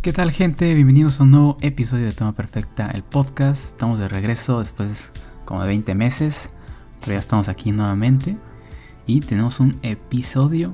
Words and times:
¿Qué 0.00 0.12
tal 0.12 0.30
gente? 0.30 0.72
Bienvenidos 0.74 1.18
a 1.18 1.24
un 1.24 1.32
nuevo 1.32 1.56
episodio 1.60 2.04
de 2.04 2.12
Toma 2.12 2.32
Perfecta, 2.32 2.88
el 2.88 3.02
podcast. 3.02 3.64
Estamos 3.64 3.98
de 3.98 4.06
regreso 4.06 4.60
después 4.60 5.10
como 5.44 5.62
de 5.62 5.66
20 5.66 5.96
meses, 5.96 6.52
pero 7.00 7.14
ya 7.14 7.18
estamos 7.18 7.48
aquí 7.48 7.72
nuevamente 7.72 8.36
y 9.08 9.18
tenemos 9.18 9.58
un 9.58 9.76
episodio 9.82 10.72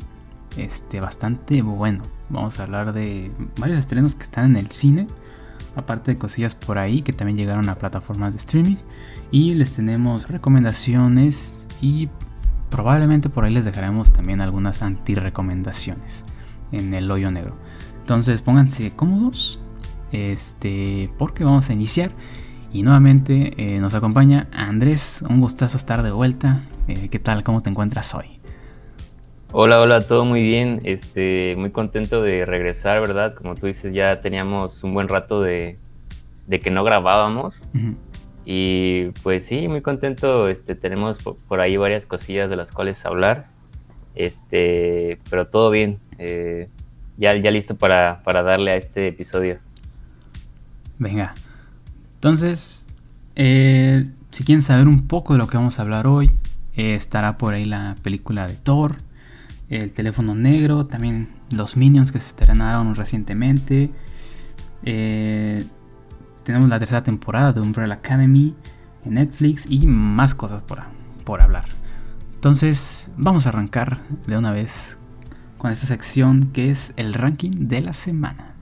este, 0.58 1.00
bastante 1.00 1.62
bueno. 1.62 2.04
Vamos 2.28 2.60
a 2.60 2.64
hablar 2.64 2.92
de 2.92 3.32
varios 3.56 3.78
estrenos 3.78 4.14
que 4.14 4.24
están 4.24 4.50
en 4.50 4.56
el 4.56 4.70
cine, 4.70 5.06
aparte 5.74 6.12
de 6.12 6.18
cosillas 6.18 6.54
por 6.54 6.76
ahí 6.76 7.00
que 7.00 7.14
también 7.14 7.38
llegaron 7.38 7.70
a 7.70 7.76
plataformas 7.76 8.34
de 8.34 8.38
streaming 8.40 8.76
y 9.30 9.54
les 9.54 9.72
tenemos 9.72 10.28
recomendaciones 10.28 11.66
y 11.80 12.10
probablemente 12.68 13.30
por 13.30 13.46
ahí 13.46 13.54
les 13.54 13.64
dejaremos 13.64 14.12
también 14.12 14.42
algunas 14.42 14.82
anti-recomendaciones 14.82 16.26
en 16.72 16.92
el 16.92 17.10
hoyo 17.10 17.30
negro. 17.30 17.56
Entonces 18.04 18.42
pónganse 18.42 18.90
cómodos, 18.94 19.58
este, 20.12 21.08
porque 21.16 21.42
vamos 21.42 21.70
a 21.70 21.72
iniciar. 21.72 22.10
Y 22.70 22.82
nuevamente 22.82 23.54
eh, 23.56 23.80
nos 23.80 23.94
acompaña 23.94 24.46
Andrés, 24.52 25.24
un 25.30 25.40
gustazo 25.40 25.78
estar 25.78 26.02
de 26.02 26.10
vuelta. 26.10 26.60
Eh, 26.86 27.08
¿Qué 27.08 27.18
tal? 27.18 27.42
¿Cómo 27.42 27.62
te 27.62 27.70
encuentras 27.70 28.14
hoy? 28.14 28.26
Hola, 29.52 29.80
hola, 29.80 30.02
todo 30.02 30.26
muy 30.26 30.42
bien. 30.42 30.80
Este, 30.84 31.54
muy 31.56 31.70
contento 31.70 32.20
de 32.20 32.44
regresar, 32.44 33.00
¿verdad? 33.00 33.32
Como 33.32 33.54
tú 33.54 33.68
dices, 33.68 33.94
ya 33.94 34.20
teníamos 34.20 34.84
un 34.84 34.92
buen 34.92 35.08
rato 35.08 35.40
de, 35.40 35.78
que 36.62 36.70
no 36.70 36.84
grabábamos. 36.84 37.66
Y 38.44 39.12
pues 39.22 39.46
sí, 39.46 39.66
muy 39.66 39.80
contento. 39.80 40.48
Este, 40.48 40.74
tenemos 40.74 41.20
por, 41.22 41.58
ahí 41.58 41.78
varias 41.78 42.04
cosillas 42.04 42.50
de 42.50 42.56
las 42.56 42.70
cuales 42.70 43.06
hablar. 43.06 43.46
Este, 44.14 45.20
pero 45.30 45.46
todo 45.46 45.70
bien. 45.70 46.00
Eh, 46.18 46.68
ya, 47.16 47.34
ya 47.36 47.50
listo 47.50 47.76
para, 47.76 48.20
darle 48.24 48.72
a 48.72 48.76
este 48.76 49.08
episodio. 49.08 49.58
Venga. 50.98 51.34
Entonces, 52.14 52.86
eh, 53.36 54.06
si 54.30 54.44
quieren 54.44 54.62
saber 54.62 54.88
un 54.88 55.06
poco 55.06 55.34
de 55.34 55.38
lo 55.38 55.46
que 55.46 55.56
vamos 55.56 55.78
a 55.78 55.82
hablar 55.82 56.06
hoy, 56.06 56.30
eh, 56.76 56.94
estará 56.94 57.38
por 57.38 57.54
ahí 57.54 57.64
la 57.64 57.96
película 58.02 58.46
de 58.46 58.54
Thor, 58.54 58.96
el 59.68 59.92
teléfono 59.92 60.34
negro, 60.34 60.86
también 60.86 61.28
los 61.50 61.76
Minions 61.76 62.12
que 62.12 62.18
se 62.18 62.28
estrenaron 62.28 62.94
recientemente. 62.94 63.90
Eh, 64.82 65.64
tenemos 66.42 66.68
la 66.68 66.78
tercera 66.78 67.02
temporada 67.02 67.52
de 67.52 67.60
Umbrella 67.60 67.94
Academy 67.94 68.54
en 69.04 69.14
Netflix 69.14 69.66
y 69.68 69.86
más 69.86 70.34
cosas 70.34 70.62
por, 70.62 70.82
por 71.24 71.40
hablar. 71.40 71.64
Entonces, 72.34 73.10
vamos 73.16 73.46
a 73.46 73.50
arrancar 73.50 74.00
de 74.26 74.36
una 74.36 74.50
vez 74.50 74.98
con 75.64 75.72
esta 75.72 75.86
sección 75.86 76.50
que 76.52 76.68
es 76.68 76.92
el 76.98 77.14
ranking 77.14 77.68
de 77.68 77.80
la 77.80 77.94
semana. 77.94 78.54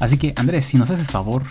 Así 0.00 0.18
que 0.18 0.34
Andrés, 0.34 0.64
si 0.64 0.78
nos 0.78 0.90
haces 0.90 1.12
favor, 1.12 1.44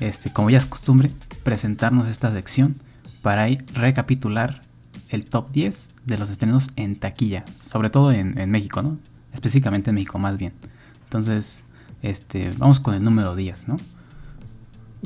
este, 0.00 0.32
como 0.32 0.50
ya 0.50 0.58
es 0.58 0.66
costumbre, 0.66 1.12
presentarnos 1.44 2.08
esta 2.08 2.32
sección 2.32 2.74
para 3.22 3.46
recapitular 3.72 4.62
el 5.10 5.26
top 5.26 5.52
10 5.52 5.90
de 6.06 6.18
los 6.18 6.28
estrenos 6.28 6.70
en 6.74 6.96
taquilla, 6.96 7.44
sobre 7.56 7.88
todo 7.88 8.10
en, 8.10 8.36
en, 8.36 8.50
México, 8.50 8.82
¿no? 8.82 8.98
Específicamente 9.32 9.90
en 9.90 9.94
México 9.94 10.18
más 10.18 10.36
bien. 10.38 10.54
Entonces, 11.04 11.62
este, 12.02 12.50
vamos 12.58 12.80
con 12.80 12.94
el 12.94 13.04
número 13.04 13.36
10, 13.36 13.68
¿no? 13.68 13.76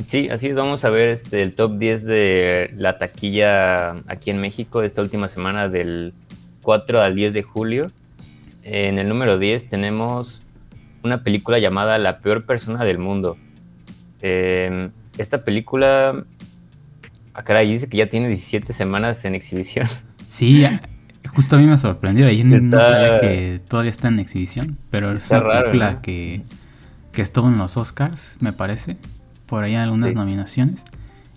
Sí, 0.06 0.28
así 0.28 0.48
es, 0.48 0.56
vamos 0.56 0.84
a 0.84 0.90
ver 0.90 1.08
este, 1.08 1.40
el 1.40 1.54
top 1.54 1.78
10 1.78 2.04
de 2.04 2.74
la 2.76 2.98
taquilla 2.98 3.92
aquí 4.08 4.30
en 4.30 4.40
México 4.40 4.80
de 4.80 4.88
esta 4.88 5.02
última 5.02 5.28
semana 5.28 5.68
del 5.68 6.14
4 6.62 7.00
al 7.00 7.14
10 7.14 7.32
de 7.32 7.42
julio. 7.42 7.86
En 8.64 8.98
el 8.98 9.08
número 9.08 9.38
10 9.38 9.68
tenemos 9.68 10.40
una 11.04 11.22
película 11.22 11.58
llamada 11.60 11.98
La 11.98 12.18
peor 12.18 12.44
persona 12.44 12.84
del 12.84 12.98
mundo. 12.98 13.36
Em, 14.20 14.90
esta 15.16 15.44
película, 15.44 16.24
acá 17.34 17.56
ah, 17.56 17.60
dice 17.60 17.88
que 17.88 17.98
ya 17.98 18.08
tiene 18.08 18.26
17 18.28 18.72
semanas 18.72 19.24
en 19.24 19.34
exhibición. 19.34 19.86
Sí, 20.26 20.64
justo 21.26 21.54
a 21.54 21.58
mí 21.58 21.66
me 21.66 21.78
sorprendió, 21.78 22.26
ahí 22.26 22.42
no 22.42 22.82
sabía 22.82 23.18
que 23.18 23.60
todavía 23.68 23.90
está 23.90 24.08
en 24.08 24.18
exhibición, 24.18 24.78
pero 24.90 25.12
es 25.12 25.30
una 25.30 25.48
película 25.48 26.00
que, 26.00 26.40
que 27.12 27.22
estuvo 27.22 27.46
en 27.46 27.58
los 27.58 27.76
Oscars, 27.76 28.38
me 28.40 28.52
parece 28.52 28.96
por 29.46 29.64
ahí 29.64 29.74
algunas 29.74 30.14
nominaciones 30.14 30.84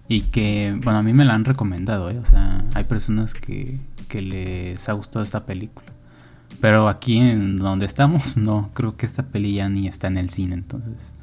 y 0.07 0.22
que, 0.22 0.73
bueno, 0.84 1.00
a 1.00 1.03
mí 1.03 1.13
me 1.13 1.25
la 1.25 1.34
han 1.34 1.45
recomendado, 1.45 2.09
¿eh? 2.09 2.18
o 2.18 2.25
sea, 2.25 2.63
hay 2.73 2.85
personas 2.85 3.34
que, 3.34 3.78
que 4.07 4.22
les 4.22 4.88
ha 4.90 4.94
gustado 4.94 5.23
esta 5.23 5.45
película. 5.45 5.88
Pero 6.62 6.88
aquí 6.88 7.17
en 7.17 7.57
donde 7.57 7.85
estamos, 7.85 8.38
no, 8.38 8.69
creo 8.73 8.96
que 8.96 9.06
esta 9.06 9.23
peli 9.23 9.53
ya 9.53 9.69
ni 9.69 9.88
está 9.88 10.07
en 10.07 10.17
el 10.17 10.29
cine, 10.29 10.56
entonces. 10.56 11.13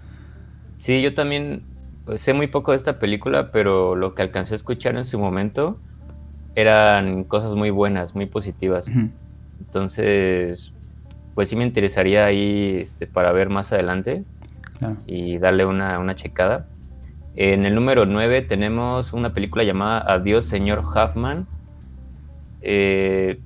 Sí, 0.79 1.01
yo 1.03 1.15
también 1.15 1.63
pues, 2.05 2.21
sé 2.21 2.35
muy 2.35 2.47
poco 2.47 2.73
de 2.73 2.77
esta 2.77 2.99
película, 2.99 3.51
pero 3.51 3.97
lo 3.97 4.15
que 4.15 4.23
alcancé 4.23 4.55
a 4.55 4.57
escuchar 4.57 4.97
en 4.97 5.05
su 5.05 5.19
momento 5.19 5.79
eran 6.55 7.25
cosas 7.25 7.55
muy 7.55 7.71
buenas, 7.71 8.15
muy 8.15 8.27
positivas. 8.27 8.87
Entonces, 9.59 10.73
pues 11.35 11.49
sí 11.49 11.57
me 11.57 11.65
interesaría 11.65 12.27
ahí 12.27 12.79
este, 12.81 13.07
para 13.07 13.33
ver 13.33 13.49
más 13.49 13.73
adelante 13.73 14.25
y 15.07 15.39
darle 15.39 15.65
una, 15.67 15.99
una 15.99 16.15
checada. 16.15 16.69
En 17.37 17.67
el 17.67 17.75
número 17.75 18.07
9 18.07 18.43
tenemos 18.43 19.13
una 19.13 19.35
película 19.35 19.65
llamada 19.65 20.05
Adiós, 20.07 20.47
señor 20.47 20.83
Huffman. 20.87 21.47
Eh, 22.63 23.41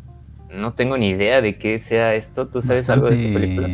no 0.50 0.74
tengo 0.74 0.98
ni 0.98 1.08
idea 1.08 1.40
de 1.40 1.56
qué 1.56 1.78
sea 1.78 2.14
esto. 2.14 2.48
¿Tú 2.48 2.60
sabes 2.60 2.88
algo 2.90 3.08
de 3.08 3.14
esta 3.14 3.40
película? 3.40 3.68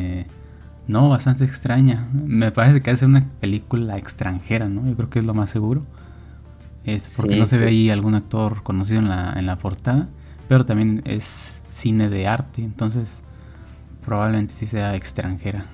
No, 0.87 1.09
bastante 1.09 1.45
extraña. 1.45 2.09
Me 2.13 2.53
parece 2.53 2.81
que 2.81 2.91
es 2.91 3.03
una 3.03 3.29
película 3.41 3.97
extranjera, 3.97 4.69
¿no? 4.69 4.87
Yo 4.89 4.95
creo 4.95 5.11
que 5.11 5.19
es 5.19 5.25
lo 5.25 5.35
más 5.35 5.51
seguro. 5.51 5.83
Es 6.85 7.15
porque 7.17 7.37
no 7.37 7.47
se 7.47 7.59
ve 7.59 7.69
ahí 7.69 7.91
algún 7.91 8.15
actor 8.15 8.63
conocido 8.63 9.01
en 9.01 9.09
la, 9.09 9.35
en 9.37 9.47
la 9.47 9.57
portada. 9.57 10.09
Pero 10.47 10.65
también 10.65 11.03
es 11.07 11.63
cine 11.71 12.09
de 12.11 12.29
arte, 12.29 12.63
entonces 12.63 13.23
probablemente 14.05 14.53
sí 14.53 14.67
sea 14.67 14.95
extranjera 14.95 15.65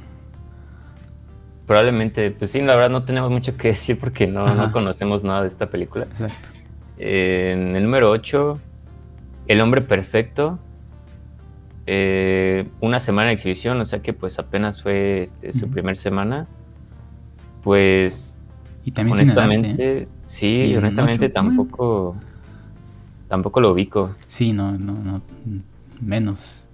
probablemente, 1.71 2.33
pues 2.33 2.51
sí, 2.51 2.61
la 2.63 2.75
verdad 2.75 2.91
no 2.91 3.05
tenemos 3.05 3.31
mucho 3.31 3.57
que 3.57 3.69
decir 3.69 3.97
porque 3.97 4.27
no, 4.27 4.73
conocemos 4.73 5.23
nada 5.23 5.43
de 5.43 5.47
esta 5.47 5.71
película. 5.71 6.05
Exacto. 6.07 6.49
en 6.99 7.77
el 7.77 7.85
número 7.85 8.11
8, 8.11 8.59
El 9.47 9.61
hombre 9.61 9.81
perfecto. 9.81 10.59
Eh, 11.87 12.67
una 12.81 12.99
semana 12.99 13.29
de 13.29 13.35
exhibición, 13.35 13.81
o 13.81 13.85
sea 13.85 14.03
que 14.03 14.13
pues 14.13 14.41
apenas 14.41 14.83
fue 14.83 15.23
este, 15.23 15.53
su 15.53 15.69
primer 15.69 15.95
semana. 15.95 16.49
Pues 17.63 18.37
y 18.85 18.91
también 18.91 19.19
honestamente, 19.19 19.99
¿eh? 19.99 20.09
sí, 20.25 20.75
honestamente 20.77 21.29
tampoco 21.29 22.17
tampoco 23.29 23.61
lo 23.61 23.71
ubico. 23.71 24.17
Sí, 24.27 24.53
no, 24.53 24.73
no, 24.73 24.95
no, 24.95 25.23
menos. 26.01 26.67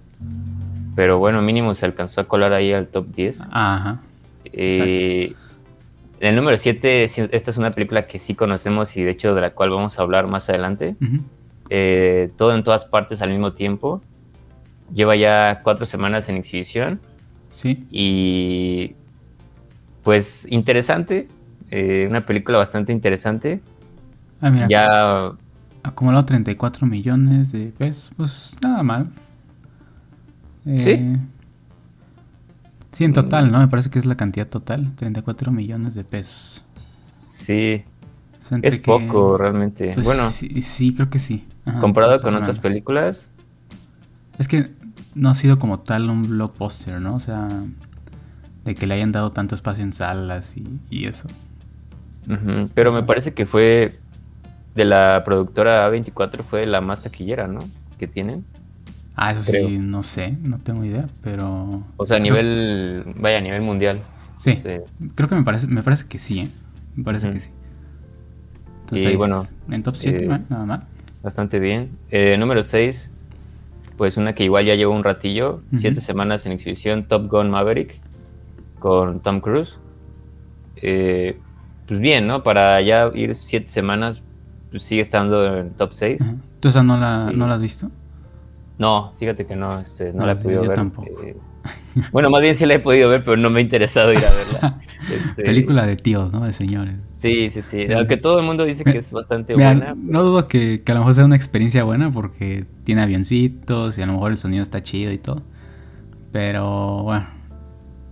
Pero 0.95 1.19
bueno, 1.19 1.43
mínimo 1.43 1.75
se 1.75 1.85
alcanzó 1.85 2.19
a 2.19 2.23
colar 2.27 2.53
ahí 2.53 2.73
al 2.73 2.87
top 2.87 3.05
10. 3.13 3.41
Ajá. 3.51 4.01
Eh, 4.53 5.33
en 6.19 6.29
el 6.29 6.35
número 6.35 6.57
7, 6.57 7.03
esta 7.03 7.51
es 7.51 7.57
una 7.57 7.71
película 7.71 8.07
que 8.07 8.17
sí 8.17 8.33
conocemos 8.33 8.95
y 8.97 9.03
de 9.03 9.11
hecho 9.11 9.35
de 9.35 9.41
la 9.41 9.51
cual 9.51 9.69
vamos 9.69 9.99
a 9.99 10.01
hablar 10.01 10.27
más 10.27 10.49
adelante. 10.49 10.95
Eh, 11.69 12.31
todo 12.37 12.55
en 12.55 12.63
todas 12.63 12.85
partes 12.85 13.21
al 13.21 13.29
mismo 13.29 13.53
tiempo. 13.53 14.01
Lleva 14.93 15.15
ya 15.15 15.59
cuatro 15.63 15.85
semanas 15.85 16.29
en 16.29 16.37
exhibición. 16.37 16.99
Sí. 17.49 17.85
Y 17.91 18.95
pues 20.03 20.47
interesante. 20.49 21.27
Eh, 21.69 22.07
una 22.09 22.25
película 22.25 22.57
bastante 22.57 22.91
interesante. 22.91 23.61
Ah, 24.41 24.49
mira. 24.49 24.67
Ya. 24.67 25.31
Acumulado 25.83 26.25
34 26.25 26.87
millones 26.87 27.51
de 27.51 27.67
pesos. 27.77 28.11
Pues 28.17 28.55
nada 28.61 28.81
mal. 28.83 29.07
sí. 30.79 31.15
Sí, 32.97 33.03
en 33.03 33.13
total, 33.13 33.51
¿no? 33.51 33.59
Me 33.59 33.67
parece 33.67 33.91
que 33.91 33.99
es 33.99 34.07
la 34.07 34.17
cantidad 34.17 34.47
total, 34.47 34.91
34 34.95 35.51
millones 35.51 35.93
de 35.93 36.03
pesos. 36.03 36.65
Sí. 37.19 37.83
es 38.63 38.77
poco, 38.79 39.37
realmente. 39.37 39.91
Pues 39.93 40.07
bueno, 40.07 40.23
sí, 40.27 40.95
creo 40.95 41.07
que 41.07 41.19
sí. 41.19 41.45
comparado 41.79 42.19
con 42.19 42.33
otras 42.33 42.57
películas. 42.57 43.29
Es 44.39 44.47
que 44.47 44.71
no 45.13 45.29
ha 45.29 45.35
sido 45.35 45.59
como 45.59 45.81
tal 45.81 46.09
un 46.09 46.23
blockbuster, 46.23 46.99
¿no? 46.99 47.13
O 47.13 47.19
sea, 47.19 47.47
de 48.65 48.73
que 48.73 48.87
le 48.87 48.95
hayan 48.95 49.11
dado 49.11 49.31
tanto 49.31 49.53
espacio 49.53 49.83
en 49.83 49.93
salas 49.93 50.55
y, 50.89 51.05
eso. 51.05 51.27
Pero 52.73 52.91
me 52.91 53.03
parece 53.03 53.35
que 53.35 53.45
fue 53.45 53.95
de 54.73 54.85
la 54.85 55.21
productora 55.23 55.87
A24 55.87 56.41
fue 56.41 56.65
la 56.65 56.81
más 56.81 57.01
taquillera, 57.01 57.45
¿no? 57.47 57.59
Que 57.99 58.07
tienen. 58.07 58.43
Ah, 59.19 59.31
eso 59.31 59.41
sí, 59.41 59.79
no 59.79 60.03
sé, 60.03 60.37
no 60.43 60.59
tengo 60.59 60.85
idea, 60.85 61.07
pero... 61.23 61.83
O 61.97 62.05
sea, 62.05 62.17
a 62.17 62.19
nivel, 62.21 63.03
vaya, 63.17 63.39
a 63.39 63.41
nivel 63.41 63.63
mundial. 63.63 63.99
Sí, 64.35 64.59
creo 65.15 65.27
que 65.27 65.33
me 65.33 65.43
parece, 65.43 65.65
me 65.65 65.81
parece 65.81 66.07
que 66.07 66.19
sí, 66.19 66.41
¿eh? 66.41 66.49
Me 66.95 67.03
parece 67.03 67.31
que 67.31 67.39
sí. 67.39 67.49
Entonces, 68.81 69.13
y 69.13 69.15
bueno... 69.15 69.47
En 69.71 69.81
top 69.81 69.95
7, 69.95 70.23
eh, 70.23 70.39
nada 70.49 70.65
más. 70.65 70.81
Bastante 71.23 71.59
bien. 71.59 71.97
Eh, 72.11 72.37
número 72.37 72.61
6, 72.61 73.09
pues 73.97 74.17
una 74.17 74.35
que 74.35 74.43
igual 74.43 74.65
ya 74.65 74.75
llevo 74.75 74.93
un 74.93 75.03
ratillo, 75.03 75.61
siete 75.73 75.99
semanas 75.99 76.45
en 76.45 76.51
exhibición, 76.51 77.07
Top 77.07 77.27
Gun 77.27 77.49
Maverick, 77.49 77.99
con 78.77 79.19
Tom 79.21 79.41
Cruise. 79.41 79.79
Eh, 80.75 81.39
pues 81.87 81.99
bien, 81.99 82.27
¿no? 82.27 82.43
Para 82.43 82.79
ya 82.81 83.09
ir 83.15 83.33
siete 83.33 83.65
semanas, 83.65 84.21
pues 84.69 84.83
sigue 84.83 85.01
estando 85.01 85.57
en 85.57 85.71
top 85.71 85.91
6. 85.93 86.21
¿Tú 86.59 86.67
esa 86.67 86.83
no 86.83 86.99
la, 86.99 87.31
no 87.33 87.47
la 87.47 87.55
has 87.55 87.63
visto? 87.63 87.89
No, 88.77 89.11
fíjate 89.17 89.45
que 89.45 89.55
no, 89.55 89.79
este, 89.79 90.13
no, 90.13 90.25
la 90.25 90.33
he 90.33 90.35
podido 90.35 90.61
ver. 90.61 90.73
Tampoco. 90.73 91.23
Eh, 91.23 91.35
bueno, 92.11 92.29
más 92.29 92.41
bien 92.41 92.55
sí 92.55 92.65
la 92.65 92.75
he 92.75 92.79
podido 92.79 93.09
ver, 93.09 93.23
pero 93.23 93.37
no 93.37 93.49
me 93.49 93.59
ha 93.59 93.61
interesado 93.61 94.13
ir 94.13 94.23
a 94.25 94.31
verla. 94.31 94.81
Este, 95.07 95.43
Película 95.43 95.85
de 95.85 95.95
tíos, 95.95 96.33
¿no? 96.33 96.41
De 96.41 96.51
señores. 96.51 96.95
Sí, 97.15 97.49
sí, 97.49 97.61
sí. 97.61 97.87
Aunque 97.93 98.17
todo 98.17 98.39
el 98.39 98.45
mundo 98.45 98.65
dice 98.65 98.83
que 98.83 98.97
es 98.97 99.13
bastante 99.13 99.53
buena. 99.53 99.95
No 99.95 100.21
dudo 100.21 100.49
que, 100.49 100.83
que, 100.83 100.91
a 100.91 100.95
lo 100.95 100.99
mejor 100.99 101.13
sea 101.13 101.23
una 101.23 101.37
experiencia 101.37 101.85
buena 101.85 102.11
porque 102.11 102.65
tiene 102.83 103.03
avioncitos 103.03 103.97
y 103.97 104.01
a 104.01 104.05
lo 104.05 104.13
mejor 104.13 104.31
el 104.31 104.37
sonido 104.37 104.63
está 104.63 104.81
chido 104.81 105.13
y 105.13 105.17
todo. 105.17 105.43
Pero 106.33 107.03
bueno, 107.03 107.25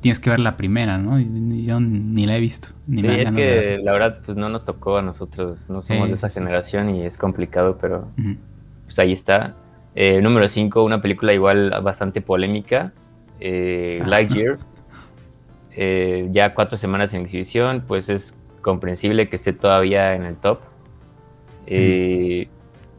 tienes 0.06 0.20
que 0.20 0.30
ver 0.30 0.40
la 0.40 0.56
primera, 0.56 1.00
¿no? 1.00 1.20
Yo 1.20 1.80
ni 1.80 2.28
la 2.28 2.38
he 2.38 2.40
visto. 2.40 2.70
Ni 2.86 3.02
sí, 3.02 3.08
es 3.08 3.32
que 3.32 3.80
la 3.82 3.92
verdad 3.92 4.20
pues 4.24 4.38
no 4.38 4.50
nos 4.50 4.64
tocó 4.64 4.98
a 4.98 5.02
nosotros, 5.02 5.68
no 5.68 5.82
somos 5.82 6.10
de 6.10 6.14
esa 6.14 6.30
generación 6.30 6.94
y 6.94 7.02
es 7.02 7.18
complicado, 7.18 7.78
pero 7.82 8.08
pues 8.86 9.00
ahí 9.00 9.12
está. 9.12 9.56
Eh, 9.96 10.22
número 10.22 10.48
5, 10.48 10.84
una 10.84 11.02
película 11.02 11.34
igual 11.34 11.74
bastante 11.82 12.22
polémica, 12.22 12.94
eh, 13.40 14.02
Lightyear. 14.06 14.60
Eh, 15.78 16.30
ya 16.32 16.54
cuatro 16.54 16.78
semanas 16.78 17.14
en 17.14 17.22
exhibición, 17.22 17.84
pues 17.86 18.10
es 18.10 18.36
comprensible 18.62 19.28
que 19.30 19.36
esté 19.38 19.54
todavía 19.54 20.16
en 20.16 20.24
el 20.24 20.38
top. 20.38 20.60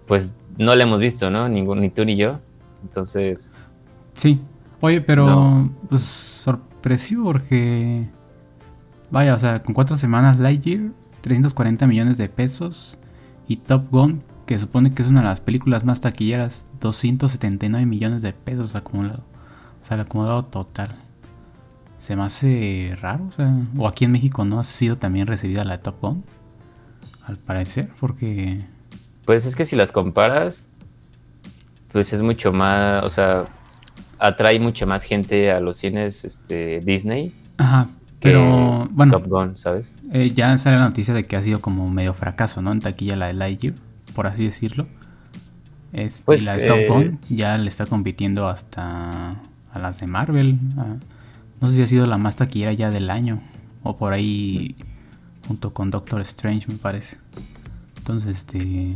Pues 0.06 0.36
no 0.56 0.74
la 0.74 0.84
hemos 0.84 1.00
visto, 1.00 1.30
¿no? 1.30 1.48
Ningún, 1.48 1.80
ni 1.80 1.90
tú 1.90 2.04
ni 2.04 2.16
yo. 2.16 2.40
Entonces... 2.82 3.54
Sí. 4.14 4.40
Oye, 4.80 5.00
pero 5.00 5.70
pues 5.88 6.02
sorpresivo 6.02 7.24
porque... 7.24 8.06
Vaya, 9.10 9.34
o 9.34 9.38
sea, 9.38 9.60
con 9.60 9.74
cuatro 9.74 9.96
semanas 9.96 10.38
Lightyear, 10.38 10.90
340 11.20 11.86
millones 11.86 12.18
de 12.18 12.28
pesos. 12.28 12.98
Y 13.48 13.56
Top 13.56 13.90
Gun, 13.90 14.22
que 14.46 14.56
supone 14.58 14.94
que 14.94 15.02
es 15.02 15.08
una 15.08 15.20
de 15.20 15.26
las 15.26 15.40
películas 15.40 15.84
más 15.84 16.00
taquilleras, 16.00 16.64
279 16.80 17.84
millones 17.84 18.22
de 18.22 18.32
pesos 18.32 18.76
acumulado. 18.76 19.24
O 19.82 19.86
sea, 19.86 19.96
el 19.96 20.02
acumulado 20.02 20.44
total. 20.44 20.88
Se 21.98 22.14
me 22.14 22.22
hace 22.22 22.96
raro, 23.00 23.26
o 23.26 23.32
sea, 23.32 23.52
o 23.76 23.88
aquí 23.88 24.04
en 24.04 24.12
México 24.12 24.44
no 24.44 24.60
ha 24.60 24.62
sido 24.62 24.96
también 24.96 25.26
recibida 25.26 25.64
la 25.64 25.82
Top 25.82 26.00
Gun, 26.00 26.24
al 27.24 27.36
parecer, 27.36 27.90
porque... 27.98 28.60
Pues 29.24 29.44
es 29.46 29.56
que 29.56 29.64
si 29.64 29.74
las 29.74 29.90
comparas, 29.90 30.70
pues 31.90 32.12
es 32.12 32.22
mucho 32.22 32.52
más, 32.52 33.04
o 33.04 33.10
sea, 33.10 33.44
atrae 34.18 34.60
mucha 34.60 34.86
más 34.86 35.02
gente 35.02 35.50
a 35.50 35.58
los 35.58 35.78
cines 35.78 36.24
este, 36.24 36.80
Disney. 36.80 37.32
Ajá, 37.56 37.88
pero 38.20 38.86
bueno, 38.92 39.12
Top 39.12 39.26
Gun, 39.26 39.56
¿sabes? 39.56 39.92
Eh, 40.12 40.30
ya 40.32 40.56
sale 40.58 40.76
la 40.76 40.84
noticia 40.84 41.14
de 41.14 41.24
que 41.24 41.34
ha 41.34 41.42
sido 41.42 41.60
como 41.60 41.88
medio 41.90 42.14
fracaso, 42.14 42.62
¿no? 42.62 42.70
En 42.70 42.80
taquilla 42.80 43.16
la 43.16 43.28
de 43.28 43.34
Lightyear 43.34 43.74
por 44.16 44.26
así 44.26 44.44
decirlo. 44.44 44.84
Este, 45.92 46.24
pues, 46.24 46.42
la 46.42 46.56
de 46.56 46.66
Top 46.66 46.78
Gun 46.88 47.20
ya 47.28 47.58
le 47.58 47.68
está 47.68 47.84
compitiendo 47.84 48.48
hasta 48.48 49.36
a 49.72 49.78
las 49.78 50.00
de 50.00 50.06
Marvel. 50.06 50.58
no 51.60 51.68
sé 51.68 51.76
si 51.76 51.82
ha 51.82 51.86
sido 51.86 52.06
la 52.06 52.16
más 52.16 52.36
taquillera 52.36 52.72
ya 52.72 52.90
del 52.90 53.10
año. 53.10 53.40
O 53.82 53.96
por 53.96 54.14
ahí 54.14 54.74
junto 55.46 55.74
con 55.74 55.90
Doctor 55.90 56.22
Strange, 56.22 56.66
me 56.66 56.76
parece. 56.76 57.18
Entonces, 57.98 58.38
este... 58.38 58.92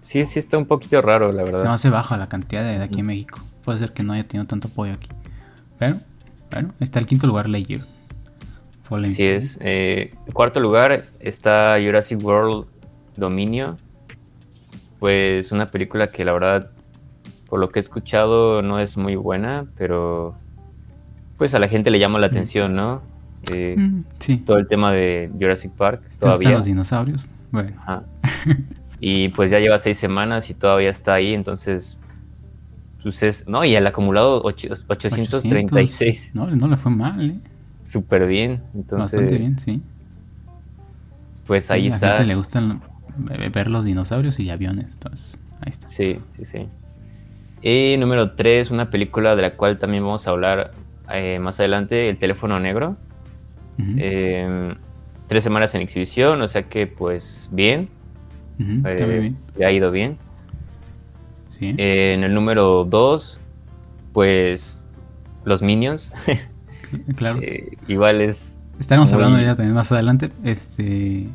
Sí, 0.00 0.24
sí 0.24 0.38
está 0.40 0.58
un 0.58 0.66
poquito 0.66 1.00
raro, 1.00 1.30
la 1.30 1.44
verdad. 1.44 1.60
Se 1.60 1.68
me 1.68 1.72
hace 1.72 1.90
baja 1.90 2.16
la 2.16 2.28
cantidad 2.28 2.64
de, 2.64 2.82
aquí 2.82 3.00
en 3.00 3.06
México. 3.06 3.38
Puede 3.64 3.78
ser 3.78 3.92
que 3.92 4.02
no 4.02 4.12
haya 4.12 4.26
tenido 4.26 4.46
tanto 4.46 4.66
apoyo 4.66 4.94
aquí. 4.94 5.08
Pero, 5.78 5.96
bueno, 6.50 6.74
está 6.80 6.98
el 6.98 7.06
quinto 7.06 7.28
lugar 7.28 7.48
Lightyear. 7.48 7.82
Así 8.90 9.22
es. 9.22 9.58
Eh, 9.60 10.12
cuarto 10.32 10.58
lugar 10.58 11.04
está 11.20 11.76
Jurassic 11.80 12.22
World 12.24 12.66
Dominio 13.16 13.76
pues 15.00 15.50
una 15.50 15.66
película 15.66 16.06
que 16.08 16.24
la 16.24 16.32
verdad, 16.32 16.70
por 17.48 17.58
lo 17.58 17.70
que 17.70 17.80
he 17.80 17.82
escuchado, 17.82 18.62
no 18.62 18.78
es 18.78 18.96
muy 18.96 19.16
buena, 19.16 19.66
pero 19.76 20.34
pues 21.38 21.54
a 21.54 21.58
la 21.58 21.66
gente 21.66 21.90
le 21.90 21.98
llama 21.98 22.20
la 22.20 22.28
mm. 22.28 22.30
atención, 22.30 22.76
¿no? 22.76 23.02
Eh, 23.50 23.74
mm, 23.76 24.04
sí. 24.18 24.36
Todo 24.36 24.58
el 24.58 24.68
tema 24.68 24.92
de 24.92 25.30
Jurassic 25.32 25.72
Park. 25.72 26.02
Todavía. 26.18 26.50
los 26.50 26.66
dinosaurios. 26.66 27.26
Bueno. 27.50 27.74
Y 29.00 29.30
pues 29.30 29.50
ya 29.50 29.58
lleva 29.58 29.78
seis 29.78 29.96
semanas 29.96 30.50
y 30.50 30.54
todavía 30.54 30.90
está 30.90 31.14
ahí, 31.14 31.32
entonces. 31.32 31.96
Pues 33.02 33.48
no, 33.48 33.64
y 33.64 33.74
el 33.74 33.86
acumulado 33.86 34.42
836. 34.44 36.32
no, 36.34 36.50
no 36.50 36.68
le 36.68 36.76
fue 36.76 36.94
mal, 36.94 37.30
¿eh? 37.30 37.38
Súper 37.82 38.26
bien. 38.26 38.60
Entonces, 38.74 39.12
Bastante 39.20 39.38
bien, 39.38 39.58
sí. 39.58 39.80
Pues 41.46 41.70
ahí 41.70 41.86
está. 41.86 42.08
A 42.08 42.10
la 42.10 42.16
gente 42.18 42.28
le 42.28 42.34
gustan 42.34 42.82
ver 43.52 43.70
los 43.70 43.84
dinosaurios 43.84 44.38
y 44.38 44.50
aviones. 44.50 44.94
Entonces, 44.94 45.36
ahí 45.60 45.70
está. 45.70 45.88
Sí, 45.88 46.18
sí, 46.36 46.44
sí. 46.44 46.68
Y 47.62 47.96
número 47.98 48.32
3, 48.32 48.70
una 48.70 48.90
película 48.90 49.36
de 49.36 49.42
la 49.42 49.56
cual 49.56 49.78
también 49.78 50.02
vamos 50.02 50.26
a 50.26 50.30
hablar 50.30 50.72
eh, 51.12 51.38
más 51.38 51.58
adelante, 51.60 52.08
El 52.08 52.18
teléfono 52.18 52.58
negro. 52.60 52.96
Em, 53.78 54.74
tres 55.26 55.42
semanas 55.42 55.74
en 55.74 55.80
exhibición, 55.80 56.42
o 56.42 56.48
sea 56.48 56.62
que 56.62 56.86
pues 56.86 57.48
bien. 57.50 57.88
Eh, 58.58 59.32
le 59.56 59.64
ha 59.64 59.72
ido 59.72 59.90
bien. 59.90 60.18
¿Sí? 61.58 61.74
en 61.76 62.24
el 62.24 62.34
número 62.34 62.84
2, 62.84 63.40
pues 64.12 64.86
los 65.44 65.62
Minions. 65.62 66.12
claro. 67.16 67.38
Eh, 67.42 67.76
igual 67.88 68.20
es... 68.20 68.60
Estaremos 68.78 69.12
hablando 69.12 69.38
ya 69.40 69.54
también 69.54 69.74
más 69.74 69.92
adelante. 69.92 70.30
Este... 70.42 71.26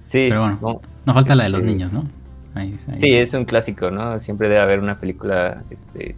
Sí. 0.00 0.26
Pero 0.28 0.40
bueno, 0.40 0.80
no 1.04 1.14
falta 1.14 1.34
la 1.34 1.44
de 1.44 1.50
los 1.50 1.60
este, 1.60 1.70
niños, 1.70 1.92
¿no? 1.92 2.08
Sí, 2.96 3.14
es 3.14 3.32
un 3.34 3.44
clásico, 3.44 3.90
¿no? 3.90 4.18
Siempre 4.18 4.48
debe 4.48 4.60
haber 4.60 4.80
una 4.80 4.98
película 4.98 5.64
este, 5.70 6.16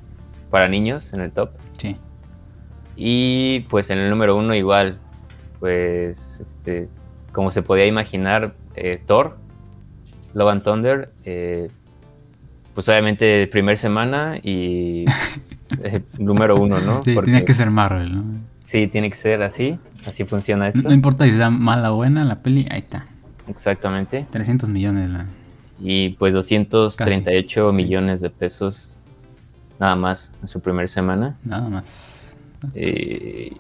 para 0.50 0.69
niños 0.69 1.12
en 1.12 1.20
el 1.20 1.31
top. 1.31 1.50
Sí. 1.76 1.96
Y 2.96 3.61
pues 3.69 3.90
en 3.90 3.99
el 3.99 4.11
número 4.11 4.37
uno 4.37 4.55
igual, 4.55 4.99
pues, 5.61 6.40
este, 6.40 6.88
como 7.32 7.50
se 7.50 7.62
podía 7.62 7.87
imaginar, 7.87 8.55
eh, 8.75 9.02
Thor, 9.06 9.37
Love 10.34 10.50
and 10.50 10.62
Thunder, 10.62 11.12
eh, 11.25 11.70
pues 12.74 12.89
obviamente 12.89 13.46
primer 13.48 13.77
semana 13.77 14.39
y 14.43 15.05
eh, 15.82 16.03
número 16.19 16.56
uno, 16.56 16.81
¿no? 16.81 17.03
Sí, 17.05 17.15
tiene 17.24 17.44
que 17.44 17.55
ser 17.55 17.70
Marvel, 17.70 18.15
¿no? 18.15 18.24
Sí, 18.58 18.86
tiene 18.86 19.10
que 19.10 19.17
ser 19.17 19.43
así, 19.43 19.79
así 20.06 20.24
funciona 20.24 20.69
esto. 20.69 20.89
No, 20.89 20.94
importa 20.94 21.24
si 21.24 21.32
sea 21.32 21.51
mala 21.51 21.93
o 21.93 21.96
buena 21.96 22.24
la 22.24 22.43
peli, 22.43 22.67
ahí 22.70 22.79
está. 22.79 23.06
Exactamente. 23.49 24.27
300 24.31 24.69
millones. 24.69 25.11
Y 25.81 26.11
pues 26.11 26.32
238 26.34 27.72
millones 27.72 28.20
de 28.20 28.31
pesos 28.31 28.99
nada 29.79 29.96
más 29.96 30.32
en 30.41 30.49
su 30.49 30.61
primera 30.61 30.87
semana. 30.87 31.37
Nada 31.44 31.69
más. 31.69 32.39
Eh, 32.75 33.56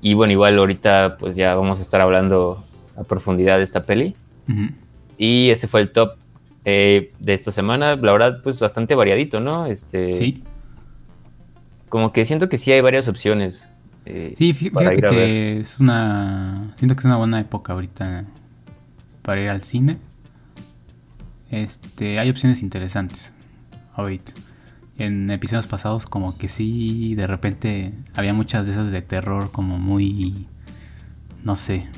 y 0.00 0.14
bueno, 0.14 0.32
igual 0.32 0.56
ahorita 0.58 1.16
pues 1.18 1.34
ya 1.34 1.54
vamos 1.56 1.80
a 1.80 1.82
estar 1.82 2.00
hablando 2.00 2.64
a 2.96 3.04
profundidad 3.04 3.58
de 3.58 3.64
esta 3.64 3.84
peli. 3.84 4.14
Y 5.16 5.50
ese 5.50 5.66
fue 5.66 5.80
el 5.80 5.90
top 5.90 6.16
eh, 6.64 7.12
de 7.18 7.34
esta 7.34 7.50
semana. 7.50 7.96
La 7.96 8.12
verdad, 8.12 8.38
pues 8.42 8.60
bastante 8.60 8.94
variadito, 8.94 9.40
¿no? 9.40 9.66
Este, 9.66 10.08
sí. 10.08 10.44
Como 11.88 12.12
que 12.12 12.24
siento 12.24 12.48
que 12.48 12.58
sí 12.58 12.70
hay 12.72 12.80
varias 12.80 13.08
opciones. 13.08 13.68
Eh, 14.06 14.34
sí, 14.36 14.52
fíjate 14.52 15.00
que 15.00 15.60
es 15.60 15.80
una... 15.80 16.74
Siento 16.76 16.94
que 16.94 17.00
es 17.00 17.06
una 17.06 17.16
buena 17.16 17.40
época 17.40 17.72
ahorita 17.72 18.24
para 19.24 19.40
ir 19.40 19.48
al 19.48 19.64
cine. 19.64 19.98
Este, 21.50 22.18
hay 22.18 22.30
opciones 22.30 22.62
interesantes 22.62 23.32
ahorita. 23.94 24.32
En 24.98 25.30
episodios 25.30 25.66
pasados 25.66 26.06
como 26.06 26.36
que 26.36 26.48
sí, 26.48 27.14
de 27.16 27.26
repente 27.26 27.90
había 28.14 28.34
muchas 28.34 28.66
de 28.66 28.72
esas 28.72 28.92
de 28.92 29.02
terror 29.02 29.50
como 29.50 29.78
muy, 29.78 30.46
no 31.42 31.56
sé, 31.56 31.88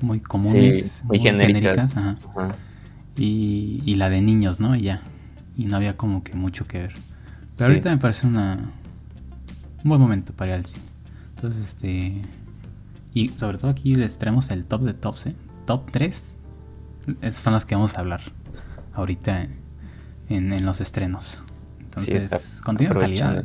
muy 0.00 0.20
comunes, 0.20 1.02
muy, 1.04 1.18
genéricas. 1.18 1.94
Y, 3.16 3.82
y, 3.84 3.96
la 3.96 4.10
de 4.10 4.20
niños, 4.20 4.60
¿no? 4.60 4.76
ya. 4.76 5.00
Y 5.56 5.64
no 5.64 5.76
había 5.76 5.96
como 5.96 6.22
que 6.22 6.34
mucho 6.34 6.64
que 6.66 6.78
ver. 6.78 6.94
Pero 7.56 7.70
ahorita 7.70 7.90
me 7.90 7.96
parece 7.96 8.28
una, 8.28 8.70
un 9.82 9.88
buen 9.88 10.00
momento 10.00 10.32
para 10.32 10.52
ir 10.52 10.58
al 10.58 10.66
cine. 10.66 10.84
Entonces, 11.34 11.68
este... 11.70 12.22
Y 13.14 13.30
sobre 13.30 13.58
todo 13.58 13.70
aquí 13.70 13.96
les 13.96 14.18
traemos 14.18 14.50
el 14.52 14.66
top 14.66 14.82
de 14.82 14.94
tops, 14.94 15.26
¿eh? 15.26 15.34
Top 15.66 15.90
3 15.90 16.38
esas 17.20 17.42
son 17.42 17.52
las 17.52 17.64
que 17.64 17.74
vamos 17.74 17.96
a 17.96 18.00
hablar 18.00 18.20
ahorita 18.94 19.48
en, 20.28 20.66
los 20.66 20.80
estrenos. 20.80 21.42
Entonces, 21.80 22.60
contenido 22.64 22.94
de 22.94 23.00
calidad. 23.00 23.44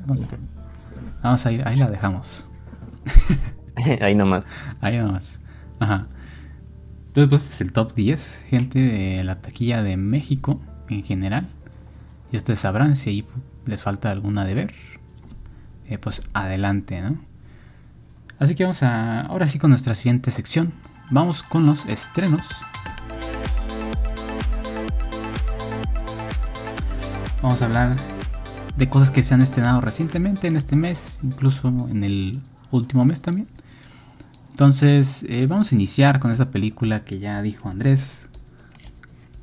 Vamos 1.22 1.46
a 1.46 1.52
ir, 1.52 1.68
ahí 1.68 1.78
la 1.78 1.90
dejamos. 1.90 2.48
ahí 4.02 4.16
nomás. 4.16 4.46
Ahí 4.82 4.98
nomás. 4.98 5.40
Ajá. 5.80 6.08
Entonces, 7.08 7.30
pues 7.30 7.50
es 7.50 7.62
el 7.62 7.72
top 7.72 7.94
10, 7.94 8.46
gente 8.50 8.80
de 8.80 9.24
la 9.24 9.40
taquilla 9.40 9.84
de 9.84 9.98
México 9.98 10.60
en 10.90 11.04
general. 11.04 11.48
Y 12.32 12.38
ustedes 12.38 12.60
sabrán 12.60 12.96
si 12.96 13.10
ahí 13.12 13.28
les 13.66 13.84
falta 13.84 14.12
alguna 14.12 14.46
de 14.46 14.56
ver, 14.56 14.74
eh, 15.88 15.98
pues 15.98 16.24
adelante, 16.34 17.02
¿no? 17.02 17.20
Así 18.40 18.56
que 18.56 18.64
vamos 18.64 18.84
a, 18.84 19.22
ahora 19.22 19.48
sí 19.48 19.60
con 19.60 19.70
nuestra 19.70 19.96
siguiente 19.96 20.32
sección, 20.32 20.74
vamos 21.12 21.44
con 21.44 21.66
los 21.66 21.86
estrenos. 21.86 22.50
Vamos 27.44 27.62
a 27.62 27.66
hablar 27.66 27.98
de 28.78 28.90
cosas 28.90 29.12
que 29.12 29.22
se 29.22 29.34
han 29.34 29.42
estrenado 29.42 29.82
recientemente 29.82 30.48
en 30.48 30.56
este 30.56 30.78
mes, 30.78 31.20
incluso 31.24 31.68
en 31.68 32.06
el 32.06 32.40
último 32.72 33.04
mes 33.04 33.22
también. 33.22 33.50
Entonces, 34.52 35.26
eh, 35.28 35.46
vamos 35.46 35.70
a 35.70 35.76
iniciar 35.76 36.22
con 36.22 36.32
esa 36.32 36.52
película 36.52 37.04
que 37.04 37.20
ya 37.20 37.42
dijo 37.42 37.68
Andrés, 37.68 38.30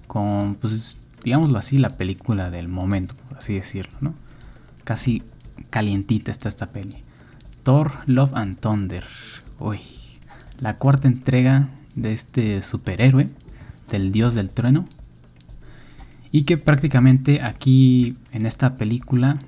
con, 0.07 0.54
pues, 0.54 0.97
digámoslo 1.23 1.59
así, 1.59 1.76
la 1.76 1.99
película 1.99 2.50
del 2.50 2.69
momento, 2.69 3.14
por 3.28 3.37
así 3.37 3.52
decirlo, 3.52 3.99
¿no? 4.00 4.14
Casi 4.85 5.23
calientita 5.69 6.30
está 6.30 6.49
esta 6.49 6.73
peli. 6.73 6.95
Thor, 7.64 7.92
Love 8.07 8.33
and 8.35 8.59
Thunder. 8.61 9.04
Uy, 9.59 9.80
la 10.59 10.78
cuarta 10.78 11.07
entrega 11.07 11.69
de 11.95 12.14
este 12.14 12.62
superhéroe, 12.62 13.28
del 13.90 14.11
dios 14.11 14.35
del 14.35 14.52
trueno. 14.52 14.88
Y 16.32 16.42
que 16.42 16.58
prácticamente 16.58 17.42
aquí 17.42 18.16
en 18.32 18.46
esta 18.46 18.76
película 18.76 19.40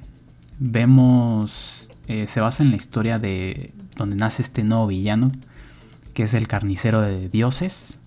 vemos, 0.59 1.89
eh, 2.09 2.27
se 2.27 2.41
basa 2.41 2.63
en 2.63 2.71
la 2.71 2.77
historia 2.77 3.19
de 3.19 3.73
donde 3.97 4.17
nace 4.17 4.43
este 4.43 4.65
nuevo 4.65 4.89
villano, 4.89 5.31
que 6.15 6.25
es 6.25 6.35
el 6.35 6.49
carnicero 6.49 7.01
de 7.01 7.29
dioses. 7.29 7.99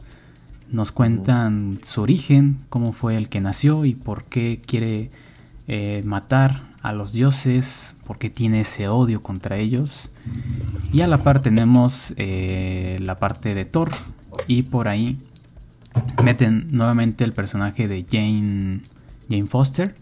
Nos 0.71 0.91
cuentan 0.91 1.79
su 1.83 2.01
origen, 2.01 2.57
cómo 2.69 2.91
fue 2.91 3.17
el 3.17 3.29
que 3.29 3.39
nació 3.39 3.85
y 3.85 3.95
por 3.95 4.25
qué 4.25 4.59
quiere 4.65 5.09
eh, 5.67 6.01
matar 6.05 6.61
a 6.81 6.91
los 6.91 7.13
dioses, 7.13 7.95
por 8.05 8.17
qué 8.17 8.29
tiene 8.29 8.61
ese 8.61 8.87
odio 8.87 9.21
contra 9.21 9.57
ellos. 9.57 10.11
Y 10.91 11.01
a 11.01 11.07
la 11.07 11.23
par 11.23 11.41
tenemos 11.41 12.13
eh, 12.17 12.97
la 13.01 13.17
parte 13.19 13.55
de 13.55 13.65
Thor 13.65 13.91
y 14.47 14.63
por 14.63 14.87
ahí 14.87 15.17
meten 16.23 16.69
nuevamente 16.71 17.23
el 17.23 17.33
personaje 17.33 17.87
de 17.87 18.05
Jane, 18.09 18.81
Jane 19.29 19.47
Foster. 19.47 19.95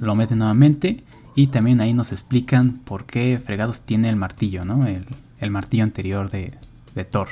Lo 0.00 0.14
meten 0.14 0.38
nuevamente 0.38 1.04
y 1.34 1.48
también 1.48 1.80
ahí 1.80 1.94
nos 1.94 2.12
explican 2.12 2.80
por 2.84 3.06
qué 3.06 3.40
fregados 3.44 3.82
tiene 3.82 4.08
el 4.08 4.16
martillo, 4.16 4.64
¿no? 4.64 4.86
El, 4.86 5.50
martillo 5.50 5.84
anterior 5.84 6.30
de, 6.30 6.54
de 6.94 7.04
Thor. 7.04 7.28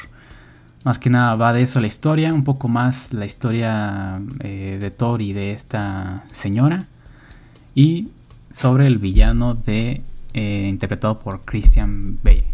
Más 0.82 0.98
que 0.98 1.10
nada 1.10 1.36
va 1.36 1.52
de 1.52 1.62
eso 1.62 1.80
la 1.80 1.86
historia, 1.86 2.32
un 2.32 2.44
poco 2.44 2.68
más 2.68 3.12
la 3.12 3.26
historia 3.26 4.20
eh, 4.40 4.78
de 4.80 4.90
Thor 4.90 5.20
y 5.20 5.32
de 5.32 5.52
esta 5.52 6.24
señora. 6.30 6.86
Y 7.74 8.08
sobre 8.50 8.86
el 8.86 8.98
villano 8.98 9.54
de 9.54 10.02
eh, 10.32 10.66
interpretado 10.68 11.18
por 11.18 11.42
Christian 11.42 12.18
Bale. 12.22 12.49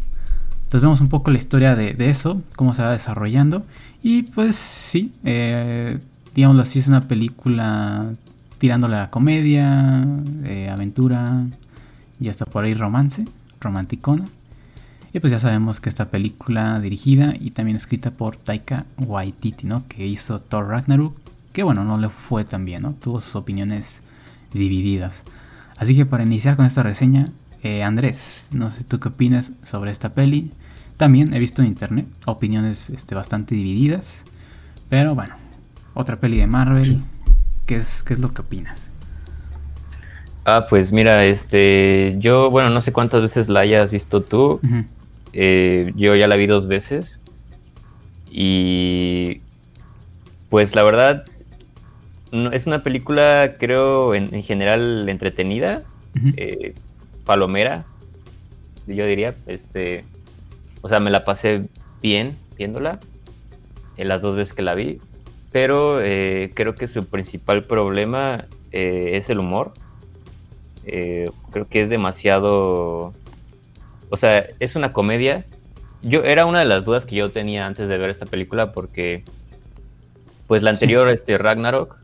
Entonces 0.67 0.83
vemos 0.83 1.01
un 1.01 1.09
poco 1.09 1.31
la 1.31 1.39
historia 1.39 1.77
de, 1.77 1.95
eso, 2.11 2.43
cómo 2.57 2.75
se 2.75 2.83
va 2.83 2.91
desarrollando. 2.91 3.65
Y 4.03 4.25
pues 4.25 4.57
sí, 4.57 5.13
eh, 5.23 6.01
digámoslo 6.35 6.63
así, 6.63 6.81
es 6.81 6.89
una 6.89 7.07
película 7.07 8.07
tirándole 8.59 8.97
a 8.97 9.01
la 9.03 9.11
comedia, 9.11 10.03
aventura 10.69 11.47
y 12.19 12.29
hasta 12.29 12.47
por 12.47 12.65
ahí 12.65 12.75
romance, 12.75 13.25
romanticona. 13.61 14.25
Y 15.13 15.21
pues 15.21 15.31
ya 15.31 15.39
sabemos 15.39 15.79
que 15.79 15.89
esta 15.89 16.11
película 16.11 16.81
dirigida 16.81 17.33
y 17.39 17.53
también 17.53 17.77
escrita 17.77 18.11
por 18.11 18.37
Taika 18.37 18.87
Waititi, 18.99 19.69
¿no? 19.69 19.85
Que 19.87 20.05
hizo 20.05 20.41
Thor 20.41 20.67
Ragnarok, 20.69 21.17
que 21.53 21.63
bueno, 21.63 21.85
no 21.85 21.97
le 21.97 22.09
fue 22.09 22.45
tan 22.45 22.65
bien, 22.65 22.83
¿no? 22.83 22.93
Tuvo 22.93 23.21
sus 23.21 23.37
opiniones 23.37 24.03
divididas. 24.53 25.25
Así 25.77 25.95
que 25.95 26.07
para 26.07 26.25
iniciar 26.25 26.57
con 26.57 26.67
esta 26.67 26.83
reseña, 26.83 27.31
eh, 27.67 27.83
Andrés, 27.83 28.51
no 28.53 28.71
sé 28.71 28.85
tú 28.85 29.01
qué 29.01 29.09
opinas 29.09 29.53
sobre 29.63 29.91
esta 29.91 30.15
peli. 30.15 30.53
También 30.97 31.35
he 31.35 31.39
visto 31.39 31.63
en 31.63 31.69
internet 31.69 32.07
opiniones 32.25 32.91
este, 32.91 33.15
bastante 33.15 33.55
divididas. 33.55 34.25
Pero 34.89 35.15
bueno, 35.15 35.35
otra 35.95 36.17
peli 36.17 36.39
de 36.39 36.47
Marvel. 36.47 37.03
¿Qué 37.67 37.77
es, 37.77 38.03
qué 38.03 38.15
es 38.15 38.21
lo 38.21 38.33
que 38.33 38.43
opinas? 38.43 38.91
Ah, 40.45 40.67
pues 40.69 40.93
mira, 40.93 41.25
este, 41.25 42.17
yo, 42.21 42.51
bueno, 42.51 42.71
no 42.71 42.81
sé 42.81 42.93
cuántas 42.93 43.21
veces 43.21 43.49
la 43.49 43.61
hayas 43.61 43.91
visto 43.91 44.23
tú. 44.23 44.61
Eh, 45.33 45.93
yo 45.97 46.15
ya 46.15 46.29
la 46.29 46.37
vi 46.37 46.47
dos 46.47 46.69
veces. 46.69 47.19
Y 48.31 49.41
pues 50.49 50.75
la 50.75 50.83
verdad, 50.85 51.25
es 52.53 52.67
una 52.67 52.83
película, 52.83 53.57
creo, 53.59 54.15
en, 54.15 54.43
general 54.43 55.09
entretenida, 55.09 55.83
eh, 56.37 56.75
palomera, 57.27 57.85
yo 58.87 59.05
diría. 59.05 59.35
Este, 59.47 60.05
o 60.81 60.89
sea, 60.89 61.01
me 61.01 61.11
la 61.11 61.27
pasé 61.27 61.67
bien 62.01 62.35
viéndola 62.57 62.99
en 63.99 64.09
las 64.09 64.23
dos 64.23 64.37
veces 64.37 64.55
que 64.55 64.63
la 64.63 64.75
vi. 64.75 65.01
Pero 65.53 66.01
eh, 66.01 66.51
creo 66.55 66.75
que 66.75 66.89
su 66.89 67.05
principal 67.05 67.65
problema 67.65 68.47
es 68.73 69.29
el 69.29 69.39
humor. 69.39 69.73
creo 70.85 71.69
que 71.69 71.83
es 71.83 71.91
demasiado 71.91 73.15
o 74.11 74.17
sea, 74.17 74.47
es 74.61 74.77
una 74.77 74.93
comedia. 74.93 75.45
Yo 76.03 76.23
era 76.23 76.47
una 76.47 76.61
de 76.61 76.65
las 76.65 76.85
dudas 76.85 77.05
que 77.05 77.17
yo 77.17 77.31
tenía 77.31 77.67
antes 77.67 77.89
de 77.89 77.99
ver 77.99 78.11
esta 78.11 78.27
película 78.27 78.73
porque 78.73 79.25
pues 80.47 80.63
la 80.63 80.71
anterior, 80.71 81.09
este 81.09 81.39
Ragnarok, 81.39 81.99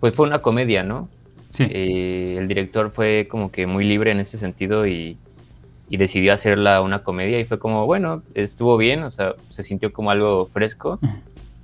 pues 0.00 0.14
fue 0.14 0.26
una 0.26 0.40
comedia, 0.40 0.82
¿no? 0.82 1.08
Sí. 1.56 1.66
Eh, 1.70 2.36
el 2.38 2.48
director 2.48 2.90
fue 2.90 3.28
como 3.30 3.50
que 3.50 3.66
muy 3.66 3.84
libre 3.84 4.10
en 4.10 4.20
ese 4.20 4.36
sentido 4.36 4.86
y, 4.86 5.16
y, 5.88 5.96
decidió 5.96 6.34
hacerla 6.34 6.82
una 6.82 7.02
comedia 7.02 7.40
y 7.40 7.46
fue 7.46 7.58
como, 7.58 7.86
bueno, 7.86 8.22
estuvo 8.34 8.76
bien, 8.76 9.02
o 9.04 9.10
sea, 9.10 9.34
se 9.48 9.62
sintió 9.62 9.90
como 9.92 10.10
algo 10.10 10.44
fresco, 10.44 10.98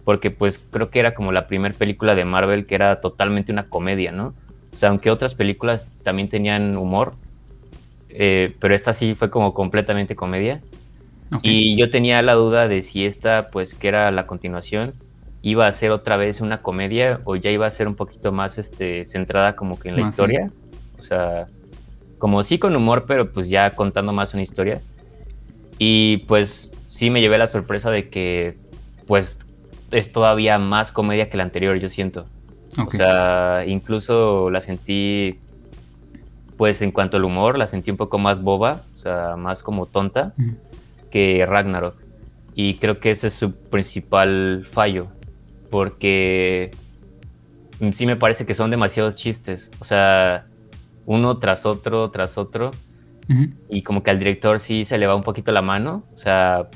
porque 0.04 0.30
pues 0.30 0.58
creo 0.58 0.88
que 0.88 1.00
era 1.00 1.12
como 1.12 1.30
la 1.30 1.46
primera 1.46 1.74
película 1.74 2.14
de 2.14 2.24
Marvel 2.24 2.64
que 2.64 2.74
era 2.74 2.96
totalmente 2.96 3.52
una 3.52 3.68
comedia, 3.68 4.12
¿no? 4.12 4.32
O 4.72 4.76
sea, 4.76 4.88
aunque 4.88 5.10
otras 5.10 5.34
películas 5.34 5.88
también 6.02 6.30
tenían 6.30 6.76
humor, 6.78 7.12
eh, 8.08 8.54
pero 8.60 8.74
esta 8.74 8.94
sí 8.94 9.14
fue 9.14 9.30
como 9.30 9.52
completamente 9.52 10.16
comedia. 10.16 10.62
Y 11.40 11.76
yo 11.76 11.88
tenía 11.88 12.20
la 12.20 12.34
duda 12.34 12.68
de 12.68 12.82
si 12.82 13.06
esta, 13.06 13.46
pues 13.46 13.74
que 13.74 13.88
era 13.88 14.10
la 14.10 14.26
continuación, 14.26 14.92
iba 15.42 15.66
a 15.66 15.72
ser 15.72 15.90
otra 15.90 16.16
vez 16.16 16.40
una 16.40 16.62
comedia 16.62 17.20
o 17.24 17.36
ya 17.36 17.50
iba 17.50 17.66
a 17.66 17.70
ser 17.70 17.88
un 17.88 17.96
poquito 17.96 18.32
más 18.32 18.58
este, 18.58 19.04
centrada 19.04 19.56
como 19.56 19.78
que 19.78 19.88
en 19.88 19.96
la 19.96 20.02
historia. 20.02 20.50
O 20.98 21.02
sea, 21.02 21.46
como 22.18 22.42
sí 22.44 22.58
con 22.58 22.74
humor, 22.76 23.04
pero 23.06 23.32
pues 23.32 23.48
ya 23.48 23.70
contando 23.70 24.12
más 24.12 24.34
una 24.34 24.42
historia. 24.42 24.80
Y 25.78 26.18
pues 26.28 26.70
sí 26.86 27.10
me 27.10 27.20
llevé 27.20 27.38
la 27.38 27.48
sorpresa 27.48 27.90
de 27.90 28.08
que 28.08 28.56
pues 29.06 29.46
es 29.90 30.12
todavía 30.12 30.58
más 30.58 30.92
comedia 30.92 31.28
que 31.28 31.36
la 31.36 31.42
anterior, 31.42 31.76
yo 31.76 31.88
siento. 31.88 32.26
O 32.78 32.90
sea, 32.90 33.64
incluso 33.66 34.50
la 34.50 34.60
sentí 34.60 35.38
pues 36.56 36.80
en 36.80 36.92
cuanto 36.92 37.16
al 37.16 37.24
humor, 37.24 37.58
la 37.58 37.66
sentí 37.66 37.90
un 37.90 37.96
poco 37.96 38.18
más 38.18 38.40
boba, 38.40 38.82
o 38.94 38.98
sea, 38.98 39.36
más 39.36 39.62
como 39.62 39.86
tonta 39.86 40.32
que 41.10 41.44
Ragnarok. 41.44 41.96
Y 42.54 42.74
creo 42.74 42.98
que 42.98 43.10
ese 43.10 43.28
es 43.28 43.34
su 43.34 43.52
principal 43.52 44.64
fallo, 44.68 45.08
porque 45.72 46.70
sí 47.92 48.04
me 48.04 48.16
parece 48.16 48.44
que 48.44 48.52
son 48.52 48.70
demasiados 48.70 49.16
chistes, 49.16 49.70
o 49.80 49.86
sea, 49.86 50.46
uno 51.06 51.38
tras 51.38 51.64
otro, 51.64 52.10
tras 52.10 52.36
otro. 52.36 52.72
Y 53.70 53.80
como 53.80 54.02
que 54.02 54.10
al 54.10 54.18
director 54.18 54.60
sí 54.60 54.84
se 54.84 54.98
le 54.98 55.06
va 55.06 55.14
un 55.14 55.22
poquito 55.22 55.50
la 55.50 55.62
mano, 55.62 56.04
o 56.12 56.18
sea, 56.18 56.68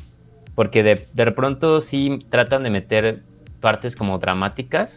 porque 0.55 0.83
de, 0.83 1.07
de 1.13 1.31
pronto 1.33 1.83
sí 1.83 2.25
tratan 2.31 2.63
de 2.63 2.71
meter 2.71 3.23
partes 3.61 3.95
como 3.95 4.19
dramáticas, 4.19 4.97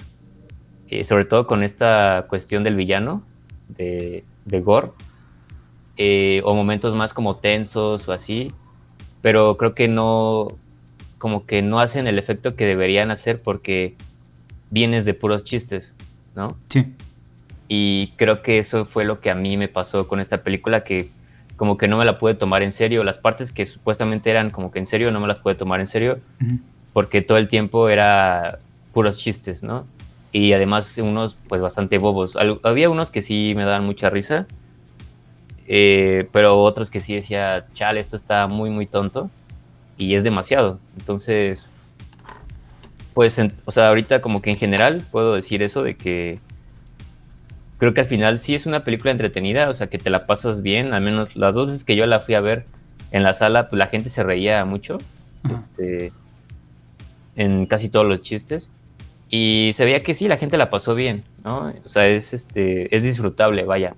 eh, 0.88 1.04
sobre 1.04 1.26
todo 1.26 1.46
con 1.46 1.62
esta 1.62 2.26
cuestión 2.30 2.64
del 2.64 2.78
villano, 2.78 3.24
de, 3.68 4.24
de 4.46 4.62
gore, 4.62 4.92
eh, 5.98 6.42
o 6.46 6.56
momentos 6.56 6.96
más 6.96 7.14
como 7.14 7.36
tensos 7.36 8.08
o 8.08 8.14
así, 8.14 8.54
pero 9.22 9.58
creo 9.58 9.76
que 9.76 9.90
no, 9.90 10.58
como 11.20 11.46
que 11.46 11.62
no 11.62 11.80
hacen 11.80 12.08
el 12.08 12.18
efecto 12.18 12.56
que 12.56 12.66
deberían 12.66 13.12
hacer 13.12 13.40
porque 13.40 13.96
vienes 14.72 15.06
de 15.06 15.14
puros 15.14 15.44
chistes, 15.44 15.94
¿no? 16.36 16.58
Sí. 16.68 16.96
Y 17.68 18.14
creo 18.16 18.42
que 18.42 18.58
eso 18.58 18.86
fue 18.86 19.06
lo 19.06 19.20
que 19.20 19.30
a 19.30 19.36
mí 19.36 19.56
me 19.56 19.68
pasó 19.68 20.08
con 20.08 20.20
esta 20.20 20.42
película, 20.42 20.84
que 20.84 21.10
como 21.56 21.78
que 21.78 21.88
no 21.88 21.98
me 21.98 22.06
la 22.06 22.18
pude 22.18 22.34
tomar 22.34 22.64
en 22.64 22.72
serio. 22.72 23.04
Las 23.04 23.20
partes 23.20 23.52
que 23.52 23.68
supuestamente 23.68 24.32
eran 24.32 24.50
como 24.50 24.72
que 24.72 24.80
en 24.80 24.88
serio, 24.88 25.12
no 25.12 25.20
me 25.20 25.28
las 25.28 25.38
pude 25.38 25.54
tomar 25.54 25.80
en 25.80 25.88
serio, 25.88 26.20
porque 26.94 27.22
todo 27.22 27.38
el 27.38 27.48
tiempo 27.48 27.90
era 27.90 28.58
puros 28.92 29.20
chistes, 29.20 29.62
¿no? 29.62 29.86
y 30.32 30.54
además 30.54 30.98
unos 30.98 31.36
pues 31.48 31.62
bastante 31.62 31.98
bobos. 31.98 32.38
había 32.64 32.90
unos 32.90 33.12
que 33.12 33.22
sí 33.22 33.54
me 33.56 33.66
daban 33.66 33.86
mucha 33.86 34.10
risa, 34.10 34.46
eh, 35.68 36.28
pero 36.32 36.62
otros 36.62 36.90
que 36.90 37.00
sí 37.00 37.16
decía, 37.16 37.68
chale, 37.74 38.00
esto 38.00 38.16
está 38.16 38.48
muy, 38.48 38.70
muy 38.70 38.86
tonto 38.86 39.30
y 40.00 40.16
es 40.16 40.24
demasiado. 40.24 40.80
Entonces, 40.98 41.68
pues, 43.14 43.40
o 43.66 43.72
sea, 43.72 43.90
ahorita 43.90 44.22
como 44.22 44.42
que 44.42 44.50
en 44.50 44.56
general 44.56 45.04
puedo 45.12 45.36
decir 45.36 45.62
eso 45.62 45.84
de 45.84 45.96
que, 45.96 46.40
creo 47.78 47.94
que 47.94 48.02
al 48.02 48.08
final 48.08 48.40
sí 48.40 48.56
es 48.56 48.66
una 48.66 48.84
película 48.84 49.12
entretenida, 49.12 49.70
o 49.70 49.74
sea, 49.74 49.88
que 49.88 49.98
te 49.98 50.10
la 50.10 50.26
pasas 50.26 50.62
bien, 50.62 50.94
al 50.94 51.02
menos 51.02 51.36
las 51.36 51.54
dos 51.54 51.68
veces 51.68 51.84
que 51.84 51.96
yo 51.96 52.06
la 52.08 52.22
fui 52.22 52.34
a 52.34 52.42
ver 52.42 52.66
en 53.12 53.24
la 53.24 53.34
sala, 53.34 53.70
pues 53.70 53.78
la 53.78 53.88
gente 53.88 54.10
se 54.10 54.24
reía 54.24 54.64
mucho, 54.66 54.98
este, 55.54 56.14
en 57.36 57.66
casi 57.66 57.90
todos 57.90 58.06
los 58.06 58.22
chistes, 58.22 58.70
y 59.30 59.72
se 59.74 59.84
veía 59.84 60.02
que 60.02 60.14
sí, 60.14 60.28
la 60.28 60.38
gente 60.38 60.58
la 60.58 60.70
pasó 60.70 60.96
bien, 60.96 61.24
¿no? 61.44 61.74
O 61.84 61.88
sea, 61.88 62.08
es, 62.08 62.34
este, 62.34 62.96
es 62.96 63.04
disfrutable, 63.04 63.64
vaya. 63.66 63.96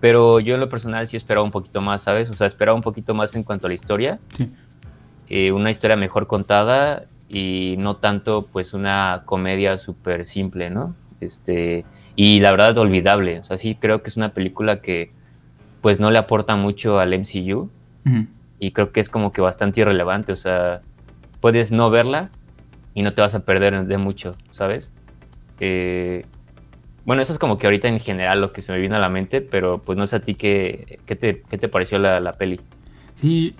Pero 0.00 0.40
yo 0.40 0.54
en 0.54 0.60
lo 0.60 0.68
personal 0.68 1.06
sí 1.06 1.16
esperaba 1.16 1.44
un 1.44 1.52
poquito 1.52 1.80
más, 1.80 2.02
¿sabes? 2.02 2.28
O 2.28 2.34
sea, 2.34 2.46
esperaba 2.46 2.76
un 2.76 2.82
poquito 2.82 3.14
más 3.14 3.34
en 3.34 3.44
cuanto 3.44 3.66
a 3.66 3.68
la 3.68 3.74
historia. 3.74 4.18
Sí. 4.36 4.50
Eh, 5.34 5.50
una 5.50 5.70
historia 5.70 5.96
mejor 5.96 6.26
contada 6.26 7.06
y 7.26 7.76
no 7.78 7.96
tanto 7.96 8.46
pues 8.52 8.74
una 8.74 9.22
comedia 9.24 9.78
súper 9.78 10.26
simple, 10.26 10.68
¿no? 10.68 10.94
Este, 11.22 11.86
y 12.16 12.40
la 12.40 12.50
verdad 12.50 12.76
olvidable, 12.76 13.38
o 13.38 13.42
sea, 13.42 13.56
sí 13.56 13.74
creo 13.74 14.02
que 14.02 14.10
es 14.10 14.18
una 14.18 14.34
película 14.34 14.82
que 14.82 15.10
pues 15.80 16.00
no 16.00 16.10
le 16.10 16.18
aporta 16.18 16.54
mucho 16.56 17.00
al 17.00 17.14
MCU 17.14 17.70
y 18.58 18.72
creo 18.72 18.92
que 18.92 19.00
es 19.00 19.08
como 19.08 19.32
que 19.32 19.40
bastante 19.40 19.80
irrelevante, 19.80 20.32
o 20.32 20.36
sea, 20.36 20.82
puedes 21.40 21.72
no 21.72 21.88
verla 21.88 22.28
y 22.92 23.00
no 23.00 23.14
te 23.14 23.22
vas 23.22 23.34
a 23.34 23.46
perder 23.46 23.86
de 23.86 23.96
mucho, 23.96 24.36
¿sabes? 24.50 24.92
Eh, 25.60 26.26
bueno, 27.06 27.22
eso 27.22 27.32
es 27.32 27.38
como 27.38 27.56
que 27.56 27.66
ahorita 27.66 27.88
en 27.88 28.00
general 28.00 28.42
lo 28.42 28.52
que 28.52 28.60
se 28.60 28.70
me 28.70 28.78
viene 28.78 28.96
a 28.96 29.00
la 29.00 29.08
mente, 29.08 29.40
pero 29.40 29.78
pues 29.78 29.96
no 29.96 30.06
sé 30.06 30.16
a 30.16 30.20
ti 30.20 30.34
qué, 30.34 30.98
qué, 31.06 31.16
te, 31.16 31.40
qué 31.40 31.56
te 31.56 31.68
pareció 31.70 31.98
la, 31.98 32.20
la 32.20 32.34
peli. 32.34 32.60
Sí, 33.22 33.54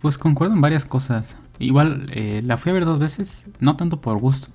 pues 0.00 0.16
concuerdo 0.16 0.54
en 0.54 0.60
varias 0.60 0.84
cosas. 0.84 1.34
Igual 1.58 2.06
eh, 2.12 2.40
la 2.44 2.56
fui 2.56 2.70
a 2.70 2.72
ver 2.72 2.84
dos 2.84 3.00
veces, 3.00 3.48
no 3.58 3.76
tanto 3.76 4.00
por 4.00 4.16
gusto, 4.16 4.50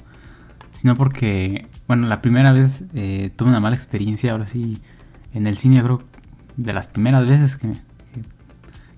sino 0.73 0.95
porque, 0.95 1.67
bueno, 1.85 2.07
la 2.07 2.21
primera 2.21 2.53
vez 2.53 2.85
eh, 2.93 3.29
tuve 3.35 3.49
una 3.49 3.59
mala 3.59 3.75
experiencia, 3.75 4.31
ahora 4.31 4.47
sí, 4.47 4.81
en 5.33 5.47
el 5.47 5.57
cine, 5.57 5.83
creo, 5.83 6.01
de 6.55 6.71
las 6.71 6.87
primeras 6.87 7.27
veces 7.27 7.57
que, 7.57 7.73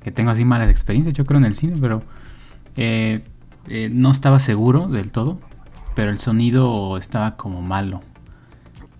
que 0.03 0.11
tengo 0.11 0.29
así 0.29 0.45
malas 0.45 0.69
experiencias, 0.69 1.15
yo 1.15 1.25
creo 1.25 1.39
en 1.39 1.45
el 1.45 1.55
cine, 1.55 1.77
pero 1.81 2.03
eh, 2.75 3.23
no 3.91 4.11
estaba 4.11 4.39
seguro 4.39 4.85
del 4.85 5.11
todo, 5.11 5.39
pero 5.95 6.11
el 6.11 6.19
sonido 6.19 6.95
estaba 6.95 7.37
como 7.37 7.63
malo. 7.63 8.01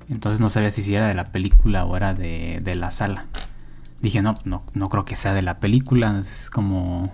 Entonces 0.10 0.41
no 0.41 0.50
sabía 0.50 0.72
si 0.72 0.95
era 0.95 1.07
de 1.07 1.13
la 1.13 1.25
película 1.25 1.86
o 1.86 1.95
era 1.95 2.15
de, 2.15 2.60
de 2.63 2.74
la 2.74 2.89
sala 2.89 3.27
dije, 4.05 4.21
no, 4.21 4.38
no, 4.45 4.63
no 4.74 4.89
creo 4.89 5.05
que 5.05 5.15
sea 5.15 5.33
de 5.33 5.41
la 5.41 5.59
película, 5.59 6.17
es 6.19 6.50
como, 6.50 7.12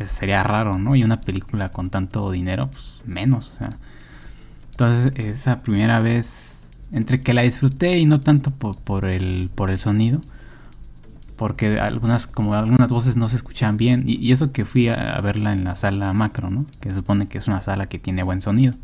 sería 0.00 0.42
raro, 0.42 0.78
¿no? 0.78 0.96
Y 0.96 1.04
una 1.04 1.20
película 1.20 1.70
con 1.70 1.90
tanto 1.90 2.30
dinero, 2.30 2.70
pues 2.70 3.02
menos, 3.06 3.50
o 3.50 3.56
sea. 3.56 3.70
Entonces, 4.70 5.12
esa 5.16 5.62
primera 5.62 6.00
vez, 6.00 6.72
entre 6.92 7.20
que 7.20 7.34
la 7.34 7.42
disfruté 7.42 7.98
y 7.98 8.06
no 8.06 8.20
tanto 8.20 8.50
por, 8.50 9.04
el, 9.04 9.50
por 9.54 9.70
el 9.70 9.78
sonido, 9.78 10.20
porque 11.36 11.76
algunas, 11.78 12.26
como 12.26 12.54
algunas 12.54 12.90
voces 12.90 13.16
no 13.16 13.28
se 13.28 13.36
escuchaban 13.36 13.76
bien, 13.76 14.04
y, 14.06 14.32
eso 14.32 14.52
que 14.52 14.64
fui 14.64 14.88
a, 14.88 15.20
verla 15.22 15.52
en 15.52 15.64
la 15.64 15.74
sala 15.74 16.12
macro, 16.12 16.50
¿no? 16.50 16.66
Que 16.80 16.90
se 16.90 16.96
supone 16.96 17.26
que 17.26 17.38
es 17.38 17.48
una 17.48 17.60
sala 17.60 17.86
que 17.86 17.98
tiene 17.98 18.22
buen 18.22 18.40
sonido. 18.40 18.74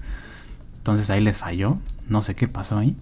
Entonces 0.79 1.11
ahí 1.11 1.21
les 1.21 1.39
falló, 1.39 1.77
no 2.09 2.23
sé 2.23 2.35
qué 2.35 2.49
pasó 2.49 2.79
ahí. 2.79 2.97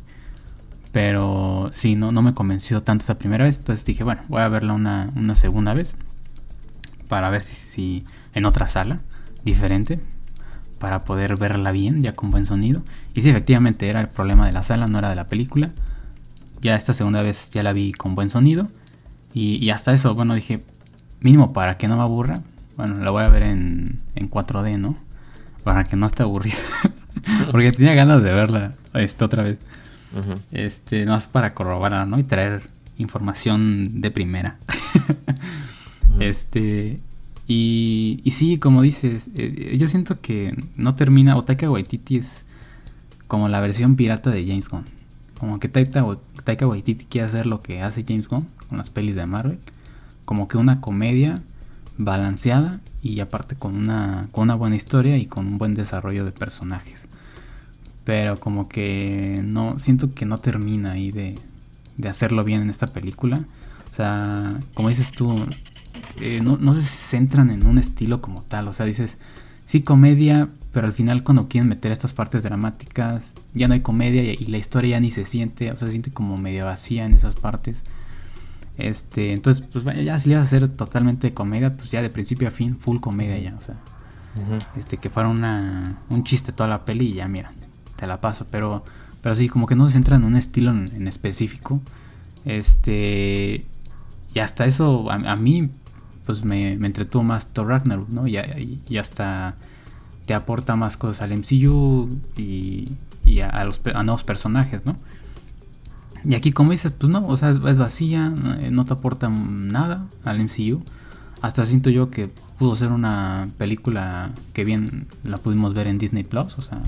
Pero 0.93 1.69
sí, 1.73 1.95
no, 1.95 2.13
no 2.13 2.23
me 2.23 2.35
convenció 2.35 2.83
tanto 2.83 3.03
esa 3.03 3.19
primera 3.19 3.45
vez. 3.45 3.59
Entonces 3.59 3.85
dije, 3.85 4.05
bueno, 4.05 4.23
voy 4.29 4.43
a 4.43 4.49
verla 4.49 4.73
una, 4.73 5.35
segunda 5.35 5.75
vez. 5.75 5.95
Para 7.09 7.31
ver 7.31 7.43
si, 7.43 8.05
en 8.35 8.47
otra 8.47 8.67
sala 8.67 9.01
diferente. 9.45 10.01
Para 10.79 11.05
poder 11.05 11.37
verla 11.37 11.73
bien, 11.73 12.03
ya 12.03 12.15
con 12.15 12.31
buen 12.31 12.47
sonido. 12.47 12.83
Y 13.15 13.23
sí, 13.23 13.31
efectivamente 13.31 13.89
era 13.89 14.01
el 14.01 14.09
problema 14.09 14.47
de 14.47 14.53
la 14.53 14.63
sala, 14.63 14.87
no 14.87 14.99
era 14.99 15.09
de 15.09 15.17
la 15.17 15.29
película. 15.29 15.71
Ya 16.61 16.75
esta 16.75 16.93
segunda 16.93 17.23
vez 17.23 17.51
ya 17.51 17.63
la 17.63 17.73
vi 17.73 17.93
con 17.93 18.15
buen 18.15 18.31
sonido. 18.31 18.69
Y, 19.33 19.69
hasta 19.69 19.93
eso, 19.93 20.15
bueno, 20.15 20.35
dije, 20.35 20.65
mínimo 21.21 21.53
para 21.53 21.77
que 21.77 21.89
no 21.89 21.97
me 21.97 22.03
aburra. 22.03 22.41
Bueno, 22.77 22.97
la 22.97 23.11
voy 23.11 23.23
a 23.23 23.29
ver 23.29 23.43
en, 23.43 24.01
en 24.15 24.31
4D, 24.31 24.79
¿no? 24.79 24.97
Para 25.63 25.85
que 25.85 25.97
no 25.97 26.07
esté 26.07 26.23
aburrida. 26.23 26.57
Porque 27.51 27.73
tenía 27.73 27.95
ganas 27.95 28.23
de 28.23 28.33
verla 28.33 28.75
esta 28.95 29.27
otra 29.27 29.43
vez. 29.43 29.59
Este, 30.53 31.05
no 31.05 31.17
es 31.17 31.27
para 31.27 31.55
corroborar, 31.55 32.07
¿no? 32.07 32.19
Y 32.19 32.25
traer 32.25 32.63
información 32.99 34.01
de 34.01 34.11
primera. 34.11 34.59
Este, 36.19 36.99
y, 37.47 38.23
y 38.25 38.31
sí, 38.31 38.57
como 38.59 38.81
dices, 38.81 39.29
eh, 39.35 39.77
yo 39.79 39.87
siento 39.87 40.19
que 40.21 40.57
no 40.77 40.95
termina, 40.95 41.37
o 41.37 41.45
Taika 41.45 41.71
Waititi 41.71 42.17
es 42.17 42.47
como 43.29 43.49
la 43.49 43.61
versión 43.61 43.97
pirata 43.97 44.31
de 44.31 44.47
James 44.47 44.69
Gunn. 44.69 44.87
Como 45.39 45.61
que 45.61 45.69
Taika, 45.69 46.07
Taika 46.45 46.67
Waititi 46.67 47.05
quiere 47.05 47.27
hacer 47.27 47.47
lo 47.47 47.61
que 47.61 47.83
hace 47.83 48.05
James 48.07 48.29
Gunn 48.29 48.47
con 48.69 48.79
las 48.79 48.91
pelis 48.91 49.15
de 49.15 49.27
Marvel. 49.27 49.59
Como 50.25 50.49
que 50.49 50.57
una 50.57 50.81
comedia 50.81 51.43
balanceada 51.99 52.81
y 53.03 53.21
aparte 53.21 53.55
con 53.55 53.77
una, 53.77 54.29
con 54.33 54.45
una 54.45 54.55
buena 54.55 54.77
historia 54.77 55.17
y 55.17 55.27
con 55.27 55.47
un 55.47 55.59
buen 55.59 55.75
desarrollo 55.75 56.25
de 56.25 56.33
personajes. 56.33 57.09
Pero 58.07 58.39
como 58.39 58.69
que 58.69 59.43
no, 59.45 59.81
siento 59.81 60.15
que 60.15 60.27
no 60.27 60.39
termina 60.39 60.93
ahí 60.93 61.11
de, 61.11 61.39
de 61.99 62.09
hacerlo 62.09 62.45
bien 62.45 62.63
en 62.63 62.71
esta 62.71 62.87
película. 62.87 63.45
O 63.91 63.95
sea, 63.95 64.61
como 64.75 64.91
dices 64.91 65.11
tú, 65.11 65.37
eh, 66.21 66.41
no, 66.41 66.57
no 66.57 66.73
se 66.73 66.83
centran 66.83 67.51
en 67.51 67.67
un 67.67 67.79
estilo 67.79 68.23
como 68.23 68.43
tal. 68.43 68.69
O 68.69 68.73
sea, 68.73 68.87
dices, 68.87 69.19
sí 69.65 69.83
comedia, 69.83 70.49
pero 70.73 70.87
al 70.87 70.93
final 70.93 71.25
cuando 71.25 71.49
quieren 71.49 71.69
meter 71.69 71.91
estas 71.91 72.15
partes 72.15 72.45
dramáticas, 72.45 73.33
ya 73.55 73.67
no 73.67 73.75
hay 73.75 73.81
comedia 73.81 74.23
y, 74.23 74.47
la 74.47 74.59
historia 74.59 74.93
ya 74.93 75.01
ni 75.01 75.11
se 75.11 75.25
siente, 75.25 75.73
o 75.73 75.77
sea, 75.77 75.89
se 75.89 75.93
siente 75.93 76.13
como 76.13 76.39
medio 76.39 76.65
vacía 76.65 77.05
en 77.05 77.13
esas 77.13 77.35
partes. 77.35 77.83
Este, 78.79 79.33
entonces, 79.33 79.67
pues 79.73 79.85
ya 79.85 80.17
si 80.19 80.29
le 80.29 80.37
vas 80.37 80.45
a 80.45 80.47
hacer 80.47 80.69
totalmente 80.69 81.35
comedia, 81.35 81.77
pues 81.77 81.91
ya 81.91 82.03
de 82.03 82.11
principio 82.11 82.47
a 82.47 82.53
fin, 82.53 82.77
full 82.79 83.01
comedia 83.01 83.37
ya, 83.39 83.57
o 83.57 83.61
sea. 83.61 83.77
Este, 84.77 84.99
que 84.99 85.09
fuera 85.09 85.31
una, 85.31 85.99
un 86.11 86.23
chiste 86.23 86.53
toda 86.53 86.69
la 86.69 86.85
peli 86.85 87.07
y 87.07 87.15
ya, 87.15 87.27
mira, 87.27 87.51
te 87.97 88.07
la 88.07 88.21
paso, 88.21 88.47
pero, 88.51 88.85
pero 89.23 89.35
sí, 89.35 89.49
como 89.49 89.67
que 89.67 89.75
no 89.75 89.87
se 89.87 89.95
centra 89.95 90.17
en 90.17 90.25
un 90.25 90.37
estilo 90.37 90.71
en, 90.71 91.09
específico. 91.09 91.81
Este, 92.45 93.65
y 94.35 94.39
hasta 94.39 94.67
eso, 94.67 95.11
a, 95.11 95.37
mí, 95.37 95.71
pues 96.25 96.45
me, 96.45 96.77
me, 96.77 96.87
entretuvo 96.87 97.23
más 97.23 97.49
Thor 97.49 97.69
Ragnarok, 97.69 98.09
¿no? 98.09 98.27
Y, 98.27 98.37
hasta 98.99 99.57
te 100.27 100.35
aporta 100.35 100.77
más 100.77 100.97
cosas 100.97 101.23
al 101.23 101.37
MCU 101.37 102.09
y, 102.37 102.89
y 103.25 103.41
a, 103.41 103.65
los, 103.65 103.81
a 103.95 104.03
nuevos 104.03 104.25
personajes, 104.25 104.85
¿no? 104.85 104.97
Y 106.29 106.35
aquí, 106.35 106.51
como 106.51 106.73
dices, 106.73 106.93
pues 106.93 107.11
no, 107.11 107.27
o 107.27 107.37
sea, 107.37 107.51
es 107.51 107.79
vacía, 107.79 108.31
no 108.31 108.85
te 108.85 108.93
aporta 108.93 109.29
nada 109.29 110.07
al 110.25 110.41
MCU. 110.41 110.83
Hasta 111.41 111.65
siento 111.65 111.91
yo 111.91 112.11
que 112.11 112.29
pudo 112.59 112.75
ser 112.75 112.91
una 112.91 113.49
película 113.59 114.33
que 114.53 114.65
bien 114.65 115.07
la 115.23 115.39
pudimos 115.39 115.75
ver 115.75 115.87
en 115.87 115.99
Disney 115.99 116.25
Plus, 116.25 116.59
o 116.59 116.63
sea, 116.63 116.81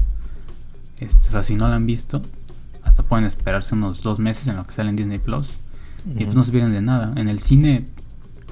este, 1.00 1.28
o 1.28 1.30
sea, 1.30 1.42
si 1.42 1.54
no 1.54 1.68
la 1.68 1.76
han 1.76 1.86
visto, 1.86 2.22
hasta 2.82 3.02
pueden 3.02 3.24
esperarse 3.24 3.74
unos 3.74 4.02
dos 4.02 4.18
meses 4.18 4.46
en 4.48 4.56
lo 4.56 4.64
que 4.64 4.72
sale 4.72 4.90
en 4.90 4.96
Disney 4.96 5.18
Plus. 5.18 5.54
Y 6.16 6.24
pues 6.24 6.34
no 6.34 6.42
se 6.42 6.52
pierden 6.52 6.72
de 6.72 6.80
nada. 6.80 7.12
En 7.16 7.28
el 7.28 7.38
cine, 7.38 7.84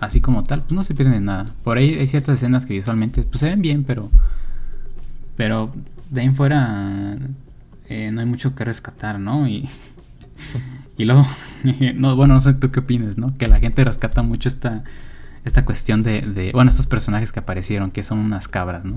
así 0.01 0.21
como 0.21 0.45
tal, 0.45 0.63
pues 0.63 0.73
no 0.73 0.83
se 0.83 0.95
pierden 0.95 1.15
de 1.15 1.21
nada. 1.21 1.47
Por 1.65 1.79
ahí 1.79 1.95
hay 1.95 2.07
ciertas 2.07 2.37
escenas 2.37 2.67
que 2.67 2.75
visualmente 2.75 3.23
pues, 3.23 3.41
se 3.41 3.49
ven 3.49 3.63
bien, 3.63 3.85
pero. 3.85 4.11
Pero 5.37 5.73
de 6.11 6.21
ahí 6.21 6.27
en 6.27 6.35
fuera 6.35 7.17
eh, 7.89 8.11
no 8.11 8.21
hay 8.21 8.27
mucho 8.27 8.55
que 8.55 8.65
rescatar, 8.65 9.19
¿no? 9.19 9.49
Y, 9.49 9.69
y 10.99 11.05
luego, 11.05 11.27
no, 11.95 12.17
bueno, 12.17 12.35
no 12.35 12.41
sé 12.41 12.55
tú 12.55 12.71
qué 12.71 12.81
opinas, 12.81 13.17
¿no? 13.17 13.37
Que 13.37 13.49
la 13.49 13.59
gente 13.61 13.85
rescata 13.85 14.23
mucho 14.23 14.49
esta, 14.49 14.83
esta 15.45 15.65
cuestión 15.65 16.03
de, 16.03 16.23
de, 16.23 16.53
bueno, 16.53 16.71
estos 16.71 16.87
personajes 16.87 17.33
que 17.33 17.41
aparecieron, 17.41 17.91
que 17.91 18.03
son 18.03 18.19
unas 18.19 18.49
cabras, 18.49 18.85
¿no? 18.85 18.97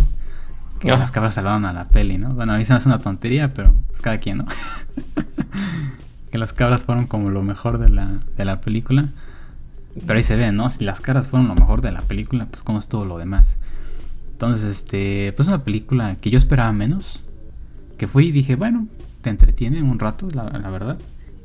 Que 0.80 0.90
las 0.90 1.12
cabras 1.12 1.34
salvaron 1.34 1.66
a 1.66 1.74
la 1.74 1.90
peli, 1.90 2.18
¿no? 2.18 2.34
Bueno, 2.34 2.54
a 2.54 2.58
mí 2.58 2.66
se 2.66 2.74
me 2.74 2.78
hace 2.78 2.90
una 2.90 3.00
tontería, 3.00 3.54
pero 3.54 3.74
pues 3.90 4.02
cada 4.02 4.20
quien, 4.20 4.40
¿no? 4.40 4.46
que 6.32 6.38
las 6.38 6.54
cabras 6.54 6.86
fueron 6.86 7.08
como 7.08 7.30
lo 7.30 7.44
mejor 7.44 7.80
de 7.80 7.90
la, 7.90 8.20
de 8.38 8.46
la 8.46 8.62
película. 8.62 9.10
Pero 10.06 10.18
ahí 10.18 10.24
se 10.24 10.36
ve, 10.36 10.52
¿no? 10.52 10.70
Si 10.70 10.86
las 10.86 11.02
cabras 11.02 11.28
fueron 11.28 11.48
lo 11.48 11.56
mejor 11.56 11.82
de 11.82 11.92
la 11.92 12.02
película, 12.02 12.46
pues 12.46 12.64
como 12.64 12.80
es 12.80 12.88
todo 12.88 13.06
lo 13.06 13.18
demás. 13.18 13.58
Entonces, 14.32 14.70
este, 14.70 15.34
pues 15.36 15.48
una 15.48 15.64
película 15.64 16.16
que 16.16 16.30
yo 16.30 16.38
esperaba 16.38 16.72
menos. 16.72 17.26
Que 17.98 18.08
fui 18.08 18.28
y 18.28 18.32
dije, 18.32 18.56
bueno, 18.56 18.88
te 19.22 19.30
entretiene 19.30 19.82
un 19.84 20.00
rato, 20.00 20.30
la, 20.34 20.46
verdad. 20.70 20.98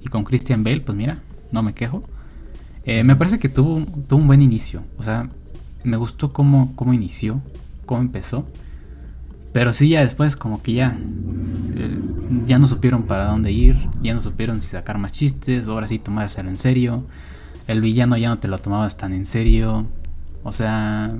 Y 0.02 0.08
con 0.08 0.22
Christian 0.22 0.62
Bale, 0.62 0.80
pues 0.82 0.96
mira, 0.96 1.18
no 1.50 1.62
me 1.62 1.74
quejo. 1.74 2.02
Eh, 2.84 3.02
me 3.02 3.16
parece 3.16 3.40
que 3.40 3.48
tuvo, 3.48 3.84
tuvo 4.08 4.20
un 4.20 4.28
buen 4.28 4.42
inicio. 4.42 4.84
O 4.98 5.02
sea, 5.02 5.28
me 5.82 5.96
gustó 5.96 6.32
cómo, 6.32 6.76
cómo 6.76 6.92
inició, 6.92 7.42
cómo 7.86 8.00
empezó. 8.00 8.46
Pero 9.54 9.72
sí, 9.72 9.90
ya 9.90 10.00
después 10.00 10.34
como 10.34 10.60
que 10.62 10.72
ya, 10.72 10.98
eh, 11.76 11.98
ya 12.44 12.58
no 12.58 12.66
supieron 12.66 13.04
para 13.04 13.26
dónde 13.26 13.52
ir, 13.52 13.76
ya 14.02 14.12
no 14.12 14.20
supieron 14.20 14.60
si 14.60 14.66
sacar 14.66 14.98
más 14.98 15.12
chistes, 15.12 15.68
ahora 15.68 15.86
sí 15.86 16.00
tomárselo 16.00 16.48
en 16.50 16.58
serio. 16.58 17.06
El 17.68 17.80
villano 17.80 18.16
ya 18.16 18.30
no 18.30 18.38
te 18.38 18.48
lo 18.48 18.58
tomabas 18.58 18.96
tan 18.96 19.12
en 19.12 19.24
serio. 19.24 19.86
O 20.42 20.50
sea, 20.50 21.14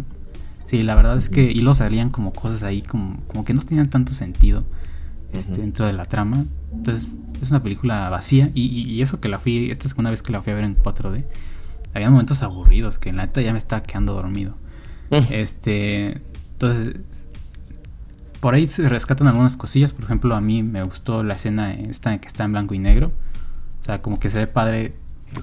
sí, 0.67 0.83
la 0.83 0.97
verdad 0.97 1.17
es 1.17 1.29
que, 1.29 1.45
y 1.45 1.61
lo 1.61 1.75
salían 1.75 2.11
como 2.11 2.33
cosas 2.33 2.65
ahí 2.65 2.83
como, 2.83 3.21
como 3.29 3.45
que 3.45 3.55
no 3.55 3.63
tenían 3.63 3.89
tanto 3.89 4.13
sentido. 4.13 4.65
este, 5.33 5.59
dentro 5.61 5.87
de 5.87 5.93
la 5.93 6.05
trama. 6.05 6.45
Entonces, 6.73 7.09
es 7.41 7.53
una 7.53 7.63
película 7.63 8.11
vacía. 8.11 8.51
Y, 8.53 9.01
eso 9.01 9.21
que 9.21 9.29
la 9.29 9.39
fui, 9.39 9.71
esta 9.71 9.87
es 9.87 9.95
una 9.95 10.11
vez 10.11 10.23
que 10.23 10.33
la 10.33 10.43
fui 10.43 10.53
a 10.53 10.57
ver 10.57 10.65
en 10.65 10.77
4D. 10.77 11.25
Había 11.95 12.11
momentos 12.11 12.43
aburridos 12.43 12.99
que 12.99 13.11
en 13.11 13.17
la 13.19 13.27
neta 13.27 13.43
ya 13.43 13.53
me 13.53 13.59
estaba 13.59 13.85
quedando 13.85 14.13
dormido. 14.15 14.57
este, 15.31 16.21
entonces, 16.55 17.24
por 18.45 18.55
ahí 18.55 18.67
se 18.67 18.87
rescatan 18.91 19.27
algunas 19.27 19.57
cosillas. 19.57 19.95
Por 19.95 20.05
ejemplo, 20.05 20.37
a 20.37 20.41
mí 20.43 20.63
me 20.63 20.83
gustó 20.83 21.23
la 21.23 21.33
escena 21.33 21.73
esta 21.73 22.19
que 22.19 22.29
está 22.29 22.45
en 22.45 22.53
blanco 22.53 22.75
y 22.75 22.79
negro. 22.79 23.11
O 23.81 23.85
sea, 23.85 24.03
como 24.03 24.21
que 24.21 24.29
se 24.29 24.41
ve 24.41 24.47
padre 24.47 24.95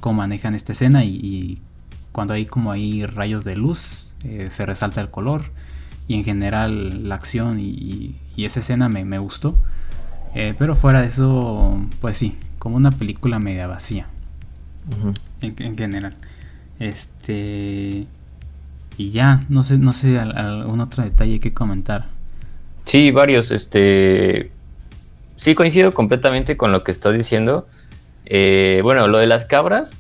cómo 0.01 0.17
manejan 0.17 0.53
esta 0.53 0.73
escena 0.73 1.03
y, 1.03 1.59
cuando 2.11 2.35
hay 2.35 2.45
como 2.45 2.71
hay 2.71 3.07
rayos 3.07 3.43
de 3.43 3.55
luz, 3.55 4.13
eh, 4.23 4.49
se 4.51 4.67
resalta 4.67 5.01
el 5.01 5.09
color 5.09 5.41
y 6.07 6.13
en 6.13 6.23
general 6.23 7.09
la 7.09 7.15
acción 7.15 7.59
y, 7.59 8.17
esa 8.37 8.59
escena 8.59 8.87
me, 8.87 9.17
gustó. 9.17 9.57
Eh, 10.35 10.53
pero 10.59 10.75
fuera 10.75 11.01
de 11.01 11.07
eso, 11.07 11.83
pues 12.01 12.17
sí, 12.17 12.37
como 12.59 12.75
una 12.75 12.91
película 12.91 13.39
media 13.39 13.65
vacía. 13.65 14.05
en, 15.41 15.75
general. 15.75 16.15
Este. 16.77 18.05
Y 18.95 19.09
ya, 19.09 19.43
no 19.49 19.63
sé, 19.63 19.79
no 19.79 19.91
sé, 19.91 20.19
algún 20.19 20.81
otro 20.81 21.03
detalle 21.03 21.39
que 21.39 21.51
comentar. 21.51 22.20
Sí, 22.91 23.12
varios. 23.12 23.51
Este. 23.51 24.51
Sí, 25.38 25.56
coincido 25.56 25.93
completamente 25.93 26.58
con 26.58 26.73
lo 26.73 26.84
que 26.84 26.91
estás 26.91 27.15
diciendo. 27.15 27.65
Eh, 28.25 28.82
bueno, 28.84 29.08
lo 29.08 29.17
de 29.17 29.27
las 29.27 29.45
cabras, 29.45 29.97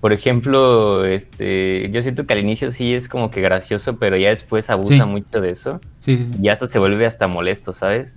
por 0.00 0.14
ejemplo, 0.14 1.04
este, 1.04 1.90
yo 1.92 2.00
siento 2.00 2.24
que 2.24 2.32
al 2.32 2.38
inicio 2.38 2.70
sí 2.70 2.94
es 2.94 3.06
como 3.10 3.30
que 3.30 3.42
gracioso, 3.42 3.98
pero 3.98 4.16
ya 4.16 4.30
después 4.30 4.70
abusa 4.70 5.04
mucho 5.04 5.42
de 5.42 5.50
eso. 5.50 5.82
Sí, 5.98 6.16
sí, 6.16 6.32
Y 6.40 6.48
hasta 6.48 6.66
se 6.66 6.78
vuelve 6.78 7.04
hasta 7.04 7.26
molesto, 7.26 7.74
¿sabes? 7.74 8.14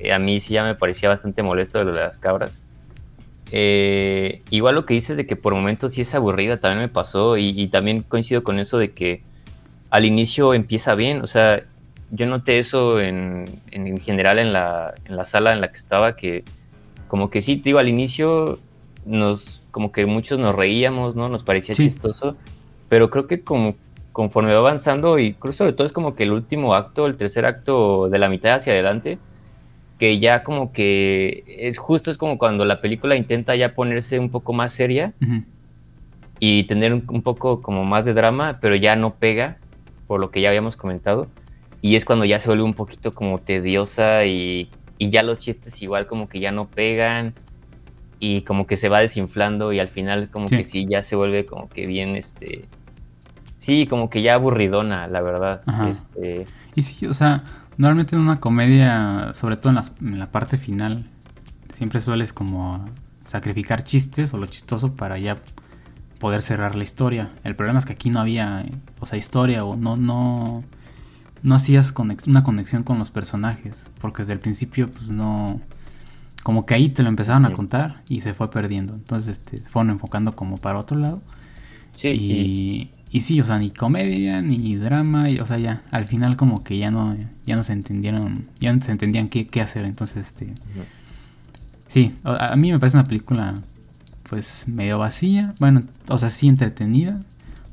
Eh, 0.00 0.12
a 0.12 0.18
mí 0.18 0.40
sí 0.40 0.54
ya 0.54 0.64
me 0.64 0.74
parecía 0.74 1.08
bastante 1.08 1.44
molesto 1.44 1.84
lo 1.84 1.92
de 1.92 2.00
las 2.00 2.16
cabras. 2.18 2.58
Eh, 3.52 4.42
igual 4.50 4.74
lo 4.74 4.86
que 4.86 4.94
dices 4.94 5.16
de 5.16 5.24
que 5.24 5.36
por 5.36 5.54
momentos 5.54 5.92
sí 5.92 6.00
es 6.00 6.12
aburrida, 6.16 6.56
también 6.56 6.80
me 6.80 6.88
pasó. 6.88 7.36
Y, 7.36 7.68
también 7.68 8.02
coincido 8.02 8.42
con 8.42 8.58
eso 8.58 8.76
de 8.76 8.90
que 8.90 9.22
al 9.90 10.04
inicio 10.04 10.52
empieza 10.52 10.96
bien. 10.96 11.22
O 11.22 11.28
sea, 11.28 11.62
yo 12.10 12.26
noté 12.26 12.58
eso 12.58 13.00
en, 13.00 13.44
en 13.70 13.98
general 13.98 14.38
en 14.38 14.52
la, 14.52 14.94
en 15.04 15.16
la 15.16 15.24
sala 15.24 15.52
en 15.52 15.60
la 15.60 15.70
que 15.70 15.78
estaba, 15.78 16.16
que 16.16 16.44
como 17.08 17.30
que 17.30 17.40
sí, 17.40 17.56
digo, 17.56 17.78
al 17.78 17.88
inicio 17.88 18.58
nos 19.04 19.62
como 19.70 19.92
que 19.92 20.06
muchos 20.06 20.38
nos 20.38 20.54
reíamos, 20.54 21.16
¿no? 21.16 21.28
Nos 21.28 21.42
parecía 21.42 21.74
chistoso, 21.74 22.34
pero 22.88 23.10
creo 23.10 23.26
que 23.26 23.42
como 23.42 23.74
conforme 24.12 24.50
va 24.52 24.60
avanzando 24.60 25.18
y 25.18 25.34
creo 25.34 25.52
sobre 25.52 25.74
todo 25.74 25.86
es 25.86 25.92
como 25.92 26.14
que 26.14 26.22
el 26.22 26.32
último 26.32 26.74
acto, 26.74 27.06
el 27.06 27.18
tercer 27.18 27.44
acto 27.44 28.08
de 28.08 28.18
la 28.18 28.30
mitad 28.30 28.54
hacia 28.54 28.72
adelante, 28.72 29.18
que 29.98 30.18
ya 30.18 30.42
como 30.42 30.72
que 30.72 31.44
es 31.46 31.76
justo 31.76 32.10
es 32.10 32.16
como 32.16 32.38
cuando 32.38 32.64
la 32.64 32.80
película 32.80 33.16
intenta 33.16 33.54
ya 33.56 33.74
ponerse 33.74 34.18
un 34.18 34.30
poco 34.30 34.54
más 34.54 34.72
seria 34.72 35.12
y 36.38 36.64
tener 36.64 36.94
un, 36.94 37.22
poco 37.22 37.60
como 37.60 37.84
más 37.84 38.04
de 38.04 38.14
drama, 38.14 38.58
pero 38.60 38.74
ya 38.76 38.96
no 38.96 39.14
pega, 39.14 39.58
por 40.06 40.20
lo 40.20 40.30
que 40.30 40.40
ya 40.40 40.48
habíamos 40.48 40.76
comentado, 40.76 41.28
y 41.82 41.96
es 41.96 42.04
cuando 42.04 42.24
ya 42.24 42.38
se 42.38 42.48
vuelve 42.48 42.64
un 42.64 42.74
poquito 42.74 43.12
como 43.14 43.38
tediosa 43.38 44.24
y, 44.24 44.70
y 44.98 45.10
ya 45.10 45.22
los 45.22 45.40
chistes 45.40 45.82
igual 45.82 46.06
como 46.06 46.28
que 46.28 46.40
ya 46.40 46.52
no 46.52 46.68
pegan 46.68 47.34
y 48.18 48.42
como 48.42 48.66
que 48.66 48.76
se 48.76 48.88
va 48.88 49.00
desinflando 49.00 49.72
y 49.72 49.78
al 49.78 49.88
final 49.88 50.30
como 50.30 50.46
que 50.46 50.64
sí 50.64 50.86
ya 50.88 51.02
se 51.02 51.16
vuelve 51.16 51.44
como 51.44 51.68
que 51.68 51.86
bien 51.86 52.16
este 52.16 52.66
sí 53.58 53.86
como 53.86 54.08
que 54.08 54.22
ya 54.22 54.34
aburridona 54.34 55.06
la 55.06 55.20
verdad 55.20 55.60
este... 55.90 56.46
y 56.74 56.82
sí 56.82 57.06
o 57.06 57.12
sea 57.12 57.44
normalmente 57.76 58.16
en 58.16 58.22
una 58.22 58.40
comedia 58.40 59.32
sobre 59.34 59.56
todo 59.56 59.74
en, 60.00 60.18
la 60.18 60.32
parte 60.32 60.56
final 60.56 61.04
siempre 61.68 62.00
sueles 62.00 62.32
como 62.32 62.86
sacrificar 63.22 63.82
chistes 63.82 64.32
o 64.32 64.38
lo 64.38 64.46
chistoso 64.46 64.94
para 64.94 65.18
ya 65.18 65.36
poder 66.18 66.40
cerrar 66.40 66.76
la 66.76 66.84
historia. 66.84 67.30
El 67.44 67.56
problema 67.56 67.78
es 67.78 67.84
que 67.84 67.92
aquí 67.92 68.08
no 68.08 68.20
había 68.20 68.64
o 69.00 69.06
sea 69.06 69.18
historia 69.18 69.64
o 69.64 69.76
no 69.76 69.96
no 69.96 70.64
no 71.46 71.54
hacías 71.54 71.94
una 72.26 72.42
conexión 72.42 72.82
con 72.82 72.98
los 72.98 73.12
personajes 73.12 73.88
porque 74.00 74.22
desde 74.22 74.32
el 74.32 74.40
principio 74.40 74.90
pues 74.90 75.08
no 75.08 75.60
como 76.42 76.66
que 76.66 76.74
ahí 76.74 76.88
te 76.88 77.04
lo 77.04 77.08
empezaron 77.08 77.44
a 77.44 77.52
contar 77.52 78.02
y 78.08 78.20
se 78.20 78.34
fue 78.34 78.50
perdiendo. 78.50 78.94
Entonces 78.94 79.38
este, 79.38 79.58
se 79.58 79.70
fueron 79.70 79.90
enfocando 79.90 80.34
como 80.34 80.58
para 80.58 80.80
otro 80.80 80.98
lado. 80.98 81.22
Sí. 81.92 82.08
Y, 82.08 82.90
y 83.10 83.20
sí, 83.20 83.40
o 83.40 83.44
sea, 83.44 83.58
ni 83.58 83.70
comedia, 83.70 84.42
ni 84.42 84.74
drama, 84.74 85.30
y, 85.30 85.38
o 85.38 85.46
sea, 85.46 85.58
ya, 85.58 85.82
al 85.92 86.04
final 86.04 86.36
como 86.36 86.64
que 86.64 86.78
ya 86.78 86.90
no, 86.90 87.16
ya 87.46 87.54
no 87.54 87.62
se 87.62 87.72
entendieron, 87.72 88.48
ya 88.60 88.72
no 88.72 88.82
se 88.82 88.90
entendían 88.90 89.28
qué, 89.28 89.46
qué 89.46 89.60
hacer. 89.60 89.84
Entonces, 89.84 90.26
este... 90.26 90.52
Sí, 91.86 92.16
a, 92.24 92.56
mí 92.56 92.72
me 92.72 92.80
parece 92.80 92.96
una 92.96 93.06
película 93.06 93.54
pues 94.28 94.66
medio 94.66 94.98
vacía, 94.98 95.54
bueno, 95.60 95.84
o 96.08 96.18
sea, 96.18 96.30
sí 96.30 96.48
entretenida 96.48 97.20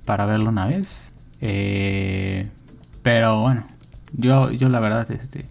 para 0.05 0.27
verlo 0.27 0.49
una 0.49 0.67
vez. 0.67 1.11
Eh, 1.41 2.47
pero 3.03 3.41
bueno, 3.41 3.67
yo, 4.13 4.51
yo 4.51 4.69
la 4.69 4.79
verdad, 4.79 5.09
este, 5.11 5.45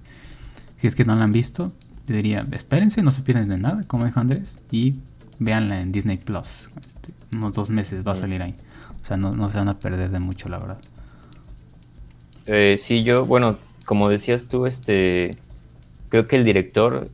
si 0.76 0.86
es 0.86 0.94
que 0.94 1.04
no 1.04 1.14
la 1.14 1.24
han 1.24 1.32
visto, 1.32 1.72
yo 2.08 2.16
diría, 2.16 2.44
espérense, 2.50 3.02
no 3.02 3.10
se 3.10 3.22
pierden 3.22 3.48
de 3.48 3.58
nada, 3.58 3.84
como 3.86 4.04
dijo 4.06 4.18
Andrés, 4.18 4.58
y 4.70 4.96
véanla 5.38 5.80
en 5.80 5.92
Disney 5.92 6.16
Plus. 6.16 6.70
Este, 6.84 7.12
unos 7.32 7.52
dos 7.52 7.70
meses 7.70 8.06
va 8.06 8.12
a 8.12 8.16
salir 8.16 8.42
ahí. 8.42 8.54
O 9.00 9.04
sea, 9.04 9.16
no, 9.16 9.50
se 9.50 9.58
van 9.58 9.68
a 9.68 9.78
perder 9.78 10.10
de 10.10 10.18
mucho, 10.18 10.48
la 10.48 10.58
verdad. 10.58 10.78
Eh, 12.46 12.76
sí, 12.78 13.02
yo, 13.02 13.26
bueno, 13.26 13.58
como 13.84 14.08
decías 14.08 14.48
tú, 14.48 14.66
este, 14.66 15.36
creo 16.08 16.26
que 16.26 16.36
el 16.36 16.44
director 16.44 17.10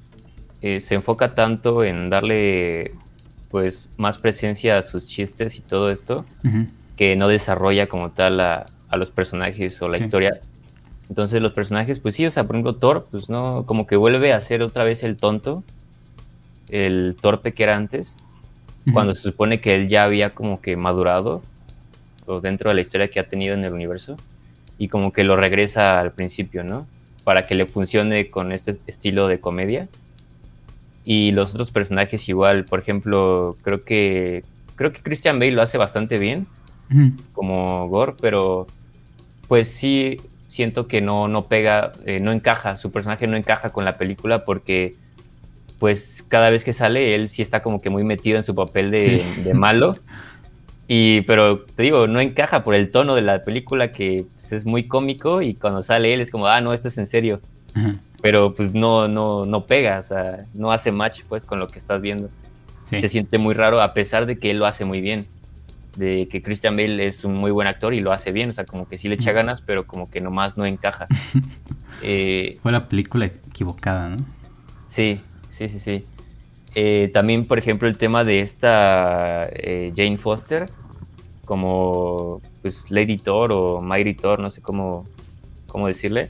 eh, 0.63 0.81
se 0.81 0.95
enfoca 0.95 1.35
tanto 1.35 1.85
en 1.85 2.11
darle, 2.11 2.93
pues, 3.51 3.89
más 3.97 4.19
presencia 4.19 4.79
a 4.79 4.83
sus 4.83 5.07
chistes 5.07 5.57
y 5.57 5.61
todo 5.61 5.91
esto, 5.91 6.25
que 6.97 7.17
no 7.17 7.29
desarrolla 7.29 7.87
como 7.87 8.11
tal 8.11 8.41
a, 8.41 8.67
a 8.89 8.97
los 8.97 9.11
personajes 9.11 9.81
o 9.83 9.89
la 9.89 9.99
historia 9.99 10.41
entonces 11.09 11.41
los 11.41 11.53
personajes, 11.53 11.99
pues 12.01 12.15
sí, 12.15 12.27
o 12.27 12.31
sea, 12.31 12.45
por 12.45 12.57
ejemplo 12.57 12.77
Thor, 12.77 13.07
pues 13.11 13.31
no, 13.31 13.65
como 13.67 13.87
que 13.87 13.97
vuelve 13.97 14.33
a 14.33 14.41
ser 14.41 14.63
otra 14.63 14.85
vez 14.85 15.03
el 15.03 15.17
tonto, 15.17 15.65
el 16.69 17.17
torpe 17.21 17.53
que 17.53 17.63
era 17.63 17.77
antes, 17.77 18.15
cuando 18.93 19.15
se 19.15 19.23
supone 19.23 19.61
que 19.61 19.75
él 19.75 19.89
ya 19.89 20.05
había 20.05 20.31
como 20.31 20.63
que 20.63 20.75
madurado 20.77 21.43
o 22.25 22.41
dentro 22.41 22.71
de 22.71 22.75
la 22.75 22.81
historia 22.81 23.09
que 23.09 23.21
ha 23.21 23.29
tenido 23.29 23.55
en 23.55 23.65
el 23.65 23.75
universo 23.75 24.17
y 24.79 24.89
como 24.89 25.13
que 25.13 25.25
lo 25.25 25.37
regresa 25.37 26.01
al 26.01 26.13
principio, 26.13 26.65
¿no? 26.65 26.87
Para 27.23 27.47
que 27.47 27.55
le 27.55 27.67
funcione 27.67 28.31
con 28.31 28.51
este 28.51 28.79
estilo 28.87 29.29
de 29.29 29.41
comedia. 29.41 29.89
Y 31.05 31.33
los 31.33 31.53
otros 31.53 31.71
personajes 31.71 32.29
igual, 32.31 32.65
por 32.65 32.79
ejemplo, 32.79 33.57
creo 33.63 33.85
que 33.85 34.43
creo 34.77 34.93
que 34.93 35.03
Christian 35.03 35.39
Bale 35.39 35.53
lo 35.53 35.63
hace 35.63 35.77
bastante 35.77 36.17
bien 36.17 36.47
como 37.35 37.89
Gore, 37.89 38.15
pero 38.19 38.67
pues 39.49 39.69
sí 39.69 40.21
siento 40.47 40.87
que 40.87 41.01
no, 41.01 41.27
no 41.29 41.47
pega, 41.47 41.93
eh, 42.05 42.21
no 42.21 42.33
encaja, 42.33 42.77
su 42.77 42.93
personaje 42.93 43.27
no 43.27 43.37
encaja 43.37 43.71
con 43.71 43.85
la 43.85 43.99
película 43.99 44.45
porque 44.45 44.95
pues 45.79 46.25
cada 46.27 46.51
vez 46.51 46.65
que 46.65 46.73
sale 46.73 47.15
él 47.15 47.29
sí 47.29 47.43
está 47.43 47.63
como 47.63 47.81
que 47.81 47.91
muy 47.91 48.05
metido 48.05 48.37
en 48.37 48.43
su 48.43 48.55
papel 48.55 48.91
de, 48.91 49.55
malo. 49.55 49.97
Y, 50.91 51.21
pero 51.23 51.61
te 51.61 51.83
digo, 51.83 52.07
no 52.07 52.19
encaja 52.19 52.65
por 52.65 52.75
el 52.75 52.91
tono 52.91 53.15
de 53.15 53.21
la 53.21 53.45
película 53.45 53.93
que 53.93 54.25
pues, 54.35 54.53
es 54.53 54.65
muy 54.65 54.89
cómico 54.89 55.43
y 55.43 55.55
cuando 55.55 55.83
sale 55.83 56.15
él 56.15 56.21
es 56.21 56.31
como, 56.31 56.47
ah, 56.47 56.61
no, 56.61 56.73
esto 56.73 56.89
es 56.89 56.99
en 56.99 57.07
serio. 57.07 57.41
Pero 58.21 58.55
pues 58.55 58.75
no, 58.75 59.07
no, 59.07 59.45
no 59.45 59.67
pega, 59.67 60.01
o 60.01 60.03
sea, 60.03 60.45
no 60.55 60.73
hace 60.73 60.91
match 60.91 61.23
pues 61.29 61.45
con 61.45 61.61
lo 61.61 61.69
que 61.69 61.79
estás 61.79 62.01
viendo. 62.01 62.31
Se 62.85 63.09
siente 63.09 63.39
muy 63.39 63.55
raro 63.55 63.83
a 63.83 63.93
pesar 63.93 64.27
de 64.27 64.39
que 64.39 64.51
él 64.51 64.59
lo 64.59 64.67
hace 64.67 64.85
muy 64.85 65.01
bien 65.01 65.27
de 65.99 66.29
que 66.29 66.43
Christian 66.43 66.77
Bale 66.77 67.07
es 67.07 67.25
un 67.25 67.35
muy 67.35 67.51
buen 67.51 67.67
actor 67.67 67.93
y 67.93 68.01
lo 68.01 68.13
hace 68.13 68.31
bien, 68.31 68.51
o 68.51 68.53
sea, 68.53 68.65
como 68.65 68.89
que 68.89 68.97
sí 68.97 69.09
le 69.09 69.17
echa 69.17 69.33
ganas, 69.33 69.61
pero 69.61 69.87
como 69.87 70.09
que 70.09 70.21
nomás 70.21 70.57
no 70.57 70.65
encaja. 70.65 71.07
Eh, 72.03 72.59
Fue 72.63 72.71
la 72.71 72.87
película 72.87 73.25
equivocada, 73.25 74.11
¿no? 74.11 74.19
Sí, 74.87 75.21
sí, 75.49 75.69
sí, 75.69 75.81
sí. 75.81 76.05
Eh, 76.77 77.11
también, 77.13 77.45
por 77.45 77.59
ejemplo, 77.59 77.89
el 77.89 77.97
tema 77.97 78.23
de 78.23 78.41
esta 78.41 79.49
eh, 79.51 79.93
Jane 79.97 80.17
Foster, 80.17 80.71
como 81.45 82.41
pues 82.63 82.89
Lady 82.93 83.19
Thor 83.19 83.51
o 83.51 83.81
Mighty 83.81 84.15
Thor, 84.15 84.39
no 84.39 84.49
sé 84.51 84.61
cómo, 84.61 85.09
cómo 85.67 85.89
decirle. 85.89 86.29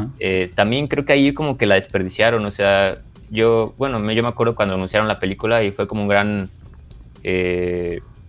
también 0.54 0.88
creo 0.88 1.04
que 1.04 1.12
ahí 1.12 1.34
como 1.34 1.58
que 1.58 1.66
la 1.66 1.74
desperdiciaron, 1.74 2.46
o 2.46 2.50
sea, 2.50 3.02
yo, 3.28 3.74
bueno, 3.76 3.98
yo 4.10 4.22
me 4.22 4.28
acuerdo 4.30 4.54
cuando 4.54 4.76
anunciaron 4.76 5.06
la 5.06 5.20
película 5.20 5.62
y 5.62 5.70
fue 5.70 5.86
como 5.86 6.00
un 6.00 6.08
gran 6.08 6.48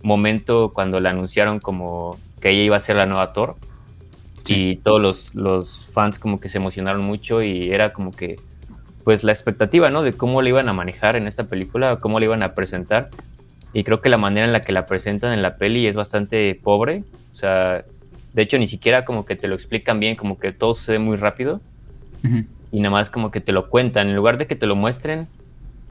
momento 0.02 0.72
cuando 0.74 1.00
la 1.00 1.10
anunciaron 1.10 1.60
como 1.60 2.18
que 2.40 2.50
ella 2.50 2.62
iba 2.62 2.76
a 2.76 2.80
ser 2.80 2.96
la 2.96 3.06
nueva 3.06 3.32
Thor. 3.32 3.56
Y 4.46 4.76
todos 4.76 5.00
los, 5.00 5.34
los, 5.34 5.86
fans 5.86 6.18
como 6.18 6.40
que 6.40 6.48
se 6.48 6.58
emocionaron 6.58 7.02
mucho 7.02 7.42
y 7.42 7.70
era 7.70 7.92
como 7.92 8.10
que, 8.10 8.36
pues 9.04 9.22
la 9.24 9.32
expectativa, 9.32 9.88
¿no? 9.88 10.02
De 10.02 10.12
cómo 10.12 10.42
la 10.42 10.48
iban 10.48 10.68
a 10.68 10.72
manejar 10.72 11.16
en 11.16 11.26
esta 11.26 11.44
película, 11.44 11.96
cómo 12.00 12.18
la 12.18 12.26
iban 12.26 12.42
a 12.42 12.54
presentar. 12.54 13.08
Y 13.72 13.84
creo 13.84 14.00
que 14.00 14.08
la 14.08 14.18
manera 14.18 14.44
en 14.44 14.52
la 14.52 14.62
que 14.62 14.72
la 14.72 14.84
presentan 14.86 15.32
en 15.32 15.42
la 15.42 15.56
peli 15.56 15.86
es 15.86 15.96
bastante 15.96 16.58
pobre. 16.60 17.04
O 17.32 17.36
sea, 17.36 17.84
de 18.34 18.42
hecho 18.42 18.58
ni 18.58 18.66
siquiera 18.66 19.04
como 19.04 19.24
que 19.24 19.36
te 19.36 19.48
lo 19.48 19.54
explican 19.54 20.00
bien, 20.00 20.16
como 20.16 20.36
que 20.38 20.52
todo 20.52 20.74
sucede 20.74 20.98
muy 20.98 21.16
rápido. 21.16 21.60
y 22.72 22.80
nada 22.80 22.90
más 22.90 23.10
como 23.10 23.30
que 23.30 23.40
te 23.40 23.52
lo 23.52 23.70
cuentan. 23.70 24.08
En 24.08 24.16
lugar 24.16 24.38
de 24.38 24.46
que 24.46 24.56
te 24.56 24.66
lo 24.66 24.74
muestren, 24.76 25.28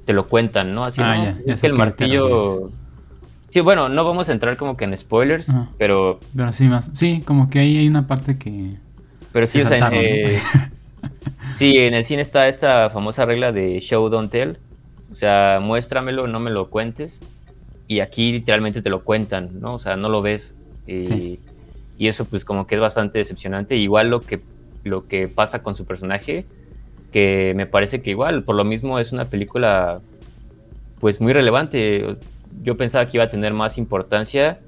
te 0.06 0.14
lo 0.14 0.28
cuentan, 0.28 0.74
¿no? 0.74 0.84
Así, 0.84 1.02
Ah, 1.02 1.36
¿no? 1.36 1.38
es 1.52 1.62
que 1.62 1.68
el 1.68 1.74
martillo... 1.74 2.70
Sí, 3.52 3.60
bueno, 3.60 3.88
no 3.90 4.04
vamos 4.06 4.30
a 4.30 4.32
entrar 4.32 4.58
como 4.58 4.76
que 4.78 4.86
en 4.86 4.98
spoilers, 4.98 5.48
Ajá. 5.50 5.70
pero, 5.78 6.20
Pero 6.36 6.52
sí, 6.54 6.66
más. 6.70 6.90
Sí, 6.96 7.22
como 7.24 7.50
que 7.50 7.60
ahí 7.60 7.78
hay 7.78 7.88
una 7.88 8.08
parte 8.08 8.38
que. 8.40 8.78
pero 9.32 9.46
sí, 9.46 9.60
que 9.60 9.66
o 9.66 9.68
sea, 9.68 9.90
¿no? 9.90 9.96
eh, 9.98 10.40
sí, 11.56 11.78
en 11.78 11.94
el 11.94 12.04
cine 12.04 12.22
está 12.22 12.48
esta 12.48 12.90
famosa 12.90 13.26
regla 13.26 13.52
de 13.52 13.80
show, 13.82 14.10
don't 14.10 14.32
tell. 14.32 14.58
O 15.12 15.16
sea, 15.16 15.60
muéstramelo, 15.62 16.28
no 16.28 16.40
me 16.40 16.50
lo 16.50 16.70
cuentes. 16.70 17.20
Y 17.88 18.00
aquí 18.00 18.32
literalmente 18.32 18.82
te 18.82 18.90
lo 18.90 19.04
cuentan, 19.04 19.50
¿no? 19.60 19.76
O 19.76 19.80
sea, 19.80 19.98
no 19.98 20.08
lo 20.10 20.22
ves. 20.22 20.56
Y, 20.88 21.04
Sí. 21.04 21.40
y 21.98 22.08
eso 22.08 22.24
pues 22.26 22.46
como 22.46 22.66
que 22.66 22.76
es 22.76 22.82
bastante 22.82 23.20
decepcionante. 23.20 23.76
Igual 23.76 24.10
lo 24.10 24.22
que, 24.22 24.40
lo 24.86 25.06
que 25.08 25.28
pasa 25.28 25.62
con 25.62 25.76
su 25.76 25.84
personaje, 25.86 26.46
que 27.12 27.52
me 27.58 27.66
parece 27.66 28.02
que 28.02 28.12
igual, 28.12 28.44
por 28.44 28.56
lo 28.56 28.64
mismo 28.64 28.98
es 28.98 29.12
una 29.12 29.26
película 29.26 30.00
pues 31.02 31.20
muy 31.20 31.34
relevante. 31.34 32.16
Yo 32.62 32.78
pensaba 32.78 33.06
que 33.08 33.18
iba 33.18 33.24
a 33.24 33.30
tener 33.30 33.54
más 33.54 33.78
importancia 33.78 34.60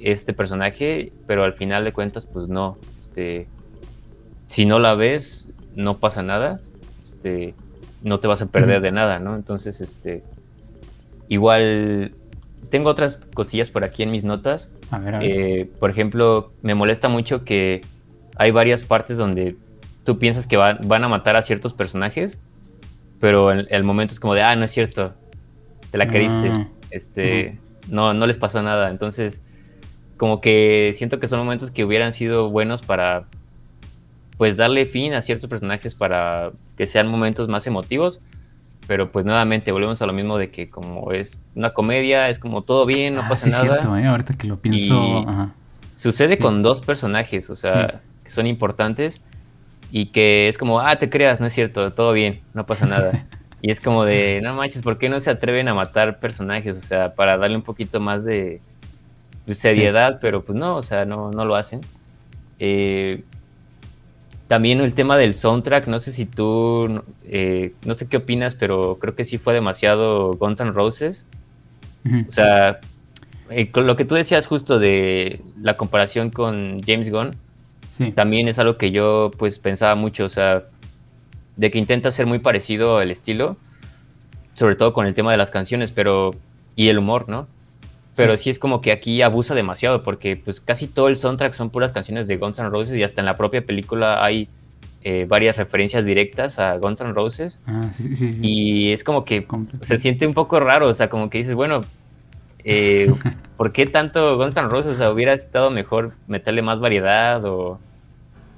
este 0.00 0.32
personaje, 0.32 1.12
pero 1.26 1.44
al 1.44 1.52
final 1.52 1.84
de 1.84 1.92
cuentas 1.92 2.26
pues 2.26 2.48
no. 2.48 2.78
Este, 2.98 3.46
si 4.48 4.66
no 4.66 4.78
la 4.78 4.94
ves, 4.94 5.48
no 5.76 5.98
pasa 5.98 6.22
nada. 6.22 6.60
Este, 7.04 7.54
no 8.02 8.18
te 8.18 8.26
vas 8.26 8.42
a 8.42 8.46
perder 8.46 8.80
de 8.80 8.90
nada, 8.90 9.18
¿no? 9.20 9.36
Entonces, 9.36 9.80
este, 9.80 10.24
igual 11.28 12.12
tengo 12.70 12.88
otras 12.90 13.18
cosillas 13.34 13.70
por 13.70 13.84
aquí 13.84 14.02
en 14.02 14.10
mis 14.10 14.24
notas. 14.24 14.70
A 14.90 14.98
ver, 14.98 15.14
a 15.14 15.18
ver. 15.18 15.30
Eh, 15.30 15.70
por 15.78 15.90
ejemplo, 15.90 16.52
me 16.62 16.74
molesta 16.74 17.08
mucho 17.08 17.44
que 17.44 17.82
hay 18.36 18.50
varias 18.50 18.82
partes 18.82 19.16
donde 19.16 19.56
tú 20.04 20.18
piensas 20.18 20.46
que 20.46 20.56
va- 20.56 20.78
van 20.84 21.04
a 21.04 21.08
matar 21.08 21.36
a 21.36 21.42
ciertos 21.42 21.72
personajes, 21.74 22.40
pero 23.20 23.52
el, 23.52 23.68
el 23.70 23.84
momento 23.84 24.12
es 24.12 24.20
como 24.20 24.34
de, 24.34 24.42
ah, 24.42 24.56
no 24.56 24.64
es 24.64 24.70
cierto, 24.72 25.14
te 25.90 25.98
la 25.98 26.08
creíste, 26.08 26.48
Ah, 26.48 26.68
este, 26.92 27.58
no, 27.88 28.14
no 28.14 28.26
les 28.26 28.36
pasó 28.38 28.62
nada. 28.62 28.90
Entonces, 28.90 29.40
como 30.16 30.40
que 30.40 30.92
siento 30.94 31.18
que 31.20 31.26
son 31.26 31.38
momentos 31.40 31.70
que 31.70 31.84
hubieran 31.84 32.12
sido 32.12 32.50
buenos 32.50 32.82
para, 32.82 33.26
pues, 34.38 34.56
darle 34.56 34.86
fin 34.86 35.14
a 35.14 35.22
ciertos 35.22 35.48
personajes 35.48 35.94
para 35.94 36.52
que 36.76 36.86
sean 36.86 37.08
momentos 37.08 37.48
más 37.48 37.66
emotivos. 37.66 38.20
Pero 38.88 39.12
pues 39.12 39.24
nuevamente 39.24 39.70
volvemos 39.70 40.02
a 40.02 40.06
lo 40.06 40.12
mismo 40.12 40.38
de 40.38 40.50
que 40.50 40.68
como 40.68 41.12
es 41.12 41.38
una 41.54 41.70
comedia, 41.70 42.28
es 42.28 42.40
como 42.40 42.62
todo 42.62 42.84
bien, 42.84 43.14
no 43.14 43.20
Ah, 43.22 43.28
pasa 43.28 43.44
sí, 43.44 43.50
es 43.50 43.54
nada. 43.62 43.68
cierto, 43.80 43.96
¿eh? 43.96 44.06
Ahorita 44.06 44.34
que 44.36 44.48
lo 44.48 44.58
pienso. 44.60 45.24
Ajá. 45.28 45.54
Sucede 45.94 46.34
Sí. 46.34 46.42
con 46.42 46.62
dos 46.64 46.80
personajes, 46.80 47.48
o 47.48 47.54
sea, 47.54 47.88
Sí. 47.88 47.96
que 48.24 48.30
son 48.30 48.48
importantes 48.48 49.22
y 49.92 50.06
que 50.06 50.48
es 50.48 50.58
como, 50.58 50.80
ah, 50.80 50.96
te 50.96 51.08
creas, 51.10 51.40
no 51.40 51.46
es 51.46 51.52
cierto, 51.52 51.92
todo 51.92 52.12
bien, 52.12 52.40
no 52.54 52.66
pasa 52.66 52.86
nada. 52.86 53.12
y 53.62 53.70
es 53.70 53.80
como 53.80 54.04
de, 54.04 54.40
no 54.42 54.54
manches, 54.54 54.82
¿por 54.82 54.98
qué 54.98 55.08
no 55.08 55.20
se 55.20 55.30
atreven 55.30 55.68
a 55.68 55.74
matar 55.74 56.18
personajes? 56.18 56.76
O 56.76 56.80
sea, 56.80 57.14
para 57.14 57.38
darle 57.38 57.56
un 57.56 57.62
poquito 57.62 58.00
más 58.00 58.24
de 58.24 58.60
pues, 59.46 59.58
seriedad, 59.58 60.18
pero 60.20 60.42
pues 60.44 60.58
no, 60.58 60.76
o 60.76 60.82
sea, 60.82 61.04
no, 61.04 61.30
no 61.30 61.44
lo 61.44 61.54
hacen. 61.54 61.80
Eh, 62.58 63.22
también 64.48 64.80
el 64.80 64.94
tema 64.94 65.16
del 65.16 65.32
soundtrack, 65.32 65.86
no 65.86 65.98
sé 65.98 66.12
si 66.12 66.26
tú, 66.26 67.02
eh, 67.24 67.72
no 67.84 67.94
sé 67.94 68.08
qué 68.08 68.18
opinas, 68.18 68.54
pero 68.54 68.98
creo 69.00 69.14
que 69.14 69.24
sí 69.24 69.38
fue 69.38 69.54
demasiado 69.54 70.34
Guns 70.34 70.60
N' 70.60 70.72
Roses. 70.72 71.24
O 72.28 72.30
sea, 72.32 72.80
eh, 73.48 73.70
lo 73.74 73.96
que 73.96 74.04
tú 74.04 74.16
decías 74.16 74.46
justo 74.46 74.78
de 74.80 75.40
la 75.60 75.76
comparación 75.76 76.30
con 76.30 76.82
James 76.84 77.10
Gunn, 77.10 77.36
Sí. 77.90 78.10
también 78.10 78.48
es 78.48 78.58
algo 78.58 78.76
que 78.76 78.90
yo 78.90 79.30
pues 79.38 79.58
pensaba 79.58 79.94
mucho, 79.94 80.24
o 80.24 80.28
sea, 80.30 80.64
de 81.56 81.70
que 81.70 81.78
intenta 81.78 82.10
ser 82.10 82.26
muy 82.26 82.38
parecido 82.38 82.98
al 82.98 83.10
estilo, 83.10 83.56
sobre 84.54 84.76
todo 84.76 84.92
con 84.92 85.06
el 85.06 85.14
tema 85.14 85.30
de 85.30 85.36
las 85.36 85.50
canciones, 85.50 85.90
pero 85.90 86.32
y 86.76 86.88
el 86.88 86.98
humor, 86.98 87.28
¿no? 87.28 87.46
Pero 88.14 88.36
sí. 88.36 88.50
es 88.50 88.58
como 88.58 88.80
que 88.80 88.92
aquí 88.92 89.22
abusa 89.22 89.54
demasiado 89.54 90.02
porque 90.02 90.36
pues 90.36 90.60
casi 90.60 90.86
todo 90.86 91.08
el 91.08 91.16
soundtrack 91.16 91.54
son 91.54 91.70
puras 91.70 91.92
canciones 91.92 92.26
de 92.26 92.36
Guns 92.36 92.58
N' 92.58 92.68
Roses 92.68 92.94
y 92.96 93.02
hasta 93.02 93.20
en 93.22 93.26
la 93.26 93.36
propia 93.38 93.64
película 93.64 94.22
hay 94.22 94.48
eh, 95.02 95.24
varias 95.28 95.56
referencias 95.56 96.04
directas 96.04 96.58
a 96.58 96.76
Guns 96.76 97.00
N' 97.00 97.12
Roses 97.12 97.58
Ah, 97.66 97.88
sí, 97.90 98.14
sí, 98.14 98.28
sí. 98.28 98.38
y 98.42 98.92
es 98.92 99.02
como 99.02 99.24
que 99.24 99.46
se 99.80 99.96
siente 99.96 100.26
un 100.26 100.34
poco 100.34 100.60
raro, 100.60 100.88
o 100.88 100.94
sea, 100.94 101.08
como 101.08 101.30
que 101.30 101.38
dices, 101.38 101.54
bueno, 101.54 101.80
eh, 102.64 103.10
¿por 103.56 103.72
qué 103.72 103.86
tanto 103.86 104.36
Guns 104.36 104.56
N' 104.58 104.68
Roses? 104.68 104.92
O 104.92 104.96
sea, 104.96 105.10
hubiera 105.10 105.32
estado 105.32 105.70
mejor 105.70 106.12
meterle 106.26 106.60
más 106.60 106.80
variedad 106.80 107.42
o 107.46 107.80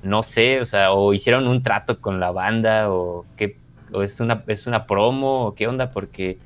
no 0.05 0.23
sé, 0.23 0.61
o 0.61 0.65
sea, 0.65 0.93
o 0.93 1.13
hicieron 1.13 1.49
un 1.49 1.63
trato 1.63 2.01
con 2.01 2.21
la 2.21 2.31
banda 2.31 2.91
o 2.91 3.27
qué, 3.37 3.57
o 3.93 4.03
es 4.03 4.21
una, 4.21 4.45
es 4.47 4.67
una 4.67 4.87
promo 4.87 5.47
o 5.47 5.55
qué 5.55 5.67
onda, 5.67 5.91
porque 5.91 6.39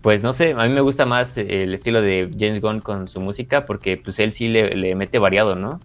pues 0.00 0.22
no 0.22 0.32
sé, 0.32 0.54
a 0.56 0.66
mí 0.66 0.72
me 0.72 0.80
gusta 0.80 1.04
más 1.04 1.36
el 1.36 1.74
estilo 1.74 2.00
de 2.00 2.30
James 2.38 2.60
Gunn 2.60 2.80
con 2.80 3.06
su 3.08 3.20
música 3.20 3.66
porque 3.66 3.96
pues 3.96 4.18
él 4.18 4.32
sí 4.32 4.48
le, 4.48 4.74
le 4.74 4.94
mete 4.94 5.18
variado, 5.18 5.56
¿no? 5.56 5.80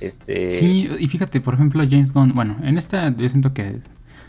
Este, 0.00 0.52
Sí, 0.52 0.90
y 0.98 1.08
fíjate, 1.08 1.40
por 1.40 1.54
ejemplo, 1.54 1.82
James 1.88 2.12
Gunn, 2.12 2.34
bueno, 2.34 2.56
en 2.62 2.76
esta 2.76 3.14
yo 3.16 3.28
siento 3.28 3.54
que 3.54 3.80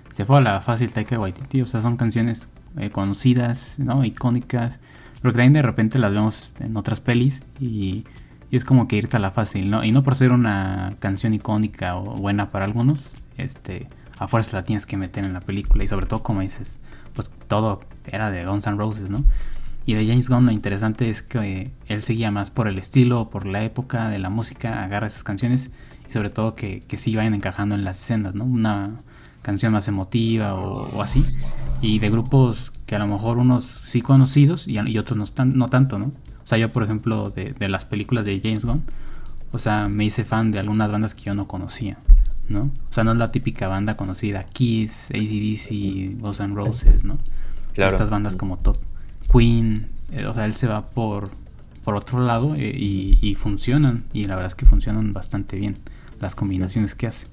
se 0.10 0.24
fue 0.24 0.38
a 0.38 0.42
la 0.42 0.62
fácil 0.62 0.92
Taika 0.92 1.20
Waititi, 1.20 1.62
o 1.62 1.66
sea, 1.66 1.82
son 1.82 1.98
canciones 1.98 2.50
eh, 2.78 2.90
conocidas, 2.90 3.76
¿no? 3.78 4.06
Icónicas, 4.06 4.80
pero 5.22 5.34
que 5.34 5.38
también 5.38 5.54
de 5.54 5.62
repente 5.62 6.00
las 6.00 6.14
vemos 6.14 6.54
en 6.60 6.78
otras 6.78 7.02
pelis 7.02 7.44
y, 7.60 8.06
es 8.56 8.66
como 8.66 8.88
que 8.88 8.98
irte 8.98 9.18
a 9.18 9.20
la 9.20 9.32
fácil, 9.32 9.70
¿no? 9.70 9.84
Y 9.84 9.92
no 9.92 10.04
por 10.04 10.16
ser 10.16 10.32
una 10.32 10.94
canción 11.00 11.34
icónica 11.34 11.96
o 11.96 12.16
buena 12.16 12.52
para 12.52 12.66
algunos, 12.66 13.18
este, 13.38 13.88
a 14.18 14.28
fuerza 14.28 14.58
la 14.58 14.64
tienes 14.64 14.86
que 14.86 14.98
meter 14.98 15.26
en 15.26 15.34
la 15.34 15.42
película 15.42 15.84
y 15.84 15.88
sobre 15.88 16.06
todo 16.06 16.24
como 16.24 16.42
dices, 16.42 16.80
pues 17.14 17.32
todo 17.48 17.82
era 18.06 18.32
de 18.32 18.46
Guns 18.46 18.68
N' 18.68 18.78
Roses, 18.78 19.10
¿no? 19.10 19.24
Y 19.86 19.94
de 19.94 20.06
James 20.06 20.30
Gunn 20.30 20.48
lo 20.48 20.52
interesante 20.52 21.10
es 21.10 21.22
que 21.22 21.72
él 21.88 22.02
seguía 22.02 22.32
más 22.32 22.50
por 22.50 22.68
el 22.68 22.80
estilo, 22.80 23.30
por 23.30 23.46
la 23.46 23.64
época 23.64 24.10
de 24.10 24.18
la 24.18 24.30
música, 24.30 24.84
agarra 24.84 25.08
esas 25.08 25.24
canciones 25.24 25.70
y 26.10 26.12
sobre 26.12 26.30
todo 26.30 26.56
que, 26.56 26.82
que 26.82 26.98
sí 26.98 27.16
vayan 27.16 27.36
encajando 27.36 27.76
en 27.76 27.84
las 27.84 28.02
escenas, 28.02 28.34
¿no? 28.34 28.46
Una 28.46 29.02
canción 29.44 29.74
más 29.74 29.88
emotiva 29.88 30.56
o, 30.56 30.90
o 30.96 31.02
así. 31.04 31.24
Y 31.82 32.00
de 32.00 32.10
grupos 32.10 32.74
que 32.88 32.96
a 32.96 33.00
lo 33.00 33.06
mejor 33.06 33.38
unos 33.38 33.64
sí 33.64 34.02
conocidos 34.02 34.68
y, 34.68 34.80
y 34.80 34.98
otros 34.98 35.18
no, 35.18 35.26
tan, 35.26 35.56
no 35.56 35.68
tanto, 35.68 36.00
¿no? 36.00 36.12
O 36.46 36.48
sea, 36.48 36.60
yo 36.60 36.72
por 36.72 36.84
ejemplo 36.84 37.32
de, 37.32 37.54
de 37.58 37.68
las 37.70 37.86
películas 37.86 38.24
de 38.26 38.40
James 38.40 38.66
Gunn, 38.66 38.84
o 39.52 39.58
sea, 39.58 39.90
me 39.90 40.06
hice 40.06 40.24
fan 40.24 40.52
de 40.52 40.60
algunas 40.60 40.92
bandas 40.92 41.16
que 41.16 41.24
yo 41.24 41.34
no 41.34 41.48
conocía, 41.48 41.98
¿no? 42.50 42.70
O 42.88 42.94
sea, 42.94 43.04
no 43.04 43.14
es 43.14 43.18
la 43.18 43.32
típica 43.32 43.68
banda 43.68 43.98
conocida, 43.98 44.44
Kiss, 44.44 45.10
ACDC, 45.10 46.20
Guns 46.22 46.40
N' 46.40 46.54
Roses, 46.54 47.04
¿no? 47.04 47.18
Claro. 47.74 47.90
Estas 47.90 48.12
bandas 48.12 48.36
como 48.36 48.58
Top 48.60 48.78
Queen, 49.32 49.88
eh, 50.12 50.28
o 50.28 50.34
sea, 50.36 50.46
él 50.46 50.54
se 50.54 50.68
va 50.68 50.86
por, 50.86 51.32
por 51.84 51.96
otro 51.96 52.20
lado 52.22 52.54
eh, 52.56 52.72
y, 52.78 53.18
y 53.22 53.34
funcionan, 53.34 54.04
y 54.14 54.26
la 54.26 54.36
verdad 54.36 54.50
es 54.52 54.56
que 54.56 54.68
funcionan 54.68 55.14
bastante 55.14 55.58
bien 55.58 55.80
las 56.22 56.36
combinaciones 56.36 56.94
que 56.94 57.08
hace. 57.08 57.26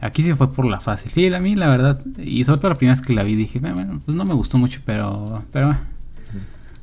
Aquí 0.00 0.22
se 0.22 0.36
fue 0.36 0.52
por 0.52 0.66
la 0.66 0.78
fácil. 0.78 1.10
Sí, 1.10 1.26
a 1.34 1.40
mí 1.40 1.56
la 1.56 1.68
verdad, 1.68 2.00
y 2.16 2.44
sobre 2.44 2.60
todo 2.60 2.68
la 2.70 2.76
primera 2.78 2.94
vez 2.96 3.04
que 3.04 3.12
la 3.12 3.22
vi 3.24 3.34
dije, 3.34 3.58
"Eh, 3.58 3.72
bueno, 3.72 4.00
pues 4.04 4.16
no 4.16 4.24
me 4.24 4.34
gustó 4.34 4.56
mucho, 4.56 4.80
pero, 4.84 5.42
pero 5.52 5.66
bueno". 5.66 5.80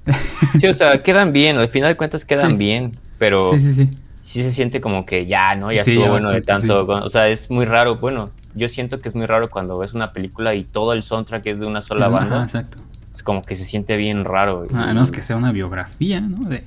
Sí, 0.59 0.67
o 0.67 0.73
sea, 0.73 1.01
quedan 1.03 1.33
bien, 1.33 1.57
al 1.57 1.67
final 1.67 1.89
de 1.91 1.97
cuentas 1.97 2.25
quedan 2.25 2.51
Sí. 2.51 2.57
bien, 2.57 2.97
pero 3.17 3.49
Sí, 3.51 3.59
sí, 3.59 3.73
sí. 3.73 3.89
sí 4.19 4.43
se 4.43 4.51
siente 4.51 4.81
como 4.81 5.05
que 5.05 5.25
ya, 5.25 5.55
¿no? 5.55 5.71
Ya 5.71 5.83
Sí, 5.83 5.91
estuvo 5.91 6.09
bueno 6.09 6.29
de 6.31 6.41
tanto. 6.41 6.85
O 6.87 7.09
sea, 7.09 7.27
es 7.29 7.49
muy 7.49 7.65
raro. 7.65 7.95
Bueno, 7.97 8.29
yo 8.55 8.67
siento 8.67 8.99
que 9.01 9.09
es 9.09 9.15
muy 9.15 9.25
raro 9.25 9.49
cuando 9.49 9.77
ves 9.77 9.93
una 9.93 10.13
película 10.13 10.53
y 10.55 10.63
todo 10.63 10.93
el 10.93 11.03
soundtrack 11.03 11.45
es 11.47 11.59
de 11.59 11.65
una 11.65 11.81
sola 11.81 12.05
Ajá, 12.07 12.15
banda. 12.19 12.43
exacto. 12.43 12.77
Es 13.11 13.23
como 13.23 13.43
que 13.43 13.55
se 13.55 13.63
siente 13.65 13.95
bien 13.97 14.25
raro. 14.25 14.67
A 14.73 14.83
y- 14.83 14.85
menos 14.87 15.11
que 15.11 15.21
sea 15.21 15.35
una 15.37 15.51
biografía, 15.51 16.19
¿no? 16.21 16.47
De, 16.49 16.63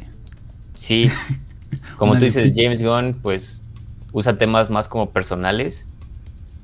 Sí. 0.75 1.11
Como 1.97 2.17
tú 2.19 2.25
dices. 2.25 2.55
James 2.57 2.83
Gunn, 2.83 3.19
pues 3.23 3.63
usa 4.13 4.39
temas 4.39 4.71
más 4.71 4.89
como 4.89 5.11
personales 5.11 5.87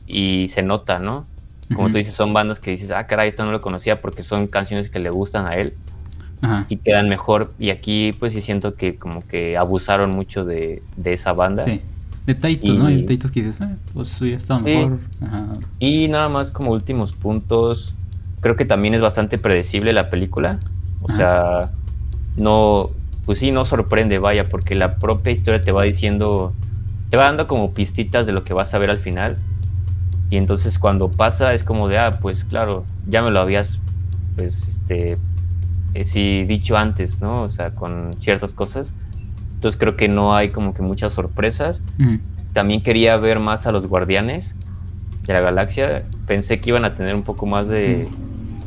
y 0.06 0.48
se 0.48 0.62
nota, 0.62 0.98
¿no? 0.98 1.26
Como 1.74 1.88
tú 1.90 1.96
dices, 1.96 2.12
son 2.14 2.32
bandas 2.34 2.60
que 2.60 2.70
dices, 2.70 2.90
ah, 2.90 3.06
caray, 3.06 3.28
esto 3.28 3.44
no 3.44 3.50
lo 3.50 3.60
conocía 3.62 4.00
porque 4.00 4.22
son 4.22 4.46
canciones 4.46 4.88
que 4.90 4.98
le 4.98 5.08
gustan 5.10 5.46
a 5.46 5.54
él 5.56 5.74
Ajá. 6.42 6.66
y 6.68 6.76
quedan 6.76 7.08
mejor. 7.08 7.52
Y 7.58 7.70
aquí, 7.70 8.14
pues 8.18 8.32
sí 8.32 8.40
siento 8.40 8.74
que 8.74 8.96
como 8.96 9.26
que 9.26 9.56
abusaron 9.56 10.10
mucho 10.10 10.44
de, 10.44 10.82
de 10.96 11.12
esa 11.12 11.32
banda. 11.32 11.64
Sí. 11.64 11.80
Detallitos, 12.26 12.76
¿no? 12.78 12.86
Hay 12.86 12.94
Y- 12.94 13.00
detallitos 13.02 13.30
que 13.30 13.42
dices, 13.42 13.60
"Eh, 13.60 13.76
pues 13.94 14.20
hubiera 14.20 14.36
estado 14.36 14.60
Sí. 14.60 14.64
mejor. 14.66 14.98
Ajá. 15.22 15.46
Y 15.78 16.08
nada 16.08 16.28
más 16.28 16.50
como 16.50 16.70
últimos 16.72 17.12
puntos, 17.12 17.94
creo 18.40 18.56
que 18.56 18.64
también 18.64 18.94
es 18.94 19.00
bastante 19.00 19.38
predecible 19.38 19.92
la 19.92 20.10
película. 20.10 20.58
O 21.00 21.08
Ajá. 21.10 21.16
sea, 21.16 21.70
no, 22.36 22.90
pues 23.26 23.38
sí, 23.38 23.50
no 23.52 23.64
sorprende, 23.64 24.18
vaya, 24.18 24.48
porque 24.48 24.74
la 24.74 24.96
propia 24.96 25.32
historia 25.32 25.62
te 25.62 25.72
va 25.72 25.82
diciendo, 25.84 26.52
te 27.10 27.16
va 27.16 27.24
dando 27.24 27.46
como 27.46 27.72
pistitas 27.72 28.26
de 28.26 28.32
lo 28.32 28.42
que 28.44 28.52
vas 28.54 28.72
a 28.74 28.78
ver 28.78 28.90
al 28.90 28.98
final. 28.98 29.36
Y 30.30 30.36
entonces 30.38 30.78
cuando 30.78 31.10
pasa 31.10 31.52
es 31.54 31.62
como 31.62 31.88
de, 31.88 31.98
ah, 31.98 32.18
pues 32.20 32.44
claro, 32.44 32.84
ya 33.06 33.22
me 33.22 33.30
lo 33.30 33.40
habías, 33.40 33.78
pues, 34.34 34.66
este, 34.66 35.18
eh, 35.94 36.04
sí, 36.04 36.44
dicho 36.46 36.76
antes, 36.76 37.20
¿no? 37.20 37.42
O 37.42 37.48
sea, 37.48 37.70
con 37.72 38.16
ciertas 38.20 38.54
cosas. 38.54 38.92
Entonces 39.54 39.78
creo 39.78 39.96
que 39.96 40.08
no 40.08 40.34
hay 40.34 40.50
como 40.50 40.74
que 40.74 40.82
muchas 40.82 41.12
sorpresas. 41.12 41.82
Ujú. 41.98 42.18
También 42.52 42.82
quería 42.82 43.16
ver 43.16 43.38
más 43.38 43.66
a 43.66 43.72
los 43.72 43.86
guardianes. 43.86 44.54
de 45.26 45.32
la 45.32 45.40
galaxia, 45.40 46.02
pensé 46.26 46.58
que 46.58 46.70
iban 46.70 46.84
a 46.84 46.94
tener 46.94 47.14
un 47.14 47.22
poco 47.22 47.46
más 47.46 47.68
de, 47.68 48.08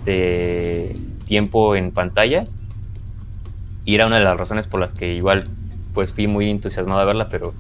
de 0.06 0.96
tiempo 1.26 1.76
en 1.76 1.92
pantalla. 1.92 2.46
Y 3.84 3.96
era 3.96 4.08
una 4.08 4.18
de 4.18 4.24
las 4.24 4.38
razones 4.38 4.68
por 4.68 4.80
las 4.80 4.94
que 4.94 5.14
igual 5.14 5.50
pues 5.94 6.12
fui 6.12 6.28
muy 6.28 6.50
entusiasmado 6.50 7.02
a 7.02 7.06
verla, 7.06 7.28
pero 7.30 7.54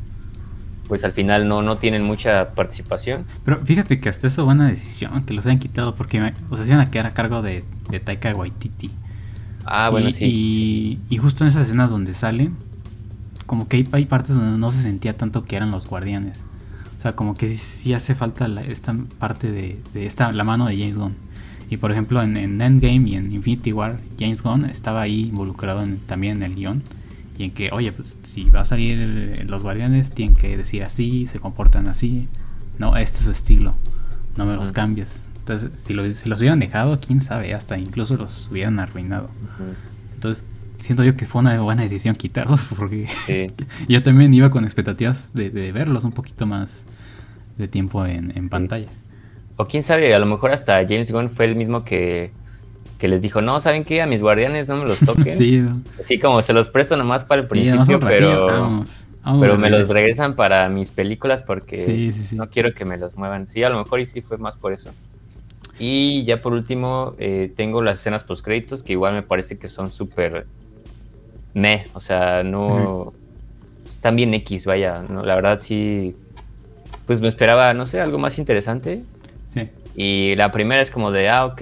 pues 0.87 1.03
al 1.03 1.11
final 1.11 1.47
no, 1.47 1.61
no 1.61 1.77
tienen 1.77 2.03
mucha 2.03 2.51
participación. 2.53 3.25
Pero 3.43 3.59
fíjate 3.65 3.99
que 3.99 4.07
hasta 4.09 4.27
eso 4.27 4.45
buena 4.45 4.67
decisión, 4.67 5.23
que 5.25 5.33
los 5.33 5.45
hayan 5.45 5.59
quitado, 5.59 5.93
porque 5.95 6.21
o 6.49 6.55
sea, 6.55 6.65
se 6.65 6.71
iban 6.71 6.85
a 6.85 6.91
quedar 6.91 7.07
a 7.07 7.11
cargo 7.13 7.41
de, 7.41 7.63
de 7.89 7.99
Taika 7.99 8.33
Waititi. 8.35 8.91
Ah, 9.65 9.89
bueno, 9.89 10.11
sí. 10.11 10.99
Y, 11.09 11.17
justo 11.17 11.43
en 11.43 11.49
esas 11.49 11.65
escenas 11.67 11.89
donde 11.89 12.13
salen, 12.13 12.55
como 13.45 13.67
que 13.67 13.87
hay, 13.91 14.05
partes 14.05 14.35
donde 14.35 14.57
no 14.57 14.71
se 14.71 14.81
sentía 14.81 15.17
tanto 15.17 15.43
que 15.43 15.55
eran 15.55 15.71
los 15.71 15.87
guardianes. 15.87 16.41
O 16.97 17.01
sea, 17.01 17.15
como 17.15 17.35
que 17.35 17.49
sí, 17.49 17.93
hace 17.93 18.15
falta 18.15 18.47
esta 18.61 18.95
parte 19.19 19.51
de, 19.51 19.79
esta, 19.95 20.31
la 20.31 20.43
mano 20.43 20.67
de 20.67 20.77
James 20.77 20.97
Gunn. 20.97 21.13
Y 21.69 21.77
por 21.77 21.91
ejemplo, 21.91 22.21
en, 22.21 22.37
Endgame 22.37 23.09
y 23.09 23.15
en 23.15 23.31
Infinity 23.31 23.73
War, 23.73 23.99
James 24.19 24.43
Gunn 24.43 24.65
estaba 24.65 25.01
ahí 25.01 25.23
involucrado 25.29 25.83
también 26.05 26.37
en 26.37 26.43
el 26.43 26.55
guion 26.55 26.83
y 27.37 27.45
en 27.45 27.51
que, 27.51 27.69
oye, 27.71 27.91
pues 27.91 28.17
si 28.23 28.49
va 28.49 28.61
a 28.61 28.65
salir 28.65 29.45
los 29.47 29.63
guardianes, 29.63 30.11
tienen 30.11 30.35
que 30.35 30.55
decir 30.55 30.83
así, 30.83 31.27
se 31.27 31.39
comportan 31.39 31.87
así. 31.87 32.27
No, 32.77 32.95
este 32.95 33.19
es 33.19 33.25
su 33.25 33.31
estilo, 33.31 33.75
no 34.37 34.45
me 34.45 34.55
los 34.55 34.71
cambies. 34.71 35.27
Entonces, 35.45 35.69
si, 35.75 35.93
si, 36.15 36.27
los 36.27 36.39
hubieran 36.39 36.57
dejado, 36.57 36.99
quién 36.99 37.21
sabe, 37.21 37.53
hasta 37.53 37.77
incluso 37.77 38.17
los 38.17 38.49
hubieran 38.49 38.79
arruinado. 38.79 39.29
Entonces, 40.15 40.43
siento 40.79 41.03
yo 41.03 41.15
que 41.15 41.27
fue 41.27 41.41
una 41.41 41.61
buena 41.61 41.83
decisión 41.83 42.15
quitarlos, 42.15 42.63
porque 42.75 43.07
yo 43.87 44.01
también 44.01 44.33
iba 44.33 44.49
con 44.49 44.63
expectativas 44.63 45.29
de, 45.35 45.71
verlos 45.71 46.03
un 46.03 46.13
poquito 46.13 46.47
más 46.47 46.87
de 47.59 47.67
tiempo 47.67 48.07
en, 48.07 48.49
pantalla. 48.49 48.87
O 49.55 49.67
quién 49.67 49.83
sabe, 49.83 50.15
a 50.15 50.19
lo 50.19 50.25
mejor 50.25 50.51
hasta 50.51 50.81
James 50.81 51.11
Gunn 51.11 51.29
fue 51.29 51.45
el 51.45 51.55
mismo 51.55 51.85
que 51.85 52.31
que 52.97 53.09
les 53.09 53.21
dijo, 53.21 53.41
no, 53.41 53.59
¿saben 53.59 53.83
qué? 53.83 54.01
A 54.01 54.07
mis 54.07 54.21
guardianes 54.21 54.67
no 54.67 54.77
me 54.77 54.85
los 54.85 54.99
toquen. 55.05 55.31
sí, 55.31 55.63
Así 55.99 56.17
como 56.17 56.41
se 56.41 56.53
los 56.53 56.69
presto 56.69 56.97
nomás 56.97 57.23
para 57.23 57.41
el 57.41 57.47
principio, 57.47 57.99
pero, 57.99 58.81
pero 59.39 59.57
me 59.59 59.69
los 59.69 59.89
regresan 59.89 60.35
para 60.35 60.69
mis 60.69 60.89
películas 60.89 61.43
porque 61.43 62.11
no 62.35 62.49
quiero 62.49 62.73
que 62.73 62.83
me 62.83 62.97
los 62.97 63.15
muevan. 63.15 63.45
Sí, 63.45 63.61
a 63.63 63.69
lo 63.69 63.77
mejor 63.77 63.99
y 63.99 64.07
sí 64.07 64.21
fue 64.21 64.39
más 64.39 64.55
por 64.55 64.73
eso. 64.73 64.89
Y 65.77 66.23
ya 66.23 66.41
por 66.41 66.53
último, 66.53 67.13
eh, 67.17 67.51
tengo 67.55 67.81
las 67.81 67.99
escenas 67.99 68.23
post 68.23 68.45
créditos 68.45 68.81
que 68.81 68.93
igual 68.93 69.13
me 69.13 69.23
parece 69.23 69.57
que 69.57 69.67
son 69.67 69.91
súper 69.91 70.45
meh, 71.53 71.87
o 71.93 71.99
sea, 71.99 72.43
no... 72.43 73.13
Están 73.85 74.15
bien 74.15 74.33
X, 74.33 74.65
vaya, 74.65 75.03
¿no? 75.09 75.23
la 75.23 75.35
verdad 75.35 75.59
sí... 75.59 76.15
Pues 77.05 77.21
me 77.21 77.27
esperaba, 77.27 77.73
no 77.73 77.85
sé, 77.85 77.99
algo 78.01 78.17
más 78.17 78.39
interesante. 78.39 79.03
Sí. 79.53 79.69
Y 79.95 80.35
la 80.35 80.51
primera 80.51 80.81
es 80.81 80.89
como 80.89 81.11
de, 81.11 81.29
ah, 81.29 81.45
ok, 81.45 81.61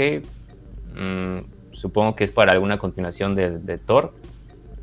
Mm, 0.95 1.39
supongo 1.71 2.15
que 2.15 2.23
es 2.23 2.31
para 2.31 2.51
alguna 2.51 2.77
continuación 2.77 3.35
de, 3.35 3.77
Thor. 3.77 4.13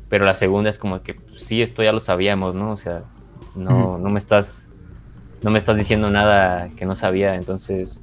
Pero 0.09 0.25
la 0.25 0.33
segunda 0.33 0.69
es 0.69 0.77
como 0.77 1.01
que 1.01 1.13
pues, 1.13 1.43
sí, 1.43 1.61
esto 1.61 1.83
ya 1.83 1.91
lo 1.91 1.99
sabíamos, 1.99 2.53
¿no? 2.53 2.71
O 2.71 2.77
sea, 2.77 3.03
no, 3.55 3.97
no 3.97 4.09
me 4.09 4.19
estás. 4.19 4.67
No 5.41 5.49
me 5.49 5.57
estás 5.57 5.77
diciendo 5.77 6.09
nada 6.11 6.69
que 6.77 6.85
no 6.85 6.95
sabía. 6.95 7.35
Entonces. 7.35 7.99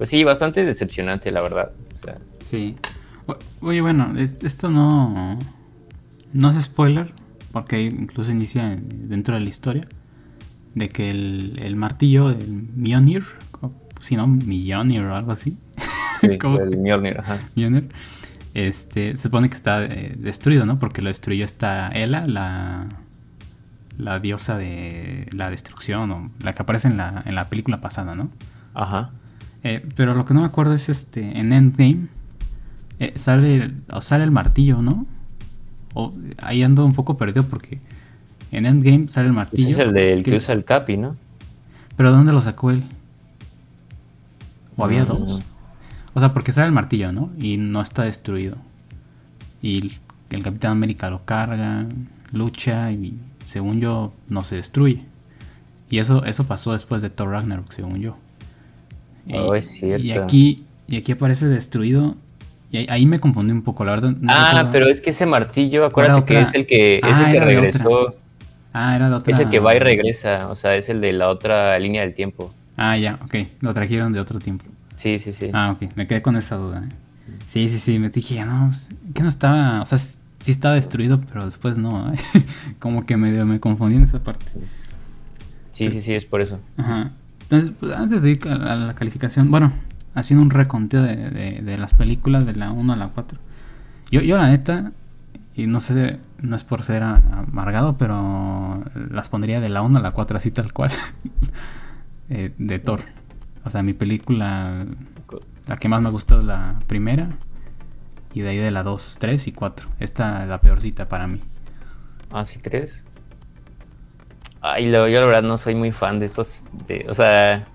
Pues 0.00 0.08
sí, 0.08 0.24
bastante 0.24 0.64
decepcionante, 0.64 1.30
la 1.30 1.42
verdad. 1.42 1.72
Sí. 2.46 2.74
Oye, 3.60 3.82
bueno, 3.82 4.14
esto 4.16 4.70
no. 4.70 5.38
No 6.32 6.50
es 6.50 6.64
spoiler. 6.64 7.12
Porque 7.52 7.82
incluso 7.82 8.30
inicia 8.30 8.78
dentro 8.82 9.34
de 9.34 9.42
la 9.42 9.48
historia. 9.50 9.82
De 10.74 10.88
que 10.88 11.10
el, 11.10 11.60
el 11.62 11.76
martillo, 11.76 12.30
el 12.30 12.48
Mjolnir, 12.76 13.24
si 14.00 14.16
no, 14.16 14.26
Mjolnir 14.26 15.02
o 15.02 15.14
algo 15.14 15.32
así. 15.32 15.58
el 16.22 16.38
Mjolnir, 16.78 17.20
Este, 18.54 19.14
se 19.18 19.22
supone 19.22 19.50
que 19.50 19.56
está 19.56 19.84
eh, 19.84 20.16
destruido, 20.18 20.64
¿no? 20.64 20.78
Porque 20.78 21.02
lo 21.02 21.08
destruyó 21.08 21.44
esta 21.44 21.88
Ela, 21.88 22.24
la, 22.26 22.88
la 23.98 24.18
diosa 24.18 24.56
de 24.56 25.28
la 25.32 25.50
destrucción, 25.50 26.10
o 26.10 26.30
la 26.42 26.54
que 26.54 26.62
aparece 26.62 26.88
en 26.88 26.96
la, 26.96 27.22
en 27.26 27.34
la 27.34 27.50
película 27.50 27.82
pasada, 27.82 28.14
¿no? 28.14 28.30
Ajá. 28.72 29.10
Eh, 29.62 29.86
pero 29.94 30.14
lo 30.14 30.24
que 30.24 30.34
no 30.34 30.40
me 30.40 30.46
acuerdo 30.46 30.74
es 30.74 30.88
este, 30.88 31.38
en 31.38 31.52
Endgame, 31.52 32.08
eh, 32.98 33.12
sale, 33.16 33.72
o 33.92 34.00
sale 34.00 34.24
el 34.24 34.30
martillo, 34.30 34.82
¿no? 34.82 35.06
O 35.94 36.14
ahí 36.42 36.62
ando 36.62 36.84
un 36.84 36.94
poco 36.94 37.16
perdido 37.16 37.44
porque 37.44 37.80
en 38.52 38.66
Endgame 38.66 39.08
sale 39.08 39.28
el 39.28 39.34
martillo. 39.34 39.68
Ese 39.68 39.82
es 39.82 39.88
el 39.88 39.92
del 39.92 40.22
que, 40.22 40.36
usa 40.36 40.54
el 40.54 40.64
Capi, 40.64 40.96
¿no? 40.96 41.16
Pero 41.96 42.12
¿dónde 42.12 42.32
lo 42.32 42.40
sacó 42.40 42.70
él? 42.70 42.82
¿O 44.76 44.84
había 44.84 45.04
mm. 45.04 45.08
dos? 45.08 45.44
O 46.14 46.20
sea, 46.20 46.32
porque 46.32 46.52
sale 46.52 46.66
el 46.66 46.72
martillo, 46.72 47.12
¿no? 47.12 47.30
Y 47.38 47.56
no 47.56 47.80
está 47.80 48.04
destruido. 48.04 48.56
Y 49.62 49.92
el 50.30 50.42
Capitán 50.42 50.72
América 50.72 51.10
lo 51.10 51.24
carga, 51.24 51.86
lucha 52.32 52.90
y 52.92 53.18
según 53.46 53.80
yo 53.80 54.12
no 54.28 54.42
se 54.42 54.56
destruye. 54.56 55.04
Y 55.88 55.98
eso, 55.98 56.24
eso 56.24 56.44
pasó 56.44 56.72
después 56.72 57.02
de 57.02 57.10
Thor 57.10 57.30
Ragnarok, 57.30 57.70
según 57.72 58.00
yo. 58.00 58.16
Oh, 59.34 59.54
es 59.54 59.70
cierto. 59.70 60.04
Y 60.04 60.12
aquí, 60.12 60.64
y 60.88 60.96
aquí 60.96 61.12
aparece 61.12 61.46
destruido. 61.46 62.16
Y 62.72 62.90
ahí, 62.90 63.04
me 63.04 63.18
confundí 63.18 63.52
un 63.52 63.62
poco, 63.62 63.84
la 63.84 63.92
verdad. 63.92 64.14
ah, 64.28 64.68
pero 64.70 64.88
es 64.88 65.00
que 65.00 65.10
ese 65.10 65.26
martillo, 65.26 65.84
acuérdate 65.84 66.24
que 66.24 66.40
es 66.40 66.54
el 66.54 66.66
que, 66.66 66.98
es 66.98 67.18
el 67.18 67.24
ah, 67.24 67.30
que 67.32 67.40
regresó. 67.40 68.14
Ah, 68.72 68.94
era 68.94 69.10
de 69.10 69.16
otra. 69.16 69.34
Es 69.34 69.40
el 69.40 69.48
que 69.48 69.58
va 69.58 69.74
y 69.74 69.80
regresa, 69.80 70.48
o 70.48 70.54
sea, 70.54 70.76
es 70.76 70.88
el 70.88 71.00
de 71.00 71.12
la 71.12 71.28
otra 71.28 71.76
línea 71.80 72.02
del 72.02 72.14
tiempo. 72.14 72.54
Ah, 72.76 72.96
ya, 72.96 73.18
ok. 73.24 73.34
Lo 73.60 73.74
trajeron 73.74 74.12
de 74.12 74.20
otro 74.20 74.38
tiempo. 74.38 74.64
Sí, 74.94 75.18
sí, 75.18 75.32
sí. 75.32 75.50
Ah, 75.52 75.72
ok, 75.72 75.96
me 75.96 76.06
quedé 76.06 76.22
con 76.22 76.36
esa 76.36 76.56
duda. 76.56 76.84
¿eh? 76.84 76.94
Sí, 77.46 77.68
sí, 77.68 77.78
sí, 77.78 77.98
me 77.98 78.10
dije, 78.10 78.44
no, 78.44 78.68
pues, 78.68 78.90
que 79.12 79.22
no 79.22 79.28
estaba, 79.28 79.82
o 79.82 79.86
sea, 79.86 79.98
sí 79.98 80.52
estaba 80.52 80.76
destruido, 80.76 81.20
pero 81.20 81.44
después 81.44 81.78
no. 81.78 82.12
¿eh? 82.12 82.16
Como 82.78 83.04
que 83.04 83.16
medio 83.16 83.44
me 83.46 83.58
confundí 83.58 83.96
en 83.96 84.04
esa 84.04 84.22
parte. 84.22 84.46
Sí, 85.70 85.90
sí, 85.90 86.00
sí, 86.00 86.14
es 86.14 86.24
por 86.24 86.40
eso. 86.40 86.60
Ajá. 86.76 87.10
Entonces, 87.50 87.72
pues, 87.80 87.96
antes 87.96 88.22
de 88.22 88.30
ir 88.30 88.48
a 88.48 88.76
la 88.76 88.94
calificación, 88.94 89.50
bueno, 89.50 89.72
haciendo 90.14 90.44
un 90.44 90.50
reconteo 90.50 91.02
de, 91.02 91.60
de, 91.62 91.78
las 91.78 91.94
películas 91.94 92.46
de 92.46 92.54
la 92.54 92.70
1 92.70 92.92
a 92.92 92.96
la 92.96 93.08
4. 93.08 93.40
Yo, 94.12 94.20
yo 94.20 94.36
la 94.36 94.48
neta, 94.48 94.92
y 95.56 95.66
no 95.66 95.80
sé, 95.80 96.20
no 96.40 96.54
es 96.54 96.62
por 96.62 96.84
ser 96.84 97.02
amargado, 97.02 97.96
pero 97.96 98.84
las 99.10 99.30
pondría 99.30 99.60
de 99.60 99.68
la 99.68 99.82
1 99.82 99.98
a 99.98 100.00
la 100.00 100.12
4, 100.12 100.36
así 100.36 100.52
tal 100.52 100.72
cual. 100.72 100.92
eh, 102.28 102.54
de 102.56 102.78
Thor. 102.78 103.00
O 103.64 103.70
sea, 103.70 103.82
mi 103.82 103.94
película, 103.94 104.86
la 105.66 105.76
que 105.76 105.88
más 105.88 106.00
me 106.02 106.10
gustó 106.10 106.38
es 106.38 106.44
la 106.44 106.78
primera. 106.86 107.30
Y 108.32 108.42
de 108.42 108.50
ahí 108.50 108.58
de 108.58 108.70
la 108.70 108.84
2, 108.84 109.16
3 109.18 109.48
y 109.48 109.52
4. 109.52 109.88
Esta 109.98 110.44
es 110.44 110.48
la 110.48 110.60
peorcita 110.60 111.08
para 111.08 111.26
mí. 111.26 111.40
Ah, 112.30 112.44
¿sí 112.44 112.60
crees? 112.60 113.06
Ay, 114.60 114.90
yo 114.90 115.08
la 115.08 115.26
verdad 115.26 115.42
no 115.42 115.56
soy 115.56 115.74
muy 115.74 115.92
fan 115.92 116.18
de 116.18 116.26
estos. 116.26 116.62
o 117.08 117.14
sea, 117.14 117.66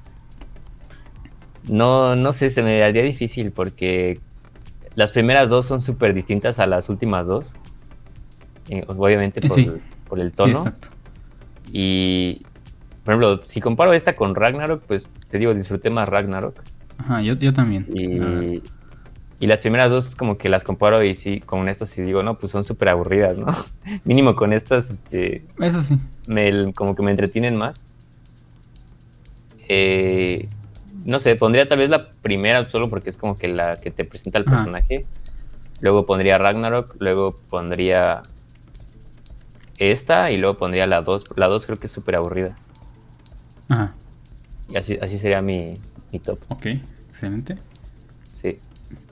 no, 1.67 2.15
no 2.15 2.31
sé, 2.31 2.49
se 2.49 2.61
me 2.61 2.83
haría 2.83 3.01
difícil 3.01 3.51
porque 3.51 4.19
las 4.95 5.11
primeras 5.11 5.49
dos 5.49 5.65
son 5.65 5.81
súper 5.81 6.13
distintas 6.13 6.59
a 6.59 6.67
las 6.67 6.89
últimas 6.89 7.27
dos. 7.27 7.55
Eh, 8.69 8.83
obviamente 8.87 9.41
por, 9.41 9.79
por 10.07 10.19
el 10.19 10.31
tono. 10.31 10.53
Sí, 10.53 10.67
exacto. 10.67 10.89
Y, 11.71 12.41
por 13.03 13.13
ejemplo, 13.13 13.41
si 13.43 13.61
comparo 13.61 13.93
esta 13.93 14.15
con 14.15 14.35
Ragnarok, 14.35 14.83
pues 14.83 15.07
te 15.27 15.39
digo, 15.39 15.53
disfruté 15.53 15.89
más 15.89 16.07
Ragnarok. 16.07 16.61
Ajá, 16.97 17.21
yo, 17.21 17.33
yo 17.33 17.53
también. 17.53 17.85
Y, 17.93 18.61
y, 19.39 19.47
las 19.47 19.59
primeras 19.59 19.91
dos 19.91 20.15
como 20.15 20.37
que 20.37 20.49
las 20.49 20.63
comparo 20.63 21.03
y 21.03 21.15
sí, 21.15 21.39
con 21.39 21.67
estas 21.69 21.97
y 21.97 22.01
digo, 22.01 22.23
no, 22.23 22.37
pues 22.37 22.51
son 22.51 22.63
súper 22.63 22.89
aburridas, 22.89 23.37
¿no? 23.37 23.47
Mínimo 24.03 24.35
con 24.35 24.53
estas, 24.53 24.89
este... 24.89 25.43
Eso 25.59 25.81
sí. 25.81 25.97
Me, 26.27 26.73
como 26.73 26.95
que 26.95 27.03
me 27.03 27.11
entretienen 27.11 27.55
más. 27.55 27.85
Eh, 29.67 30.47
no 31.05 31.19
sé, 31.19 31.35
pondría 31.35 31.67
tal 31.67 31.79
vez 31.79 31.89
la 31.89 32.09
primera 32.09 32.67
solo 32.69 32.89
porque 32.89 33.09
es 33.09 33.17
como 33.17 33.37
que 33.37 33.47
la 33.47 33.79
que 33.79 33.91
te 33.91 34.05
presenta 34.05 34.37
el 34.39 34.45
personaje. 34.45 35.05
Luego 35.79 36.05
pondría 36.05 36.37
Ragnarok, 36.37 36.95
luego 36.99 37.35
pondría 37.49 38.23
esta 39.77 40.31
y 40.31 40.37
luego 40.37 40.57
pondría 40.57 40.87
la 40.87 41.01
2. 41.01 41.25
La 41.35 41.47
2 41.47 41.65
creo 41.65 41.79
que 41.79 41.87
es 41.87 41.91
súper 41.91 42.15
aburrida. 42.15 42.55
Ajá. 43.67 43.93
Y 44.69 44.77
así, 44.77 44.97
así 45.01 45.17
sería 45.17 45.41
mi, 45.41 45.77
top. 46.23 46.39
Ok, 46.49 46.67
excelente. 47.09 47.57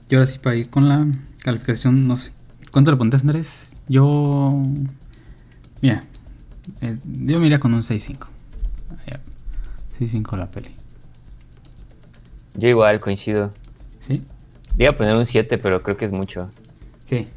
Sí. 0.06 0.10
Y 0.10 0.14
ahora 0.14 0.26
sí, 0.26 0.38
para 0.38 0.56
ir 0.56 0.70
con 0.70 0.88
la 0.88 1.06
calificación, 1.42 2.06
no 2.06 2.16
sé. 2.16 2.32
¿Cuánto 2.70 2.90
le 2.90 2.96
pondrías, 2.96 3.22
Andrés? 3.22 3.76
Yo. 3.88 4.62
Mira, 5.80 6.04
eh, 6.80 6.98
yo 7.04 7.38
me 7.38 7.46
iría 7.46 7.60
con 7.60 7.74
un 7.74 7.82
6-5. 7.82 8.26
6-5 9.96 10.36
la 10.36 10.50
peli. 10.50 10.70
Yo 12.54 12.68
igual, 12.68 13.00
coincido. 13.00 13.52
¿Sí? 14.00 14.24
Iba 14.76 14.90
a 14.90 14.96
poner 14.96 15.14
un 15.14 15.24
7, 15.24 15.56
pero 15.58 15.82
creo 15.82 15.96
que 15.96 16.04
es 16.04 16.10
mucho. 16.10 16.50
Sí. 17.04 17.28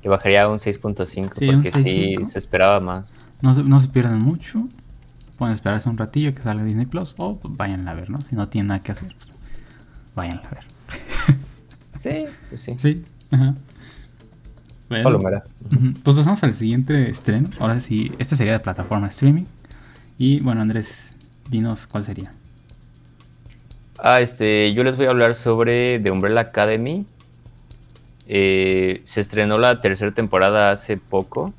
Que 0.00 0.08
bajaría 0.08 0.44
a 0.44 0.48
un 0.48 0.58
6.5 0.58 1.28
porque 1.52 1.70
sí 1.70 2.16
se 2.24 2.38
esperaba 2.38 2.78
más. 2.78 3.14
No 3.42 3.52
se, 3.52 3.64
no 3.64 3.80
se 3.80 3.88
pierden 3.88 4.20
mucho 4.20 4.68
pueden 5.40 5.54
esperarse 5.54 5.88
un 5.88 5.96
ratillo 5.96 6.34
que 6.34 6.42
salga 6.42 6.62
Disney 6.62 6.84
Plus 6.84 7.14
o 7.16 7.40
vayan 7.42 7.88
a 7.88 7.94
ver, 7.94 8.10
¿no? 8.10 8.20
Si 8.20 8.36
no 8.36 8.48
tienen 8.48 8.68
nada 8.68 8.82
que 8.82 8.92
hacer, 8.92 9.16
pues 9.16 9.32
vayan 10.14 10.38
a 10.44 10.50
ver. 10.50 10.64
Sí, 11.94 12.24
pues 12.48 12.60
sí. 12.60 12.74
Sí, 12.78 13.02
ajá. 13.30 13.54
Bueno, 14.88 15.20
pues 16.02 16.16
pasamos 16.16 16.42
al 16.42 16.52
siguiente 16.52 17.08
estreno. 17.08 17.48
Ahora 17.60 17.80
sí, 17.80 18.10
este 18.18 18.34
sería 18.34 18.54
de 18.54 18.60
plataforma 18.60 19.06
streaming. 19.06 19.44
Y 20.18 20.40
bueno, 20.40 20.62
Andrés, 20.62 21.14
dinos 21.48 21.86
cuál 21.86 22.04
sería. 22.04 22.32
Ah, 23.98 24.20
este, 24.20 24.72
yo 24.74 24.82
les 24.82 24.96
voy 24.96 25.06
a 25.06 25.10
hablar 25.10 25.34
sobre 25.34 26.00
The 26.00 26.10
Umbrella 26.10 26.40
Academy. 26.40 27.06
Eh, 28.26 29.02
se 29.04 29.20
estrenó 29.20 29.58
la 29.58 29.80
tercera 29.80 30.12
temporada 30.12 30.72
hace 30.72 30.96
poco. 30.96 31.54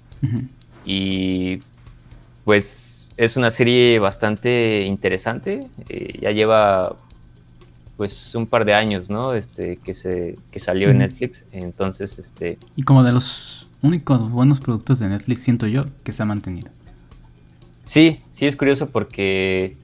Y 0.85 1.61
pues 2.43 3.11
es 3.15 3.37
una 3.37 3.49
serie 3.49 3.99
bastante 3.99 4.83
interesante. 4.85 5.67
Eh, 5.87 6.19
ya 6.21 6.31
lleva 6.31 6.97
pues 8.01 8.33
un 8.33 8.47
par 8.47 8.65
de 8.65 8.73
años, 8.73 9.11
¿no? 9.11 9.35
Este, 9.35 9.77
que 9.77 9.93
se 9.93 10.35
que 10.49 10.59
salió 10.59 10.89
en 10.89 10.97
Netflix. 10.97 11.45
Entonces, 11.51 12.17
este. 12.17 12.57
Y 12.75 12.81
como 12.81 13.03
de 13.03 13.11
los 13.11 13.69
únicos 13.83 14.31
buenos 14.31 14.59
productos 14.59 14.97
de 14.97 15.07
Netflix, 15.07 15.43
siento 15.43 15.67
yo, 15.67 15.85
que 16.03 16.11
se 16.11 16.23
ha 16.23 16.25
mantenido. 16.25 16.71
Sí, 17.85 18.23
sí 18.31 18.47
es 18.47 18.55
curioso 18.55 18.89
porque 18.89 19.77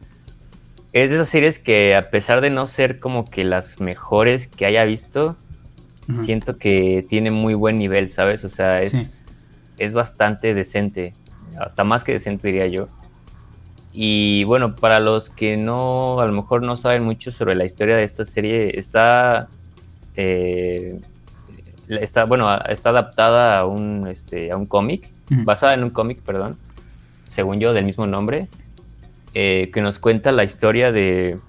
es 0.94 1.12
de 1.12 1.18
esas 1.18 1.30
series 1.30 1.60
que 1.60 1.96
a 1.96 2.10
pesar 2.10 2.42
de 2.42 2.50
no 2.50 2.66
ser 2.66 3.00
como 3.00 3.30
que 3.30 3.44
las 3.44 3.80
mejores 3.80 4.48
que 4.48 4.66
haya 4.66 4.84
visto, 4.84 5.38
siento 6.12 6.58
que 6.58 7.06
tiene 7.08 7.30
muy 7.30 7.54
buen 7.54 7.78
nivel, 7.78 8.10
¿sabes? 8.10 8.44
O 8.44 8.50
sea, 8.50 8.82
es, 8.82 9.24
es 9.78 9.94
bastante 9.94 10.56
decente, 10.56 11.14
hasta 11.60 11.84
más 11.84 12.04
que 12.04 12.14
decente 12.14 12.48
diría 12.48 12.66
yo. 12.66 12.88
Y 13.94 14.44
bueno, 14.44 14.76
para 14.76 15.00
los 15.00 15.30
que 15.30 15.58
no, 15.58 16.20
a 16.20 16.26
lo 16.28 16.34
mejor 16.34 16.62
no 16.62 16.78
saben 16.78 17.04
mucho 17.04 17.32
sobre 17.32 17.56
la 17.56 17.66
historia 17.66 17.96
de 17.96 18.04
esta 18.04 18.26
serie, 18.26 18.78
está, 18.78 19.48
eh, 20.16 21.00
está 21.88 22.26
bueno, 22.26 22.54
está 22.70 22.90
adaptada 22.90 23.60
a 23.60 23.66
un, 23.66 24.08
este, 24.08 24.52
a 24.52 24.58
un 24.58 24.66
cómic, 24.66 25.10
basada 25.30 25.74
en 25.74 25.84
un 25.84 25.90
cómic, 25.90 26.22
perdón, 26.22 26.58
según 27.28 27.60
yo, 27.60 27.74
del 27.74 27.86
mismo 27.86 28.06
nombre, 28.08 28.48
eh, 29.34 29.72
que 29.74 29.82
nos 29.82 30.00
cuenta 30.00 30.32
la 30.32 30.44
historia 30.44 30.92
de, 30.92 31.40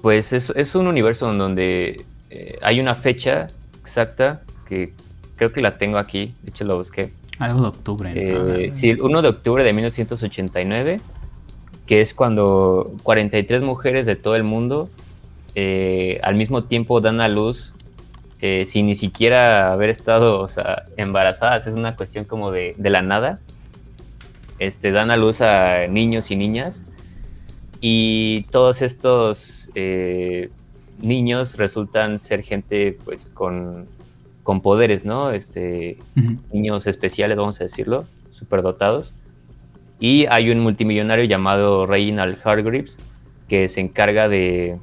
pues 0.00 0.32
es, 0.32 0.50
es 0.50 0.74
un 0.74 0.86
universo 0.86 1.30
en 1.30 1.38
donde 1.38 2.04
eh, 2.30 2.58
hay 2.62 2.80
una 2.80 2.94
fecha 2.94 3.48
exacta 3.80 4.42
que 4.66 4.92
creo 5.36 5.52
que 5.52 5.60
la 5.60 5.78
tengo 5.78 5.98
aquí, 5.98 6.34
de 6.42 6.50
hecho 6.50 6.64
lo 6.64 6.78
busqué, 6.78 7.12
algo 7.38 7.62
de 7.62 7.68
octubre. 7.68 8.12
Eh, 8.14 8.72
sí, 8.72 8.90
el 8.90 9.00
1 9.00 9.22
de 9.22 9.28
octubre 9.28 9.64
de 9.64 9.72
1989, 9.72 11.00
que 11.86 12.00
es 12.00 12.14
cuando 12.14 12.92
43 13.02 13.62
mujeres 13.62 14.06
de 14.06 14.16
todo 14.16 14.36
el 14.36 14.44
mundo 14.44 14.90
eh, 15.54 16.20
al 16.22 16.36
mismo 16.36 16.64
tiempo 16.64 17.00
dan 17.00 17.20
a 17.20 17.28
luz 17.28 17.72
eh, 18.40 18.64
sin 18.66 18.86
ni 18.86 18.94
siquiera 18.94 19.72
haber 19.72 19.88
estado 19.90 20.40
o 20.40 20.48
sea, 20.48 20.84
embarazadas. 20.96 21.66
Es 21.66 21.74
una 21.74 21.96
cuestión 21.96 22.24
como 22.24 22.50
de, 22.50 22.74
de, 22.76 22.90
la 22.90 23.02
nada. 23.02 23.40
Este, 24.58 24.90
dan 24.90 25.10
a 25.10 25.16
luz 25.16 25.40
a 25.40 25.86
niños 25.86 26.30
y 26.30 26.36
niñas. 26.36 26.82
Y 27.80 28.42
todos 28.50 28.82
estos 28.82 29.70
niños 31.00 31.56
resultan 31.56 32.18
ser 32.18 32.42
gente 32.42 32.98
pues 33.04 33.30
con 33.30 33.86
con 34.48 34.62
poderes, 34.62 35.04
¿no? 35.04 35.28
Este, 35.28 35.98
Niños 36.50 36.86
especiales, 36.86 37.36
vamos 37.36 37.60
a 37.60 37.64
decirlo, 37.64 38.06
superdotados. 38.32 39.12
Y 40.00 40.24
hay 40.24 40.50
un 40.50 40.60
multimillonario 40.60 41.26
llamado 41.26 41.84
Reginald 41.84 42.38
Hargreaves 42.42 42.96
que 43.46 43.68
se 43.68 43.82
encarga 43.82 44.26
de 44.26 44.78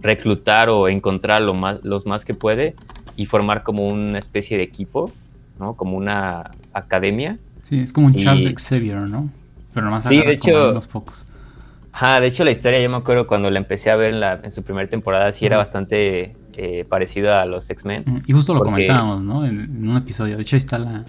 reclutar 0.00 0.70
o 0.70 0.88
encontrar 0.88 1.42
lo 1.42 1.52
más, 1.52 1.84
los 1.84 2.06
más 2.06 2.24
que 2.24 2.32
puede 2.32 2.74
y 3.14 3.26
formar 3.26 3.62
como 3.62 3.86
una 3.88 4.18
especie 4.18 4.56
de 4.56 4.62
equipo, 4.62 5.12
¿no? 5.60 5.74
Como 5.74 5.98
una 5.98 6.50
academia. 6.72 7.36
Sí, 7.62 7.80
es 7.80 7.92
como 7.92 8.06
un 8.06 8.14
Charles 8.14 8.54
Xavier, 8.54 9.00
¿no? 9.00 9.28
Pero 9.74 9.90
más 9.90 10.06
sí, 10.06 10.16
de 10.16 10.32
hecho, 10.32 10.70
unos 10.70 10.86
pocos. 10.86 11.26
Ajá, 11.92 12.22
de 12.22 12.28
hecho 12.28 12.42
la 12.42 12.52
historia 12.52 12.80
yo 12.80 12.88
me 12.88 12.96
acuerdo 12.96 13.26
cuando 13.26 13.50
la 13.50 13.58
empecé 13.58 13.90
a 13.90 13.96
ver 13.96 14.14
en, 14.14 14.20
la, 14.20 14.40
en 14.42 14.50
su 14.50 14.62
primera 14.62 14.88
temporada, 14.88 15.30
sí 15.30 15.44
era 15.44 15.58
bastante 15.58 16.32
eh, 16.56 16.86
parecido 16.88 17.34
a 17.34 17.44
los 17.44 17.68
X-Men. 17.68 18.22
Y 18.26 18.32
justo 18.32 18.54
lo 18.54 18.62
comentábamos, 18.62 19.22
¿no? 19.22 19.44
En, 19.44 19.86
un 19.86 19.96
episodio. 19.96 20.36
De 20.36 20.42
hecho, 20.42 20.56
ahí 20.56 20.58
está 20.58 20.78
la, 20.78 21.04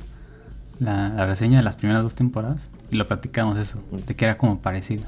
la, 0.80 1.26
reseña 1.26 1.60
de 1.60 1.64
las 1.64 1.78
primeras 1.78 2.04
dos 2.04 2.16
temporadas. 2.16 2.70
Y 2.92 2.98
lo 2.98 3.08
platicamos 3.08 3.58
eso, 3.58 3.82
de 3.92 4.14
que 4.14 4.26
era 4.26 4.38
como 4.38 4.60
parecido. 4.60 5.04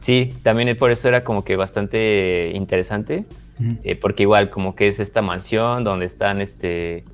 Sí, 0.00 0.34
también 0.42 0.76
por 0.76 0.90
eso 0.90 1.08
era 1.08 1.24
como 1.24 1.44
que 1.44 1.56
bastante 1.56 2.52
interesante. 2.54 3.24
Eh, 3.82 3.94
porque 3.94 4.22
igual 4.22 4.48
como 4.48 4.74
que 4.74 4.88
es 4.88 5.00
esta 5.00 5.20
mansión 5.20 5.84
donde 5.84 6.06
están 6.06 6.40
este 6.40 7.04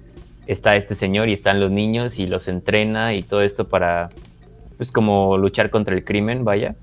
está 0.47 0.77
este 0.77 0.95
señor 0.95 1.29
y 1.29 1.33
están 1.33 1.59
los 1.59 1.73
niños 1.73 2.21
y 2.21 2.29
los 2.29 2.47
entrena 2.47 3.14
y 3.14 3.25
todo 3.25 3.43
esto 3.43 3.69
para 3.69 4.11
pues 4.77 4.93
como 4.93 5.39
luchar 5.39 5.71
contra 5.71 5.95
el 5.95 6.05
crimen, 6.05 6.45
vaya. 6.45 6.77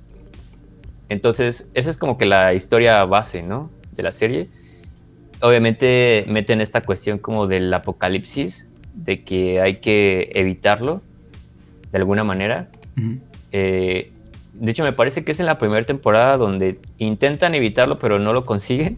Entonces, 1.08 1.70
esa 1.74 1.90
es 1.90 1.96
como 1.96 2.18
que 2.18 2.26
la 2.26 2.54
historia 2.54 3.06
base, 3.06 3.42
¿no? 3.42 3.70
De 3.94 4.04
la 4.04 4.12
serie 4.12 4.50
obviamente 5.44 6.24
meten 6.28 6.62
esta 6.62 6.82
cuestión 6.82 7.20
como 7.20 7.48
del 7.48 7.72
apocalipsis, 7.74 8.66
de 8.94 9.24
que 9.24 9.60
hay 9.60 9.76
que 9.76 10.32
evitarlo 10.36 11.02
de 11.92 11.98
alguna 11.98 12.24
manera. 12.24 12.70
Eh, 13.52 14.12
de 14.54 14.72
hecho, 14.72 14.84
me 14.84 14.94
parece 14.94 15.26
que 15.26 15.34
es 15.34 15.40
en 15.42 15.46
la 15.46 15.58
primera 15.58 15.86
temporada 15.86 16.38
donde 16.38 16.80
intentan 16.98 17.56
evitarlo, 17.56 18.00
pero 18.00 18.20
no 18.20 18.34
lo 18.34 18.46
consiguen. 18.46 18.98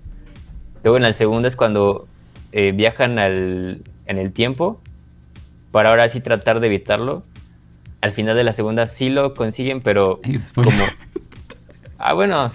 Luego 0.83 0.97
en 0.97 1.03
la 1.03 1.13
segunda 1.13 1.47
es 1.47 1.55
cuando 1.55 2.07
eh, 2.51 2.71
viajan 2.73 3.17
al, 3.17 3.81
en 4.05 4.17
el 4.19 4.31
tiempo 4.31 4.79
para 5.71 5.89
ahora 5.89 6.07
sí 6.09 6.21
tratar 6.21 6.59
de 6.59 6.67
evitarlo. 6.67 7.23
Al 8.01 8.11
final 8.11 8.35
de 8.35 8.43
la 8.43 8.53
segunda 8.53 8.85
sí 8.85 9.09
lo 9.09 9.33
consiguen, 9.33 9.81
pero 9.81 10.21
como 10.53 10.69
Ah, 11.97 12.13
bueno. 12.13 12.51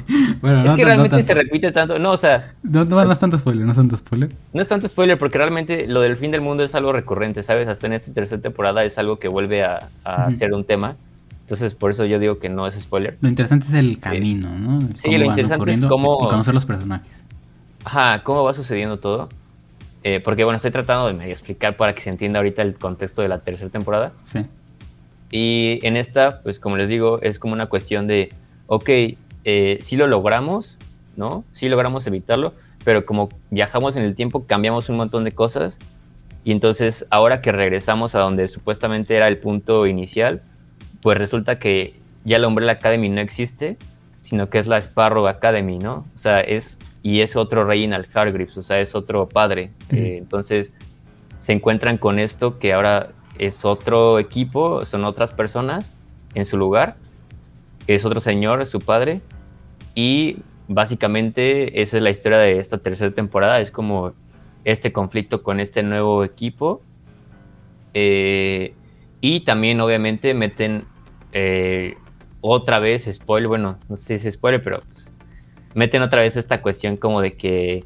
es 0.64 0.74
que 0.74 0.84
realmente 0.84 1.22
se 1.22 1.34
repite 1.34 1.72
tanto. 1.72 1.99
No, 1.99 2.12
o 2.12 2.16
sea. 2.16 2.43
No, 2.62 2.84
no, 2.84 3.11
es 3.11 3.18
tanto 3.18 3.38
spoiler, 3.38 3.64
no 3.64 3.72
es 3.72 3.78
tanto 3.78 3.97
spoiler. 3.97 4.30
No 4.53 4.61
es 4.61 4.68
tanto 4.68 4.86
spoiler, 4.86 5.18
porque 5.18 5.38
realmente 5.38 5.86
lo 5.86 6.01
del 6.01 6.16
fin 6.16 6.30
del 6.30 6.41
mundo 6.41 6.62
es 6.62 6.74
algo 6.74 6.93
recurrente, 6.93 7.43
¿sabes? 7.43 7.68
Hasta 7.68 7.86
en 7.86 7.95
esta 7.95 8.12
tercera 8.12 8.43
temporada 8.43 8.84
es 8.84 8.99
algo 8.99 9.18
que 9.18 9.28
vuelve 9.28 9.64
a, 9.64 9.88
ser 10.32 10.53
un 10.53 10.64
tema. 10.64 10.97
Entonces, 11.41 11.74
por 11.74 11.91
eso 11.91 12.05
yo 12.05 12.18
digo 12.18 12.38
que 12.38 12.49
no 12.49 12.66
es 12.66 12.74
spoiler. 12.78 13.16
Lo 13.20 13.28
interesante 13.28 13.66
es 13.66 13.74
el 13.74 13.99
camino, 13.99 14.57
¿no? 14.59 14.88
Sí, 14.95 15.16
lo 15.16 15.24
interesante 15.24 15.72
es 15.72 15.80
cómo. 15.80 16.18
conocer 16.18 16.55
los 16.55 16.66
personajes. 16.66 17.11
Ajá, 17.84 18.22
cómo 18.22 18.45
va 18.45 18.53
sucediendo 18.53 18.99
todo. 18.99 19.28
Eh, 20.03 20.20
porque, 20.20 20.45
bueno, 20.45 20.57
estoy 20.57 20.70
tratando 20.70 21.07
de 21.07 21.14
medio 21.14 21.32
explicar 21.32 21.76
para 21.76 21.95
que 21.95 22.01
se 22.01 22.11
entienda 22.11 22.38
ahorita 22.38 22.62
el 22.62 22.74
contexto 22.74 23.22
de 23.22 23.28
la 23.28 23.38
tercera 23.38 23.70
temporada. 23.70 24.12
Sí. 24.22 24.47
Y 25.30 25.78
en 25.82 25.97
esta, 25.97 26.43
pues, 26.43 26.59
como 26.59 26.76
les 26.76 26.88
digo, 26.88 27.20
es 27.22 27.38
como 27.38 27.53
una 27.53 27.66
cuestión 27.66 28.07
de, 28.07 28.32
ok, 28.66 28.91
eh, 29.45 29.78
sí 29.80 29.97
lo 29.97 30.07
logramos, 30.07 30.78
¿no? 31.16 31.45
Sí 31.53 31.68
logramos 31.68 32.07
evitarlo, 32.07 32.55
pero 32.84 33.05
como 33.05 33.28
viajamos 33.51 33.97
en 33.97 34.05
el 34.05 34.14
tiempo, 34.14 34.47
cambiamos 34.47 34.88
un 34.88 34.97
montón 34.97 35.24
de 35.24 35.32
cosas. 35.32 35.78
Y 36.45 36.53
entonces, 36.53 37.07
ahora 37.11 37.41
que 37.41 37.53
regresamos 37.53 38.14
a 38.14 38.20
donde 38.20 38.49
supuestamente 38.49 39.16
era 39.16 39.28
el 39.28 39.38
punto 39.38 39.86
inicial, 39.86 40.43
pues 41.03 41.18
resulta 41.18 41.59
que 41.59 41.95
ya 42.24 42.38
la 42.38 42.49
Umbrella 42.49 42.72
Academy 42.72 43.09
no 43.09 43.20
existe, 43.20 43.76
sino 44.20 44.49
que 44.51 44.59
es 44.59 44.66
la 44.66 44.78
Sparrow 44.78 45.26
Academy, 45.26 45.78
¿no? 45.78 46.07
O 46.14 46.18
sea, 46.18 46.41
es. 46.41 46.78
Y 47.03 47.20
es 47.22 47.34
otro 47.34 47.64
Reginald 47.64 48.07
Hargreaves, 48.14 48.59
o 48.59 48.62
sea, 48.62 48.78
es 48.78 48.95
otro 48.95 49.26
padre. 49.26 49.70
Eh, 49.91 50.16
entonces, 50.18 50.74
se 51.38 51.53
encuentran 51.55 51.97
con 51.97 52.18
esto 52.18 52.59
que 52.59 52.74
ahora 52.74 53.09
es 53.38 53.64
otro 53.64 54.18
equipo, 54.18 54.84
son 54.84 55.07
otras 55.07 55.32
personas 55.32 55.95
en 56.34 56.45
su 56.45 56.59
lugar 56.59 56.97
es 57.95 58.05
otro 58.05 58.20
señor, 58.20 58.64
su 58.66 58.80
padre. 58.80 59.20
Y 59.95 60.38
básicamente 60.68 61.82
esa 61.82 61.97
es 61.97 62.03
la 62.03 62.11
historia 62.11 62.38
de 62.38 62.59
esta 62.59 62.78
tercera 62.78 63.11
temporada. 63.12 63.61
Es 63.61 63.70
como 63.70 64.12
este 64.64 64.93
conflicto 64.93 65.43
con 65.43 65.61
este 65.61 65.82
nuevo 65.82 66.24
equipo. 66.24 66.82
Eh, 67.95 68.74
y 69.20 69.41
también 69.41 69.80
obviamente 69.80 70.32
meten 70.34 70.84
eh, 71.32 71.97
otra 72.41 72.78
vez, 72.78 73.09
spoiler, 73.12 73.49
bueno, 73.49 73.78
no 73.88 73.97
sé 73.97 74.18
si 74.18 74.28
es 74.28 74.34
spoiler, 74.34 74.62
pero 74.62 74.80
pues, 74.93 75.14
meten 75.74 76.03
otra 76.03 76.22
vez 76.22 76.36
esta 76.36 76.62
cuestión 76.62 76.97
como 76.97 77.20
de 77.20 77.34
que 77.34 77.84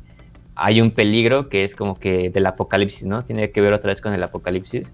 hay 0.55 0.81
un 0.81 0.93
peligro 0.93 1.49
que 1.49 1.65
es 1.65 1.75
como 1.75 1.99
que 1.99 2.31
del 2.31 2.47
apocalipsis, 2.47 3.07
¿no? 3.07 3.25
Tiene 3.25 3.51
que 3.51 3.61
ver 3.61 3.73
otra 3.73 3.89
vez 3.89 4.01
con 4.01 4.13
el 4.13 4.23
apocalipsis 4.23 4.93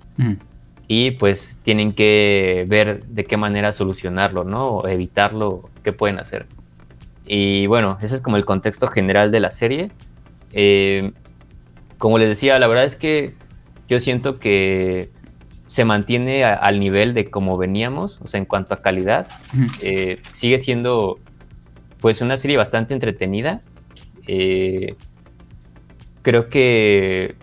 y 0.93 1.13
pues 1.13 1.61
tienen 1.63 1.93
que 1.93 2.65
ver 2.67 3.05
de 3.07 3.23
qué 3.23 3.37
manera 3.37 3.71
solucionarlo, 3.71 4.43
¿no? 4.43 4.71
O 4.71 4.89
evitarlo, 4.89 5.71
qué 5.85 5.93
pueden 5.93 6.19
hacer. 6.19 6.47
Y 7.25 7.69
bueno, 7.69 7.97
ese 8.03 8.17
es 8.17 8.21
como 8.21 8.37
el 8.37 8.45
contexto 8.45 8.89
general 8.89 9.31
de 9.31 9.39
la 9.39 9.53
serie. 9.53 9.93
Eh, 10.53 11.13
como 11.97 12.19
les 12.19 12.29
decía, 12.29 12.59
la 12.59 12.67
verdad 12.67 12.85
es 12.87 12.97
que 12.97 13.35
yo 13.89 14.01
siento 14.01 14.41
que 14.41 15.13
se 15.69 15.85
mantiene 15.85 16.43
al 16.43 16.81
nivel 16.81 17.15
de 17.15 17.31
como 17.31 17.57
veníamos, 17.57 18.19
o 18.21 18.27
sea, 18.27 18.39
en 18.39 18.45
cuanto 18.45 18.75
a 18.75 18.79
calidad. 18.79 19.29
Eh, 19.83 20.17
sigue 20.33 20.59
siendo, 20.59 21.21
pues, 22.01 22.21
una 22.21 22.37
serie 22.37 22.57
bastante 22.57 22.95
entretenida. 22.95 23.63
Eh, 24.27 24.97
creo 26.23 26.49
que, 26.49 27.37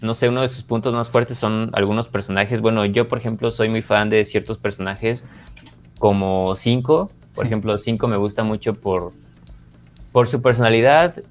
no 0.00 0.14
sé, 0.14 0.28
uno 0.28 0.42
de 0.42 0.48
sus 0.48 0.62
puntos 0.62 0.94
más 0.94 1.08
fuertes 1.08 1.38
son 1.38 1.70
algunos 1.72 2.08
personajes. 2.08 2.60
Bueno, 2.60 2.84
yo, 2.84 3.08
por 3.08 3.18
ejemplo, 3.18 3.50
soy 3.50 3.68
muy 3.68 3.82
fan 3.82 4.10
de 4.10 4.24
ciertos 4.24 4.58
personajes 4.58 5.24
como 5.98 6.54
Cinco. 6.56 7.10
Por 7.34 7.46
ejemplo, 7.46 7.76
Cinco 7.78 8.08
me 8.08 8.16
gusta 8.16 8.44
mucho 8.44 8.74
por, 8.74 9.12
por 10.12 10.26
su 10.26 10.42
personalidad 10.42 11.22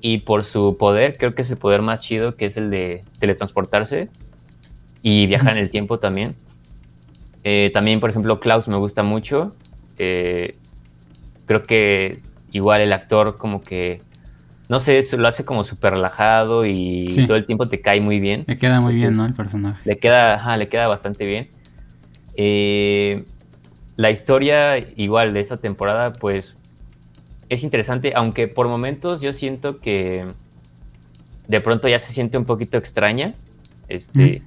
y 0.00 0.18
por 0.18 0.44
su 0.44 0.76
poder. 0.76 1.16
Creo 1.16 1.34
que 1.34 1.42
es 1.42 1.50
el 1.50 1.56
poder 1.56 1.82
más 1.82 2.00
chido, 2.00 2.36
que 2.36 2.46
es 2.46 2.56
el 2.56 2.70
de 2.70 3.04
teletransportarse 3.18 4.08
y 5.02 5.26
viajar 5.26 5.52
en 5.52 5.58
el 5.58 5.70
tiempo 5.70 5.98
también. 5.98 6.36
Eh, 7.42 7.70
también, 7.74 8.00
por 8.00 8.10
ejemplo, 8.10 8.40
Klaus 8.40 8.68
me 8.68 8.76
gusta 8.76 9.02
mucho. 9.02 9.54
Eh, 9.98 10.56
creo 11.46 11.64
que 11.64 12.20
igual 12.52 12.80
el 12.80 12.92
actor 12.92 13.36
como 13.36 13.62
que, 13.62 14.00
no 14.68 14.80
sé, 14.80 15.04
lo 15.16 15.28
hace 15.28 15.44
como 15.44 15.64
súper 15.64 15.94
relajado 15.94 16.64
y 16.64 17.04
todo 17.26 17.36
el 17.36 17.46
tiempo 17.46 17.68
te 17.68 17.80
cae 17.80 18.00
muy 18.00 18.20
bien. 18.20 18.44
Le 18.46 18.56
queda 18.56 18.80
muy 18.80 18.94
bien, 18.94 19.16
¿no? 19.16 19.26
El 19.26 19.34
personaje. 19.34 19.80
Le 19.88 19.98
queda, 19.98 20.56
le 20.56 20.68
queda 20.68 20.88
bastante 20.88 21.26
bien. 21.26 21.48
Eh, 22.36 23.24
la 23.96 24.10
historia 24.10 24.78
igual 24.96 25.34
de 25.34 25.40
esta 25.40 25.58
temporada, 25.58 26.14
pues, 26.14 26.56
es 27.48 27.62
interesante, 27.62 28.12
aunque 28.16 28.48
por 28.48 28.68
momentos 28.68 29.20
yo 29.20 29.32
siento 29.32 29.80
que 29.80 30.24
de 31.46 31.60
pronto 31.60 31.88
ya 31.88 31.98
se 31.98 32.12
siente 32.12 32.38
un 32.38 32.44
poquito 32.44 32.78
extraña. 32.78 33.34
Este 33.88 34.42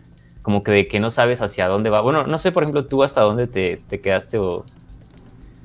como 0.48 0.64
que 0.64 0.72
de 0.72 0.88
que 0.88 1.02
no 1.02 1.10
sabes 1.10 1.42
hacia 1.42 1.68
dónde 1.68 1.90
va. 1.90 2.00
Bueno, 2.00 2.26
no 2.26 2.38
sé, 2.38 2.54
por 2.54 2.64
ejemplo, 2.64 2.86
tú 2.86 3.04
hasta 3.04 3.20
dónde 3.20 3.48
te, 3.48 3.82
quedaste 4.00 4.38
o 4.38 4.64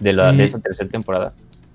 de, 0.01 0.13
la, 0.13 0.33
de 0.33 0.43
eh, 0.43 0.47
esa 0.47 0.59
tercera 0.59 0.91
temporada. 0.91 1.35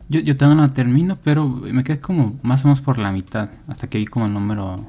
Yo, 0.10 0.20
yo 0.22 0.38
todavía 0.38 0.62
no 0.62 0.72
termino, 0.72 1.18
pero 1.24 1.48
me 1.48 1.84
quedé 1.84 2.00
como 2.00 2.40
más 2.42 2.64
o 2.64 2.68
menos 2.68 2.82
por 2.82 2.98
la 2.98 3.12
mitad, 3.12 3.50
hasta 3.68 3.88
que 3.88 3.98
vi 3.98 4.06
como 4.06 4.26
el 4.26 4.34
número 4.34 4.86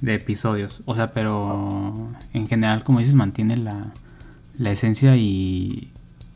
de 0.00 0.14
episodios. 0.14 0.82
O 0.86 0.94
sea, 0.94 1.12
pero 1.12 2.08
en 2.32 2.48
general, 2.48 2.82
como 2.84 2.98
dices, 2.98 3.14
mantiene 3.14 3.56
la, 3.56 3.92
la 4.58 4.70
esencia 4.70 5.16
y, 5.16 5.90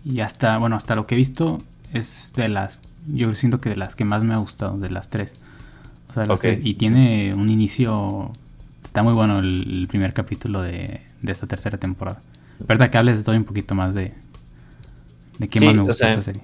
y 0.04 0.20
hasta, 0.20 0.58
bueno, 0.58 0.76
hasta 0.76 0.94
lo 0.94 1.06
que 1.06 1.14
he 1.14 1.18
visto 1.18 1.62
es 1.92 2.32
de 2.36 2.48
las, 2.48 2.82
yo 3.06 3.34
siento 3.34 3.60
que 3.60 3.70
de 3.70 3.76
las 3.76 3.96
que 3.96 4.04
más 4.04 4.22
me 4.22 4.34
ha 4.34 4.38
gustado, 4.38 4.78
de 4.78 4.90
las 4.90 5.10
tres. 5.10 5.34
O 6.08 6.12
sea, 6.12 6.22
de 6.22 6.28
las 6.28 6.40
tres, 6.40 6.60
y 6.62 6.74
tiene 6.74 7.34
un 7.34 7.50
inicio 7.50 8.32
Está 8.84 9.02
muy 9.02 9.14
bueno 9.14 9.38
el, 9.38 9.86
primer 9.88 10.12
capítulo 10.12 10.60
de, 10.60 11.00
esta 11.26 11.46
tercera 11.46 11.78
temporada. 11.78 12.20
¿Verdad 12.60 12.90
que 12.90 12.98
hables 12.98 13.24
de 13.24 13.36
un 13.36 13.44
poquito 13.44 13.74
más 13.74 13.94
de, 13.94 14.12
de 15.38 15.48
qué 15.48 15.60
más 15.60 15.74
me 15.74 15.82
gusta 15.82 16.10
esta 16.10 16.22
serie? 16.22 16.42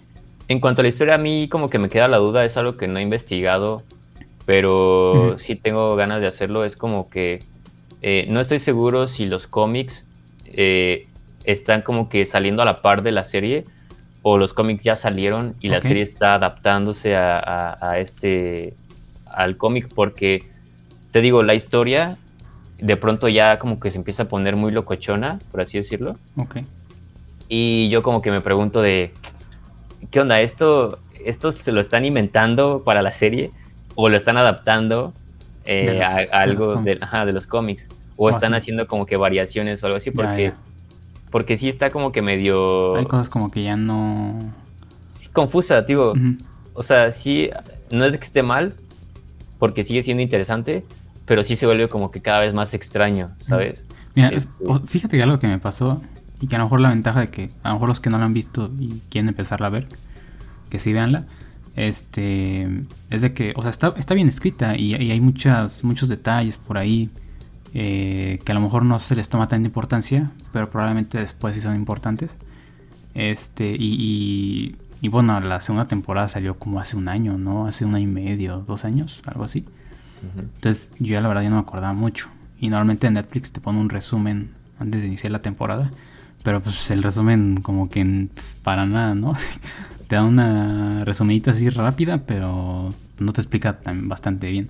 En 0.51 0.59
cuanto 0.59 0.81
a 0.81 0.83
la 0.83 0.89
historia, 0.89 1.15
a 1.15 1.19
mí 1.19 1.47
como 1.49 1.71
que 1.71 1.79
me 1.79 1.89
queda 1.89 2.09
la 2.09 2.17
duda, 2.17 2.45
es 2.45 2.57
algo 2.57 2.77
que 2.77 2.89
no 2.89 2.99
he 2.99 3.03
investigado, 3.03 3.85
pero 4.47 5.39
sí 5.39 5.55
tengo 5.55 5.95
ganas 5.95 6.21
de 6.21 6.27
hacerlo. 6.27 6.65
Es 6.65 6.75
como 6.75 7.09
que 7.09 7.45
eh, 8.03 8.27
no 8.29 8.41
estoy 8.41 8.59
seguro 8.59 9.07
si 9.07 9.27
los 9.27 9.47
cómics 9.47 10.07
eh, 10.47 11.07
están 11.45 11.83
como 11.83 12.09
que 12.09 12.25
saliendo 12.25 12.63
a 12.63 12.65
la 12.65 12.83
par 12.83 13.03
de 13.03 13.13
la 13.13 13.23
serie 13.23 13.65
o 14.23 14.39
los 14.39 14.53
cómics 14.53 14.83
ya 14.83 14.97
salieron 14.97 15.55
y 15.61 15.69
la 15.69 15.81
serie 15.81 16.03
está 16.03 16.35
adaptándose 16.35 17.15
a, 17.15 17.79
a 17.81 18.01
este 18.01 18.75
al 19.27 19.57
cómic 19.57 19.89
porque 19.95 20.43
te 21.13 21.21
digo 21.21 21.45
la 21.45 21.55
historia 21.55 22.19
de 22.81 22.97
pronto 22.97 23.29
ya 23.29 23.61
como 23.61 23.79
que 23.79 23.89
se 23.91 23.99
empieza 23.99 24.25
a 24.25 24.29
poner 24.29 24.57
muy 24.57 24.73
locochona, 24.73 25.39
por 25.53 25.61
así 25.61 25.79
decirlo. 25.79 26.17
Ok. 26.35 26.57
Y 27.49 27.89
yo 27.89 28.03
como 28.03 28.21
que 28.21 28.33
me 28.33 28.41
pregunto 28.41 28.83
de, 28.83 29.13
¿qué 30.11 30.21
onda? 30.21 30.41
¿Esto, 30.41 30.99
esto 31.25 31.53
se 31.53 31.73
lo 31.73 31.81
están 31.81 32.05
inventando 32.05 32.83
para 32.85 33.03
la 33.03 33.13
serie? 33.13 33.51
¿O 33.95 34.09
lo 34.09 34.17
están 34.17 34.37
adaptando 34.37 35.13
eh, 35.65 36.03
a, 36.03 36.41
algo 36.41 36.77
de 36.83 37.33
los, 37.33 37.47
cómics? 37.47 37.89
¿O 38.17 38.31
están 38.31 38.55
haciendo 38.55 38.87
como 38.87 39.07
que 39.07 39.17
variaciones 39.17 39.83
o 39.83 39.87
algo 39.87 39.97
así? 39.97 40.11
Porque, 40.11 40.53
porque 41.31 41.57
sí 41.57 41.69
está 41.69 41.91
como 41.91 42.13
que 42.13 42.23
medio... 42.23 42.97
Hay 42.97 43.07
cosas 43.07 43.29
como 43.29 43.51
que 43.51 43.63
ya 43.63 43.77
no... 43.77 44.39
Sí, 45.07 45.29
confusa, 45.29 45.83
digo. 45.83 46.15
O 46.75 46.83
sea, 46.83 47.11
sí, 47.11 47.51
no 47.91 48.05
es 48.05 48.17
que 48.17 48.25
esté 48.25 48.43
mal, 48.43 48.75
porque 49.59 49.85
sigue 49.85 50.03
siendo 50.03 50.23
interesante, 50.23 50.85
pero 51.27 51.43
sí 51.43 51.57
se 51.57 51.67
vuelve 51.67 51.89
como 51.89 52.11
que 52.11 52.23
cada 52.23 52.41
vez 52.41 52.55
más 52.55 52.75
extraño, 52.75 53.31
¿sabes? 53.41 53.85
Mira, 54.15 54.29
este, 54.29 54.53
fíjate 54.87 55.17
que 55.17 55.23
algo 55.23 55.39
que 55.39 55.49
me 55.49 55.59
pasó 55.59 56.01
y 56.41 56.47
que 56.47 56.57
a 56.57 56.59
lo 56.59 56.65
mejor 56.65 56.81
la 56.81 56.89
ventaja 56.89 57.21
de 57.21 57.31
que 57.31 57.51
a 57.63 57.69
lo 57.69 57.75
mejor 57.75 57.89
los 57.89 58.01
que 58.01 58.11
no 58.11 58.19
la 58.19 58.25
han 58.25 58.33
visto 58.33 58.73
y 58.79 59.01
quieren 59.11 59.29
empezarla 59.29 59.67
a 59.67 59.71
ver, 59.71 59.89
que 60.71 60.79
sí 60.79 60.93
veanla, 60.93 61.27
este, 61.77 62.85
es 63.11 63.23
de 63.23 63.33
que, 63.33 63.53
o 63.57 63.63
sea, 63.63 63.71
está, 63.71 63.95
está 63.97 64.15
bien 64.15 64.29
escrita 64.29 64.77
y, 64.77 64.95
hay 64.95 65.21
muchas, 65.21 65.85
muchos 65.85 66.09
detalles 66.09 66.59
por 66.59 66.79
ahí 66.79 67.11
eh, 67.75 68.41
que 68.45 68.53
a 68.53 68.55
lo 68.55 68.61
mejor 68.61 68.85
no 68.85 68.99
se 68.99 69.15
les 69.15 69.29
toma 69.29 69.49
tanta 69.49 69.67
importancia, 69.67 70.31
pero 70.53 70.71
probablemente 70.71 71.19
después 71.19 71.55
sí 71.55 71.61
son 71.61 71.77
importantes. 71.77 72.37
Este, 73.15 73.77
y, 73.79 74.77
y, 75.01 75.09
bueno, 75.09 75.41
la 75.41 75.61
segunda 75.61 75.87
temporada 75.87 76.29
salió 76.29 76.59
como 76.59 76.81
hace 76.81 76.97
un 76.97 77.09
año, 77.09 77.39
¿no? 77.39 77.67
Hace 77.67 77.85
un 77.85 77.95
año 77.95 78.05
y 78.05 78.13
medio, 78.13 78.65
dos 78.67 78.85
años, 78.85 79.23
algo 79.27 79.45
así. 79.45 79.65
Entonces 80.37 80.93
yo 80.99 81.15
ya 81.15 81.21
la 81.21 81.29
verdad 81.29 81.43
ya 81.43 81.51
no 81.51 81.57
me 81.57 81.63
acordaba 81.63 81.93
mucho. 81.93 82.29
Y 82.59 82.69
normalmente 82.69 83.11
Netflix 83.11 83.53
te 83.53 83.61
pone 83.61 83.81
un 83.81 83.89
resumen 83.89 84.51
antes 84.79 85.01
de 85.01 85.09
iniciar 85.09 85.33
la 85.33 85.43
temporada. 85.43 85.91
Pero 86.43 86.61
pues 86.61 86.91
el 86.91 87.03
resumen 87.03 87.61
como 87.63 87.91
que 87.91 88.29
pues, 88.35 88.57
para 88.63 88.87
nada, 88.87 89.15
¿no? 89.15 89.35
te 90.09 90.17
da 90.17 90.25
una 90.25 91.05
resumidita 91.05 91.51
así 91.53 91.69
rápida, 91.71 92.19
pero 92.19 92.95
no 93.19 93.33
te 93.33 93.41
explica 93.41 93.81
tan, 93.81 94.09
bastante 94.09 94.51
bien. 94.51 94.69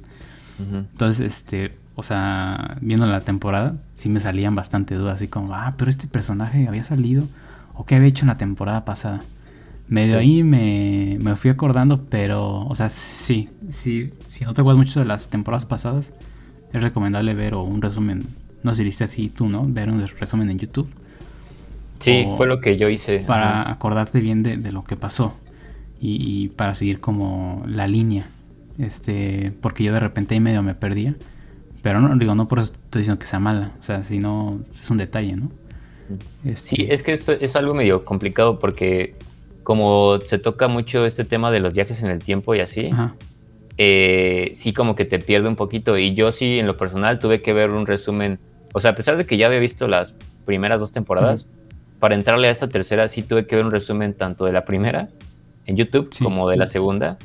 Entonces, 0.60 1.20
este, 1.20 1.74
o 1.94 2.02
sea, 2.02 2.76
viendo 2.82 3.06
la 3.06 3.22
temporada, 3.22 3.76
sí 3.94 4.10
me 4.10 4.20
salían 4.20 4.54
bastante 4.54 4.94
dudas, 4.94 5.14
así 5.14 5.26
como, 5.26 5.54
ah, 5.54 5.72
pero 5.78 5.90
este 5.90 6.06
personaje 6.06 6.68
había 6.68 6.84
salido, 6.84 7.24
o 7.72 7.86
qué 7.86 7.94
había 7.94 8.08
hecho 8.08 8.24
en 8.24 8.28
la 8.28 8.36
temporada 8.36 8.84
pasada 8.84 9.22
medio 9.90 10.18
ahí 10.18 10.44
me, 10.44 11.18
me, 11.20 11.34
fui 11.34 11.50
acordando, 11.50 12.00
pero, 12.08 12.64
o 12.66 12.74
sea, 12.76 12.88
sí, 12.88 13.48
sí, 13.70 14.12
si 14.28 14.44
no 14.44 14.54
te 14.54 14.60
acuerdas 14.60 14.78
mucho 14.78 15.00
de 15.00 15.06
las 15.06 15.28
temporadas 15.28 15.66
pasadas, 15.66 16.12
es 16.72 16.82
recomendable 16.82 17.34
ver 17.34 17.54
o 17.54 17.64
un 17.64 17.82
resumen, 17.82 18.24
no 18.62 18.72
sé 18.72 18.78
si 18.78 18.84
viste 18.84 19.04
así 19.04 19.28
tú, 19.28 19.48
¿no? 19.48 19.66
Ver 19.66 19.90
un 19.90 20.06
resumen 20.06 20.48
en 20.48 20.60
YouTube. 20.60 20.88
Sí, 22.01 22.26
fue 22.36 22.46
lo 22.46 22.61
que 22.61 22.76
yo 22.76 22.88
hice. 22.88 23.20
Para 23.20 23.70
acordarte 23.70 24.20
bien 24.20 24.42
de, 24.42 24.57
lo 24.72 24.84
que 24.84 24.96
pasó 24.96 25.34
y, 26.01 26.48
para 26.48 26.74
seguir 26.74 27.01
como 27.01 27.62
la 27.66 27.86
línea. 27.86 28.26
Este, 28.78 29.53
porque 29.61 29.84
yo 29.84 29.92
de 29.92 30.01
repente 30.01 30.34
ahí 30.34 30.40
medio 30.40 30.62
me 30.62 30.74
perdía. 30.74 31.14
Pero 31.82 32.01
no, 32.01 32.14
digo, 32.16 32.34
no 32.34 32.46
por 32.46 32.59
eso 32.59 32.72
estoy 32.72 33.01
diciendo 33.01 33.18
que 33.18 33.26
sea 33.26 33.38
mala. 33.38 33.72
O 33.78 33.82
sea, 33.82 34.03
si 34.03 34.18
no, 34.18 34.61
es 34.74 34.90
un 34.90 34.98
detalle, 34.98 35.36
¿no? 35.36 35.51
Sí, 36.55 36.82
este 36.82 36.94
es 36.94 37.03
que 37.03 37.12
esto 37.12 37.32
es 37.32 37.55
algo 37.55 37.72
medio 37.72 38.05
complicado 38.05 38.59
porque 38.59 39.14
como 39.62 40.18
se 40.24 40.38
toca 40.38 40.66
mucho 40.66 41.07
este 41.07 41.24
tema 41.24 41.53
de 41.53 41.61
los 41.61 41.72
viajes 41.72 42.03
en 42.03 42.11
el 42.11 42.18
tiempo 42.18 42.55
y 42.57 42.61
así, 42.61 42.90
eh, 43.76 44.51
sí 44.53 44.72
como 44.72 44.96
que 44.96 45.05
te 45.05 45.18
pierde 45.18 45.48
un 45.48 45.57
poquito. 45.57 45.96
Y 45.98 46.14
yo 46.14 46.32
sí, 46.32 46.59
en 46.59 46.66
lo 46.66 46.76
personal, 46.76 47.18
tuve 47.18 47.42
que 47.42 47.53
ver 47.53 47.70
un 47.70 47.86
resumen. 47.86 48.38
O 48.72 48.80
sea, 48.80 48.92
a 48.92 48.94
pesar 48.94 49.16
de 49.16 49.26
que 49.26 49.36
ya 49.36 49.46
había 49.46 49.59
visto 49.59 49.86
las 49.86 50.14
primeras 50.44 50.80
dos 50.80 50.92
temporadas, 50.92 51.46
para 52.01 52.14
entrarle 52.16 52.48
a 52.48 52.51
esta 52.51 52.68
tercera 52.68 53.07
sí 53.09 53.22
tuve 53.22 53.46
que 53.46 53.57
ver 53.57 53.64
un 53.64 53.70
resumen 53.70 54.14
tanto 54.14 54.44
de 54.44 54.53
la 54.53 54.64
primera 54.64 55.09
en 55.66 55.76
YouTube 55.76 56.11
como 56.22 56.48
de 56.48 56.57
la 56.57 56.66
segunda, 56.66 57.18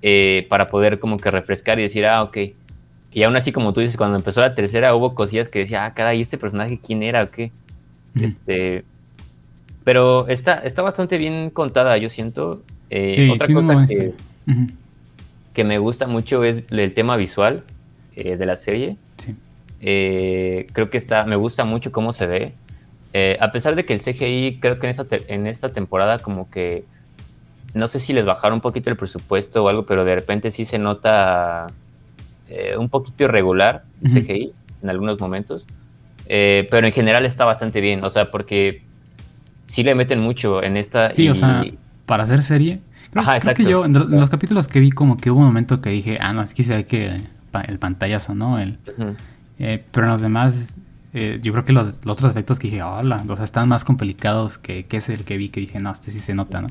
eh, 0.00 0.46
para 0.48 0.68
poder 0.68 0.98
como 0.98 1.18
que 1.18 1.30
refrescar 1.30 1.78
y 1.78 1.82
decir, 1.82 2.06
ah, 2.06 2.22
ok. 2.22 2.38
Y 3.12 3.22
aún 3.24 3.36
así, 3.36 3.52
como 3.52 3.72
tú 3.72 3.80
dices, 3.80 3.96
cuando 3.96 4.16
empezó 4.16 4.40
la 4.40 4.54
tercera 4.54 4.94
hubo 4.94 5.14
cosillas 5.14 5.48
que 5.48 5.58
decía, 5.58 5.84
ah, 5.84 5.92
caray, 5.92 6.20
¿este 6.20 6.38
personaje 6.38 6.80
quién 6.82 7.02
era 7.02 7.22
o 7.24 7.30
qué? 7.30 7.52
Este 8.14 8.84
pero 9.88 10.28
está, 10.28 10.56
está 10.56 10.82
bastante 10.82 11.16
bien 11.16 11.48
contada, 11.48 11.96
yo 11.96 12.10
siento. 12.10 12.62
Eh, 12.90 13.30
otra 13.32 13.46
cosa 13.54 13.86
que, 13.86 14.12
que, 15.54 15.64
me 15.64 15.78
gusta 15.78 16.06
mucho 16.06 16.44
es 16.44 16.60
el 16.68 16.92
tema 16.92 17.16
visual 17.16 17.64
eh, 18.14 18.36
de 18.36 18.44
la 18.44 18.56
serie. 18.56 18.98
Eh, 19.80 20.66
creo 20.74 20.90
que 20.90 20.98
está, 20.98 21.24
me 21.24 21.36
gusta 21.36 21.64
mucho 21.64 21.90
cómo 21.90 22.12
se 22.12 22.26
ve. 22.26 22.52
A 23.40 23.50
pesar 23.52 23.74
de 23.74 23.84
que 23.84 23.94
el 23.94 24.00
CGI, 24.00 24.58
creo 24.60 24.78
que 24.78 24.86
en 24.86 24.90
esta, 24.90 25.06
en 25.28 25.46
esta 25.46 25.72
temporada 25.72 26.18
como 26.18 26.50
que, 26.50 26.84
no 27.74 27.86
sé 27.86 27.98
si 27.98 28.12
les 28.12 28.24
bajaron 28.24 28.56
un 28.56 28.60
poquito 28.60 28.90
el 28.90 28.96
presupuesto 28.96 29.64
o 29.64 29.68
algo, 29.68 29.86
pero 29.86 30.04
de 30.04 30.14
repente 30.14 30.50
sí 30.50 30.64
se 30.64 30.78
nota 30.78 31.68
un 32.78 32.88
poquito 32.88 33.24
irregular 33.24 33.84
el 34.02 34.12
CGI 34.12 34.52
en 34.82 34.90
algunos 34.90 35.20
momentos. 35.20 35.66
pero 36.26 36.86
en 36.86 36.92
general 36.92 37.26
está 37.26 37.44
bastante 37.44 37.80
bien, 37.80 38.04
o 38.04 38.10
sea, 38.10 38.30
porque 38.30 38.82
sí 39.68 39.84
le 39.84 39.94
meten 39.94 40.18
mucho 40.18 40.62
en 40.62 40.76
esta. 40.76 41.10
Sí, 41.10 41.28
o 41.28 41.34
sea, 41.34 41.64
para 42.06 42.24
hacer 42.24 42.42
serie. 42.42 42.80
Ajá, 43.14 43.36
exacto. 43.36 43.62
que 43.62 43.70
yo, 43.70 43.84
en 43.84 43.92
los 43.92 44.30
capítulos 44.30 44.68
que 44.68 44.80
vi, 44.80 44.90
como 44.90 45.16
que 45.16 45.30
hubo 45.30 45.40
un 45.40 45.46
momento 45.46 45.80
que 45.80 45.90
dije, 45.90 46.18
ah, 46.20 46.32
no, 46.32 46.42
es 46.42 46.52
que 46.52 46.62
se 46.62 46.76
ve 46.76 46.84
que 46.84 47.16
el 47.66 47.78
pantallazo, 47.78 48.34
¿no? 48.34 48.58
El, 48.58 48.78
eh, 49.58 49.84
pero 49.90 50.06
en 50.06 50.12
los 50.12 50.22
demás, 50.22 50.76
eh, 51.14 51.38
yo 51.42 51.52
creo 51.52 51.64
que 51.64 51.72
los, 51.72 52.00
otros 52.06 52.30
efectos 52.30 52.58
que 52.58 52.68
dije, 52.68 52.82
hola, 52.82 53.24
o 53.28 53.36
sea, 53.36 53.44
están 53.44 53.68
más 53.68 53.84
complicados 53.84 54.58
que, 54.58 54.86
que 54.86 54.98
es 54.98 55.08
el 55.08 55.24
que 55.24 55.36
vi, 55.36 55.48
que 55.48 55.60
dije, 55.60 55.78
no, 55.78 55.90
este 55.90 56.10
sí 56.10 56.20
se 56.20 56.34
nota, 56.34 56.60
¿no? 56.60 56.68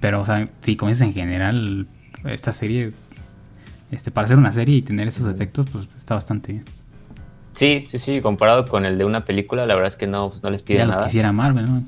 Pero, 0.00 0.20
o 0.20 0.24
sea, 0.24 0.48
sí, 0.60 0.76
como 0.76 0.90
dices 0.90 1.06
en 1.06 1.14
general, 1.14 1.86
esta 2.24 2.52
serie, 2.52 2.92
este, 3.90 4.10
para 4.10 4.26
hacer 4.26 4.36
una 4.36 4.52
serie 4.52 4.76
y 4.76 4.82
tener 4.82 5.08
esos 5.08 5.26
efectos, 5.28 5.66
pues 5.72 5.94
está 5.96 6.14
bastante 6.14 6.52
bien. 6.52 6.64
Sí, 7.52 7.86
sí, 7.88 7.98
sí, 7.98 8.20
comparado 8.20 8.66
con 8.66 8.84
el 8.84 8.98
de 8.98 9.06
una 9.06 9.24
película, 9.24 9.64
la 9.64 9.74
verdad 9.74 9.88
es 9.88 9.96
que 9.96 10.06
no, 10.06 10.28
pues, 10.28 10.42
no 10.42 10.50
les 10.50 10.62
pide 10.62 10.78
ya 10.78 10.86
los 10.86 10.98
quisiera 10.98 11.32
Marvel, 11.32 11.64
¿no? 11.64 11.82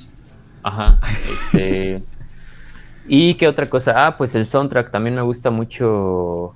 Ajá. 0.62 0.98
Este, 1.30 2.02
¿Y 3.06 3.34
qué 3.34 3.48
otra 3.48 3.66
cosa? 3.66 4.06
Ah, 4.06 4.16
pues 4.16 4.34
el 4.34 4.46
soundtrack, 4.46 4.90
también 4.90 5.14
me 5.14 5.22
gusta 5.22 5.50
mucho 5.50 6.54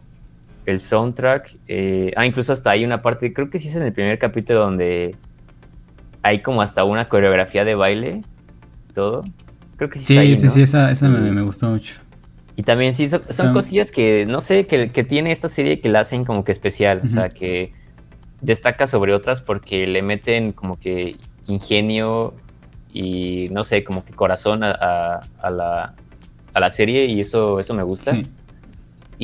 el 0.67 0.81
soundtrack. 0.81 1.57
Eh, 1.69 2.13
ah, 2.17 2.27
incluso 2.27 2.53
hasta 2.53 2.71
hay 2.71 2.85
una 2.85 3.03
parte, 3.03 3.33
creo 3.33 3.51
que 3.51 3.59
sí 3.59 3.69
es 3.69 3.77
en 3.77 3.83
el 3.83 3.93
primer 3.93 4.19
capítulo 4.19 4.61
donde 4.61 5.17
hay 6.23 6.39
como 6.41 6.63
hasta 6.63 6.85
una 6.85 7.09
coreografía 7.09 7.65
de 7.65 7.75
baile, 7.75 8.23
todo. 8.95 9.25
Creo 9.77 9.91
que 9.91 9.99
sí. 9.99 10.05
Sí, 10.05 10.37
sí, 10.37 10.49
sí, 10.49 10.63
esa, 10.63 10.91
esa 10.91 11.09
me, 11.09 11.43
gustó 11.43 11.69
mucho. 11.69 11.97
Y 12.55 12.63
también 12.63 12.93
sí, 12.93 13.09
son, 13.09 13.53
cosillas 13.53 13.91
que, 13.91 14.27
no 14.27 14.41
sé, 14.41 14.67
que, 14.67 14.93
que, 14.93 15.05
tiene 15.05 15.33
esta 15.33 15.49
serie 15.49 15.81
que 15.81 15.89
la 15.89 16.01
hacen 16.01 16.25
como 16.25 16.45
que 16.45 16.53
especial, 16.53 17.01
o 17.03 17.07
sea, 17.07 17.31
que 17.31 17.73
destaca 18.43 18.87
sobre 18.87 19.15
otras 19.15 19.41
porque 19.41 19.87
le 19.87 20.03
meten 20.03 20.53
como 20.53 20.79
que 20.79 21.17
ingenio 21.47 22.35
y, 22.93 23.49
no 23.51 23.65
sé, 23.65 23.83
como 23.83 24.05
que 24.05 24.13
corazón 24.13 24.63
a, 24.63 25.23
la, 25.43 25.95
a 26.53 26.61
la 26.61 26.71
serie 26.71 27.07
y 27.07 27.21
eso, 27.21 27.59
eso 27.59 27.73
me 27.73 27.83
gusta. 27.83 28.13
Sí. 28.13 28.27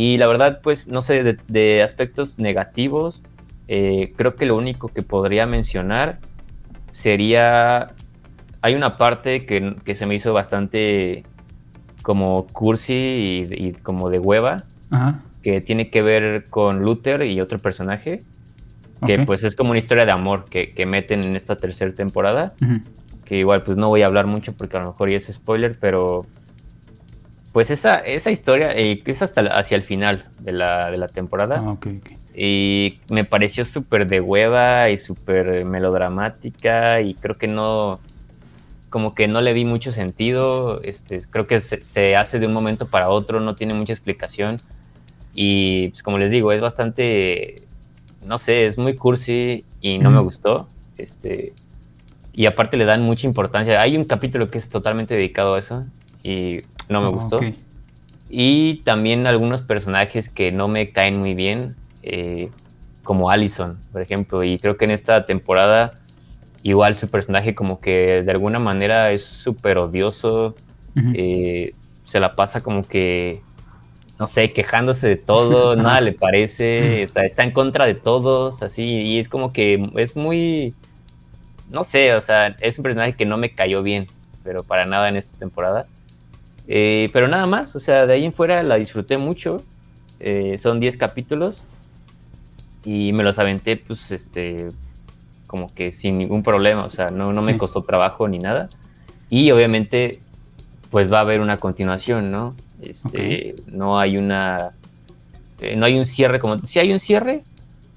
Y 0.00 0.16
la 0.16 0.28
verdad, 0.28 0.60
pues, 0.62 0.86
no 0.86 1.02
sé, 1.02 1.24
de, 1.48 1.82
aspectos 1.82 2.38
negativos, 2.38 3.20
eh, 3.66 4.12
creo 4.14 4.36
que 4.36 4.46
lo 4.46 4.54
único 4.54 4.86
que 4.86 5.02
podría 5.02 5.44
mencionar 5.44 6.20
sería, 6.92 7.94
hay 8.62 8.76
una 8.76 8.96
parte 8.96 9.44
que, 9.44 9.94
se 9.96 10.06
me 10.06 10.14
hizo 10.14 10.32
bastante 10.32 11.24
como 12.02 12.46
cursi 12.46 13.48
y, 13.50 13.72
como 13.82 14.08
de 14.08 14.20
hueva, 14.20 14.62
que 15.42 15.60
tiene 15.62 15.90
que 15.90 16.00
ver 16.02 16.44
con 16.48 16.84
Luther 16.84 17.22
y 17.22 17.40
otro 17.40 17.58
personaje, 17.58 18.22
que 19.04 19.18
pues 19.24 19.42
es 19.42 19.56
como 19.56 19.70
una 19.70 19.80
historia 19.80 20.06
de 20.06 20.12
amor 20.12 20.44
que, 20.44 20.86
meten 20.86 21.24
en 21.24 21.34
esta 21.34 21.56
tercera 21.56 21.92
temporada, 21.92 22.54
que 23.24 23.36
igual 23.36 23.64
pues 23.64 23.76
no 23.76 23.88
voy 23.88 24.02
a 24.02 24.06
hablar 24.06 24.28
mucho 24.28 24.52
porque 24.52 24.76
a 24.76 24.80
lo 24.80 24.92
mejor 24.92 25.10
ya 25.10 25.16
es 25.16 25.26
spoiler, 25.26 25.76
pero 25.80 26.24
pues 27.58 27.72
esa, 27.72 27.96
esa 27.96 28.30
historia 28.30 28.70
eh, 28.72 29.02
es 29.04 29.20
hasta 29.20 29.40
hacia 29.40 29.74
el 29.74 29.82
final 29.82 30.26
de 30.38 30.52
la, 30.52 30.92
de 30.92 30.96
la 30.96 31.08
temporada. 31.08 31.60
Ah, 31.66 31.76
y 32.32 33.00
me 33.08 33.24
pareció 33.24 33.64
súper 33.64 34.06
de 34.06 34.20
hueva 34.20 34.90
y 34.90 34.96
súper 34.96 35.64
melodramática 35.64 37.00
y 37.00 37.14
creo 37.14 37.36
que 37.36 37.48
no, 37.48 37.98
como 38.90 39.12
que 39.12 39.26
no 39.26 39.40
le 39.40 39.54
vi 39.54 39.64
mucho 39.64 39.90
sentido. 39.90 40.80
Este, 40.84 41.20
creo 41.28 41.48
que 41.48 41.58
se, 41.58 42.14
hace 42.14 42.38
de 42.38 42.46
un 42.46 42.52
momento 42.52 42.86
para 42.86 43.08
otro, 43.08 43.40
no 43.40 43.56
tiene 43.56 43.74
mucha 43.74 43.92
explicación. 43.92 44.60
Y 45.34 45.88
pues 45.88 46.04
como 46.04 46.18
les 46.18 46.30
digo, 46.30 46.52
es 46.52 46.60
bastante, 46.60 47.64
no 48.24 48.38
sé, 48.38 48.66
es 48.66 48.78
muy 48.78 48.94
cursi 48.94 49.64
y 49.80 49.98
no 49.98 50.12
me 50.12 50.20
gustó. 50.20 50.68
Este, 50.96 51.54
y 52.32 52.46
aparte 52.46 52.76
le 52.76 52.84
dan 52.84 53.02
mucha 53.02 53.26
importancia. 53.26 53.80
Hay 53.80 53.96
un 53.96 54.04
capítulo 54.04 54.48
que 54.48 54.58
es 54.58 54.70
totalmente 54.70 55.16
dedicado 55.16 55.56
a 55.56 55.58
eso 55.58 55.84
y 56.22 56.60
no 56.88 57.00
me 57.00 57.06
ah, 57.06 57.10
gustó. 57.10 57.40
Y 58.30 58.76
también 58.84 59.26
algunos 59.26 59.62
personajes 59.62 60.28
que 60.28 60.52
no 60.52 60.68
me 60.68 60.90
caen 60.90 61.18
muy 61.18 61.34
bien, 61.34 61.76
eh, 62.02 62.50
como 63.02 63.30
Allison, 63.30 63.78
por 63.92 64.02
ejemplo. 64.02 64.44
Y 64.44 64.58
creo 64.58 64.76
que 64.76 64.84
en 64.84 64.90
esta 64.90 65.24
temporada 65.24 65.98
igual 66.62 66.94
su 66.94 67.08
personaje 67.08 67.54
como 67.54 67.80
que 67.80 68.22
de 68.22 68.30
alguna 68.30 68.58
manera 68.58 69.10
es 69.12 69.24
súper 69.24 69.78
odioso. 69.78 70.54
Eh, 71.14 71.74
se 72.02 72.18
la 72.18 72.34
pasa 72.34 72.60
como 72.60 72.82
que, 72.82 73.40
no 74.18 74.26
sé, 74.26 74.52
quejándose 74.52 75.06
de 75.06 75.16
todo, 75.16 75.76
nada 75.76 76.00
le 76.00 76.12
parece, 76.12 77.04
o 77.04 77.06
sea, 77.06 77.22
está 77.22 77.44
en 77.44 77.52
contra 77.52 77.86
de 77.86 77.94
todos, 77.94 78.64
así, 78.64 78.82
y 78.82 79.18
es 79.20 79.28
como 79.28 79.52
que 79.52 79.90
es 79.94 80.16
muy, 80.16 80.74
no 81.70 81.84
sé, 81.84 82.14
o 82.14 82.20
sea, 82.20 82.56
es 82.58 82.78
un 82.78 82.82
personaje 82.82 83.12
que 83.12 83.26
no 83.26 83.36
me 83.36 83.54
cayó 83.54 83.84
bien, 83.84 84.08
pero 84.42 84.64
para 84.64 84.86
nada 84.86 85.08
en 85.08 85.14
esta 85.14 85.38
temporada. 85.38 85.86
Eh, 86.68 87.08
pero 87.14 87.28
nada 87.28 87.46
más, 87.46 87.74
o 87.74 87.80
sea, 87.80 88.06
de 88.06 88.12
ahí 88.12 88.24
en 88.26 88.32
fuera 88.32 88.62
la 88.62 88.76
disfruté 88.76 89.16
mucho. 89.16 89.62
Eh, 90.20 90.58
son 90.58 90.80
10 90.80 90.96
capítulos 90.98 91.62
y 92.84 93.12
me 93.14 93.24
los 93.24 93.38
aventé, 93.38 93.76
pues, 93.76 94.12
este, 94.12 94.70
como 95.46 95.72
que 95.74 95.92
sin 95.92 96.18
ningún 96.18 96.42
problema, 96.42 96.84
o 96.84 96.90
sea, 96.90 97.10
no, 97.10 97.32
no 97.32 97.42
me 97.42 97.56
costó 97.56 97.82
trabajo 97.82 98.28
ni 98.28 98.38
nada. 98.38 98.68
Y 99.30 99.50
obviamente, 99.50 100.20
pues 100.90 101.10
va 101.12 101.18
a 101.18 101.22
haber 101.22 101.40
una 101.40 101.56
continuación, 101.56 102.30
¿no? 102.30 102.54
Este, 102.82 103.56
no 103.66 103.98
hay 103.98 104.16
una, 104.16 104.70
eh, 105.60 105.74
no 105.76 105.86
hay 105.86 105.98
un 105.98 106.04
cierre 106.04 106.38
como, 106.38 106.58
sí 106.60 106.78
hay 106.78 106.92
un 106.92 107.00
cierre 107.00 107.42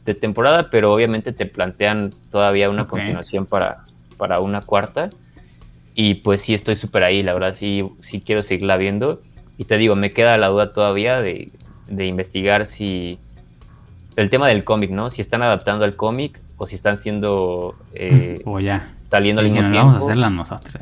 de 0.06 0.16
temporada, 0.16 0.70
pero 0.70 0.94
obviamente 0.94 1.34
te 1.34 1.46
plantean 1.46 2.14
todavía 2.32 2.70
una 2.70 2.88
continuación 2.88 3.46
para, 3.46 3.86
para 4.18 4.40
una 4.40 4.62
cuarta. 4.62 5.10
Y 5.94 6.16
pues 6.16 6.42
sí 6.42 6.54
estoy 6.54 6.76
súper 6.76 7.04
ahí, 7.04 7.24
la 7.24 7.34
verdad 7.34 7.54
sí, 7.54 7.84
sí 8.00 8.22
quiero 8.22 8.42
seguirla 8.42 8.78
viendo. 8.78 9.22
Y 9.58 9.66
te 9.66 9.78
digo, 9.78 9.96
me 9.96 10.12
queda 10.12 10.38
la 10.38 10.48
duda 10.48 10.74
todavía 10.74 11.22
de, 11.22 11.52
investigar 11.88 12.66
si 12.66 13.20
el 14.16 14.30
tema 14.30 14.48
del 14.48 14.64
cómic, 14.64 14.92
¿no? 14.92 15.10
Si 15.10 15.22
están 15.22 15.42
adaptando 15.44 15.86
al 15.86 15.96
cómic 15.96 16.40
o 16.58 16.66
si 16.66 16.76
están 16.76 16.98
siendo... 16.98 17.76
Eh, 17.94 18.42
o 18.46 18.60
ya. 18.60 18.94
Saliendo 19.10 19.42
al 19.42 19.48
mismo 19.50 19.60
tiempo. 19.70 19.78
Vamos 19.78 19.96
a 19.96 20.00
hacerla 20.00 20.30
nosotros. 20.30 20.76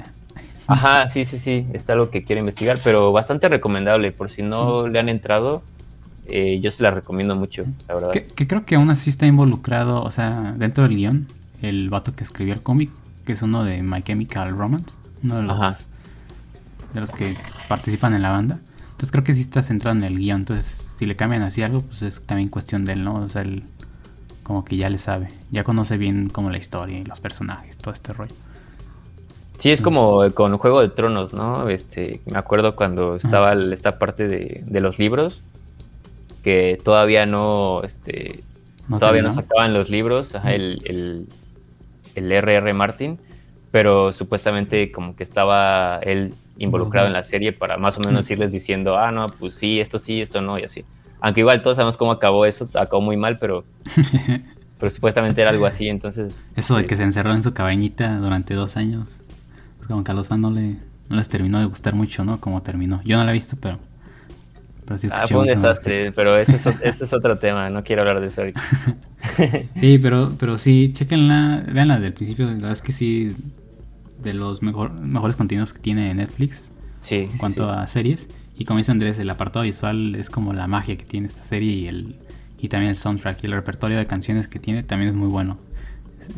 Ajá, 0.68 1.08
sí, 1.08 1.26
sí, 1.26 1.40
sí, 1.40 1.66
es 1.74 1.90
algo 1.90 2.12
que 2.12 2.24
quiero 2.24 2.42
investigar, 2.42 2.78
pero 2.84 3.12
bastante 3.12 3.50
recomendable, 3.50 4.12
por 4.12 4.30
si 4.30 4.44
no 4.44 4.88
le 4.88 5.00
han 5.00 5.10
entrado, 5.10 5.64
eh, 6.28 6.60
yo 6.62 6.70
se 6.70 6.84
la 6.84 6.92
recomiendo 6.92 7.36
mucho, 7.36 7.66
la 7.88 7.96
verdad. 7.96 8.12
Que, 8.12 8.24
que, 8.24 8.46
creo 8.46 8.66
que 8.66 8.76
aún 8.76 8.92
así 8.92 9.10
está 9.10 9.26
involucrado, 9.26 10.04
o 10.04 10.12
sea, 10.12 10.54
dentro 10.58 10.84
del 10.84 10.96
guion, 10.96 11.28
el 11.64 11.90
vato 11.90 12.14
que 12.16 12.24
escribió 12.24 12.54
el 12.54 12.62
cómic, 12.62 12.92
que 13.26 13.32
es 13.32 13.42
uno 13.42 13.64
de 13.64 13.82
My 13.82 14.04
Chemical 14.04 14.56
Romance 14.56 14.99
uno 15.24 15.36
de 15.36 15.44
los, 15.44 15.60
de 16.94 17.00
los 17.00 17.12
que 17.12 17.36
participan 17.68 18.14
en 18.14 18.22
la 18.22 18.30
banda. 18.30 18.60
Entonces 18.92 19.12
creo 19.12 19.24
que 19.24 19.34
sí 19.34 19.42
está 19.42 19.62
centrado 19.62 19.98
en 19.98 20.04
el 20.04 20.18
guion. 20.18 20.42
Entonces, 20.42 20.66
si 20.66 21.06
le 21.06 21.16
cambian 21.16 21.44
así 21.44 21.64
algo, 21.64 21.82
pues 21.82 22.02
es 22.02 22.22
también 22.22 22.50
cuestión 22.50 22.84
de 22.86 22.94
él, 22.94 23.04
¿no? 23.04 23.16
O 23.16 23.30
sea, 23.30 23.44
él 23.44 23.64
como 24.44 24.66
que 24.66 24.76
ya 24.76 24.90
le 24.90 24.98
sabe. 24.98 25.30
Ya 25.52 25.64
conoce 25.64 25.98
bien 25.98 26.30
como 26.30 26.50
la 26.50 26.58
historia 26.58 26.98
y 26.98 27.06
los 27.06 27.20
personajes, 27.20 27.78
todo 27.78 27.94
este 27.94 28.14
rollo. 28.14 28.34
Sí, 29.60 29.72
es 29.72 29.82
como 29.82 30.30
con 30.34 30.58
Juego 30.58 30.82
de 30.82 30.90
Tronos, 30.90 31.34
¿no? 31.34 31.70
Este, 31.70 32.22
me 32.26 32.38
acuerdo 32.38 32.76
cuando 32.76 33.18
estaba 33.18 33.54
esta 33.54 34.00
parte 34.00 34.28
de, 34.28 34.64
de, 34.66 34.82
los 34.82 34.98
libros, 34.98 35.42
que 36.44 36.82
todavía 36.84 37.26
no, 37.26 37.84
este, 37.84 38.42
todavía 38.88 39.22
no 39.22 39.34
sacaban 39.34 39.74
los 39.74 39.90
libros, 39.90 40.36
el, 40.46 40.82
el, 40.86 41.28
el 42.16 42.32
R.R. 42.32 42.74
Martin 42.74 43.20
pero 43.72 44.12
supuestamente 44.12 44.92
como 44.92 45.16
que 45.16 45.24
estaba 45.24 46.00
él 46.04 46.34
involucrado 46.58 47.08
en 47.08 47.14
la 47.14 47.24
serie 47.24 47.54
para 47.54 47.78
más 47.78 47.98
o 47.98 48.02
menos 48.02 48.30
irles 48.30 48.52
diciendo, 48.52 48.98
ah, 48.98 49.12
no, 49.12 49.30
pues 49.40 49.56
sí, 49.56 49.80
esto 49.80 50.00
sí, 50.00 50.22
esto 50.22 50.42
no, 50.42 50.60
y 50.60 50.64
así. 50.64 50.84
Aunque 51.22 51.42
igual 51.42 51.62
todos 51.62 51.78
sabemos 51.78 51.98
cómo 51.98 52.12
acabó 52.12 52.46
eso, 52.46 52.70
acabó 52.76 53.02
muy 53.02 53.18
mal, 53.18 53.38
pero, 53.40 53.64
pero 54.80 54.90
supuestamente 54.90 55.42
era 55.42 55.52
algo 55.52 55.66
así, 55.66 55.90
entonces... 55.90 56.34
Eso 56.56 56.76
de 56.78 56.86
que 56.86 56.96
se 56.96 57.04
encerró 57.04 57.32
en 57.34 57.44
su 57.44 57.54
cabañita 57.54 58.18
durante 58.18 58.54
dos 58.54 58.78
años, 58.78 59.18
pues 59.78 59.88
como 59.88 60.04
que 60.04 60.12
a 60.12 60.14
los 60.14 60.28
fans 60.28 60.42
no, 60.42 60.52
le, 60.52 60.78
no 61.10 61.16
les 61.18 61.30
terminó 61.30 61.60
de 61.60 61.66
gustar 61.66 61.96
mucho, 61.96 62.24
¿no? 62.24 62.40
Como 62.40 62.62
terminó. 62.62 63.02
Yo 63.04 63.18
no 63.18 63.24
la 63.24 63.32
he 63.32 63.34
visto, 63.34 63.58
pero... 63.60 63.78
pero 64.90 64.98
sí 64.98 65.08
ah, 65.12 65.28
fue 65.28 65.42
un 65.42 65.46
desastre, 65.46 66.12
pero 66.14 66.36
ese 66.36 66.56
es, 66.56 66.66
ese 66.82 67.06
es 67.06 67.14
otro 67.14 67.38
tema, 67.38 67.70
no 67.70 67.84
quiero 67.84 68.02
hablar 68.02 68.20
de 68.20 68.26
eso 68.26 68.42
ahorita. 68.42 68.60
sí, 69.80 70.00
pero, 70.00 70.34
pero 70.40 70.58
sí, 70.58 70.90
chequenla, 70.92 71.64
veanla 71.72 72.00
del 72.00 72.14
principio, 72.14 72.48
la 72.48 72.54
verdad 72.54 72.72
es 72.72 72.82
que 72.82 72.92
sí, 72.92 73.36
de 74.24 74.34
los 74.34 74.64
mejor, 74.64 74.92
mejores 75.00 75.36
contenidos 75.36 75.74
que 75.74 75.80
tiene 75.80 76.12
Netflix 76.16 76.72
sí, 77.02 77.28
en 77.32 77.38
cuanto 77.38 77.70
a 77.70 77.86
series. 77.86 78.30
Y 78.58 78.66
como 78.66 78.80
dice 78.80 78.92
Andrés, 78.92 79.20
el 79.20 79.30
apartado 79.30 79.62
visual 79.62 80.16
es 80.16 80.32
como 80.32 80.54
la 80.54 80.66
magia 80.66 80.98
que 80.98 81.06
tiene 81.06 81.28
esta 81.28 81.44
serie 81.44 81.72
y, 81.72 81.88
el, 81.88 82.16
y 82.58 82.70
también 82.70 82.90
el 82.90 82.96
soundtrack 82.96 83.44
y 83.44 83.46
el 83.46 83.52
repertorio 83.52 83.96
de 83.96 84.08
canciones 84.08 84.48
que 84.48 84.58
tiene 84.58 84.82
también 84.82 85.10
es 85.10 85.16
muy 85.16 85.28
bueno. 85.28 85.56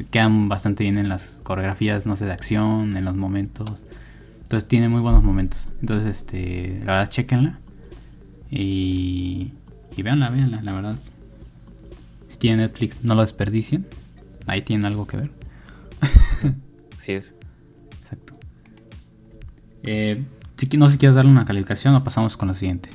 Quedan 0.09 0.49
bastante 0.49 0.83
bien 0.83 0.97
en 0.97 1.07
las 1.07 1.39
coreografías, 1.43 2.05
no 2.05 2.17
sé, 2.17 2.25
de 2.25 2.33
acción, 2.33 2.97
en 2.97 3.05
los 3.05 3.15
momentos. 3.15 3.81
Entonces 4.41 4.67
tiene 4.67 4.89
muy 4.89 4.99
buenos 4.99 5.23
momentos. 5.23 5.69
Entonces, 5.79 6.09
este, 6.09 6.79
la 6.79 6.97
verdad, 6.97 7.09
chequenla. 7.09 7.61
Y, 8.51 9.53
y 9.95 10.01
véanla, 10.03 10.29
véanla, 10.29 10.61
la 10.61 10.73
verdad. 10.73 10.95
Si 12.27 12.37
tienen 12.37 12.59
Netflix, 12.59 13.03
no 13.03 13.15
lo 13.15 13.21
desperdicien. 13.21 13.87
Ahí 14.45 14.61
tienen 14.61 14.85
algo 14.85 15.07
que 15.07 15.17
ver. 15.17 15.31
Sí 16.97 17.13
es. 17.13 17.33
Eh, 19.83 20.23
si, 20.55 20.77
no 20.77 20.85
sé 20.85 20.93
si 20.93 20.97
quieres 20.99 21.15
darle 21.15 21.31
una 21.31 21.45
calificación 21.45 21.95
o 21.95 22.03
pasamos 22.03 22.37
con 22.37 22.47
lo 22.47 22.53
siguiente. 22.53 22.89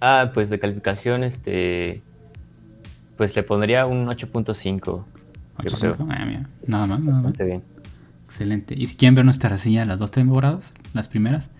Ah, 0.00 0.30
pues 0.32 0.50
de 0.50 0.60
calificación, 0.60 1.24
este. 1.24 2.02
Pues 3.16 3.34
le 3.34 3.42
pondría 3.42 3.86
un 3.86 4.06
8.5. 4.06 5.04
8.5, 5.58 6.06
ah. 6.08 6.46
Nada 6.66 6.86
más, 6.86 7.00
nada 7.00 7.22
más. 7.22 7.32
bien. 7.36 7.62
Excelente. 8.24 8.74
Y 8.76 8.86
si 8.86 8.96
quieren 8.96 9.14
ver 9.14 9.24
nuestra 9.24 9.48
reseña 9.48 9.80
de 9.80 9.86
las 9.86 9.98
dos 9.98 10.10
temporadas, 10.10 10.74
las 10.92 11.08
primeras, 11.08 11.50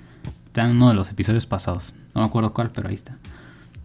están 0.55 0.70
en 0.70 0.76
uno 0.76 0.90
de 0.90 0.94
los 0.94 1.11
episodios 1.11 1.46
pasados. 1.46 1.92
No 2.14 2.20
me 2.20 2.28
acuerdo 2.28 2.55
cuál, 2.55 2.70
pero 2.70 2.88
ahí 2.88 2.94
está. 2.94 3.18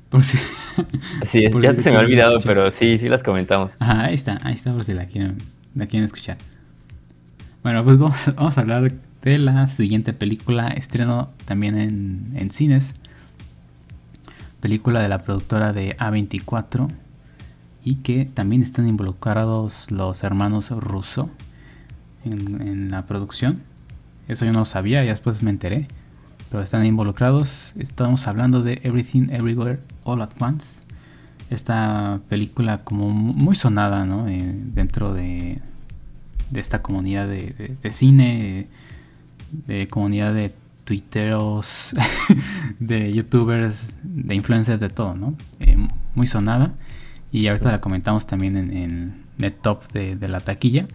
Por 0.10 0.24
si... 0.24 0.38
Sí, 1.24 1.48
ya 1.62 1.74
se 1.74 1.90
me 1.90 1.98
ha 1.98 2.02
olvidado, 2.02 2.40
pero 2.42 2.70
sí, 2.70 3.00
sí 3.00 3.10
las 3.10 3.24
comentamos. 3.24 3.72
Ajá, 3.80 4.06
ahí 4.06 4.14
está, 4.14 4.38
ahí 4.44 4.54
está 4.54 4.72
por 4.72 4.84
si 4.84 4.94
la 4.94 5.08
quieren, 5.08 5.40
la 5.74 5.88
quieren 5.88 6.06
escuchar. 6.06 6.38
Bueno, 7.64 7.84
pues 7.84 7.98
vamos, 7.98 8.32
vamos 8.36 8.58
a 8.58 8.62
hablar 8.62 8.94
de 9.24 9.38
la 9.40 9.68
siguiente 9.68 10.14
película, 10.14 10.68
estreno 10.68 11.34
también 11.46 11.76
en, 11.76 12.34
en 12.36 12.52
cines. 12.52 12.94
Película 14.62 15.02
de 15.02 15.10
la 15.10 15.24
productora 15.24 15.74
de 15.74 15.98
A24 15.98 16.88
y 17.84 17.96
que 17.96 18.26
también 18.26 18.62
están 18.62 18.88
involucrados 18.88 19.90
los 19.90 20.24
hermanos 20.24 20.70
Russo 20.70 21.32
en, 22.24 22.92
la 22.92 23.08
producción. 23.08 23.64
Eso 24.28 24.46
yo 24.46 24.52
no 24.52 24.60
lo 24.60 24.66
sabía, 24.66 25.04
ya 25.04 25.10
después 25.10 25.42
me 25.42 25.50
enteré. 25.50 25.88
Pero 26.50 26.64
están 26.64 26.86
involucrados. 26.86 27.74
Estamos 27.78 28.28
hablando 28.28 28.64
de 28.64 28.80
Everything 28.84 29.28
Everywhere 29.32 29.80
All 30.04 30.22
at 30.22 30.32
Once. 30.40 30.82
Esta 31.50 32.22
película 32.30 32.80
como 32.80 33.10
muy 33.10 33.56
sonada 33.56 34.06
¿no? 34.06 34.28
Eh, 34.28 34.40
dentro 34.42 35.14
de, 35.14 35.60
de, 36.52 36.60
esta 36.60 36.82
comunidad 36.82 37.28
de, 37.28 37.78
cine, 37.92 38.68
de 39.66 39.88
comunidad 39.88 40.34
de 40.34 40.54
twitteros, 40.90 41.96
de 42.80 43.14
youtubers, 43.14 43.94
de 44.04 44.34
influencers, 44.36 44.80
de 44.80 44.90
todo, 44.90 45.16
¿no? 45.16 45.36
Eh, 45.60 45.78
muy 46.16 46.26
sonada. 46.26 46.74
Y 47.32 47.48
ahorita 47.48 47.72
la 47.72 47.80
comentamos 47.80 48.26
también 48.26 48.58
en, 48.58 49.24
el 49.40 49.54
top 49.54 49.92
de, 49.92 50.28
la 50.28 50.40
taquilla. 50.40 50.88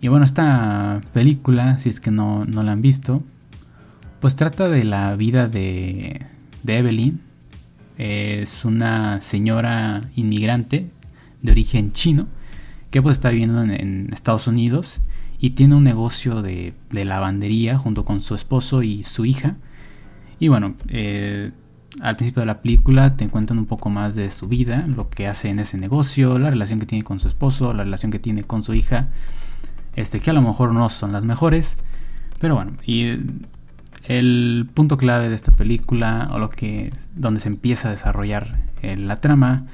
Y 0.00 0.08
bueno, 0.08 0.24
esta 0.24 1.00
película, 1.12 1.78
si 1.78 1.88
es 1.88 2.00
que 2.00 2.10
no, 2.10 2.44
la 2.44 2.72
han 2.72 2.80
visto, 2.80 3.18
pues 4.22 4.36
trata 4.36 4.68
de 4.68 4.84
la 4.84 5.16
vida 5.16 5.48
de, 5.48 6.20
Evelyn. 6.64 7.20
Es 7.98 8.64
una 8.64 9.20
señora 9.20 10.00
inmigrante 10.14 10.88
de 11.40 11.50
origen 11.50 11.90
chino 11.90 12.28
que 12.92 13.02
pues 13.02 13.16
está 13.16 13.30
viviendo 13.30 13.60
en, 13.64 14.10
Estados 14.12 14.46
Unidos 14.46 15.00
y 15.40 15.50
tiene 15.50 15.74
un 15.74 15.82
negocio 15.82 16.40
de, 16.40 16.72
de, 16.90 17.04
lavandería 17.04 17.76
junto 17.76 18.04
con 18.04 18.20
su 18.20 18.36
esposo 18.36 18.84
y 18.84 19.02
su 19.02 19.24
hija. 19.24 19.56
Y 20.38 20.46
bueno, 20.46 20.76
eh, 20.86 21.50
al 22.00 22.14
principio 22.14 22.42
de 22.42 22.46
la 22.46 22.62
película 22.62 23.16
te 23.16 23.28
cuentan 23.28 23.58
un 23.58 23.66
poco 23.66 23.90
más 23.90 24.14
de 24.14 24.30
su 24.30 24.46
vida, 24.46 24.86
lo 24.86 25.10
que 25.10 25.26
hace 25.26 25.48
en 25.48 25.58
ese 25.58 25.78
negocio, 25.78 26.38
la 26.38 26.50
relación 26.50 26.78
que 26.78 26.86
tiene 26.86 27.02
con 27.02 27.18
su 27.18 27.26
esposo, 27.26 27.72
la 27.72 27.82
relación 27.82 28.12
que 28.12 28.20
tiene 28.20 28.44
con 28.44 28.62
su 28.62 28.72
hija, 28.72 29.08
este 29.96 30.20
que 30.20 30.30
a 30.30 30.32
lo 30.32 30.42
mejor 30.42 30.72
no 30.72 30.88
son 30.90 31.10
las 31.10 31.24
mejores, 31.24 31.74
pero 32.38 32.54
bueno, 32.54 32.70
y 32.86 33.16
el 34.04 34.68
punto 34.74 34.96
clave 34.96 35.28
de 35.28 35.34
esta 35.34 35.52
película 35.52 36.28
o 36.32 36.38
lo 36.38 36.50
que 36.50 36.92
donde 37.14 37.40
se 37.40 37.48
empieza 37.48 37.88
a 37.88 37.90
desarrollar 37.92 38.58
eh, 38.82 38.96
la 38.96 39.20
trama 39.20 39.66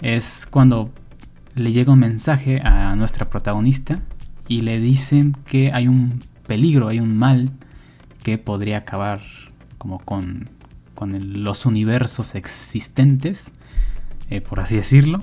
es 0.00 0.46
cuando 0.50 0.92
le 1.54 1.72
llega 1.72 1.92
un 1.92 2.00
mensaje 2.00 2.60
a 2.64 2.94
nuestra 2.96 3.28
protagonista 3.28 4.00
y 4.48 4.62
le 4.62 4.80
dicen 4.80 5.36
que 5.44 5.72
hay 5.72 5.88
un 5.88 6.22
peligro, 6.46 6.88
hay 6.88 6.98
un 6.98 7.16
mal 7.16 7.50
que 8.22 8.38
podría 8.38 8.78
acabar 8.78 9.20
como 9.78 10.00
con 10.00 10.48
los 11.00 11.64
universos 11.64 12.34
existentes, 12.34 13.52
eh, 14.28 14.40
por 14.40 14.60
así 14.60 14.76
decirlo, 14.76 15.18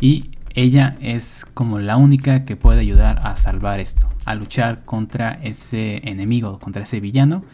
y 0.00 0.30
ella 0.54 0.96
es 1.00 1.46
como 1.54 1.78
la 1.78 1.96
única 1.96 2.44
que 2.44 2.56
puede 2.56 2.80
ayudar 2.80 3.20
a 3.22 3.36
salvar 3.36 3.80
esto, 3.80 4.08
a 4.24 4.34
luchar 4.34 4.84
contra 4.84 5.32
ese 5.42 6.08
enemigo, 6.08 6.58
contra 6.58 6.82
ese 6.82 7.00
villano, 7.00 7.44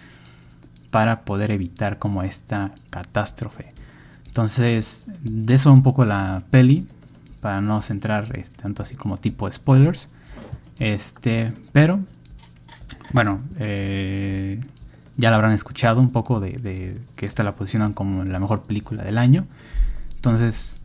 para 0.91 1.25
poder 1.25 1.51
evitar 1.51 1.99
como 1.99 2.23
esta 2.23 2.73
catástrofe. 2.91 3.67
Entonces, 4.27 5.07
de 5.23 5.55
eso 5.55 5.73
un 5.73 5.83
poco 5.83 6.05
la 6.05 6.43
peli, 6.51 6.87
para 7.41 7.61
no 7.61 7.81
centrar 7.81 8.37
este, 8.37 8.57
tanto 8.63 8.83
así 8.83 8.97
como 8.97 9.19
tipo 9.19 9.51
spoilers. 9.51 10.09
Este, 10.79 11.53
pero, 11.73 12.01
bueno, 13.13 13.41
eh, 13.59 14.61
ya 15.17 15.31
la 15.31 15.37
habrán 15.37 15.53
escuchado 15.53 16.01
un 16.01 16.11
poco 16.11 16.41
de, 16.41 16.99
que 17.15 17.27
esta 17.27 17.43
la 17.43 17.55
posicionan 17.55 17.93
como 17.93 18.25
la 18.25 18.39
mejor 18.39 18.63
película 18.63 19.05
del 19.05 19.19
año. 19.19 19.47
Entonces, 20.17 20.81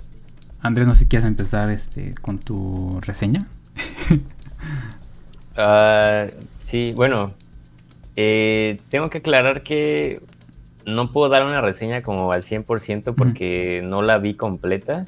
Andrés, 0.61 0.88
no 0.88 0.93
sé 0.93 0.99
si 0.99 1.05
quieres 1.07 1.27
empezar 1.27 1.69
este, 1.69 2.13
con 2.21 2.39
tu 2.39 2.99
reseña. 3.01 3.47
Ah, 5.58 6.28
sí, 6.58 6.93
bueno, 6.95 7.34
eh, 8.16 8.80
tengo 8.89 9.10
que 9.10 9.20
aclarar 9.20 9.64
que 9.64 10.22
no 10.86 11.12
puedo 11.12 11.30
dar 11.30 11.45
una 11.45 11.62
reseña 11.62 12.02
como 12.02 12.32
al 12.32 12.43
100% 12.43 13.14
porque 13.16 13.82
no 13.84 14.02
la 14.02 14.18
vi 14.18 14.34
completa. 14.34 15.06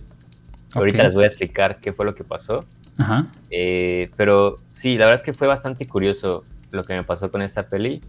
Ahorita 0.74 1.04
les 1.04 1.14
voy 1.14 1.24
a 1.24 1.28
explicar 1.28 1.80
qué 1.80 1.94
fue 1.94 2.06
lo 2.06 2.16
que 2.16 2.24
pasó. 2.24 2.66
Ajá. 2.98 3.28
Eh, 3.50 4.10
pero 4.18 4.60
sí, 4.72 4.98
la 4.98 5.06
verdad 5.06 5.16
es 5.16 5.24
que 5.24 5.34
fue 5.34 5.48
bastante 5.48 5.88
curioso 5.88 6.44
lo 6.72 6.84
que 6.84 6.94
me 6.94 7.04
pasó 7.04 7.32
con 7.32 7.42
esta 7.42 7.68
peli. 7.68 8.02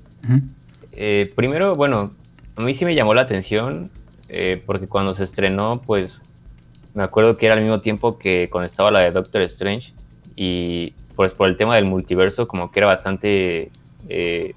Eh, 0.93 1.33
primero, 1.35 1.77
bueno, 1.77 2.13
a 2.57 2.63
mí 2.63 2.75
sí 2.75 2.85
me 2.85 2.95
llamó 2.95 3.15
la 3.15 3.23
atención 3.23 3.91
eh, 4.29 4.63
porque 4.65 4.87
cuando 4.87 5.13
se 5.13 5.25
estrenó, 5.25 5.83
pues 5.85 6.23
me 6.95 7.03
acuerdo 7.03 7.37
que 7.37 7.47
era 7.47 7.55
al 7.57 7.61
mismo 7.61 7.81
tiempo 7.81 8.19
que 8.19 8.49
cuando 8.51 8.67
estaba 8.67 8.91
la 8.91 9.01
de 9.01 9.11
Doctor 9.11 9.43
Strange 9.43 9.93
y 10.37 10.95
pues 11.17 11.33
por 11.33 11.49
el 11.49 11.57
tema 11.57 11.77
del 11.77 11.85
multiverso 11.85 12.49
como 12.49 12.71
que 12.71 12.81
era 12.81 12.87
bastante 12.87 13.71
eh, 14.09 14.55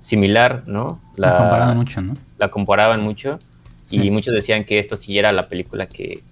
similar, 0.00 0.64
¿no? 0.66 1.00
La, 1.16 1.36
comparaban 1.36 1.76
mucho, 1.76 2.00
¿no? 2.00 2.16
La 2.38 2.50
comparaban 2.50 3.02
mucho 3.02 3.38
y 3.90 4.10
muchos 4.10 4.34
decían 4.34 4.64
que 4.64 4.78
esta 4.78 4.96
sí 4.96 5.18
era 5.18 5.32
la 5.32 5.48
película 5.48 5.86
que, 5.86 6.22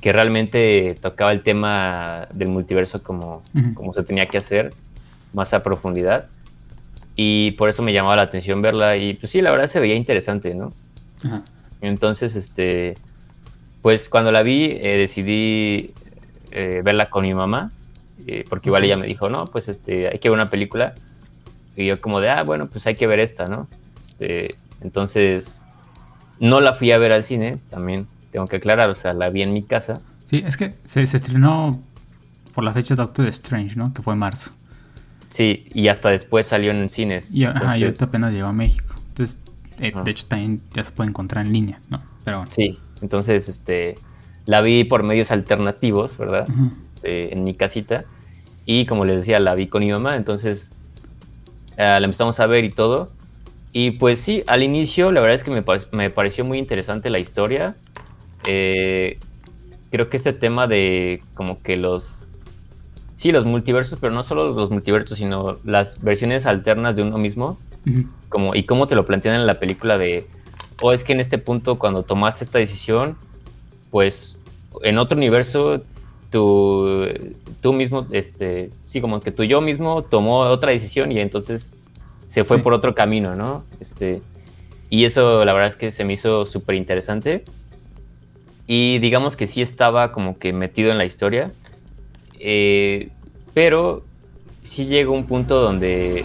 que 0.00 0.12
realmente 0.12 0.96
tocaba 1.00 1.32
el 1.32 1.42
tema 1.42 2.26
del 2.32 2.48
multiverso 2.48 3.02
como, 3.02 3.42
como 3.74 3.92
se 3.92 4.02
tenía 4.02 4.26
que 4.26 4.38
hacer, 4.38 4.72
más 5.32 5.52
a 5.52 5.62
profundidad. 5.62 6.26
Y 7.16 7.52
por 7.52 7.68
eso 7.68 7.82
me 7.82 7.92
llamaba 7.92 8.16
la 8.16 8.22
atención 8.22 8.62
verla. 8.62 8.96
Y 8.96 9.14
pues 9.14 9.32
sí, 9.32 9.40
la 9.40 9.50
verdad 9.50 9.66
se 9.66 9.80
veía 9.80 9.94
interesante, 9.94 10.54
¿no? 10.54 10.72
Entonces, 11.80 12.36
este, 12.36 12.96
pues 13.82 14.08
cuando 14.08 14.32
la 14.32 14.42
vi, 14.42 14.78
eh, 14.80 14.96
decidí 14.98 15.92
eh, 16.50 16.82
verla 16.84 17.10
con 17.10 17.24
mi 17.24 17.34
mamá. 17.34 17.72
Eh, 18.26 18.44
porque 18.48 18.68
igual 18.68 18.84
ella 18.84 18.96
me 18.96 19.06
dijo, 19.06 19.28
no, 19.28 19.46
pues 19.46 19.68
este, 19.68 20.08
hay 20.08 20.18
que 20.18 20.28
ver 20.28 20.34
una 20.34 20.50
película. 20.50 20.94
Y 21.76 21.86
yo 21.86 22.00
como 22.00 22.20
de, 22.20 22.30
ah, 22.30 22.42
bueno, 22.42 22.66
pues 22.66 22.86
hay 22.86 22.96
que 22.96 23.06
ver 23.06 23.20
esta, 23.20 23.46
¿no? 23.46 23.68
Este, 24.00 24.54
entonces, 24.80 25.60
no 26.40 26.60
la 26.60 26.72
fui 26.72 26.90
a 26.90 26.98
ver 26.98 27.12
al 27.12 27.22
cine, 27.22 27.58
también 27.70 28.06
tengo 28.30 28.46
que 28.46 28.56
aclarar, 28.56 28.90
o 28.90 28.94
sea, 28.94 29.12
la 29.12 29.30
vi 29.30 29.42
en 29.42 29.52
mi 29.52 29.62
casa. 29.62 30.00
Sí, 30.24 30.42
es 30.44 30.56
que 30.56 30.74
se, 30.84 31.06
se 31.06 31.16
estrenó 31.16 31.80
por 32.54 32.64
la 32.64 32.72
fecha 32.72 32.94
de 32.94 33.02
Doctor 33.02 33.26
Strange, 33.28 33.76
¿no? 33.76 33.92
Que 33.94 34.02
fue 34.02 34.14
en 34.14 34.18
marzo. 34.18 34.50
Sí, 35.28 35.66
y 35.74 35.88
hasta 35.88 36.10
después 36.10 36.46
salió 36.46 36.70
en 36.70 36.88
cines. 36.88 37.34
Y, 37.34 37.44
ajá, 37.44 37.76
y 37.76 37.84
ahorita 37.84 38.06
apenas 38.06 38.32
llegó 38.32 38.46
a 38.48 38.52
México. 38.52 38.94
Entonces, 39.08 39.38
eh, 39.78 39.92
de 40.04 40.10
hecho, 40.10 40.26
también 40.26 40.62
ya 40.74 40.82
se 40.82 40.92
puede 40.92 41.10
encontrar 41.10 41.46
en 41.46 41.52
línea, 41.52 41.80
¿no? 41.90 42.02
Pero 42.24 42.44
Sí, 42.48 42.78
entonces, 43.02 43.48
este, 43.48 43.98
la 44.46 44.62
vi 44.62 44.84
por 44.84 45.02
medios 45.02 45.30
alternativos, 45.30 46.16
¿verdad? 46.16 46.48
este, 46.82 47.34
en 47.34 47.44
mi 47.44 47.54
casita. 47.54 48.04
Y 48.66 48.84
como 48.84 49.04
les 49.04 49.20
decía, 49.20 49.40
la 49.40 49.54
vi 49.54 49.68
con 49.68 49.82
mi 49.82 49.90
mamá, 49.90 50.16
entonces 50.16 50.72
eh, 51.76 51.96
la 51.98 52.04
empezamos 52.04 52.38
a 52.40 52.46
ver 52.46 52.64
y 52.64 52.70
todo. 52.70 53.10
Y 53.72 53.92
pues 53.92 54.20
sí, 54.20 54.42
al 54.46 54.62
inicio 54.62 55.12
la 55.12 55.20
verdad 55.20 55.36
es 55.36 55.44
que 55.44 55.50
me, 55.50 55.64
me 55.92 56.10
pareció 56.10 56.44
muy 56.44 56.58
interesante 56.58 57.08
la 57.08 57.18
historia. 57.18 57.76
Eh, 58.46 59.18
creo 59.90 60.10
que 60.10 60.16
este 60.16 60.32
tema 60.32 60.66
de 60.66 61.22
como 61.34 61.62
que 61.62 61.76
los 61.76 62.26
Sí, 63.16 63.32
los 63.32 63.46
multiversos, 63.46 63.98
pero 63.98 64.12
no 64.12 64.22
solo 64.22 64.52
los 64.52 64.70
multiversos, 64.70 65.16
sino 65.16 65.56
las 65.64 66.02
versiones 66.02 66.44
alternas 66.44 66.96
de 66.96 67.02
uno 67.02 67.16
mismo. 67.16 67.58
como, 68.28 68.54
y 68.54 68.64
cómo 68.64 68.86
te 68.86 68.94
lo 68.94 69.06
plantean 69.06 69.36
en 69.36 69.46
la 69.46 69.58
película 69.58 69.96
de, 69.96 70.26
o 70.82 70.88
oh, 70.88 70.92
es 70.92 71.02
que 71.02 71.12
en 71.12 71.20
este 71.20 71.38
punto 71.38 71.78
cuando 71.78 72.02
tomaste 72.02 72.44
esta 72.44 72.58
decisión, 72.58 73.16
pues 73.90 74.38
en 74.82 74.98
otro 74.98 75.16
universo 75.16 75.82
tú, 76.30 77.06
tú 77.60 77.72
mismo, 77.72 78.06
este, 78.10 78.70
sí, 78.86 79.00
como 79.00 79.20
que 79.20 79.30
tú 79.30 79.44
yo 79.44 79.60
mismo 79.60 80.02
tomó 80.02 80.40
otra 80.40 80.72
decisión 80.72 81.12
y 81.12 81.18
entonces 81.20 81.74
se 82.26 82.44
fue 82.44 82.58
por 82.58 82.72
otro 82.72 82.94
camino, 82.94 83.34
¿no? 83.34 83.64
Este, 83.80 84.20
y 84.90 85.04
eso 85.04 85.44
la 85.44 85.52
verdad 85.52 85.68
es 85.68 85.76
que 85.76 85.90
se 85.90 86.04
me 86.04 86.12
hizo 86.14 86.46
súper 86.46 86.74
interesante. 86.74 87.44
Y 88.66 88.98
digamos 88.98 89.36
que 89.36 89.46
sí 89.46 89.62
estaba 89.62 90.10
como 90.10 90.38
que 90.38 90.52
metido 90.52 90.90
en 90.90 90.98
la 90.98 91.04
historia. 91.04 91.52
Eh, 92.38 93.10
pero 93.54 94.04
sí 94.64 94.86
llega 94.86 95.10
un 95.10 95.26
punto 95.26 95.60
donde 95.60 96.24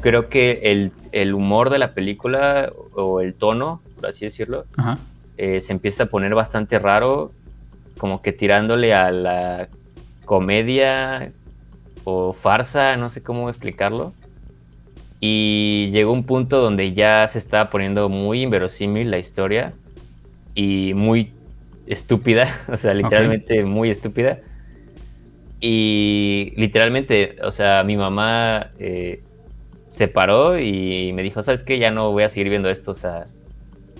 creo 0.00 0.28
que 0.28 0.92
el, 1.12 1.34
humor 1.34 1.70
de 1.70 1.78
la 1.78 1.94
película 1.94 2.70
o 2.94 3.20
el 3.20 3.34
tono, 3.34 3.80
por 3.96 4.06
así 4.06 4.26
decirlo, 4.26 4.66
eh, 5.36 5.60
se 5.60 5.72
empieza 5.72 6.04
a 6.04 6.06
poner 6.06 6.34
bastante 6.34 6.78
raro, 6.78 7.32
como 7.98 8.20
que 8.20 8.32
tirándole 8.32 8.94
a 8.94 9.10
la 9.10 9.68
comedia 10.24 11.32
o 12.04 12.32
farsa, 12.32 12.96
no 12.96 13.08
sé 13.08 13.22
cómo 13.22 13.48
explicarlo. 13.48 14.12
Y 15.20 15.88
llegó 15.92 16.12
un 16.12 16.24
punto 16.24 16.60
donde 16.60 16.92
ya 16.92 17.26
se 17.26 17.38
estaba 17.38 17.70
poniendo 17.70 18.08
muy 18.08 18.42
inverosímil 18.42 19.10
la 19.10 19.18
historia 19.18 19.72
y 20.54 20.92
muy 20.94 21.32
estúpida, 21.86 22.46
o 22.72 22.76
sea, 22.76 22.94
literalmente 22.94 23.64
muy 23.64 23.90
estúpida. 23.90 24.40
Y 25.60 26.52
literalmente, 26.56 27.36
o 27.42 27.50
sea, 27.50 27.82
mi 27.82 27.96
mamá 27.96 28.68
eh, 28.78 29.20
se 29.88 30.06
paró 30.06 30.58
y 30.58 31.12
me 31.14 31.22
dijo, 31.22 31.42
¿sabes 31.42 31.62
qué? 31.62 31.78
Ya 31.78 31.90
no 31.90 32.12
voy 32.12 32.24
a 32.24 32.28
seguir 32.28 32.50
viendo 32.50 32.68
esto, 32.68 32.90
o 32.90 32.94
sea, 32.94 33.26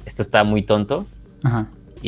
esto 0.05 0.23
está 0.23 0.45
muy 0.45 0.63
tonto. 0.63 1.07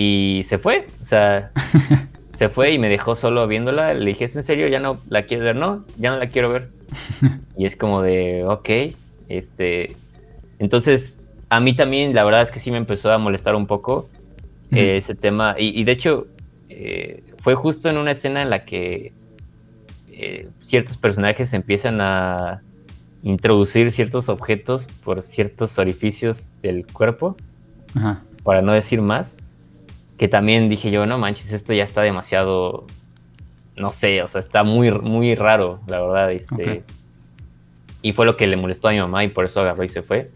Y 0.00 0.42
se 0.44 0.58
fue, 0.58 0.86
o 1.02 1.04
sea, 1.04 1.50
se 2.32 2.48
fue 2.48 2.70
y 2.70 2.78
me 2.78 2.88
dejó 2.88 3.16
solo 3.16 3.48
viéndola. 3.48 3.94
Le 3.94 4.10
dije, 4.10 4.26
¿es 4.26 4.36
en 4.36 4.44
serio? 4.44 4.68
¿Ya 4.68 4.78
no 4.78 5.00
la 5.08 5.22
quieres 5.22 5.42
ver? 5.42 5.56
No, 5.56 5.84
ya 5.96 6.12
no 6.12 6.18
la 6.18 6.28
quiero 6.28 6.50
ver. 6.50 6.68
y 7.58 7.66
es 7.66 7.74
como 7.74 8.00
de, 8.00 8.44
ok, 8.44 8.94
este... 9.28 9.96
Entonces, 10.60 11.18
a 11.48 11.58
mí 11.58 11.74
también 11.74 12.14
la 12.14 12.22
verdad 12.22 12.42
es 12.42 12.52
que 12.52 12.60
sí 12.60 12.70
me 12.70 12.76
empezó 12.76 13.10
a 13.10 13.18
molestar 13.18 13.56
un 13.56 13.66
poco 13.66 14.08
eh, 14.70 14.98
ese 14.98 15.16
tema. 15.16 15.56
Y, 15.58 15.82
de 15.82 15.90
hecho, 15.90 16.28
eh, 16.68 17.24
fue 17.40 17.56
justo 17.56 17.90
en 17.90 17.96
una 17.96 18.12
escena 18.12 18.40
en 18.40 18.50
la 18.50 18.64
que 18.64 19.12
eh, 20.12 20.48
ciertos 20.60 20.96
personajes 20.96 21.52
empiezan 21.54 22.00
a 22.00 22.62
introducir 23.24 23.90
ciertos 23.90 24.28
objetos 24.28 24.86
por 25.02 25.22
ciertos 25.22 25.76
orificios 25.80 26.54
del 26.62 26.86
cuerpo, 26.86 27.36
para 28.44 28.62
no 28.62 28.72
decir 28.72 29.02
más, 29.02 29.36
que 30.18 30.28
también 30.28 30.68
dije 30.68 30.90
yo, 30.90 31.06
no 31.06 31.16
manches, 31.16 31.52
esto 31.52 31.72
ya 31.72 31.84
está 31.84 32.02
demasiado, 32.02 32.84
no 33.76 33.90
sé, 33.90 34.20
o 34.22 34.28
sea, 34.28 34.40
está 34.40 34.64
muy, 34.64 34.90
muy 34.90 35.34
raro, 35.36 35.80
la 35.86 36.02
verdad. 36.02 36.32
Este, 36.32 36.82
Y 38.02 38.12
fue 38.12 38.26
lo 38.26 38.36
que 38.36 38.46
le 38.46 38.56
molestó 38.56 38.88
a 38.88 38.92
mi 38.92 38.98
mamá 38.98 39.24
y 39.24 39.28
por 39.28 39.44
eso 39.44 39.60
agarró 39.60 39.84
y 39.84 39.88
se 39.88 40.02
fue. 40.02 40.30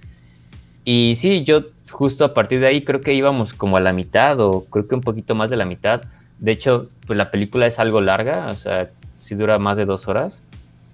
Y 0.85 1.15
sí, 1.17 1.45
yo 1.45 1.65
justo 1.91 2.25
a 2.25 2.33
partir 2.33 2.61
de 2.61 2.69
ahí 2.69 2.83
creo 2.83 3.01
que 3.01 3.13
íbamos 3.13 3.53
como 3.53 3.77
a 3.77 3.81
la 3.81 3.93
mitad 3.93 4.41
o 4.41 4.65
creo 4.65 4.87
que 4.87 4.95
un 4.95 5.01
poquito 5.01 5.35
más 5.35 5.51
de 5.51 5.57
la 5.57 5.65
mitad. 5.65 6.03
De 6.39 6.53
hecho, 6.53 6.89
pues 7.07 7.17
la 7.17 7.31
película 7.31 7.67
es 7.67 7.79
algo 7.79 8.01
larga, 8.01 8.49
o 8.49 8.55
sea, 8.55 8.89
sí 9.17 9.35
dura 9.35 9.59
más 9.59 9.77
de 9.77 9.85
dos 9.85 10.09
horas. 10.09 10.41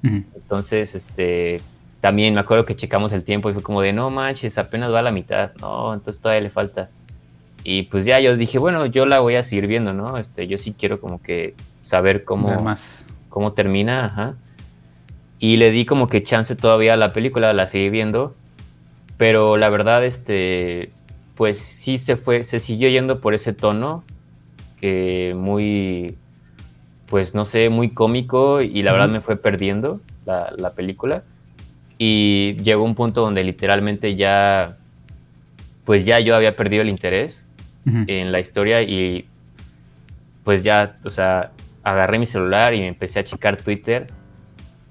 Entonces, 0.02 0.94
este, 0.94 1.60
también 2.00 2.32
me 2.34 2.40
acuerdo 2.40 2.64
que 2.64 2.76
checamos 2.76 3.12
el 3.12 3.24
tiempo 3.24 3.50
y 3.50 3.52
fue 3.52 3.62
como 3.62 3.82
de, 3.82 3.92
no 3.92 4.10
manches, 4.10 4.56
apenas 4.58 4.92
va 4.92 5.00
a 5.00 5.02
la 5.02 5.12
mitad. 5.12 5.52
No, 5.60 5.92
entonces 5.92 6.22
todavía 6.22 6.42
le 6.42 6.50
falta. 6.50 6.88
Y 7.70 7.82
pues 7.82 8.06
ya 8.06 8.18
yo 8.18 8.34
dije, 8.34 8.58
bueno, 8.58 8.86
yo 8.86 9.04
la 9.04 9.20
voy 9.20 9.34
a 9.34 9.42
seguir 9.42 9.66
viendo, 9.66 9.92
¿no? 9.92 10.16
Este, 10.16 10.46
yo 10.46 10.56
sí 10.56 10.72
quiero 10.72 10.98
como 11.02 11.20
que 11.20 11.54
saber 11.82 12.24
cómo, 12.24 12.58
más. 12.62 13.06
cómo 13.28 13.52
termina, 13.52 14.06
ajá. 14.06 14.36
Y 15.38 15.58
le 15.58 15.70
di 15.70 15.84
como 15.84 16.08
que 16.08 16.22
chance 16.22 16.56
todavía 16.56 16.94
a 16.94 16.96
la 16.96 17.12
película, 17.12 17.52
la 17.52 17.66
seguí 17.66 17.90
viendo. 17.90 18.34
Pero 19.18 19.58
la 19.58 19.68
verdad, 19.68 20.02
este, 20.02 20.92
pues 21.34 21.58
sí 21.58 21.98
se 21.98 22.16
fue, 22.16 22.42
se 22.42 22.58
siguió 22.58 22.88
yendo 22.88 23.20
por 23.20 23.34
ese 23.34 23.52
tono 23.52 24.02
que 24.80 25.34
muy, 25.36 26.16
pues 27.04 27.34
no 27.34 27.44
sé, 27.44 27.68
muy 27.68 27.90
cómico 27.90 28.62
y 28.62 28.82
la 28.82 28.92
verdad 28.92 29.10
me 29.10 29.20
fue 29.20 29.36
perdiendo 29.36 30.00
la, 30.24 30.72
película. 30.74 31.22
Y 31.98 32.56
llegó 32.62 32.82
un 32.82 32.94
punto 32.94 33.20
donde 33.20 33.44
literalmente 33.44 34.16
ya, 34.16 34.78
pues 35.84 36.06
ya 36.06 36.18
yo 36.18 36.34
había 36.34 36.56
perdido 36.56 36.80
el 36.80 36.88
interés 36.88 37.44
en 38.06 38.32
la 38.32 38.40
historia 38.40 38.82
y 38.82 39.28
pues 40.44 40.62
ya, 40.62 40.96
o 41.04 41.10
sea, 41.10 41.52
agarré 41.82 42.18
mi 42.18 42.26
celular 42.26 42.74
y 42.74 42.80
me 42.80 42.88
empecé 42.88 43.20
a 43.20 43.24
checar 43.24 43.56
Twitter 43.56 44.06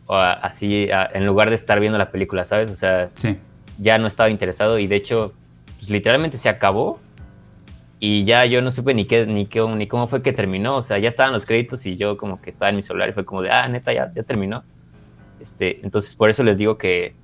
así 0.07 0.87
en 0.89 1.25
lugar 1.25 1.49
de 1.49 1.55
estar 1.55 1.79
viendo 1.79 1.97
la 1.97 2.11
película, 2.11 2.45
¿sabes? 2.45 2.71
O 2.71 2.75
sea, 2.75 3.09
sí 3.13 3.37
ya 3.77 3.97
no 3.97 4.07
estaba 4.07 4.29
interesado 4.29 4.79
y 4.79 4.87
de 4.87 4.95
hecho, 4.95 5.33
pues, 5.77 5.89
literalmente 5.89 6.37
se 6.37 6.49
acabó 6.49 6.99
y 7.99 8.25
ya 8.25 8.45
yo 8.45 8.61
no 8.61 8.71
supe 8.71 8.93
ni 8.93 9.05
qué, 9.05 9.25
ni 9.25 9.45
qué, 9.45 9.61
ni 9.61 9.87
cómo 9.87 10.07
fue 10.07 10.21
que 10.21 10.33
terminó. 10.33 10.77
O 10.77 10.81
sea, 10.81 10.97
ya 10.99 11.07
estaban 11.07 11.33
los 11.33 11.45
créditos 11.45 11.85
y 11.85 11.97
yo 11.97 12.17
como 12.17 12.41
que 12.41 12.49
estaba 12.49 12.69
en 12.69 12.75
mi 12.75 12.81
celular 12.81 13.09
y 13.09 13.13
fue 13.13 13.25
como 13.25 13.41
de, 13.41 13.51
ah, 13.51 13.67
neta, 13.67 13.93
ya, 13.93 14.11
ya 14.13 14.23
terminó. 14.23 14.63
Este, 15.39 15.79
entonces 15.83 16.15
por 16.15 16.29
eso 16.29 16.43
les 16.43 16.57
digo 16.57 16.77
que, 16.77 17.15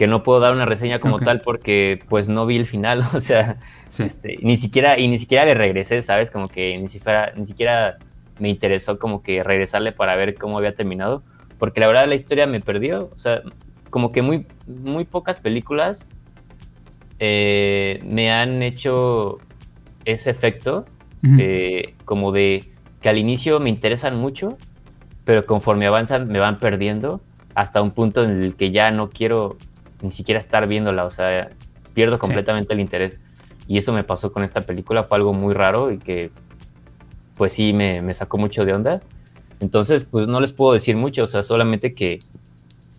que 0.00 0.06
no 0.06 0.22
puedo 0.22 0.40
dar 0.40 0.54
una 0.54 0.64
reseña 0.64 0.98
como 0.98 1.18
tal 1.18 1.42
porque 1.42 2.02
pues 2.08 2.30
no 2.30 2.46
vi 2.46 2.56
el 2.56 2.64
final. 2.64 3.04
O 3.14 3.20
sea, 3.20 3.58
este, 3.86 4.38
ni 4.40 4.56
siquiera, 4.56 4.98
y 4.98 5.08
ni 5.08 5.18
siquiera 5.18 5.44
le 5.44 5.52
regresé, 5.52 6.00
¿sabes? 6.00 6.30
Como 6.30 6.48
que 6.48 6.78
ni 6.78 6.88
siquiera, 6.88 7.34
ni 7.36 7.44
siquiera 7.44 7.98
me 8.38 8.48
interesó 8.48 8.98
como 8.98 9.22
que 9.22 9.42
regresarle 9.42 9.92
para 9.92 10.16
ver 10.16 10.36
cómo 10.36 10.56
había 10.56 10.74
terminado. 10.74 11.22
Porque 11.58 11.80
la 11.80 11.86
verdad 11.86 12.08
la 12.08 12.14
historia 12.14 12.46
me 12.46 12.60
perdió. 12.60 13.10
O 13.14 13.18
sea, 13.18 13.42
como 13.90 14.10
que 14.10 14.22
muy, 14.22 14.46
muy 14.66 15.04
pocas 15.04 15.38
películas 15.38 16.06
eh, 17.18 18.00
me 18.02 18.32
han 18.32 18.62
hecho 18.62 19.34
ese 20.06 20.30
efecto 20.30 20.86
como 22.06 22.32
de 22.32 22.72
que 23.02 23.10
al 23.10 23.18
inicio 23.18 23.60
me 23.60 23.68
interesan 23.68 24.16
mucho, 24.16 24.56
pero 25.26 25.44
conforme 25.44 25.86
avanzan 25.86 26.26
me 26.28 26.38
van 26.38 26.58
perdiendo 26.58 27.20
hasta 27.54 27.82
un 27.82 27.90
punto 27.90 28.24
en 28.24 28.42
el 28.42 28.56
que 28.56 28.70
ya 28.70 28.90
no 28.92 29.10
quiero 29.10 29.58
ni 30.02 30.10
siquiera 30.10 30.38
estar 30.38 30.66
viéndola, 30.66 31.04
o 31.04 31.10
sea, 31.10 31.50
pierdo 31.94 32.18
completamente 32.18 32.72
el 32.72 32.80
interés. 32.80 33.20
Y 33.66 33.78
eso 33.78 33.92
me 33.92 34.04
pasó 34.04 34.32
con 34.32 34.42
esta 34.42 34.62
película, 34.62 35.04
fue 35.04 35.18
algo 35.18 35.32
muy 35.32 35.54
raro 35.54 35.92
y 35.92 35.98
que 35.98 36.30
pues 37.36 37.52
sí 37.52 37.72
me, 37.72 38.02
me 38.02 38.12
sacó 38.12 38.36
mucho 38.36 38.64
de 38.64 38.72
onda. 38.72 39.00
Entonces, 39.60 40.06
pues 40.10 40.26
no 40.26 40.40
les 40.40 40.52
puedo 40.52 40.72
decir 40.72 40.96
mucho, 40.96 41.24
o 41.24 41.26
sea, 41.26 41.42
solamente 41.42 41.94
que 41.94 42.20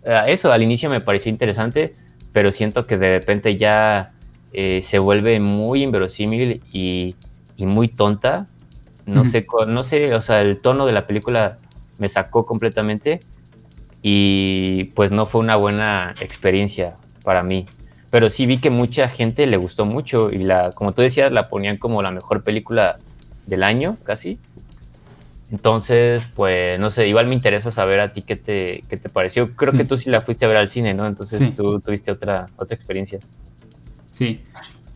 eh, 0.03 0.21
eso 0.27 0.51
al 0.51 0.61
inicio 0.61 0.89
me 0.89 1.01
pareció 1.01 1.29
interesante, 1.29 1.95
pero 2.31 2.51
siento 2.51 2.85
que 2.85 2.97
de 2.97 3.17
repente 3.17 3.57
ya 3.57 4.13
eh, 4.53 4.81
se 4.83 4.99
vuelve 4.99 5.39
muy 5.39 5.83
inverosímil 5.83 6.61
y, 6.71 7.15
muy 7.57 7.87
tonta. 7.87 8.47
No, 9.05 9.23
sé, 9.23 9.45
no 9.67 9.83
sé, 9.83 10.15
o 10.15 10.21
sea, 10.21 10.41
el 10.41 10.59
tono 10.61 10.87
de 10.87 10.93
la 10.93 11.05
película 11.05 11.57
me 11.99 12.07
sacó 12.07 12.43
completamente 12.43 13.21
y 14.01 14.85
pues 14.95 15.11
no 15.11 15.25
fue 15.25 15.41
una 15.41 15.55
buena 15.55 16.13
experiencia 16.21 16.95
para 17.23 17.43
mí. 17.43 17.65
Pero 18.09 18.29
sí 18.29 18.45
vi 18.45 18.57
que 18.57 18.69
mucha 18.69 19.07
gente 19.07 19.47
le 19.47 19.57
gustó 19.57 19.85
mucho 19.85 20.31
y 20.31 20.39
la, 20.39 20.71
como 20.71 20.93
tú 20.93 21.01
decías, 21.01 21.31
la 21.31 21.47
ponían 21.49 21.77
como 21.77 22.01
la 22.01 22.11
mejor 22.11 22.43
película 22.43 22.97
del 23.45 23.63
año, 23.63 23.97
casi. 24.03 24.37
Entonces, 25.51 26.27
pues, 26.35 26.79
no 26.79 26.89
sé, 26.89 27.07
igual 27.07 27.27
me 27.27 27.33
interesa 27.33 27.71
saber 27.71 27.99
a 27.99 28.11
ti 28.11 28.21
qué 28.21 28.35
te, 28.35 28.83
qué 28.89 28.97
te 28.97 29.09
pareció. 29.09 29.55
Creo 29.55 29.73
que 29.73 29.83
tú 29.83 29.97
sí 29.97 30.09
la 30.09 30.21
fuiste 30.21 30.45
a 30.45 30.47
ver 30.47 30.57
al 30.57 30.67
cine, 30.67 30.93
¿no? 30.93 31.05
Entonces 31.05 31.53
tú 31.55 31.79
tuviste 31.79 32.11
otra, 32.11 32.47
otra 32.57 32.75
experiencia. 32.75 33.19
Sí, 34.09 34.41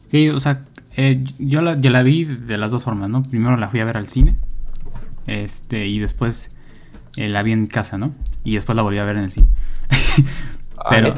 sí, 0.08 0.30
o 0.30 0.40
sea, 0.40 0.62
eh, 0.98 1.24
yo, 1.40 1.62
la, 1.62 1.76
la 1.76 2.04
vi 2.04 2.24
de 2.24 2.58
las 2.58 2.72
dos 2.72 2.84
formas, 2.84 3.10
¿no? 3.10 3.24
Primero 3.24 3.58
la 3.58 3.70
fui 3.70 3.82
a 3.82 3.86
ver 3.86 3.98
al 3.98 4.08
cine, 4.08 4.36
este, 5.28 5.88
y 5.88 6.00
después 6.00 6.52
eh, 7.18 7.28
la 7.28 7.44
vi 7.44 7.52
en 7.52 7.68
casa, 7.68 7.98
¿no? 7.98 8.14
Y 8.46 8.56
después 8.56 8.76
la 8.76 8.84
volví 8.84 9.00
a 9.00 9.06
ver 9.06 9.18
en 9.18 9.24
el 9.26 9.32
cine. 9.32 9.48
Ah, 10.78 10.88
pero, 10.90 11.14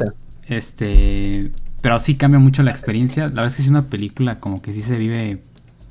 este, 0.46 1.52
pero 1.82 2.00
sí 2.00 2.16
cambia 2.16 2.40
mucho 2.40 2.62
la 2.64 2.72
experiencia. 2.72 3.24
La 3.24 3.30
verdad 3.30 3.48
es 3.48 3.56
que 3.56 3.64
es 3.64 3.68
una 3.68 3.82
película 3.82 4.40
como 4.40 4.62
que 4.62 4.72
sí 4.72 4.82
se 4.82 4.98
vive 4.98 5.42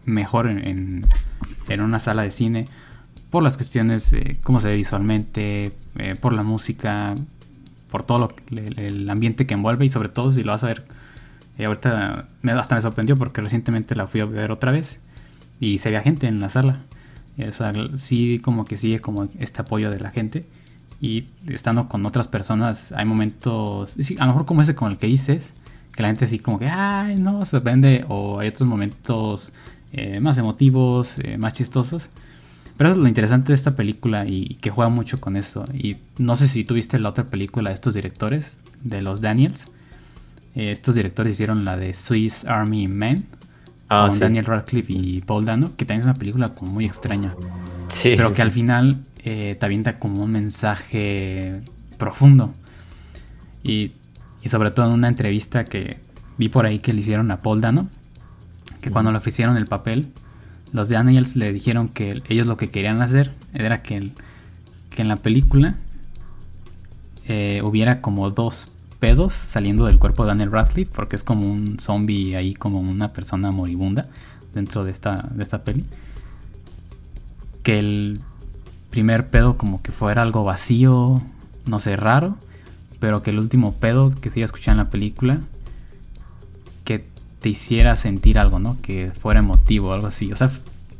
mejor 0.05 0.49
en, 0.49 1.05
en 1.69 1.81
una 1.81 1.99
sala 1.99 2.23
de 2.23 2.31
cine 2.31 2.67
por 3.31 3.43
las 3.43 3.57
cuestiones, 3.57 4.13
eh, 4.13 4.39
cómo 4.43 4.61
se 4.61 4.69
ve 4.69 4.77
visualmente, 4.77 5.73
eh, 5.99 6.17
por 6.19 6.33
la 6.33 6.43
música, 6.43 7.15
por 7.91 8.05
todo 8.05 8.19
lo, 8.19 8.35
el, 8.59 9.09
ambiente 9.11 9.47
que 9.47 9.55
envuelve 9.55 9.85
y 9.85 9.89
sobre 9.89 10.09
todo 10.09 10.31
si 10.31 10.43
lo 10.43 10.53
vas 10.53 10.65
a 10.65 10.69
ver. 10.69 10.85
Eh, 11.59 11.67
ahorita 11.67 12.29
me, 12.43 12.53
hasta 12.53 12.75
me 12.75 12.81
sorprendió 12.81 13.17
porque 13.17 13.41
recientemente 13.41 13.95
la 13.95 14.07
fui 14.07 14.21
a 14.21 14.25
ver 14.25 14.53
otra 14.53 14.73
vez 14.73 15.01
y 15.61 15.79
se 15.79 15.91
veía 15.91 16.03
gente 16.03 16.27
en 16.29 16.41
la 16.41 16.49
sala. 16.49 16.81
O 17.47 17.53
sea, 17.53 17.75
sí, 17.97 18.39
como 18.43 18.65
que 18.65 18.79
sigue 18.79 19.01
como 19.01 19.29
este 19.39 19.61
apoyo 19.61 19.91
de 19.91 20.01
la 20.01 20.11
gente. 20.11 20.45
Y 21.01 21.27
estando 21.49 21.89
con 21.89 22.05
otras 22.07 22.29
personas, 22.29 22.93
hay 22.93 23.05
momentos, 23.05 23.97
sí, 23.99 24.17
a 24.19 24.27
lo 24.27 24.33
mejor 24.33 24.47
como 24.47 24.63
ese 24.63 24.75
con 24.75 24.93
el 24.93 24.99
que 24.99 25.07
dices, 25.07 25.55
que 25.95 26.03
la 26.03 26.09
gente 26.09 26.27
sí 26.27 26.39
como 26.39 26.59
que, 26.59 26.69
ay, 26.69 27.17
no, 27.17 27.45
se 27.45 27.59
vende. 27.61 28.05
O 28.09 28.39
hay 28.41 28.49
otros 28.49 28.69
momentos 28.69 29.53
más 30.21 30.37
emotivos, 30.37 31.17
más 31.39 31.55
chistosos. 31.55 32.11
Pero 32.77 32.91
eso 32.91 32.99
es 32.99 33.03
lo 33.03 33.09
interesante 33.09 33.49
de 33.49 33.55
esta 33.55 33.75
película 33.75 34.27
y 34.27 34.57
que 34.61 34.71
juega 34.71 34.91
mucho 34.91 35.21
con 35.21 35.37
eso. 35.37 35.67
Y 35.73 35.97
no 36.19 36.37
sé 36.37 36.47
si 36.47 36.65
tuviste 36.65 36.99
la 36.99 37.09
otra 37.09 37.25
película 37.25 37.71
de 37.71 37.75
estos 37.75 37.95
directores, 37.95 38.61
de 38.83 39.01
los 39.01 39.21
Daniels. 39.21 39.69
Eh, 40.55 40.73
estos 40.73 40.95
directores 40.95 41.33
hicieron 41.33 41.65
la 41.65 41.77
de 41.77 41.95
Swiss 41.95 42.45
Army 42.45 42.87
Men 42.87 43.25
ah, 43.89 44.09
con 44.09 44.19
Daniel 44.19 44.45
Radcliffe 44.45 44.93
y 44.93 45.23
Paul 45.23 45.47
Dano, 45.47 45.73
que 45.77 45.87
también 45.87 46.01
es 46.01 46.07
una 46.07 46.19
película 46.19 46.51
como 46.51 46.73
muy 46.73 46.85
extraña. 46.85 47.35
Sí, 47.89 48.13
pero 48.15 48.35
que 48.35 48.43
al 48.43 48.51
final 48.51 48.99
eh, 49.27 49.57
te 49.61 49.67
avienta 49.67 49.99
como 49.99 50.25
un 50.25 50.33
mensaje 50.33 51.61
profundo. 51.99 52.55
Y, 53.63 53.93
y, 54.43 54.49
sobre 54.49 54.71
todo 54.71 54.87
en 54.87 54.93
una 54.93 55.09
entrevista 55.09 55.65
que 55.65 55.99
vi 56.39 56.49
por 56.49 56.65
ahí 56.65 56.79
que 56.79 56.95
le 56.95 57.01
hicieron 57.01 57.31
a 57.31 57.43
Paul 57.43 57.61
Dano, 57.61 57.89
que 58.81 58.91
cuando 58.91 59.13
le 59.13 59.19
ofrecieron 59.19 59.59
el 59.59 59.67
papel, 59.67 60.09
los 60.73 60.89
de 60.89 60.95
Daniels 60.95 61.37
le 61.37 61.53
dijeron 61.53 61.89
que 61.89 62.23
ellos 62.29 62.47
lo 62.47 62.57
que 62.57 62.71
querían 62.71 63.03
hacer 63.03 63.33
era 63.53 63.83
que 63.83 64.13
que 64.97 65.03
en 65.03 65.09
la 65.09 65.17
película 65.17 65.77
eh, 67.29 67.61
hubiera 67.63 68.01
como 68.01 68.31
dos 68.31 68.71
pedos 68.99 69.35
saliendo 69.35 69.85
del 69.85 69.99
cuerpo 69.99 70.23
de 70.23 70.29
Daniel 70.29 70.51
Radcliffe, 70.51 70.91
porque 70.95 71.17
es 71.17 71.23
como 71.23 71.53
un 71.53 71.79
zombie 71.79 72.35
ahí, 72.35 72.55
como 72.55 72.81
una 72.81 73.13
persona 73.13 73.51
moribunda 73.51 74.07
dentro 74.55 74.85
de 74.85 74.91
esta, 74.91 75.29
de 75.35 75.43
esta 75.43 75.65
peli. 75.65 75.85
Que 77.63 77.79
el 77.79 78.21
primer 78.91 79.29
pedo 79.29 79.57
como 79.57 79.83
que 79.83 79.93
fuera 79.93 80.23
algo 80.23 80.45
vacío, 80.45 81.23
no 81.67 81.81
sé, 81.81 81.97
raro, 81.97 82.37
pero 83.01 83.23
que 83.23 83.31
el 83.31 83.39
último 83.39 83.75
pedo 83.75 84.15
que 84.15 84.31
se 84.31 84.41
iba 84.41 84.45
a 84.45 84.47
escuchar 84.47 84.73
en 84.73 84.79
la 84.79 84.91
película, 84.91 85.41
que 86.85 87.05
te 87.41 87.49
hiciera 87.49 87.97
sentir 87.97 88.39
algo, 88.39 88.59
¿no? 88.59 88.77
Que 88.83 89.11
fuera 89.11 89.41
emotivo, 89.41 89.93
algo 89.93 90.07
así. 90.07 90.33
O 90.33 90.37
sea, 90.37 90.51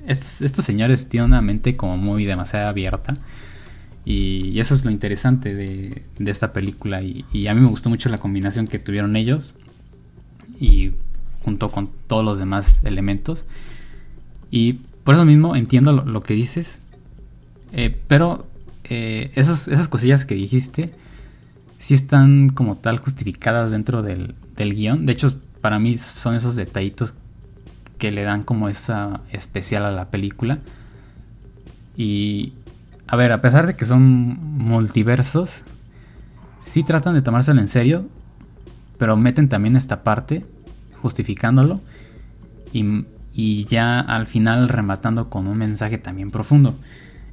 estos, 0.07 0.43
estos 0.43 0.65
señores 0.65 1.09
tienen 1.09 1.31
una 1.31 1.43
mente 1.43 1.77
como 1.77 1.97
muy 1.97 2.25
demasiado 2.25 2.69
abierta 2.69 3.15
y, 4.07 4.61
eso 4.61 4.77
es 4.77 4.85
lo 4.85 4.93
interesante 4.93 5.53
de, 5.53 6.03
esta 6.31 6.53
película. 6.53 7.03
Y, 7.03 7.49
a 7.49 7.55
mí 7.55 7.61
me 7.61 7.69
gustó 7.69 7.91
mucho 7.91 8.09
la 8.09 8.19
combinación 8.19 8.69
que 8.69 8.79
tuvieron 8.79 9.17
ellos. 9.17 9.57
Y 10.61 10.93
junto 11.43 11.71
con 11.73 11.91
todos 12.07 12.25
los 12.25 12.39
demás 12.39 12.81
elementos. 12.85 13.47
Y 14.51 14.75
por 15.03 15.17
eso 15.17 15.25
mismo 15.25 15.57
entiendo 15.57 15.93
lo, 15.93 16.23
que 16.23 16.35
dices. 16.35 16.79
Eh, 17.77 17.97
pero 18.09 18.45
eh, 18.85 19.31
esas, 19.35 19.69
esas 19.69 19.87
cosillas 19.87 20.25
que 20.25 20.35
dijiste 20.35 20.93
sí 21.79 21.95
están 21.95 22.49
como 22.49 22.77
tal 22.77 22.99
justificadas 22.99 23.71
dentro 23.71 24.03
del, 24.03 24.35
del 24.57 24.75
guion. 24.75 25.07
De 25.07 25.13
hecho, 25.13 25.39
para 25.61 25.79
mí 25.79 25.97
son 25.97 26.35
esos 26.35 26.57
detallitos 26.57 27.15
que 27.99 28.11
le 28.11 28.23
dan 28.23 28.43
como 28.43 28.69
esa 28.69 29.21
especial 29.31 29.85
a 29.85 29.91
la 29.91 30.11
película. 30.11 30.59
Y, 31.97 32.53
a 33.07 33.17
ver, 33.17 33.33
a 33.33 33.41
pesar 33.41 33.67
de 33.67 33.75
que 33.75 33.87
son 33.87 34.05
multiversos, 34.59 35.63
sí 36.63 36.83
tratan 36.83 37.15
de 37.15 37.23
tomárselo 37.23 37.61
en 37.61 37.69
serio, 37.69 38.07
pero 38.99 39.17
meten 39.17 39.49
también 39.49 39.77
esta 39.77 40.03
parte, 40.03 40.45
justificándolo, 41.01 41.81
y, 42.73 43.65
ya 43.65 44.01
al 44.01 44.27
final 44.27 44.69
rematando 44.69 45.31
con 45.31 45.47
un 45.47 45.57
mensaje 45.57 45.99
también 45.99 46.31
profundo. 46.31 46.75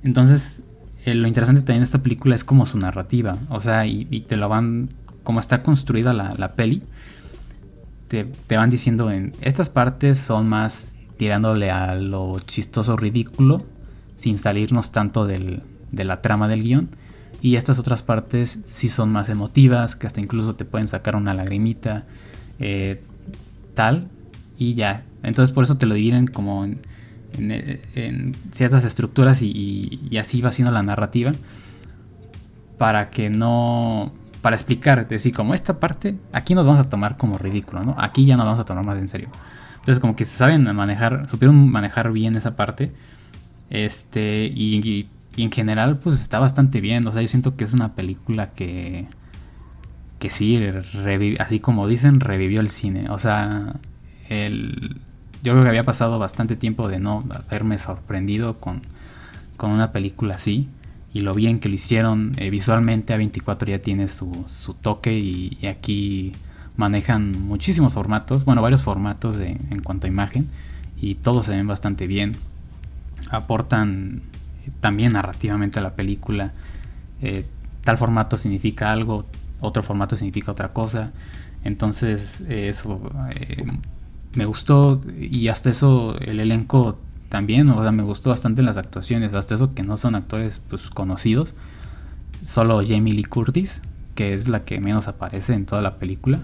Entonces, 0.04 0.62
eh, 1.06 1.16
lo 1.16 1.28
interesante 1.28 1.62
también 1.62 1.82
de 1.82 1.86
esta 1.86 2.04
película 2.04 2.36
es 2.36 2.43
como 2.43 2.66
su 2.66 2.78
narrativa, 2.78 3.38
o 3.49 3.60
sea, 3.60 3.86
y, 3.86 4.06
te 4.22 4.38
lo 4.38 4.49
van, 4.49 4.89
como 5.24 5.39
está 5.39 5.64
construida 5.64 6.14
la, 6.14 6.54
peli, 6.56 6.82
te, 8.08 8.26
te, 8.26 8.58
van 8.58 8.70
diciendo 8.70 9.10
en 9.12 9.34
estas 9.41 9.70
partes 9.70 10.20
son 10.20 10.47
más 10.47 10.97
tirándole 11.18 11.72
a 11.72 11.95
lo 11.95 12.39
chistoso 12.39 12.95
ridículo 12.97 13.64
sin 14.16 14.38
salirnos 14.38 14.91
tanto 14.91 15.26
de 15.26 15.62
la 15.91 16.22
trama 16.22 16.47
del 16.47 16.64
guion. 16.64 16.89
Y 17.41 17.58
estas 17.58 17.78
otras 17.78 18.04
partes 18.04 18.60
sí 18.66 18.88
son 18.88 19.12
más 19.12 19.28
emotivas, 19.28 19.97
que 19.97 20.08
hasta 20.08 20.22
incluso 20.22 20.56
te 20.56 20.64
pueden 20.64 20.88
sacar 20.88 21.18
una 21.18 21.34
lagrimita, 21.34 22.06
eh, 22.60 23.01
tal, 23.74 24.08
y 24.58 24.76
ya. 24.76 25.04
Entonces 25.24 25.54
por 25.54 25.66
eso 25.66 25.78
te 25.78 25.86
lo 25.86 25.95
dividen 25.95 26.28
como 26.28 26.64
en, 26.64 26.80
ciertas 28.52 28.86
estructuras 28.86 29.42
y, 29.42 30.18
así 30.20 30.42
va 30.42 30.52
siendo 30.52 30.72
la 30.72 30.84
narrativa. 30.84 31.32
Para 32.78 33.10
que 33.10 33.30
no... 33.30 34.14
Para 34.42 34.58
explicar, 34.58 35.08
decir, 35.08 35.34
como 35.34 35.54
esta 35.54 35.80
parte, 35.80 36.18
aquí 36.34 36.54
nos 36.54 36.66
vamos 36.66 36.82
a 36.82 36.90
tomar 36.90 37.16
como 37.16 37.38
ridículo, 37.38 37.84
¿no? 37.84 37.96
Aquí 37.98 38.26
ya 38.26 38.36
nos 38.36 38.46
vamos 38.46 38.60
a 38.60 38.66
tomar 38.66 38.84
más 38.84 38.98
en 38.98 39.08
serio. 39.08 39.30
Entonces 39.76 40.00
como 40.02 40.18
que 40.18 40.26
saben 40.26 40.64
manejar, 40.76 41.30
supieron 41.30 41.70
manejar 41.70 42.12
bien 42.12 42.36
esa 42.36 42.56
parte 42.56 42.92
este, 43.70 44.46
y, 44.46 45.10
en 45.36 45.52
general, 45.52 45.98
pues 45.98 46.22
está 46.22 46.40
bastante 46.40 46.80
bien. 46.80 47.06
O 47.08 47.12
sea, 47.12 47.22
yo 47.22 47.28
siento 47.28 47.58
que 47.58 47.64
es 47.64 47.74
una 47.74 47.96
película 47.96 48.54
que, 48.54 49.06
que 50.20 50.30
sí, 50.30 50.64
así 51.40 51.60
como 51.60 51.88
dicen, 51.88 52.20
revivió 52.20 52.62
el 52.62 52.70
cine. 52.70 53.10
O 53.10 53.18
sea, 53.18 53.76
el, 54.30 55.02
yo 55.44 55.52
creo 55.52 55.64
que 55.64 55.70
había 55.70 55.84
pasado 55.84 56.18
bastante 56.20 56.56
tiempo 56.56 56.88
de 56.88 57.00
no 57.00 57.24
haberme 57.48 57.78
sorprendido 57.78 58.60
con, 58.60 58.82
con 59.58 59.72
una 59.72 59.91
película 59.91 60.36
así. 60.36 60.68
Y 61.14 61.20
lo 61.20 61.36
bien 61.36 61.60
que 61.60 61.70
lo 61.70 61.76
hicieron 61.76 62.32
eh, 62.38 62.50
visualmente, 62.50 63.16
A24 63.16 63.70
ya 63.70 63.80
tiene 63.80 64.08
su, 64.08 64.46
su 64.48 64.74
toque 64.74 65.20
y, 65.20 65.60
aquí 65.68 66.32
manejan 66.76 67.34
muchísimos 67.39 67.94
formatos, 67.94 68.46
bueno, 68.46 68.64
varios 68.64 68.82
formatos 68.82 69.38
en 69.38 69.84
cuanto 69.84 70.08
a 70.08 70.10
imagen 70.10 70.48
y 71.00 71.14
todos 71.14 71.46
se 71.46 71.52
ven 71.52 71.68
bastante 71.68 72.08
bien 72.08 72.36
aportan 73.30 74.22
también 74.80 75.14
narrativamente 75.14 75.80
a 75.80 75.82
la 75.82 75.96
película. 75.96 76.52
Eh, 77.22 77.46
tal 77.84 77.98
formato 77.98 78.38
significa 78.38 78.91
algo, 78.91 79.26
otro 79.60 79.84
formato 79.84 80.16
significa 80.16 80.52
otra 80.52 80.70
cosa. 80.70 81.12
Entonces 81.64 82.41
eso 82.41 83.12
eh, 83.36 83.66
me 84.34 84.46
gustó 84.46 85.02
y 85.20 85.48
hasta 85.48 85.70
eso 85.70 86.18
el 86.20 86.40
elenco 86.40 87.00
también, 87.30 87.70
o 87.70 87.82
sea, 87.82 87.92
me 87.92 88.04
gustó 88.04 88.30
bastante 88.30 88.62
las 88.62 88.78
actuaciones, 88.78 89.34
hasta 89.34 89.56
eso 89.56 89.74
que 89.74 89.84
no 89.84 89.98
son 89.98 90.16
actores 90.16 90.62
pues, 90.70 90.90
conocidos. 90.90 91.54
Solo 92.44 92.82
Jamie 92.86 93.14
Lee 93.14 93.24
Curtis, 93.24 93.82
que 94.16 94.34
es 94.34 94.48
la 94.50 94.66
que 94.66 94.80
menos 94.80 95.08
aparece 95.08 95.54
en 95.54 95.66
toda 95.66 95.82
la 95.82 95.98
película. 95.98 96.40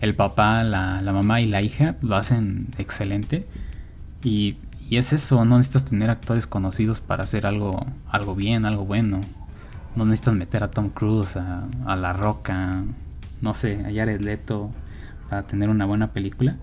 El 0.00 0.14
papá, 0.14 0.62
la, 0.64 1.00
la 1.00 1.12
mamá 1.12 1.40
y 1.40 1.46
la 1.46 1.62
hija 1.62 1.96
lo 2.02 2.16
hacen 2.16 2.68
excelente. 2.78 3.46
Y 4.22 4.56
y 4.92 4.98
es 4.98 5.14
eso, 5.14 5.42
no 5.46 5.56
necesitas 5.56 5.86
tener 5.86 6.10
actores 6.10 6.46
conocidos 6.46 7.00
para 7.00 7.24
hacer 7.24 7.46
algo, 7.46 7.86
algo 8.10 8.34
bien, 8.34 8.66
algo 8.66 8.84
bueno. 8.84 9.22
No 9.96 10.04
necesitas 10.04 10.34
meter 10.34 10.62
a 10.64 10.70
Tom 10.70 10.90
Cruise, 10.90 11.38
a, 11.38 11.96
La 11.96 12.12
Roca, 12.12 12.84
no 13.40 13.54
sé, 13.54 13.82
a 13.86 13.90
Jared 13.90 14.20
Leto 14.20 14.70
para 15.30 15.44
tener 15.44 15.70
una 15.70 15.86
buena 15.86 16.12
película. 16.12 16.56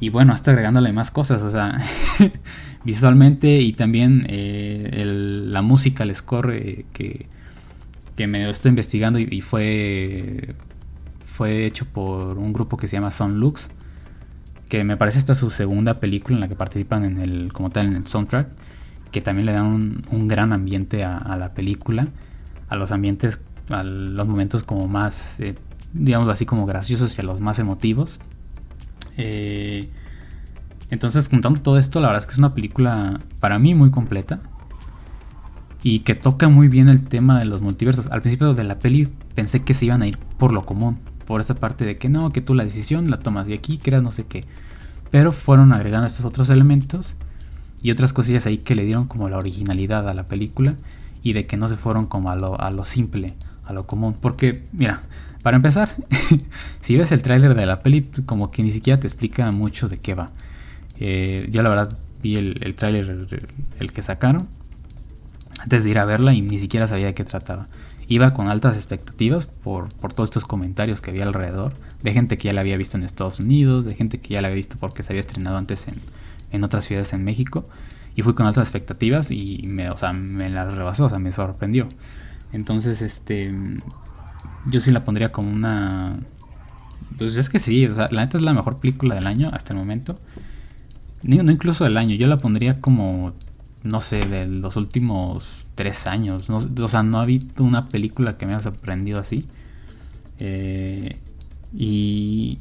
Y 0.00 0.08
bueno, 0.08 0.32
hasta 0.32 0.50
agregándole 0.50 0.92
más 0.92 1.10
cosas, 1.10 1.42
o 1.42 1.50
sea, 1.50 1.78
visualmente 2.84 3.60
y 3.60 3.74
también 3.74 4.26
eh, 4.28 5.04
la 5.04 5.62
música, 5.62 6.04
el 6.04 6.14
score 6.14 6.86
que, 6.92 7.26
que 8.16 8.26
me 8.26 8.48
estoy 8.48 8.70
investigando 8.70 9.18
y, 9.18 9.40
fue, 9.42 10.54
fue 11.24 11.64
hecho 11.64 11.84
por 11.84 12.38
un 12.38 12.52
grupo 12.52 12.78
que 12.78 12.88
se 12.88 12.96
llama 12.96 13.10
Son 13.10 13.38
Lux 13.38 13.70
que 14.70 14.84
me 14.84 14.96
parece 14.96 15.18
esta 15.18 15.34
su 15.34 15.50
segunda 15.50 15.98
película 15.98 16.36
en 16.36 16.40
la 16.40 16.48
que 16.48 16.54
participan 16.54 17.04
en 17.04 17.18
el, 17.20 17.52
como 17.52 17.70
tal 17.70 17.86
en 17.86 17.96
el 17.96 18.06
soundtrack, 18.06 18.48
que 19.10 19.20
también 19.20 19.46
le 19.46 19.52
dan 19.52 20.04
un, 20.10 20.28
gran 20.28 20.52
ambiente 20.52 21.02
a, 21.02 21.36
la 21.36 21.52
película, 21.54 22.06
a 22.68 22.76
los 22.76 22.92
ambientes, 22.92 23.40
a 23.68 23.82
los 23.82 24.28
momentos 24.28 24.62
como 24.62 24.86
más, 24.86 25.40
eh, 25.40 25.56
digamos 25.92 26.28
así 26.28 26.46
como 26.46 26.66
graciosos 26.66 27.18
y 27.18 27.20
a 27.20 27.24
los 27.24 27.40
más 27.40 27.58
emotivos. 27.58 28.20
Eh, 29.16 29.88
entonces, 30.90 31.28
juntando 31.28 31.60
todo 31.60 31.78
esto, 31.78 32.00
la 32.00 32.08
verdad 32.08 32.22
es 32.22 32.26
que 32.26 32.32
es 32.32 32.38
una 32.38 32.54
película 32.54 33.20
para 33.38 33.58
mí 33.58 33.74
muy 33.74 33.90
completa 33.90 34.40
y 35.82 36.00
que 36.00 36.14
toca 36.14 36.48
muy 36.48 36.68
bien 36.68 36.88
el 36.88 37.02
tema 37.02 37.38
de 37.38 37.44
los 37.44 37.62
multiversos. 37.62 38.10
Al 38.10 38.20
principio 38.20 38.54
de 38.54 38.64
la 38.64 38.78
peli 38.78 39.08
pensé 39.34 39.60
que 39.60 39.74
se 39.74 39.86
iban 39.86 40.02
a 40.02 40.06
ir 40.06 40.18
por 40.38 40.52
lo 40.52 40.66
común, 40.66 40.98
por 41.26 41.40
esa 41.40 41.54
parte 41.54 41.84
de 41.84 41.96
que 41.96 42.08
no, 42.08 42.32
que 42.32 42.40
tú 42.40 42.54
la 42.54 42.64
decisión 42.64 43.10
la 43.10 43.18
tomas 43.18 43.46
de 43.46 43.54
aquí, 43.54 43.78
creas 43.78 44.02
no 44.02 44.10
sé 44.10 44.24
qué. 44.26 44.44
Pero 45.10 45.32
fueron 45.32 45.72
agregando 45.72 46.06
estos 46.06 46.24
otros 46.24 46.50
elementos 46.50 47.16
y 47.82 47.90
otras 47.90 48.12
cosillas 48.12 48.46
ahí 48.46 48.58
que 48.58 48.74
le 48.74 48.84
dieron 48.84 49.06
como 49.06 49.28
la 49.28 49.38
originalidad 49.38 50.08
a 50.08 50.14
la 50.14 50.28
película 50.28 50.74
y 51.22 51.32
de 51.32 51.46
que 51.46 51.56
no 51.56 51.68
se 51.68 51.76
fueron 51.76 52.06
como 52.06 52.30
a 52.30 52.36
lo, 52.36 52.60
a 52.60 52.70
lo 52.70 52.84
simple, 52.84 53.34
a 53.64 53.72
lo 53.72 53.86
común. 53.86 54.16
Porque, 54.20 54.64
mira, 54.72 55.02
para 55.42 55.56
empezar, 55.56 55.90
si 56.80 56.96
ves 56.96 57.12
el 57.12 57.22
tráiler 57.22 57.54
de 57.54 57.66
la 57.66 57.82
peli, 57.82 58.02
como 58.26 58.50
que 58.50 58.62
ni 58.62 58.70
siquiera 58.70 59.00
te 59.00 59.06
explica 59.06 59.50
mucho 59.50 59.88
de 59.88 59.98
qué 59.98 60.14
va. 60.14 60.30
Eh, 60.98 61.48
yo 61.50 61.62
la 61.62 61.68
verdad 61.68 61.98
vi 62.22 62.36
el, 62.36 62.58
el 62.62 62.74
tráiler, 62.74 63.26
el 63.78 63.92
que 63.92 64.02
sacaron, 64.02 64.48
antes 65.60 65.84
de 65.84 65.90
ir 65.90 65.98
a 65.98 66.04
verla 66.04 66.32
y 66.34 66.42
ni 66.42 66.58
siquiera 66.58 66.86
sabía 66.86 67.06
de 67.06 67.14
qué 67.14 67.24
trataba 67.24 67.66
iba 68.10 68.34
con 68.34 68.48
altas 68.48 68.74
expectativas 68.74 69.46
por, 69.46 69.92
todos 69.92 70.30
estos 70.30 70.44
comentarios 70.44 71.00
que 71.00 71.10
había 71.10 71.22
alrededor, 71.22 71.74
de 72.02 72.12
gente 72.12 72.38
que 72.38 72.48
ya 72.48 72.52
la 72.52 72.60
había 72.60 72.76
visto 72.76 72.96
en 72.96 73.04
Estados 73.04 73.38
Unidos, 73.38 73.84
de 73.84 73.94
gente 73.94 74.18
que 74.18 74.34
ya 74.34 74.42
la 74.42 74.48
había 74.48 74.56
visto 74.56 74.76
porque 74.80 75.04
se 75.04 75.12
había 75.12 75.20
estrenado 75.20 75.56
antes 75.56 75.86
en, 76.50 76.64
otras 76.64 76.84
ciudades 76.84 77.12
en 77.12 77.22
México, 77.22 77.68
y 78.16 78.22
fui 78.22 78.34
con 78.34 78.46
altas 78.46 78.66
expectativas 78.66 79.30
y 79.30 79.62
me, 79.64 79.90
o 79.90 79.96
sea, 79.96 80.12
me 80.12 80.50
las 80.50 80.74
rebasó, 80.74 81.04
o 81.04 81.08
sea, 81.08 81.20
me 81.20 81.30
sorprendió. 81.30 81.88
Entonces, 82.52 83.00
este, 83.00 83.54
yo 84.66 84.80
sí 84.80 84.90
la 84.90 85.04
pondría 85.04 85.32
como 85.32 85.50
una... 85.50 86.18
Pues 87.18 87.36
es 87.36 87.48
que 87.48 87.58
sí, 87.58 87.86
o 87.86 87.94
sea, 87.94 88.08
la 88.10 88.22
neta 88.22 88.38
es 88.38 88.42
la 88.42 88.54
mejor 88.54 88.78
película 88.78 89.14
del 89.14 89.26
año 89.26 89.50
hasta 89.52 89.72
el 89.72 89.78
momento. 89.78 90.16
No, 91.22 91.42
no 91.42 91.52
incluso 91.52 91.84
del 91.84 91.96
año, 91.96 92.14
yo 92.14 92.26
la 92.28 92.38
pondría 92.38 92.80
como, 92.80 93.32
no 93.82 94.00
sé, 94.00 94.24
de 94.26 94.46
los 94.46 94.76
últimos 94.76 95.66
tres 95.74 96.06
años. 96.06 96.48
o 96.48 96.88
sea, 96.88 97.02
no 97.02 97.18
ha 97.18 97.22
habido 97.22 97.64
una 97.64 97.88
película 97.88 98.36
que 98.36 98.46
me 98.46 98.54
haya 98.54 98.62
sorprendido 98.62 99.20
así. 99.20 99.46
Eh, 100.38 101.18
y, 101.74 102.58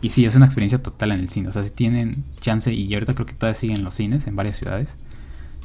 y 0.00 0.10
sí, 0.10 0.24
es 0.24 0.36
una 0.36 0.46
experiencia 0.46 0.82
total 0.82 1.12
en 1.12 1.20
el 1.20 1.28
cine. 1.28 1.48
O 1.48 1.52
sea, 1.52 1.62
si 1.62 1.70
tienen 1.70 2.24
chance, 2.40 2.72
y 2.72 2.92
ahorita 2.94 3.14
creo 3.14 3.26
que 3.26 3.34
todavía 3.34 3.58
siguen 3.58 3.84
los 3.84 3.94
cines 3.94 4.26
en 4.26 4.36
varias 4.36 4.56
ciudades, 4.56 4.96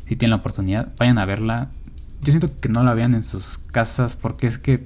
si 0.06 0.16
tienen 0.16 0.32
la 0.32 0.38
oportunidad, 0.38 0.94
vayan 0.98 1.18
a 1.18 1.26
verla. 1.26 1.70
yo 2.22 2.32
siento 2.32 2.58
que 2.60 2.70
no 2.70 2.84
la 2.84 2.94
vean 2.94 3.14
en 3.14 3.24
sus 3.24 3.58
casas 3.58 4.16
porque 4.16 4.48
es 4.48 4.58
que 4.58 4.86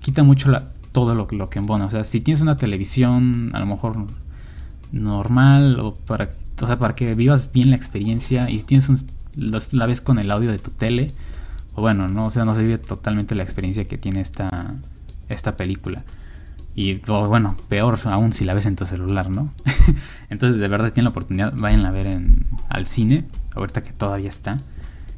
quita 0.00 0.22
mucho 0.22 0.50
la, 0.50 0.70
todo 0.92 1.14
lo, 1.14 1.26
lo 1.30 1.50
que 1.50 1.58
embona. 1.58 1.86
O 1.86 1.90
sea, 1.90 2.04
si 2.04 2.20
tienes 2.20 2.40
una 2.40 2.56
televisión 2.56 3.50
a 3.54 3.60
lo 3.60 3.66
mejor 3.66 4.06
normal 4.92 5.78
o 5.80 5.94
para, 5.94 6.30
o 6.60 6.66
sea, 6.66 6.78
para 6.78 6.94
que 6.94 7.14
vivas 7.14 7.52
bien 7.52 7.70
la 7.70 7.76
experiencia 7.76 8.50
y 8.50 8.58
si 8.58 8.64
tienes 8.64 8.88
un, 8.88 8.98
la 9.72 9.86
ves 9.86 10.00
con 10.00 10.18
el 10.18 10.30
audio 10.30 10.50
de 10.50 10.58
tu 10.58 10.70
tele, 10.70 11.12
o 11.74 11.80
bueno, 11.80 12.08
no, 12.08 12.26
o 12.26 12.30
sea, 12.30 12.44
no 12.44 12.54
se 12.54 12.62
vive 12.62 12.78
totalmente 12.78 13.34
la 13.34 13.42
experiencia 13.42 13.84
que 13.84 13.98
tiene 13.98 14.20
esta, 14.20 14.74
esta 15.28 15.56
película. 15.56 16.02
Y 16.74 16.94
bueno, 16.94 17.56
peor 17.68 17.98
aún 18.04 18.32
si 18.32 18.44
la 18.44 18.54
ves 18.54 18.66
en 18.66 18.76
tu 18.76 18.86
celular, 18.86 19.30
¿no? 19.30 19.52
Entonces, 20.30 20.60
de 20.60 20.68
verdad, 20.68 20.86
si 20.86 20.94
tienen 20.94 21.06
la 21.06 21.10
oportunidad, 21.10 21.52
vayan 21.56 21.84
a 21.86 21.90
ver 21.90 22.06
en, 22.06 22.46
al 22.68 22.86
cine, 22.86 23.24
ahorita 23.54 23.82
que 23.82 23.92
todavía 23.92 24.28
está. 24.28 24.60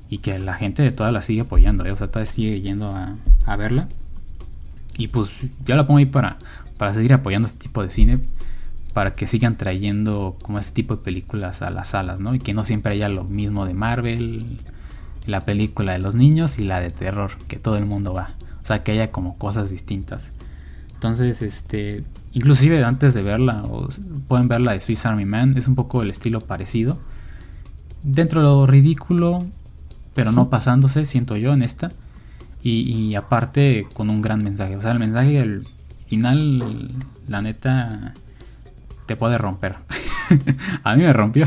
Y 0.08 0.18
que 0.18 0.38
la 0.38 0.54
gente 0.54 0.82
de 0.82 0.90
toda 0.90 1.12
la 1.12 1.22
sigue 1.22 1.42
apoyando, 1.42 1.84
¿eh? 1.84 1.92
o 1.92 1.96
sea, 1.96 2.08
todavía 2.08 2.32
sigue 2.32 2.60
yendo 2.60 2.94
a 2.94 3.56
verla. 3.56 3.88
Y 4.96 5.08
pues 5.08 5.46
yo 5.64 5.76
la 5.76 5.86
pongo 5.86 5.98
ahí 5.98 6.06
para, 6.06 6.38
para 6.76 6.92
seguir 6.92 7.12
apoyando 7.12 7.46
este 7.46 7.58
tipo 7.58 7.82
de 7.82 7.90
cine, 7.90 8.20
para 8.92 9.14
que 9.14 9.26
sigan 9.26 9.56
trayendo 9.56 10.36
como 10.42 10.58
este 10.58 10.72
tipo 10.72 10.96
de 10.96 11.02
películas 11.02 11.62
a 11.62 11.70
las 11.70 11.90
salas, 11.90 12.20
¿no? 12.20 12.34
Y 12.34 12.38
que 12.38 12.54
no 12.54 12.64
siempre 12.64 12.92
haya 12.94 13.08
lo 13.08 13.24
mismo 13.24 13.66
de 13.66 13.74
Marvel, 13.74 14.58
la 15.26 15.44
película 15.44 15.92
de 15.92 15.98
los 15.98 16.14
niños 16.14 16.58
y 16.58 16.64
la 16.64 16.80
de 16.80 16.90
terror, 16.90 17.32
que 17.48 17.56
todo 17.56 17.76
el 17.76 17.86
mundo 17.86 18.12
va. 18.12 18.30
O 18.62 18.66
sea, 18.66 18.82
que 18.82 18.92
haya 18.92 19.10
como 19.10 19.38
cosas 19.38 19.70
distintas. 19.70 20.32
Entonces, 20.94 21.40
este, 21.42 22.04
inclusive 22.32 22.84
antes 22.84 23.14
de 23.14 23.22
verla, 23.22 23.64
o 23.64 23.88
pueden 24.28 24.48
ver 24.48 24.60
la 24.60 24.72
de 24.72 24.80
Swiss 24.80 25.06
Army 25.06 25.24
Man, 25.24 25.54
es 25.56 25.68
un 25.68 25.74
poco 25.74 26.02
el 26.02 26.10
estilo 26.10 26.40
parecido. 26.40 26.98
Dentro 28.02 28.40
de 28.40 28.46
lo 28.46 28.66
ridículo, 28.66 29.46
pero 30.14 30.32
no 30.32 30.50
pasándose, 30.50 31.04
siento 31.04 31.36
yo, 31.36 31.52
en 31.52 31.62
esta. 31.62 31.92
Y, 32.62 33.14
aparte 33.14 33.86
con 33.92 34.10
un 34.10 34.20
gran 34.20 34.44
mensaje. 34.44 34.76
O 34.76 34.80
sea, 34.80 34.92
el 34.92 34.98
mensaje 34.98 35.38
al 35.38 35.66
final, 36.08 36.90
la 37.26 37.40
neta, 37.40 38.14
te 39.06 39.16
puede 39.16 39.38
romper. 39.38 39.76
a 40.84 40.96
mí 40.96 41.02
me 41.02 41.12
rompió. 41.12 41.46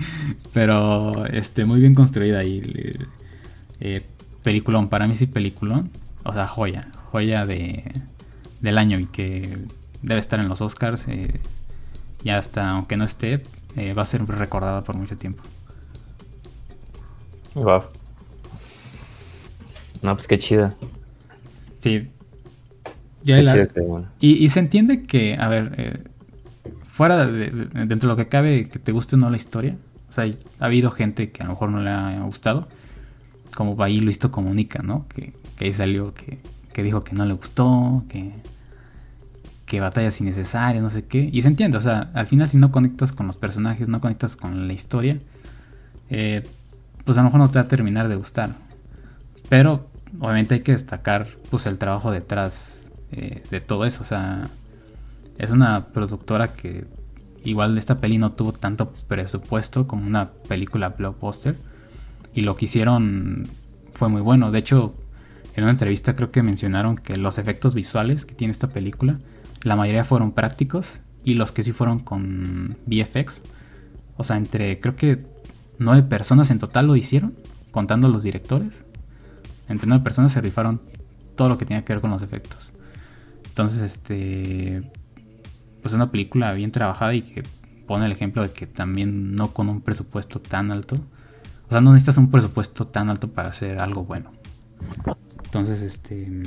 Pero 0.54 1.26
este, 1.26 1.64
muy 1.64 1.80
bien 1.80 1.94
construida 1.94 2.38
ahí. 2.38 2.62
Eh, 3.80 4.06
peliculón, 4.42 4.88
para 4.88 5.06
mí 5.06 5.14
sí 5.14 5.26
peliculón. 5.26 5.90
O 6.24 6.32
sea, 6.32 6.46
joya. 6.46 6.88
Joya 7.12 7.44
de, 7.44 7.84
del 8.60 8.78
año 8.78 8.98
y 8.98 9.06
que 9.06 9.58
debe 10.02 10.20
estar 10.20 10.40
en 10.40 10.48
los 10.48 10.60
Oscars. 10.60 11.08
Eh, 11.08 11.40
y 12.22 12.30
hasta, 12.30 12.70
aunque 12.70 12.96
no 12.96 13.04
esté, 13.04 13.42
eh, 13.76 13.92
va 13.92 14.02
a 14.02 14.06
ser 14.06 14.24
recordada 14.26 14.82
por 14.82 14.96
mucho 14.96 15.16
tiempo. 15.16 15.42
Wow. 17.54 17.84
No, 20.04 20.14
pues 20.14 20.28
qué 20.28 20.38
chida. 20.38 20.74
Sí. 21.78 22.10
y, 24.20 24.48
se 24.50 24.60
entiende 24.60 25.04
que, 25.04 25.34
a 25.38 25.48
ver, 25.48 25.74
eh, 25.78 26.04
fuera 26.86 27.26
de, 27.26 27.50
dentro 27.86 28.00
de 28.00 28.06
lo 28.08 28.16
que 28.16 28.28
cabe, 28.28 28.68
que 28.68 28.78
te 28.78 28.92
guste 28.92 29.16
o 29.16 29.18
no 29.18 29.30
la 29.30 29.36
historia. 29.36 29.78
O 30.10 30.12
sea, 30.12 30.30
ha 30.60 30.64
habido 30.66 30.90
gente 30.90 31.30
que 31.30 31.40
a 31.40 31.46
lo 31.46 31.52
mejor 31.52 31.70
no 31.70 31.80
le 31.80 31.88
ha 31.88 32.20
gustado. 32.20 32.68
Como 33.56 33.82
ahí 33.82 33.98
Luisito 33.98 34.30
Comunica, 34.30 34.82
¿no? 34.82 35.06
Que, 35.08 35.32
ahí 35.58 35.72
salió 35.72 36.12
que, 36.12 36.38
que, 36.74 36.82
dijo 36.82 37.00
que 37.00 37.14
no 37.14 37.24
le 37.24 37.32
gustó, 37.32 38.04
que, 38.10 38.30
que 39.64 39.80
batallas 39.80 40.20
innecesarias, 40.20 40.82
no 40.82 40.90
sé 40.90 41.06
qué. 41.06 41.30
Y 41.32 41.40
se 41.40 41.48
entiende, 41.48 41.78
o 41.78 41.80
sea, 41.80 42.10
al 42.12 42.26
final 42.26 42.46
si 42.46 42.58
no 42.58 42.70
conectas 42.70 43.12
con 43.12 43.26
los 43.26 43.38
personajes, 43.38 43.88
no 43.88 44.02
conectas 44.02 44.36
con 44.36 44.68
la 44.68 44.74
historia, 44.74 45.16
eh, 46.10 46.46
pues 47.04 47.16
a 47.16 47.22
lo 47.22 47.28
mejor 47.28 47.40
no 47.40 47.50
te 47.50 47.58
va 47.58 47.64
a 47.64 47.68
terminar 47.68 48.08
de 48.08 48.16
gustar. 48.16 48.54
Pero 49.48 49.93
obviamente 50.20 50.54
hay 50.54 50.60
que 50.60 50.72
destacar 50.72 51.26
pues 51.50 51.66
el 51.66 51.78
trabajo 51.78 52.10
detrás 52.10 52.92
eh, 53.12 53.42
de 53.50 53.60
todo 53.60 53.84
eso. 53.84 54.02
O 54.02 54.06
sea, 54.06 54.48
es 55.38 55.50
una 55.50 55.86
productora 55.88 56.52
que 56.52 56.86
igual 57.44 57.76
esta 57.78 57.98
peli 57.98 58.18
no 58.18 58.32
tuvo 58.32 58.52
tanto 58.52 58.90
presupuesto 59.08 59.86
como 59.86 60.06
una 60.06 60.30
película 60.48 60.90
blockbuster. 60.90 61.56
Y 62.34 62.40
lo 62.40 62.56
que 62.56 62.64
hicieron 62.64 63.48
fue 63.92 64.08
muy 64.08 64.20
bueno. 64.20 64.50
De 64.50 64.58
hecho, 64.58 64.94
en 65.54 65.64
una 65.64 65.72
entrevista 65.72 66.14
creo 66.14 66.30
que 66.30 66.42
mencionaron 66.42 66.96
que 66.96 67.16
los 67.16 67.38
efectos 67.38 67.74
visuales 67.74 68.24
que 68.24 68.34
tiene 68.34 68.50
esta 68.50 68.68
película, 68.68 69.18
la 69.62 69.76
mayoría 69.76 70.04
fueron 70.04 70.32
prácticos 70.32 71.00
y 71.22 71.34
los 71.34 71.52
que 71.52 71.62
sí 71.62 71.72
fueron 71.72 72.00
con 72.00 72.76
VFX. 72.86 73.42
O 74.16 74.24
sea, 74.24 74.36
entre 74.36 74.80
creo 74.80 74.96
que 74.96 75.18
nueve 75.78 76.02
personas 76.02 76.50
en 76.50 76.58
total 76.58 76.86
lo 76.86 76.96
hicieron, 76.96 77.34
contando 77.70 78.08
los 78.08 78.22
directores 78.22 78.84
entre 79.68 79.88
nueve 79.88 80.04
personas 80.04 80.32
se 80.32 80.40
rifaron 80.40 80.80
todo 81.36 81.48
lo 81.48 81.58
que 81.58 81.64
tenía 81.64 81.84
que 81.84 81.92
ver 81.92 82.00
con 82.00 82.10
los 82.10 82.22
efectos. 82.22 82.72
Entonces, 83.46 83.82
este. 83.82 84.90
Pues 85.80 85.92
es 85.92 85.96
una 85.96 86.10
película 86.10 86.52
bien 86.52 86.70
trabajada 86.70 87.14
y 87.14 87.22
que 87.22 87.42
pone 87.86 88.06
el 88.06 88.12
ejemplo 88.12 88.42
de 88.42 88.50
que 88.50 88.66
también 88.66 89.34
no 89.34 89.52
con 89.52 89.68
un 89.68 89.80
presupuesto 89.80 90.40
tan 90.40 90.72
alto. 90.72 90.96
O 91.68 91.70
sea, 91.70 91.80
no 91.80 91.92
necesitas 91.92 92.16
un 92.16 92.30
presupuesto 92.30 92.86
tan 92.86 93.10
alto 93.10 93.28
para 93.28 93.50
hacer 93.50 93.80
algo 93.80 94.04
bueno. 94.04 94.32
Entonces, 95.44 95.82
este. 95.82 96.42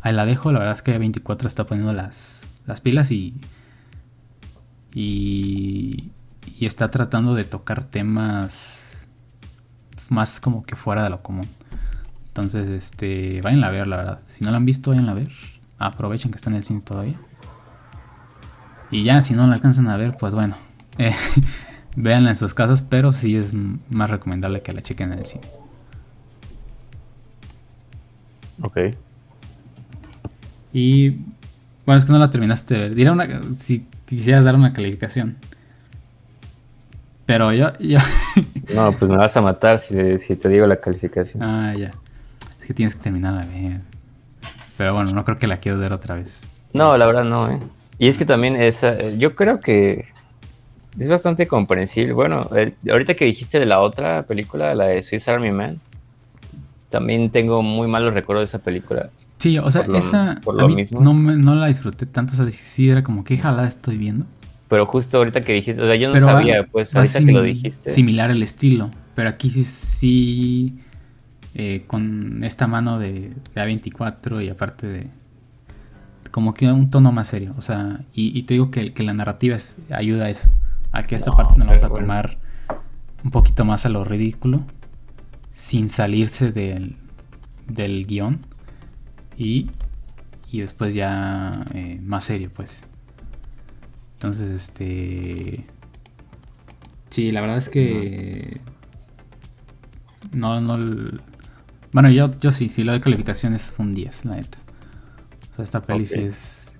Ahí 0.00 0.12
la 0.12 0.26
dejo. 0.26 0.52
La 0.52 0.58
verdad 0.58 0.74
es 0.74 0.82
que 0.82 0.96
24 0.96 1.48
está 1.48 1.66
poniendo 1.66 1.92
las, 1.92 2.48
las 2.66 2.80
pilas 2.80 3.10
y. 3.10 3.34
Y. 4.94 6.12
Y 6.58 6.66
está 6.66 6.90
tratando 6.90 7.34
de 7.34 7.44
tocar 7.44 7.84
temas 7.84 8.91
más 10.12 10.40
como 10.40 10.62
que 10.62 10.76
fuera 10.76 11.02
de 11.02 11.10
lo 11.10 11.22
común. 11.22 11.48
Entonces, 12.28 12.68
este, 12.68 13.40
vayan 13.42 13.64
a 13.64 13.70
ver, 13.70 13.86
la 13.86 13.96
verdad. 13.96 14.20
Si 14.28 14.44
no 14.44 14.50
la 14.50 14.56
han 14.56 14.64
visto, 14.64 14.90
vayan 14.90 15.08
a 15.08 15.14
ver. 15.14 15.30
Aprovechen 15.78 16.30
que 16.30 16.36
está 16.36 16.50
en 16.50 16.56
el 16.56 16.64
cine 16.64 16.80
todavía. 16.80 17.16
Y 18.90 19.04
ya, 19.04 19.20
si 19.22 19.34
no 19.34 19.46
la 19.46 19.54
alcanzan 19.54 19.88
a 19.88 19.96
ver, 19.96 20.16
pues 20.16 20.34
bueno, 20.34 20.54
eh, 20.98 21.14
véanla 21.96 22.30
en 22.30 22.36
sus 22.36 22.54
casas, 22.54 22.82
pero 22.82 23.10
sí 23.10 23.36
es 23.36 23.54
más 23.54 24.10
recomendable 24.10 24.62
que 24.62 24.72
la 24.72 24.82
chequen 24.82 25.12
en 25.12 25.18
el 25.18 25.26
cine. 25.26 25.44
Ok. 28.60 28.78
Y 30.72 31.10
bueno, 31.84 31.98
es 31.98 32.04
que 32.04 32.12
no 32.12 32.18
la 32.18 32.30
terminaste 32.30 32.74
de 32.74 32.80
ver. 32.80 32.94
Diré 32.94 33.10
una, 33.10 33.26
si 33.56 33.86
quisieras 34.06 34.44
dar 34.44 34.54
una 34.54 34.72
calificación. 34.72 35.36
Pero 37.32 37.50
yo, 37.54 37.72
yo... 37.78 37.98
no, 38.74 38.92
pues 38.92 39.10
me 39.10 39.16
vas 39.16 39.34
a 39.38 39.40
matar 39.40 39.78
si, 39.78 39.94
te 39.94 40.48
digo 40.50 40.66
la 40.66 40.76
calificación. 40.76 41.42
Ah, 41.42 41.72
ya. 41.74 41.94
Es 42.60 42.66
que 42.66 42.74
tienes 42.74 42.94
que 42.94 43.00
terminar 43.00 43.32
a 43.32 43.46
ver. 43.46 43.80
Pero 44.76 44.92
bueno, 44.92 45.12
no 45.12 45.24
creo 45.24 45.38
que 45.38 45.46
la 45.46 45.56
quieras 45.56 45.80
ver 45.80 45.94
otra 45.94 46.14
vez. 46.16 46.42
No, 46.74 46.94
la 46.98 47.06
verdad 47.06 47.24
no, 47.24 47.50
¿eh? 47.50 47.58
Y 47.98 48.08
es 48.08 48.18
que 48.18 48.26
también 48.26 48.56
es, 48.56 48.82
eh, 48.82 49.14
yo 49.16 49.34
creo 49.34 49.60
que 49.60 50.08
es 50.98 51.08
bastante 51.08 51.46
comprensible. 51.46 52.12
Bueno, 52.12 52.50
eh, 52.54 52.74
ahorita 52.90 53.14
que 53.14 53.24
dijiste 53.24 53.58
de 53.58 53.64
la 53.64 53.80
otra 53.80 54.24
película, 54.26 54.74
la 54.74 54.84
de 54.88 55.02
Swiss 55.02 55.26
Army 55.26 55.52
Man, 55.52 55.80
también 56.90 57.30
tengo 57.30 57.62
muy 57.62 57.88
malos 57.88 58.12
recuerdos 58.12 58.42
de 58.42 58.56
esa 58.56 58.62
película. 58.62 59.08
Sí, 59.38 59.58
o 59.58 59.70
sea, 59.70 59.86
esa 59.94 60.38
por 60.44 60.54
lo 60.54 60.68
mismo. 60.68 61.00
No, 61.00 61.14
no 61.14 61.54
la 61.54 61.68
disfruté 61.68 62.04
tanto, 62.04 62.34
o 62.34 62.36
sea, 62.36 62.50
sí 62.50 62.90
era 62.90 63.02
como 63.02 63.24
que 63.24 63.38
jalada 63.38 63.68
estoy 63.68 63.96
viendo. 63.96 64.26
Pero 64.72 64.86
justo 64.86 65.18
ahorita 65.18 65.42
que 65.42 65.52
dijiste, 65.52 65.82
o 65.82 65.84
sea, 65.84 65.96
yo 65.96 66.10
no 66.10 66.18
sabía, 66.18 66.64
pues 66.64 66.96
ahorita 66.96 67.18
que 67.18 67.32
lo 67.32 67.42
dijiste. 67.42 67.90
Similar 67.90 68.30
el 68.30 68.42
estilo, 68.42 68.90
pero 69.14 69.28
aquí 69.28 69.50
sí, 69.50 69.64
sí 69.64 70.78
eh, 71.54 71.84
con 71.86 72.42
esta 72.42 72.66
mano 72.66 72.98
de, 72.98 73.34
A24 73.54 74.42
y 74.42 74.48
aparte 74.48 74.86
de 74.86 75.10
como 76.30 76.54
que 76.54 76.72
un 76.72 76.88
tono 76.88 77.12
más 77.12 77.28
serio, 77.28 77.54
o 77.58 77.60
sea, 77.60 78.00
y, 78.14 78.44
te 78.44 78.54
digo 78.54 78.70
que, 78.70 78.94
que, 78.94 79.02
la 79.02 79.12
narrativa 79.12 79.56
es, 79.56 79.76
ayuda 79.90 80.24
a 80.24 80.30
eso, 80.30 80.48
a 80.90 81.02
que 81.02 81.16
esta 81.16 81.32
parte 81.32 81.58
no 81.58 81.66
la 81.66 81.72
vas 81.72 81.84
a 81.84 81.90
tomar 81.90 82.38
un 83.22 83.30
poquito 83.30 83.66
más 83.66 83.84
a 83.84 83.90
lo 83.90 84.04
ridículo, 84.04 84.64
sin 85.52 85.90
salirse 85.90 86.50
del, 86.50 86.96
del 87.68 88.06
guion 88.06 88.40
y, 89.36 89.66
y 90.50 90.60
después 90.62 90.94
ya 90.94 91.66
eh, 91.74 92.00
más 92.02 92.24
serio, 92.24 92.50
pues. 92.54 92.84
Entonces, 94.22 94.52
este... 94.52 95.64
Sí, 97.10 97.32
la 97.32 97.40
verdad 97.40 97.58
es 97.58 97.68
que... 97.68 98.60
No, 100.30 100.60
no... 100.60 101.18
Bueno, 101.90 102.08
yo, 102.08 102.38
yo 102.38 102.52
sí, 102.52 102.68
sí, 102.68 102.84
la 102.84 102.92
de 102.92 103.00
calificación 103.00 103.52
es 103.52 103.76
un 103.80 103.94
10, 103.94 104.26
la 104.26 104.36
neta. 104.36 104.58
O 105.50 105.54
sea, 105.56 105.64
esta 105.64 105.82
peli 105.82 106.06
sí 106.06 106.20
es 106.20 106.72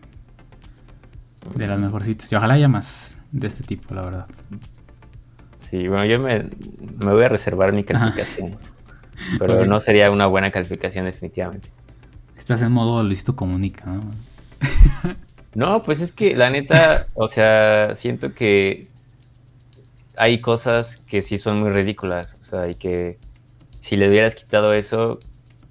de 1.56 1.66
las 1.66 1.81
mejorcitas. 1.81 2.31
Y 2.31 2.36
ojalá 2.36 2.55
haya 2.55 2.69
más 2.69 3.16
de 3.32 3.48
este 3.48 3.64
tipo, 3.64 3.93
la 3.93 4.02
verdad. 4.02 4.27
Sí, 5.59 5.89
bueno, 5.89 6.05
yo 6.05 6.20
me, 6.20 6.48
voy 6.98 7.24
a 7.24 7.28
reservar 7.28 7.73
mi 7.73 7.82
calificación. 7.82 8.56
Pero 9.40 9.64
no 9.64 9.81
sería 9.81 10.12
una 10.12 10.27
buena 10.27 10.52
calificación 10.52 11.06
definitivamente. 11.06 11.70
Estás 12.39 12.62
en 12.62 12.70
modo 12.70 13.02
listo 13.02 13.35
comunica, 13.35 13.86
¿no? 13.86 14.05
No, 15.54 15.82
pues 15.82 16.00
es 16.00 16.12
que 16.12 16.34
la 16.34 16.50
neta, 16.50 17.06
o 17.14 17.28
sea, 17.28 17.94
siento 17.94 18.32
que 18.32 18.88
hay 20.16 20.40
cosas 20.40 20.96
que 20.96 21.22
sí 21.22 21.38
son 21.38 21.60
muy 21.60 21.70
ridículas, 21.70 22.38
o 22.40 22.44
sea, 22.44 22.68
y 22.68 22.74
que 22.74 23.18
si 23.80 23.96
le 23.96 24.08
hubieras 24.08 24.34
quitado 24.34 24.72
eso, 24.72 25.20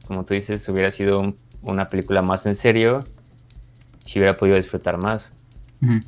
como 0.06 0.26
tú 0.26 0.34
dices, 0.34 0.68
hubiera 0.70 0.92
sido 0.92 1.34
una 1.64 1.90
película 1.90 2.22
más 2.22 2.46
en 2.46 2.56
serio, 2.56 3.06
si 4.06 4.20
hubiera 4.20 4.38
podido 4.38 4.58
disfrutar 4.58 4.98
más. 4.98 5.32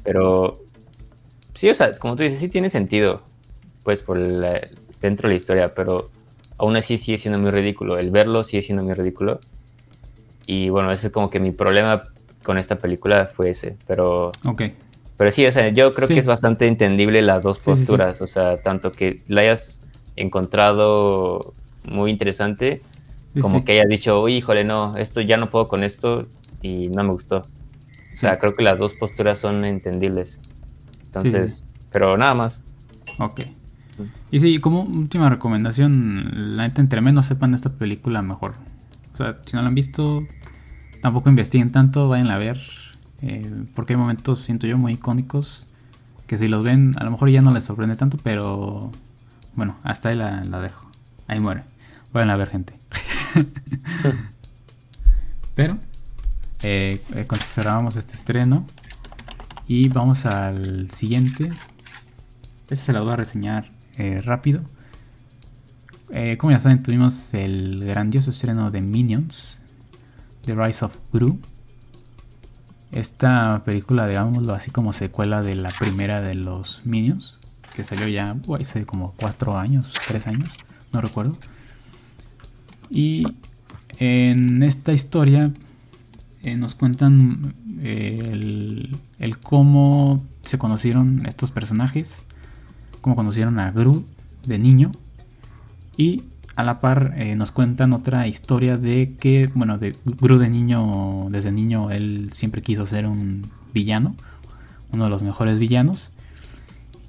Pero 0.03 0.61
sí, 1.55 1.69
o 1.69 1.73
sea, 1.73 1.95
como 1.95 2.15
tú 2.15 2.23
dices, 2.23 2.39
sí 2.39 2.49
tiene 2.49 2.69
sentido, 2.69 3.23
pues 3.83 4.01
por 4.01 4.19
dentro 4.19 5.27
de 5.27 5.33
la 5.33 5.35
historia, 5.35 5.73
pero 5.73 6.11
aún 6.57 6.75
así 6.75 6.97
sigue 6.97 7.17
siendo 7.17 7.39
muy 7.39 7.49
ridículo. 7.49 7.97
El 7.97 8.11
verlo 8.11 8.43
sigue 8.43 8.61
siendo 8.61 8.83
muy 8.83 8.93
ridículo. 8.93 9.39
Y 10.45 10.69
bueno, 10.69 10.91
ese 10.91 11.07
es 11.07 11.13
como 11.13 11.29
que 11.29 11.39
mi 11.39 11.51
problema 11.51 12.03
con 12.43 12.57
esta 12.57 12.77
película 12.77 13.25
fue 13.25 13.49
ese, 13.49 13.77
pero... 13.87 14.31
Ok. 14.45 14.63
Pero 15.17 15.31
sí, 15.31 15.45
o 15.45 15.51
sea, 15.51 15.69
yo 15.69 15.93
creo 15.93 16.07
que 16.07 16.19
es 16.19 16.25
bastante 16.25 16.67
entendible 16.67 17.21
las 17.21 17.43
dos 17.43 17.59
posturas, 17.59 18.21
o 18.21 18.27
sea, 18.27 18.57
tanto 18.61 18.91
que 18.91 19.21
la 19.27 19.41
hayas 19.41 19.79
encontrado 20.15 21.53
muy 21.85 22.11
interesante, 22.11 22.81
como 23.39 23.63
que 23.63 23.73
hayas 23.73 23.89
dicho, 23.89 24.21
uy, 24.21 24.35
híjole, 24.35 24.63
no, 24.63 24.97
esto 24.97 25.21
ya 25.21 25.37
no 25.37 25.49
puedo 25.49 25.67
con 25.67 25.83
esto 25.83 26.27
y 26.61 26.89
no 26.89 27.03
me 27.03 27.11
gustó. 27.11 27.45
O 28.13 28.17
sea, 28.17 28.37
creo 28.37 28.55
que 28.55 28.63
las 28.63 28.79
dos 28.79 28.93
posturas 28.93 29.39
son 29.39 29.65
entendibles. 29.65 30.39
Entonces, 31.05 31.63
pero 31.91 32.17
nada 32.17 32.33
más. 32.33 32.63
Ok. 33.19 33.41
Y 34.31 34.39
sí, 34.39 34.59
como 34.59 34.83
última 34.83 35.29
recomendación, 35.29 36.55
la 36.57 36.67
neta, 36.67 36.81
entre 36.81 37.01
menos 37.01 37.25
sepan 37.27 37.53
esta 37.53 37.69
película, 37.69 38.21
mejor. 38.21 38.55
O 39.13 39.17
sea, 39.17 39.39
si 39.45 39.55
no 39.55 39.61
la 39.61 39.67
han 39.67 39.75
visto, 39.75 40.23
tampoco 41.03 41.29
investiguen 41.29 41.69
tanto, 41.69 42.07
vayan 42.07 42.31
a 42.31 42.37
ver. 42.37 42.57
Eh, 43.21 43.65
porque 43.75 43.91
hay 43.91 43.97
momentos, 43.97 44.39
siento 44.39 44.67
yo, 44.67 44.77
muy 44.77 44.93
icónicos. 44.93 45.67
Que 46.27 46.37
si 46.37 46.47
los 46.47 46.63
ven, 46.63 46.93
a 46.97 47.03
lo 47.03 47.11
mejor 47.11 47.29
ya 47.29 47.41
no 47.41 47.51
les 47.51 47.65
sorprende 47.65 47.97
tanto, 47.97 48.17
pero 48.23 48.89
bueno, 49.53 49.75
hasta 49.83 50.09
ahí 50.09 50.15
la, 50.15 50.41
dejo. 50.61 50.89
Ahí 51.27 51.41
muere. 51.41 51.63
Vayan 52.13 52.29
a 52.29 52.37
ver, 52.37 52.47
gente. 52.47 52.73
pero, 55.55 55.77
eh, 56.63 57.01
eh 57.15 57.27
cerramos 57.41 57.97
este 57.97 58.13
estreno. 58.13 58.65
Y 59.67 59.89
vamos 59.89 60.25
al 60.25 60.89
siguiente. 60.89 61.51
Este 62.69 62.75
se 62.77 62.93
lo 62.93 63.03
voy 63.03 63.11
a 63.11 63.17
reseñar 63.17 63.69
eh, 63.97 64.21
rápido. 64.21 64.61
Como 66.37 66.51
ya 66.51 66.59
saben, 66.59 66.81
tuvimos 66.81 67.33
el 67.33 67.83
grandioso 67.83 68.29
estreno 68.29 68.69
de 68.69 68.81
Minions, 68.81 69.62
The 70.45 70.55
Rise 70.55 70.85
of 70.85 70.95
Gru. 71.11 71.39
Esta 72.91 73.63
película, 73.65 74.07
digámoslo 74.07 74.53
así 74.53 74.71
como 74.71 74.93
secuela 74.93 75.41
de 75.41 75.55
la 75.55 75.69
primera 75.71 76.21
de 76.21 76.35
los 76.35 76.85
Minions, 76.85 77.39
que 77.75 77.83
salió 77.83 78.07
ya 78.07 78.35
hace 78.59 78.85
como 78.85 79.13
4 79.17 79.57
años, 79.57 79.93
3 80.07 80.27
años, 80.27 80.49
no 80.91 81.01
recuerdo. 81.01 81.33
Y 82.89 83.23
en 83.97 84.61
esta 84.61 84.93
historia 84.93 85.51
eh, 86.43 86.55
nos 86.55 86.75
cuentan 86.75 87.55
el, 87.81 88.95
el, 89.17 89.39
cómo 89.39 90.23
se 90.43 90.57
conocieron 90.57 91.25
estos 91.25 91.51
personajes, 91.51 92.25
cómo 93.01 93.15
conocieron 93.15 93.59
a 93.59 93.71
Gru 93.71 94.05
de 94.45 94.59
niño 94.59 94.91
y 95.97 96.23
a 96.55 96.63
la 96.63 96.79
par 96.79 97.13
eh, 97.17 97.35
nos 97.35 97.51
cuentan 97.51 97.93
otra 97.93 98.27
historia 98.27 98.77
de 98.77 99.15
que, 99.19 99.49
bueno, 99.55 99.77
de 99.77 99.95
Gru 100.05 100.37
de 100.37 100.49
niño, 100.49 101.27
desde 101.29 101.51
niño 101.51 101.89
él 101.91 102.29
siempre 102.31 102.61
quiso 102.61 102.85
ser 102.85 103.07
un 103.07 103.49
villano, 103.73 104.15
uno 104.91 105.05
de 105.05 105.09
los 105.09 105.23
mejores 105.23 105.57
villanos. 105.57 106.11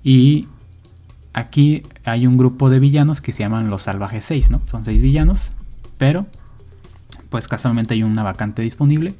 Y 0.02 0.48
aquí 1.32 1.82
hay 2.04 2.26
un 2.26 2.36
grupo 2.36 2.70
de 2.70 2.80
villanos 2.80 3.20
que 3.20 3.32
se 3.32 3.42
llaman 3.42 3.70
los 3.70 3.82
Salvajes 3.82 4.24
6, 4.24 4.50
¿no? 4.50 4.64
Son 4.64 4.84
seis 4.84 5.02
villanos, 5.02 5.52
pero 5.98 6.26
pues 7.28 7.48
casualmente 7.48 7.94
hay 7.94 8.02
una 8.02 8.22
vacante 8.22 8.62
disponible 8.62 9.14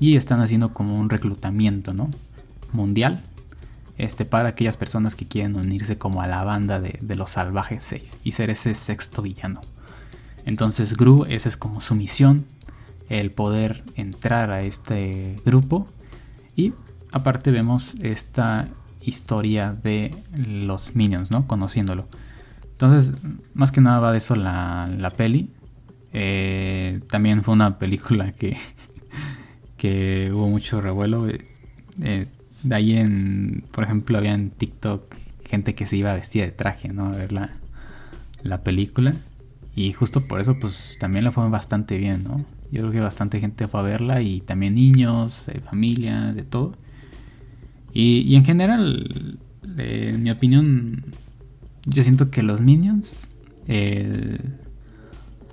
y 0.00 0.16
están 0.16 0.40
haciendo 0.40 0.74
como 0.74 0.98
un 0.98 1.08
reclutamiento, 1.08 1.94
¿no? 1.94 2.10
Mundial 2.72 3.22
este, 3.98 4.24
para 4.24 4.50
aquellas 4.50 4.76
personas 4.76 5.14
que 5.14 5.26
quieren 5.26 5.56
unirse 5.56 5.98
como 5.98 6.22
a 6.22 6.26
la 6.26 6.42
banda 6.44 6.80
de, 6.80 7.16
los 7.16 7.30
salvajes 7.30 7.84
6 7.84 8.18
y 8.24 8.32
ser 8.32 8.50
ese 8.50 8.74
sexto 8.74 9.22
villano. 9.22 9.60
Entonces 10.44 10.96
Gru, 10.96 11.24
esa 11.28 11.48
es 11.48 11.56
como 11.56 11.80
su 11.80 11.94
misión, 11.94 12.46
el 13.08 13.30
poder 13.30 13.84
entrar 13.94 14.50
a 14.50 14.62
este 14.62 15.36
grupo 15.44 15.86
y 16.56 16.72
aparte 17.12 17.50
vemos 17.50 17.94
esta 18.00 18.68
historia 19.00 19.72
de 19.72 20.14
los 20.34 20.94
minions, 20.94 21.30
¿no? 21.30 21.46
Conociéndolo. 21.46 22.08
Entonces, 22.72 23.12
más 23.54 23.70
que 23.70 23.80
nada 23.80 24.00
va 24.00 24.12
de 24.12 24.18
eso 24.18 24.34
la, 24.34 25.12
peli. 25.16 25.50
Eh, 26.12 27.00
también 27.08 27.42
fue 27.42 27.54
una 27.54 27.78
película 27.78 28.32
que, 28.32 28.56
que 29.76 30.30
hubo 30.32 30.48
mucho 30.48 30.80
revuelo. 30.80 31.28
Eh, 31.28 32.26
de 32.62 32.74
ahí 32.74 32.92
en, 32.96 33.64
por 33.72 33.84
ejemplo, 33.84 34.18
había 34.18 34.34
en 34.34 34.50
TikTok 34.50 35.14
gente 35.44 35.74
que 35.74 35.86
se 35.86 35.96
iba 35.96 36.14
vestida 36.14 36.44
de 36.44 36.52
traje, 36.52 36.92
¿no? 36.92 37.06
A 37.06 37.16
ver 37.16 37.32
la, 37.32 37.54
la 38.42 38.62
película. 38.62 39.14
Y 39.74 39.92
justo 39.92 40.26
por 40.26 40.40
eso, 40.40 40.58
pues 40.58 40.96
también 41.00 41.24
la 41.24 41.32
fue 41.32 41.48
bastante 41.48 41.98
bien, 41.98 42.24
¿no? 42.24 42.44
Yo 42.70 42.80
creo 42.80 42.92
que 42.92 43.00
bastante 43.00 43.40
gente 43.40 43.68
fue 43.68 43.80
a 43.80 43.82
verla 43.82 44.22
y 44.22 44.40
también 44.40 44.74
niños, 44.74 45.44
eh, 45.48 45.60
familia, 45.60 46.32
de 46.32 46.42
todo. 46.42 46.74
Y, 47.92 48.34
en 48.34 48.44
general, 48.44 49.38
eh, 49.76 50.12
en 50.14 50.22
mi 50.22 50.30
opinión, 50.30 51.04
yo 51.84 52.02
siento 52.02 52.30
que 52.30 52.42
los 52.42 52.62
Minions 52.62 53.28
eh, 53.68 54.38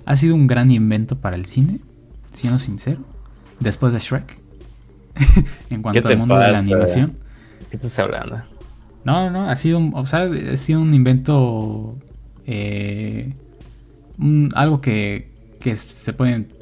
ha 0.06 0.16
sido 0.16 0.34
un 0.34 0.46
gran 0.46 0.70
invento 0.70 1.18
para 1.18 1.36
el 1.36 1.44
cine, 1.44 1.80
siendo 2.32 2.58
sincero, 2.58 3.04
después 3.60 3.92
de 3.92 3.98
Shrek. 3.98 4.39
en 5.70 5.82
cuanto 5.82 6.08
al 6.08 6.18
mundo 6.18 6.38
de 6.38 6.48
la 6.50 6.58
animación. 6.58 7.16
¿Qué 7.70 7.76
estás 7.76 7.98
hablando? 7.98 8.40
No, 9.04 9.30
no, 9.30 9.48
ha 9.48 9.56
sido 9.56 9.78
un, 9.78 9.92
o 9.94 10.04
sea, 10.06 10.28
ha 10.52 10.56
sido 10.56 10.80
un 10.80 10.92
invento, 10.92 11.96
eh, 12.46 13.34
algo 14.54 14.80
que, 14.80 15.32
que 15.58 15.76
se 15.76 16.12
pueden, 16.12 16.52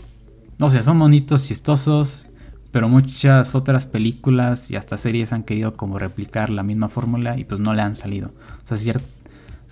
no 0.59 0.71
sé, 0.71 0.83
son 0.83 0.99
bonitos, 0.99 1.49
chistosos, 1.49 2.27
pero 2.71 2.89
muchas 2.89 3.55
otras 3.55 3.87
películas 3.87 4.71
y 4.71 4.77
hasta 4.77 4.97
series 4.99 5.33
han 5.33 5.43
querido 5.43 5.73
como 5.75 5.99
replicar 5.99 6.51
la 6.51 6.63
misma 6.63 6.89
fórmula 6.89 7.39
y 7.39 7.45
pues 7.45 7.61
no 7.61 7.73
le 7.75 7.83
han 7.83 7.95
salido. 7.95 8.29
O 8.29 8.77
sea, 8.77 8.93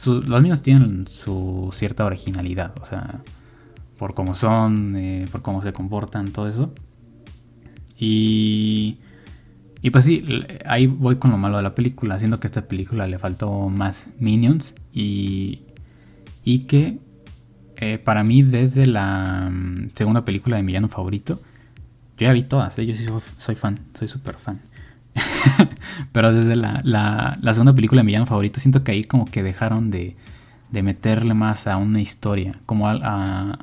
los 0.04 0.42
mismos 0.42 0.62
tienen 0.62 1.06
su 1.06 1.70
cierta 1.72 2.04
originalidad, 2.04 2.72
o 2.80 2.84
sea, 2.84 3.20
por 3.98 4.14
cómo 4.14 4.34
son, 4.34 4.96
eh, 4.96 5.26
por 5.30 5.42
cómo 5.42 5.62
se 5.62 5.72
comportan, 5.72 6.32
todo 6.32 6.48
eso. 6.48 6.72
Y, 7.98 8.98
y 9.82 9.90
pues 9.90 10.04
sí, 10.04 10.24
ahí 10.66 10.86
voy 10.86 11.16
con 11.16 11.30
lo 11.30 11.38
malo 11.38 11.56
de 11.56 11.62
la 11.62 11.74
película, 11.74 12.14
haciendo 12.14 12.40
que 12.40 12.46
a 12.46 12.48
esta 12.48 12.68
película 12.68 13.06
le 13.06 13.18
faltó 13.18 13.68
más 13.68 14.10
minions 14.18 14.74
y, 14.92 15.62
y 16.44 16.60
que 16.60 16.98
eh, 17.76 17.98
para 17.98 18.24
mí 18.24 18.42
desde 18.42 18.86
la 18.86 19.50
mm, 19.50 19.90
segunda 19.94 20.24
película 20.24 20.56
de 20.56 20.62
mi 20.62 20.72
llano 20.72 20.88
favorito, 20.88 21.40
yo 22.18 22.26
ya 22.26 22.32
vi 22.32 22.42
todas, 22.42 22.78
¿eh? 22.78 22.86
yo 22.86 22.94
sí 22.94 23.06
soy, 23.36 23.54
fan, 23.54 23.78
soy 23.94 24.08
súper 24.08 24.34
fan. 24.34 24.58
Pero 26.12 26.32
desde 26.32 26.56
la, 26.56 26.80
la, 26.84 27.54
segunda 27.54 27.74
película 27.74 28.00
de 28.00 28.04
mi 28.04 28.12
llano 28.12 28.26
favorito 28.26 28.60
siento 28.60 28.84
que 28.84 28.92
ahí 28.92 29.04
como 29.04 29.26
que 29.26 29.42
dejaron 29.42 29.90
de, 29.90 30.14
de 30.70 30.82
meterle 30.82 31.34
más 31.34 31.66
a 31.66 31.76
una 31.76 32.00
historia, 32.00 32.52
como 32.66 32.88
a 32.88 32.98
a 33.02 33.58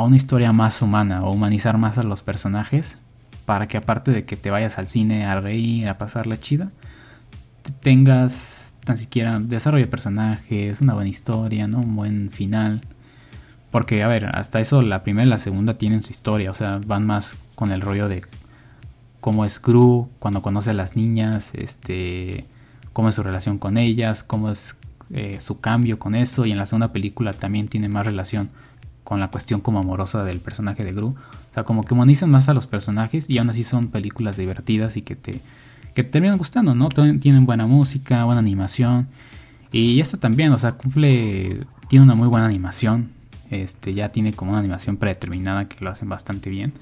una 0.00 0.16
historia 0.16 0.52
más 0.52 0.80
humana 0.80 1.24
o 1.24 1.32
humanizar 1.32 1.78
más 1.78 1.98
a 1.98 2.02
los 2.02 2.22
personajes 2.22 2.98
para 3.44 3.68
que 3.68 3.76
aparte 3.76 4.10
de 4.10 4.24
que 4.24 4.36
te 4.36 4.50
vayas 4.50 4.78
al 4.78 4.88
cine 4.88 5.26
a 5.26 5.40
reír, 5.40 5.88
a 5.88 5.98
pasarla 5.98 6.40
chida, 6.40 6.70
tengas 7.80 8.76
tan 8.84 8.98
siquiera 8.98 9.38
desarrollo 9.38 9.84
de 9.84 9.90
personajes, 9.90 10.80
una 10.80 10.94
buena 10.94 11.10
historia, 11.10 11.66
¿no? 11.68 11.78
Un 11.78 11.96
buen 11.96 12.30
final. 12.30 12.82
Porque, 13.70 14.02
a 14.02 14.08
ver, 14.08 14.26
hasta 14.34 14.60
eso 14.60 14.82
la 14.82 15.02
primera 15.02 15.26
y 15.26 15.30
la 15.30 15.38
segunda 15.38 15.74
tienen 15.74 16.02
su 16.02 16.10
historia, 16.10 16.50
o 16.50 16.54
sea, 16.54 16.80
van 16.84 17.06
más 17.06 17.36
con 17.54 17.72
el 17.72 17.80
rollo 17.80 18.08
de 18.08 18.22
cómo 19.20 19.44
es 19.44 19.62
Gru 19.62 20.10
cuando 20.18 20.42
conoce 20.42 20.70
a 20.70 20.74
las 20.74 20.96
niñas, 20.96 21.52
este, 21.54 22.44
cómo 22.92 23.08
es 23.08 23.14
su 23.14 23.22
relación 23.22 23.58
con 23.58 23.78
ellas, 23.78 24.24
cómo 24.24 24.50
es 24.50 24.76
eh, 25.10 25.38
su 25.40 25.60
cambio 25.60 25.98
con 25.98 26.14
eso, 26.14 26.44
y 26.44 26.52
en 26.52 26.58
la 26.58 26.66
segunda 26.66 26.92
película 26.92 27.32
también 27.32 27.68
tiene 27.68 27.88
más 27.88 28.04
relación 28.04 28.50
con 29.04 29.20
la 29.20 29.30
cuestión 29.30 29.60
como 29.60 29.78
amorosa 29.78 30.24
del 30.24 30.40
personaje 30.40 30.84
de 30.84 30.92
Gru. 30.92 31.08
O 31.08 31.54
sea, 31.54 31.64
como 31.64 31.84
que 31.84 31.94
humanizan 31.94 32.30
más 32.30 32.48
a 32.48 32.54
los 32.54 32.66
personajes 32.66 33.28
y 33.28 33.38
aún 33.38 33.50
así 33.50 33.64
son 33.64 33.88
películas 33.88 34.36
divertidas 34.36 34.96
y 34.96 35.02
que 35.02 35.16
te, 35.16 35.40
que 35.94 36.04
terminan 36.04 36.38
gustando, 36.38 36.74
¿no? 36.74 36.88
Tienen 36.88 37.46
buena 37.46 37.66
música, 37.66 38.24
buena 38.24 38.40
animación. 38.40 39.08
Y 39.72 40.00
esta 40.00 40.18
también, 40.18 40.52
o 40.52 40.58
sea, 40.58 40.72
cumple, 40.72 41.66
tiene 41.88 42.04
una 42.04 42.14
muy 42.14 42.28
buena 42.28 42.46
animación. 42.46 43.10
Este, 43.50 43.92
ya 43.92 44.10
tiene 44.10 44.32
como 44.32 44.52
una 44.52 44.60
animación 44.60 44.96
predeterminada 44.96 45.68
que 45.68 45.84
lo 45.84 45.90
hacen 45.90 46.08
bastante 46.08 46.48
bien. 46.48 46.72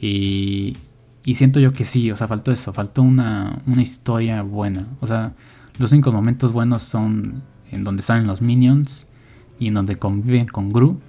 Y, 0.00 0.76
y 1.24 1.34
siento 1.36 1.60
yo 1.60 1.72
que 1.72 1.84
sí, 1.84 2.10
o 2.10 2.16
sea, 2.16 2.26
faltó 2.26 2.52
eso, 2.52 2.72
faltó 2.72 3.02
una, 3.02 3.60
una 3.66 3.82
historia 3.82 4.42
buena. 4.42 4.86
O 5.00 5.06
sea, 5.06 5.32
los 5.78 5.92
únicos 5.92 6.12
momentos 6.12 6.52
buenos 6.52 6.82
son 6.82 7.42
en 7.70 7.84
donde 7.84 8.02
salen 8.02 8.26
los 8.26 8.40
minions 8.40 9.06
y 9.58 9.68
en 9.68 9.74
donde 9.74 9.96
conviven 9.96 10.46
con 10.46 10.68
Gru. 10.68 11.00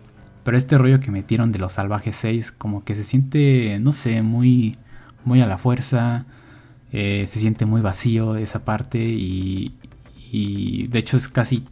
Pero 0.45 0.57
este 0.57 0.77
rollo 0.77 0.99
que 1.01 1.09
metieron 1.09 1.51
de 1.51 1.59
los 1.59 1.73
salvajes 1.73 2.15
6 2.15 2.53
como 2.53 2.85
que 2.85 2.95
se 2.95 3.03
siente, 3.03 3.79
no 3.81 3.91
sé, 3.91 4.21
muy, 4.21 4.77
muy 5.25 5.41
a 5.41 5.47
la 5.47 5.57
fuerza. 5.57 6.25
Eh, 6.91 7.25
se 7.27 7.39
siente 7.39 7.65
muy 7.65 7.81
vacío 7.81 8.37
esa 8.37 8.63
parte 8.63 8.99
y, 8.99 9.75
y 10.31 10.87
de 10.87 10.99
hecho 10.99 11.17
es 11.17 11.27
casi 11.27 11.65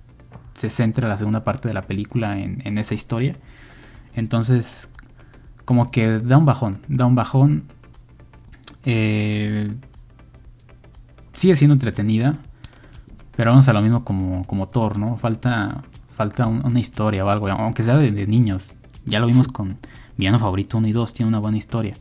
se 0.53 0.71
centra 0.71 1.07
la 1.07 1.17
segunda 1.17 1.43
parte 1.43 1.67
de 1.67 1.75
la 1.75 1.83
película 1.83 2.39
en, 2.39 2.77
esa 2.79 2.95
historia. 2.95 3.35
Entonces, 4.15 4.91
como 5.65 5.91
que 5.91 6.19
da 6.19 6.37
un 6.37 6.45
bajón, 6.45 6.81
da 6.87 7.05
un 7.05 7.15
bajón. 7.15 7.65
Eh, 8.85 9.71
sigue 11.31 11.55
siendo 11.55 11.73
entretenida, 11.73 12.37
pero 13.35 13.51
vamos 13.51 13.67
a 13.67 13.73
lo 13.73 13.81
mismo 13.81 14.03
como, 14.03 14.45
como 14.45 14.67
Thor, 14.67 14.97
¿no? 14.97 15.15
Falta, 15.15 15.83
falta 16.13 16.47
una 16.47 16.79
historia 16.79 17.25
o 17.25 17.29
algo, 17.29 17.49
aunque 17.49 17.83
sea 17.83 17.97
de, 17.97 18.27
niños. 18.27 18.75
Ya 19.05 19.19
lo 19.19 19.27
vimos 19.27 19.47
con 19.47 19.77
Villano 20.17 20.39
Favorito 20.39 20.77
1 20.77 20.87
y 20.87 20.91
2, 20.91 21.13
tiene 21.13 21.29
una 21.29 21.39
buena 21.39 21.57
historia. 21.57 21.95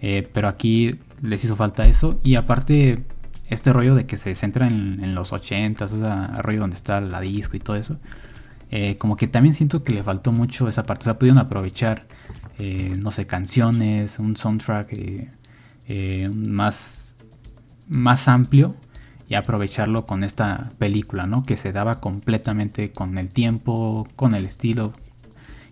Eh, 0.00 0.28
pero 0.32 0.48
aquí 0.48 0.98
les 1.22 1.44
hizo 1.44 1.56
falta 1.56 1.86
eso. 1.86 2.20
Y 2.22 2.34
aparte, 2.34 3.04
este 3.48 3.72
rollo 3.72 3.94
de 3.94 4.06
que 4.06 4.16
se 4.16 4.34
centra 4.34 4.68
en, 4.68 5.14
los 5.14 5.32
80s, 5.32 5.92
o 5.92 5.98
sea, 5.98 6.26
rollo 6.42 6.60
donde 6.60 6.76
está 6.76 7.00
la 7.00 7.20
disco 7.20 7.56
y 7.56 7.60
todo 7.60 7.76
eso. 7.76 7.98
Eh, 8.70 8.96
como 8.98 9.16
que 9.16 9.28
también 9.28 9.54
siento 9.54 9.84
que 9.84 9.94
le 9.94 10.02
faltó 10.02 10.32
mucho 10.32 10.68
esa 10.68 10.84
parte. 10.84 11.04
O 11.04 11.04
sea, 11.04 11.18
pudieron 11.18 11.38
aprovechar, 11.38 12.06
eh, 12.58 12.96
no 12.98 13.10
sé, 13.10 13.26
canciones, 13.26 14.18
un 14.18 14.36
soundtrack 14.36 14.94
más, 16.32 17.16
más 17.88 18.28
amplio 18.28 18.74
y 19.28 19.34
aprovecharlo 19.34 20.06
con 20.06 20.24
esta 20.24 20.72
película, 20.78 21.26
¿no? 21.26 21.44
Que 21.44 21.56
se 21.56 21.72
daba 21.72 22.00
completamente 22.00 22.92
con 22.92 23.18
el 23.18 23.30
tiempo, 23.30 24.06
con 24.16 24.34
el 24.34 24.44
estilo 24.44 24.92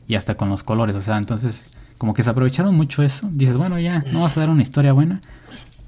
y 0.09 0.15
hasta 0.15 0.37
con 0.37 0.49
los 0.49 0.63
colores. 0.63 0.97
O 0.97 1.01
sea, 1.01 1.19
entonces, 1.19 1.75
como 1.99 2.15
que 2.15 2.23
se 2.23 2.31
aprovecharon 2.31 2.75
mucho 2.75 3.03
eso. 3.03 3.29
Dices, 3.33 3.57
bueno, 3.57 3.79
ya, 3.79 4.05
no 4.11 4.23
vas 4.23 4.37
a 4.37 4.41
dar 4.41 4.51
una 4.51 4.63
historia 4.63 4.93
buena 4.93 5.21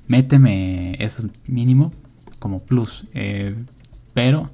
méteme 0.06 0.96
eso 0.98 1.28
mínimo 1.46 1.92
como 2.38 2.60
plus. 2.60 3.06
Eh, 3.14 3.54
pero 4.12 4.50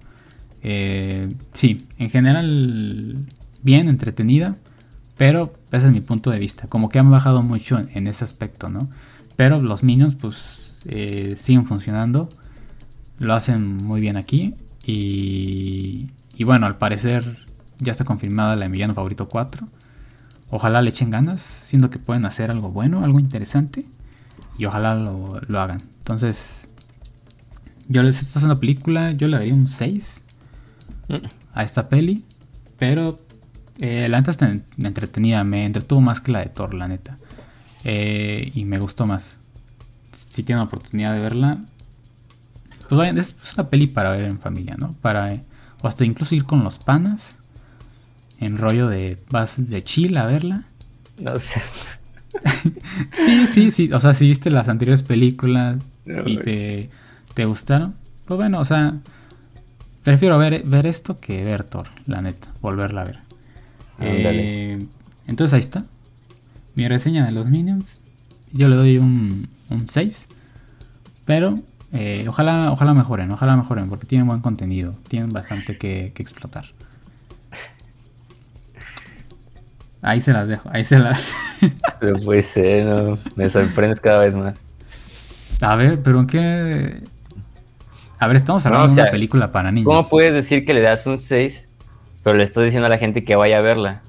eh, 0.63 1.33
sí, 1.53 1.87
en 1.99 2.11
general 2.11 3.27
bien, 3.63 3.89
entretenida. 3.89 4.57
Pero 5.17 5.53
ese 5.71 5.89
es 5.89 5.93
mi 5.93 6.01
punto 6.01 6.31
de 6.31 6.39
vista. 6.39 6.67
Como 6.69 6.89
que 6.89 6.99
han 6.99 7.11
bajado 7.11 7.43
mucho 7.43 7.79
en, 7.79 8.07
ese 8.07 8.25
aspecto, 8.25 8.71
¿no? 8.71 8.89
Pero 9.37 9.61
los 9.61 9.83
Minions 9.83 10.15
pues 10.15 10.81
eh, 10.87 11.35
siguen 11.37 11.67
funcionando. 11.67 12.31
Lo 13.21 13.35
hacen 13.35 13.77
muy 13.77 14.01
bien 14.01 14.17
aquí. 14.17 14.57
Y, 14.85 16.11
y 16.37 16.45
bueno, 16.45 16.67
al 16.67 16.79
parecer 16.79 17.37
ya 17.79 17.93
está 17.93 18.05
confirmada 18.05 18.57
la 18.57 18.65
Emiliano 18.67 18.95
Favorito 18.95 19.29
4. 19.29 19.69
Ojalá 20.51 20.83
le 20.83 20.91
echen 20.91 21.11
ganas, 21.11 21.41
siendo 21.41 21.91
que 21.91 22.01
pueden 22.01 22.25
hacer 22.25 22.51
algo 22.51 22.71
bueno, 22.71 23.05
algo 23.05 23.21
interesante 23.21 23.85
y 24.59 24.67
ojalá 24.67 24.95
lo, 24.95 25.41
hagan. 25.59 25.81
Entonces, 25.99 26.69
yo 27.89 28.03
les 28.03 28.21
esta 28.21 28.39
es 28.39 28.45
una 28.45 28.59
película, 28.59 29.13
yo 29.13 29.29
le 29.29 29.39
daría 29.39 29.55
un 29.55 29.67
6 29.67 30.25
mm. 31.09 31.15
a 31.55 31.65
esta 31.65 31.89
peli, 31.89 32.25
pero 32.79 33.21
eh, 33.79 34.09
la 34.09 34.19
neta 34.19 34.33
está 34.33 34.55
entretenida, 34.77 35.45
me 35.45 35.65
entretuvo 35.65 36.01
más 36.01 36.21
que 36.21 36.33
la 36.33 36.41
de 36.41 36.47
Thor, 36.47 36.75
la 36.75 36.89
neta. 36.89 37.17
Eh, 37.85 38.51
y 38.55 38.65
me 38.65 38.79
gustó 38.79 39.07
más. 39.07 39.39
Si 40.11 40.43
tienen 40.43 40.59
la 40.59 40.65
oportunidad 40.65 41.15
de 41.15 41.21
verla, 41.21 41.59
pues 42.91 42.99
vayan, 42.99 43.19
es 43.19 43.37
una 43.55 43.71
peli 43.71 43.87
para 43.87 44.11
ver 44.11 44.25
en 44.25 44.41
familia, 44.41 44.75
¿no? 44.77 44.97
Para, 45.01 45.41
o 45.81 45.87
hasta 45.87 46.05
incluso 46.05 46.35
ir 46.35 46.43
con 46.43 46.65
los 46.65 46.81
panas, 46.81 47.37
en 48.41 48.59
rollo 48.59 48.89
de 48.89 49.17
vas 49.31 49.65
de 49.65 49.85
chill 49.85 50.17
a 50.17 50.27
verla. 50.27 50.65
No 51.21 51.39
sé. 51.39 51.63
sí, 53.17 53.47
sí, 53.47 53.71
sí. 53.71 53.93
O 53.93 54.01
sea, 54.01 54.13
si 54.13 54.27
viste 54.27 54.51
las 54.51 54.69
anteriores 54.69 55.05
películas 55.05 55.79
y 56.27 56.39
te, 56.39 56.91
te 57.35 57.45
gustaron, 57.45 57.95
pues 58.25 58.39
bueno, 58.39 58.59
o 58.59 58.65
sea, 58.65 58.99
prefiero 60.03 60.37
ver, 60.37 60.65
ver 60.65 60.87
esto 60.87 61.21
que 61.21 61.45
ver 61.45 61.63
Thor, 61.63 61.87
la 62.07 62.21
neta, 62.23 62.49
volverla 62.61 63.03
a 63.03 63.05
ver. 63.05 63.19
Eh, 64.01 64.85
entonces 65.29 65.55
ahí 65.55 65.61
está. 65.61 65.85
Mi 66.75 66.89
reseña 66.89 67.25
de 67.25 67.31
los 67.31 67.47
Minions. 67.47 68.01
Yo 68.53 68.67
le 68.67 68.75
doy 68.75 68.99
un, 68.99 69.49
un 69.69 69.87
6. 69.87 70.27
Pero 71.25 71.61
eh, 71.93 72.25
ojalá, 72.29 72.71
ojalá 72.71 72.95
mejoren, 72.95 73.31
ojalá 73.31 73.57
mejoren, 73.57 73.89
porque 73.89 74.07
tienen 74.07 74.27
buen 74.27 74.41
contenido, 74.41 74.95
tienen 75.09 75.33
bastante 75.33 75.77
que, 75.77 76.13
que 76.15 76.23
explotar. 76.23 76.67
Ahí 80.03 80.21
se 80.21 80.33
las 80.33 80.49
dejo, 80.49 80.69
ahí 80.73 80.85
se 80.85 80.99
las. 80.99 81.33
Pero 82.01 82.21
puede 82.21 82.43
ser, 82.43 82.87
no. 82.87 83.19
Me 83.37 83.51
sorprendes 83.51 84.01
cada 84.01 84.21
vez 84.21 84.35
más. 84.35 84.61
A 85.61 85.77
ver, 85.77 86.01
pero 86.03 86.21
en 86.21 86.27
qué. 86.27 87.03
A 88.19 88.27
ver, 88.27 88.37
estamos 88.37 88.65
hablando 88.65 88.95
de 88.95 89.03
una 89.03 89.11
película 89.11 89.53
para 89.53 89.71
niños. 89.71 89.85
¿Cómo 89.85 90.09
puedes 90.09 90.33
decir 90.33 90.65
que 90.65 90.73
le 90.73 90.81
das 90.81 91.07
un 91.07 91.19
6, 91.19 91.69
pero 92.25 92.37
le 92.37 92.45
estás 92.45 92.65
diciendo 92.65 92.87
a 92.87 92.89
la 92.89 92.97
gente 92.97 93.25
que 93.25 93.37
vaya 93.37 93.59
a 93.59 93.61
verla? 93.61 94.01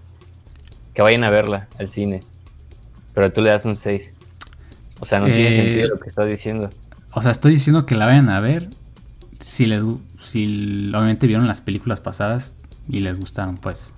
Que 0.94 1.02
vayan 1.02 1.26
a 1.26 1.30
verla 1.30 1.68
al 1.78 1.90
cine. 1.90 2.22
Pero 3.14 3.34
tú 3.34 3.41
le 3.41 3.49
das 3.49 3.66
un 3.66 3.76
6. 3.76 4.14
O 5.02 5.06
sea, 5.06 5.20
no 5.20 5.26
tiene 5.26 5.49
eh, 5.49 5.53
sentido 5.53 5.90
lo 5.90 5.99
que 5.99 6.08
estás 6.08 6.28
diciendo. 6.28 6.70
O 7.14 7.22
sea, 7.22 7.32
estoy 7.32 7.54
diciendo 7.54 7.86
que 7.86 7.96
la 7.96 8.06
vayan 8.06 8.30
a 8.30 8.40
ver 8.40 8.70
si 9.40 9.66
les 9.66 9.84
si 10.18 10.90
obviamente 10.90 11.28
vieron 11.28 11.48
las 11.48 11.62
películas 11.62 12.00
pasadas 12.00 12.52
y 12.88 13.00
les 13.00 13.20
gustaron, 13.20 13.58
pues. 13.58 13.94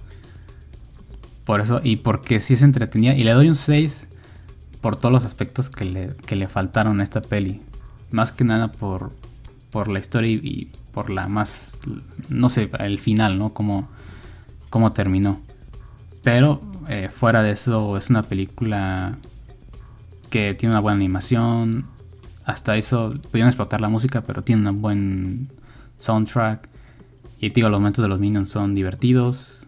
Por 1.45 1.59
eso, 1.59 1.81
y 1.83 1.97
porque 1.97 2.39
sí 2.39 2.55
se 2.55 2.65
entretenía. 2.65 3.15
Y 3.15 3.23
le 3.23 3.33
doy 3.33 3.49
un 3.49 3.55
6 3.55 4.07
por 4.81 4.95
todos 4.95 5.11
los 5.11 5.25
aspectos 5.25 5.69
que 5.69 5.85
le, 5.85 6.15
que 6.25 6.35
le 6.35 6.47
faltaron 6.47 6.99
a 6.99 7.03
esta 7.03 7.21
peli. 7.21 7.61
Más 8.11 8.31
que 8.31 8.43
nada 8.43 8.71
por, 8.71 9.11
por 9.71 9.89
la 9.89 9.99
historia 9.99 10.29
y, 10.31 10.71
por 10.93 11.09
la 11.09 11.27
más, 11.27 11.79
no 12.29 12.49
sé, 12.49 12.69
el 12.79 12.99
final, 12.99 13.39
¿no? 13.39 13.53
Cómo, 13.53 13.89
cómo 14.69 14.93
terminó. 14.93 15.41
Pero 16.23 16.61
eh, 16.87 17.09
fuera 17.11 17.41
de 17.43 17.51
eso 17.51 17.97
es 17.97 18.09
una 18.09 18.23
película 18.23 19.17
que 20.29 20.53
tiene 20.53 20.73
una 20.73 20.81
buena 20.81 20.97
animación. 20.97 21.85
Hasta 22.45 22.75
eso 22.75 23.13
pudieron 23.31 23.49
explotar 23.49 23.81
la 23.81 23.89
música, 23.89 24.21
pero 24.21 24.43
tiene 24.43 24.69
un 24.69 24.81
buen 24.81 25.49
soundtrack. 25.97 26.69
Y 27.39 27.49
digo, 27.49 27.69
los 27.69 27.79
momentos 27.79 28.01
de 28.01 28.09
los 28.09 28.19
minions 28.19 28.49
son 28.49 28.73
divertidos 28.75 29.63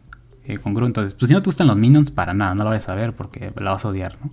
eh, 0.48 0.60
Entonces, 0.64 1.14
pues 1.16 1.30
si 1.30 1.34
no 1.34 1.42
te 1.42 1.48
gustan 1.48 1.68
los 1.68 1.76
Minions, 1.76 2.12
para 2.12 2.34
nada, 2.34 2.54
no 2.54 2.64
lo 2.64 2.70
vas 2.70 2.88
a 2.90 2.96
ver 2.96 3.14
porque 3.14 3.52
la 3.60 3.72
vas 3.72 3.86
a 3.86 3.90
odiar, 3.90 4.18
¿no? 4.24 4.30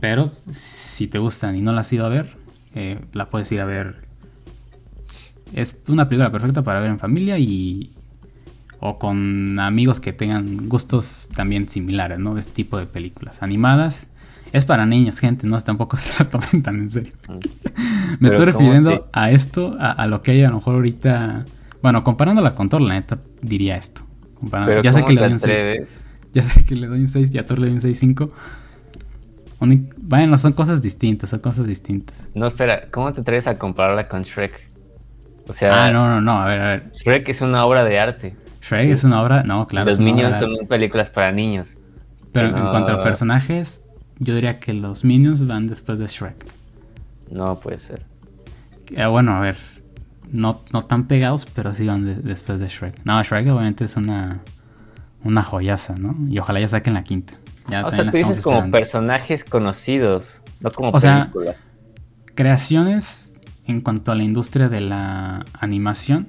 Pero 0.00 0.30
si 0.50 1.08
te 1.08 1.18
gustan 1.18 1.56
y 1.56 1.60
no 1.60 1.72
la 1.72 1.80
has 1.80 1.92
ido 1.92 2.06
a 2.06 2.08
ver, 2.08 2.36
eh, 2.74 2.98
la 3.12 3.28
puedes 3.28 3.50
ir 3.52 3.60
a 3.60 3.64
ver. 3.64 4.06
Es 5.54 5.82
una 5.88 6.08
película 6.08 6.32
perfecta 6.32 6.62
para 6.62 6.80
ver 6.80 6.90
en 6.90 6.98
familia 6.98 7.38
y. 7.38 7.92
o 8.80 8.98
con 8.98 9.58
amigos 9.58 10.00
que 10.00 10.12
tengan 10.12 10.68
gustos 10.68 11.28
también 11.34 11.68
similares, 11.68 12.18
¿no? 12.18 12.34
De 12.34 12.40
este 12.40 12.52
tipo 12.52 12.78
de 12.78 12.86
películas. 12.86 13.42
Animadas. 13.42 14.08
Es 14.52 14.64
para 14.64 14.86
niños, 14.86 15.18
gente, 15.18 15.46
no 15.46 15.60
tampoco 15.60 15.96
se 15.98 16.22
la 16.22 16.30
tomen 16.30 16.62
tan 16.62 16.76
en 16.76 16.90
serio. 16.90 17.12
Mm. 17.28 17.38
Me 18.20 18.28
estoy 18.28 18.46
refiriendo 18.46 19.08
a 19.12 19.30
esto, 19.30 19.76
a, 19.78 20.06
lo 20.06 20.22
que 20.22 20.32
hay 20.32 20.44
a 20.44 20.48
lo 20.48 20.56
mejor 20.56 20.74
ahorita. 20.76 21.44
Bueno, 21.82 22.02
comparándola 22.02 22.54
con 22.54 22.68
Thor, 22.68 22.80
la 22.80 22.94
neta, 22.94 23.18
diría 23.42 23.76
esto 23.76 24.06
ya 24.82 24.92
sé 24.92 25.04
que 25.04 25.12
le 25.12 25.20
doy 25.20 25.32
un 25.32 25.38
6. 25.38 26.08
Ya 26.32 26.42
sé 26.42 26.64
que 26.64 26.76
le 26.76 26.86
doy 26.86 27.00
un 27.00 27.08
6 27.08 27.30
y 27.32 27.38
a 27.38 27.46
Thor 27.46 27.58
le 27.58 27.66
doy 27.68 27.76
un 27.76 27.80
6-5. 27.80 28.30
Bueno, 29.96 30.36
son 30.36 30.52
cosas 30.52 30.82
distintas, 30.82 31.30
son 31.30 31.40
cosas 31.40 31.66
distintas. 31.66 32.24
No, 32.34 32.46
espera, 32.46 32.88
¿cómo 32.90 33.10
te 33.12 33.22
atreves 33.22 33.46
a 33.46 33.58
compararla 33.58 34.06
con 34.08 34.22
Shrek? 34.22 34.68
O 35.48 35.52
sea. 35.52 35.86
Ah, 35.86 35.90
no, 35.90 36.08
no, 36.08 36.20
no, 36.20 36.32
a 36.32 36.46
ver, 36.46 36.60
a 36.60 36.68
ver. 36.68 36.92
Shrek 36.92 37.28
es 37.28 37.40
una 37.40 37.64
obra 37.64 37.84
de 37.84 37.98
arte. 37.98 38.36
Shrek 38.60 38.90
es 38.90 39.04
una 39.04 39.22
obra, 39.22 39.42
no, 39.44 39.66
claro. 39.66 39.86
Los 39.86 39.98
Minions 39.98 40.38
son 40.38 40.54
películas 40.68 41.08
para 41.08 41.32
niños. 41.32 41.78
Pero 42.32 42.48
en 42.48 42.66
cuanto 42.66 42.92
a 42.92 43.02
personajes, 43.02 43.82
yo 44.18 44.34
diría 44.34 44.58
que 44.58 44.72
los 44.74 45.04
Minions 45.04 45.46
van 45.46 45.66
después 45.66 45.98
de 45.98 46.06
Shrek. 46.06 46.46
No 47.30 47.58
puede 47.60 47.78
ser. 47.78 48.06
Eh, 48.94 49.06
bueno, 49.06 49.36
a 49.36 49.40
ver 49.40 49.56
no, 50.32 50.60
no 50.72 50.84
tan 50.84 51.06
pegados, 51.06 51.46
pero 51.46 51.74
sí 51.74 51.86
van 51.86 52.22
después 52.22 52.58
de 52.58 52.68
Shrek. 52.68 53.04
No, 53.04 53.22
Shrek 53.22 53.48
obviamente 53.48 53.84
es 53.84 53.96
una, 53.96 54.40
una 55.24 55.42
joyaza, 55.42 55.94
¿no? 55.96 56.16
Y 56.28 56.38
ojalá 56.38 56.60
ya 56.60 56.68
saquen 56.68 56.94
la 56.94 57.02
quinta. 57.02 57.34
o 57.84 57.90
sea, 57.90 58.10
tú 58.10 58.16
dices 58.16 58.40
como 58.40 58.70
personajes 58.70 59.44
conocidos, 59.44 60.42
no 60.60 60.70
como 60.70 60.90
o 60.90 61.00
Sea, 61.00 61.30
creaciones 62.34 63.34
en 63.66 63.80
cuanto 63.80 64.12
a 64.12 64.14
la 64.14 64.24
industria 64.24 64.68
de 64.68 64.80
la 64.80 65.44
animación. 65.60 66.28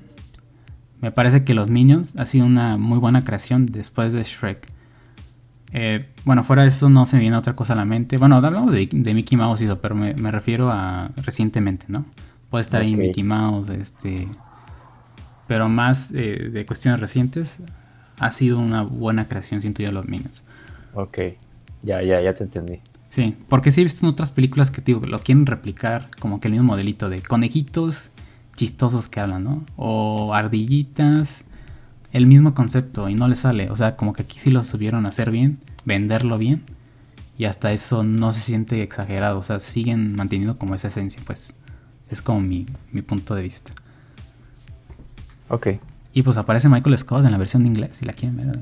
Me 1.00 1.12
parece 1.12 1.44
que 1.44 1.54
los 1.54 1.68
Minions 1.68 2.16
ha 2.18 2.26
sido 2.26 2.46
una 2.46 2.78
muy 2.78 2.98
buena 2.98 3.24
creación 3.24 3.68
después 3.68 4.14
de 4.14 4.24
Shrek. 4.24 4.68
Eh, 5.74 6.08
bueno, 6.24 6.44
fuera 6.44 6.62
de 6.62 6.70
eso 6.70 6.90
no 6.90 7.06
se 7.06 7.18
me 7.18 7.24
viene 7.24 7.38
otra 7.38 7.54
cosa 7.54 7.74
a 7.74 7.76
la 7.76 7.86
mente. 7.86 8.18
Bueno, 8.18 8.38
hablamos 8.38 8.72
de, 8.72 9.14
Mickey 9.14 9.38
Mouse 9.38 9.62
y 9.62 9.68
pero 9.82 9.96
me, 9.96 10.14
me, 10.14 10.32
refiero 10.32 10.72
a 10.72 11.12
recientemente, 11.18 11.86
¿no? 11.90 12.06
Puede 12.50 12.62
estar 12.62 12.82
ahí 12.82 12.96
Mickey 12.96 13.24
Mouse, 13.24 13.70
este. 13.70 14.28
Pero 15.48 15.70
más 15.70 16.12
eh, 16.14 16.50
de 16.52 16.66
cuestiones 16.66 17.00
recientes. 17.00 17.60
ha 18.20 18.32
sido 18.32 18.60
una 18.60 18.82
buena 18.84 19.28
creación, 19.28 19.62
siento 19.62 19.84
yo, 19.84 19.92
los 19.92 20.08
Minions. 20.08 20.44
Ok, 20.94 21.20
ya, 21.84 22.02
ya, 22.02 22.22
ya 22.22 22.34
te 22.34 22.44
entendí. 22.44 22.80
Sí, 23.10 23.36
porque 23.48 23.72
sí 23.72 23.82
he 23.82 23.84
visto 23.84 24.06
en 24.06 24.12
otras 24.12 24.32
películas 24.32 24.72
que 24.72 24.82
tío, 24.82 25.00
lo 25.00 25.20
quieren 25.20 25.46
replicar 25.46 26.10
como 26.20 26.40
que 26.40 26.48
el 26.48 26.54
mismo 26.54 26.68
modelito 26.68 27.10
de 27.10 27.22
conejitos 27.22 28.10
chistosos 28.56 29.08
que 29.08 29.20
hablan, 29.20 29.44
¿no? 29.44 29.66
O 29.76 30.34
ardillitas, 30.34 31.46
el 32.12 32.26
mismo 32.26 32.54
concepto 32.54 33.10
y 33.10 33.16
no 33.16 33.28
le 33.28 33.36
sale. 33.36 33.70
O 33.70 33.76
sea, 33.76 33.96
como 33.96 34.14
que 34.14 34.24
aquí 34.24 34.40
sí 34.40 34.52
lo 34.52 34.64
subieron 34.64 35.06
a 35.06 35.10
hacer 35.10 35.32
bien, 35.32 35.60
venderlo 35.86 36.38
bien. 36.38 36.64
Y 37.38 37.46
hasta 37.46 37.72
eso 37.72 38.04
no 38.04 38.34
se 38.34 38.40
siente 38.40 38.82
exagerado. 38.82 39.40
O 39.40 39.44
sea, 39.44 39.60
siguen 39.60 40.16
manteniendo 40.16 40.58
como 40.58 40.76
esa 40.76 40.88
esencia, 40.88 41.22
pues. 41.26 41.54
Es 42.10 42.22
como 42.22 42.42
mi, 42.42 42.66
mi 42.92 43.02
punto 43.02 43.36
de 43.36 43.42
vista. 43.44 43.72
Ok. 45.50 45.68
Y 46.14 46.24
pues 46.24 46.38
aparece 46.38 46.70
Michael 46.70 46.98
Scott 46.98 47.26
en 47.26 47.32
la 47.32 47.38
versión 47.38 47.64
de 47.64 47.70
inglés, 47.70 47.98
si 47.98 48.06
la 48.06 48.14
quieren 48.14 48.38
ver. 48.38 48.60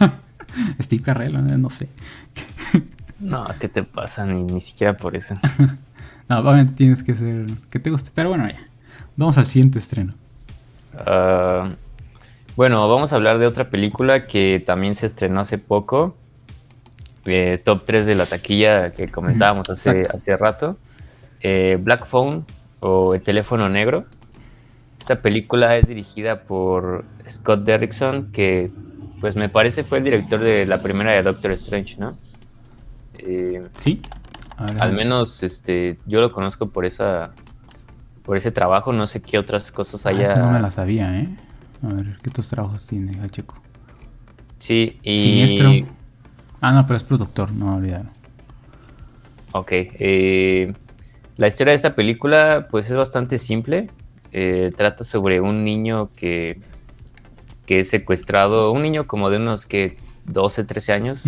Steve 0.80 1.02
Carrell, 1.02 1.60
no 1.60 1.68
sé. 1.68 1.88
no, 3.20 3.46
¿qué 3.60 3.68
te 3.68 3.82
pasa? 3.82 4.24
Ni, 4.24 4.42
ni 4.42 4.60
siquiera 4.60 4.96
por 4.96 5.14
eso. 5.14 5.38
no, 6.28 6.38
obviamente 6.38 6.74
tienes 6.74 7.02
que 7.02 7.14
ser 7.14 7.46
que 7.68 7.78
te 7.78 7.90
guste. 7.90 8.12
Pero 8.14 8.30
bueno, 8.30 8.48
ya. 8.48 8.58
Vamos 9.16 9.36
al 9.36 9.46
siguiente 9.46 9.78
estreno. 9.78 10.14
Ah, 10.96 11.70
bueno, 12.58 12.88
vamos 12.88 13.12
a 13.12 13.16
hablar 13.16 13.38
de 13.38 13.46
otra 13.46 13.70
película 13.70 14.26
que 14.26 14.60
también 14.66 14.96
se 14.96 15.06
estrenó 15.06 15.42
hace 15.42 15.58
poco. 15.58 16.16
Eh, 17.24 17.62
top 17.64 17.84
3 17.86 18.04
de 18.04 18.16
la 18.16 18.26
taquilla 18.26 18.92
que 18.92 19.06
comentábamos 19.06 19.70
hace, 19.70 20.02
hace 20.12 20.36
rato. 20.36 20.76
Eh, 21.40 21.78
Black 21.80 22.04
Phone 22.04 22.44
o 22.80 23.14
El 23.14 23.22
teléfono 23.22 23.68
negro. 23.68 24.06
Esta 24.98 25.22
película 25.22 25.76
es 25.76 25.86
dirigida 25.86 26.40
por 26.42 27.04
Scott 27.28 27.62
Derrickson, 27.62 28.32
que 28.32 28.72
pues 29.20 29.36
me 29.36 29.48
parece 29.48 29.84
fue 29.84 29.98
el 29.98 30.04
director 30.04 30.40
de 30.40 30.66
la 30.66 30.82
primera 30.82 31.12
de 31.12 31.22
Doctor 31.22 31.52
Strange, 31.52 31.94
¿no? 31.98 32.18
Eh, 33.18 33.68
sí. 33.74 34.02
al 34.56 34.94
menos 34.94 35.44
este, 35.44 35.96
yo 36.06 36.20
lo 36.20 36.32
conozco 36.32 36.70
por 36.70 36.86
esa 36.86 37.30
por 38.24 38.36
ese 38.36 38.50
trabajo, 38.50 38.92
no 38.92 39.06
sé 39.06 39.22
qué 39.22 39.38
otras 39.38 39.70
cosas 39.70 40.06
ah, 40.06 40.08
haya. 40.08 40.34
no 40.34 40.50
me 40.50 40.60
la 40.60 40.72
sabía, 40.72 41.16
¿eh? 41.20 41.28
A 41.82 41.88
ver, 41.88 42.16
¿qué 42.22 42.30
otros 42.30 42.48
trabajos 42.48 42.86
tiene 42.86 43.16
Checo? 43.30 43.60
Sí, 44.58 44.98
y. 45.02 45.18
Siniestro. 45.18 45.70
Ah, 46.60 46.72
no, 46.72 46.86
pero 46.86 46.96
es 46.96 47.04
productor, 47.04 47.52
no 47.52 47.76
olvidaron. 47.76 48.10
Ok. 49.52 49.68
Eh, 49.72 50.72
la 51.36 51.46
historia 51.46 51.72
de 51.72 51.76
esta 51.76 51.94
película, 51.94 52.66
pues 52.70 52.90
es 52.90 52.96
bastante 52.96 53.38
simple. 53.38 53.90
Eh, 54.32 54.72
trata 54.76 55.04
sobre 55.04 55.40
un 55.40 55.64
niño 55.64 56.10
que, 56.16 56.60
que 57.64 57.80
es 57.80 57.88
secuestrado, 57.88 58.72
un 58.72 58.82
niño 58.82 59.06
como 59.06 59.30
de 59.30 59.38
unos 59.38 59.64
que 59.64 59.96
12, 60.26 60.64
13 60.64 60.92
años. 60.92 61.22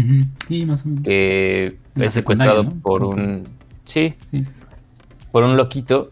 Sí, 0.46 0.66
más 0.66 0.84
o 0.84 0.88
menos. 0.88 1.04
Que 1.04 1.76
es 1.96 2.12
secuestrado 2.12 2.68
por 2.68 3.04
un. 3.04 3.46
Sí, 3.84 4.14
sí, 4.30 4.44
Por 5.32 5.44
un 5.44 5.56
loquito, 5.56 6.10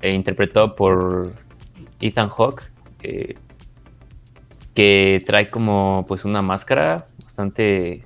eh, 0.00 0.14
interpretado 0.14 0.76
por 0.76 1.32
Ethan 2.00 2.28
Hawke. 2.28 2.62
Que 4.80 5.22
trae 5.26 5.50
como 5.50 6.06
pues 6.08 6.24
una 6.24 6.40
máscara 6.40 7.06
bastante 7.22 8.02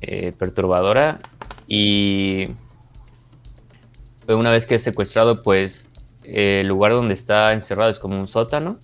eh, 0.00 0.32
perturbadora 0.36 1.20
y 1.68 2.48
una 4.26 4.50
vez 4.50 4.66
que 4.66 4.74
es 4.74 4.82
secuestrado 4.82 5.44
pues 5.44 5.90
el 6.24 6.66
lugar 6.66 6.90
donde 6.90 7.14
está 7.14 7.52
encerrado 7.52 7.88
es 7.88 8.00
como 8.00 8.18
un 8.18 8.26
sótano 8.26 8.80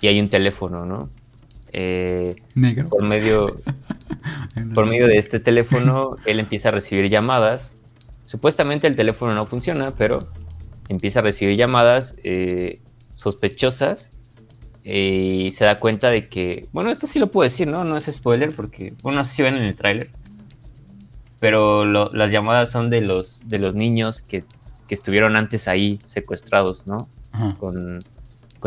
y 0.00 0.06
hay 0.06 0.18
un 0.18 0.30
teléfono, 0.30 0.86
¿no? 0.86 1.10
Eh, 1.74 2.36
Negro. 2.54 2.88
Por 2.88 3.02
medio, 3.02 3.60
por 4.74 4.86
medio 4.86 5.08
de 5.08 5.18
este 5.18 5.40
teléfono, 5.40 6.16
él 6.24 6.40
empieza 6.40 6.70
a 6.70 6.72
recibir 6.72 7.10
llamadas. 7.10 7.74
Supuestamente 8.24 8.86
el 8.86 8.96
teléfono 8.96 9.34
no 9.34 9.44
funciona, 9.44 9.94
pero 9.94 10.20
empieza 10.88 11.20
a 11.20 11.22
recibir 11.22 11.58
llamadas 11.58 12.16
eh, 12.24 12.80
sospechosas 13.14 14.10
y 14.84 15.50
se 15.52 15.64
da 15.64 15.78
cuenta 15.78 16.10
de 16.10 16.28
que, 16.28 16.68
bueno, 16.72 16.90
esto 16.90 17.06
sí 17.06 17.18
lo 17.18 17.30
puedo 17.30 17.44
decir, 17.44 17.68
¿no? 17.68 17.84
No 17.84 17.96
es 17.96 18.04
spoiler 18.06 18.54
porque, 18.54 18.94
bueno, 19.02 19.18
no 19.18 19.24
sé 19.24 19.34
si 19.34 19.42
ven 19.42 19.56
en 19.56 19.64
el 19.64 19.76
tráiler, 19.76 20.10
pero 21.38 21.84
las 21.84 22.32
llamadas 22.32 22.70
son 22.70 22.90
de 22.90 23.00
los, 23.00 23.42
de 23.48 23.58
los 23.58 23.74
niños 23.74 24.22
que 24.22 24.44
que 24.90 24.94
estuvieron 24.96 25.36
antes 25.36 25.68
ahí 25.68 26.00
secuestrados, 26.04 26.88
¿no? 26.88 27.08
Con, 27.60 28.02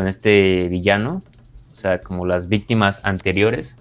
este 0.08 0.70
villano, 0.70 1.22
o 1.70 1.76
sea, 1.76 2.00
como 2.00 2.26
las 2.26 2.48
víctimas 2.48 3.02
anteriores. 3.04 3.76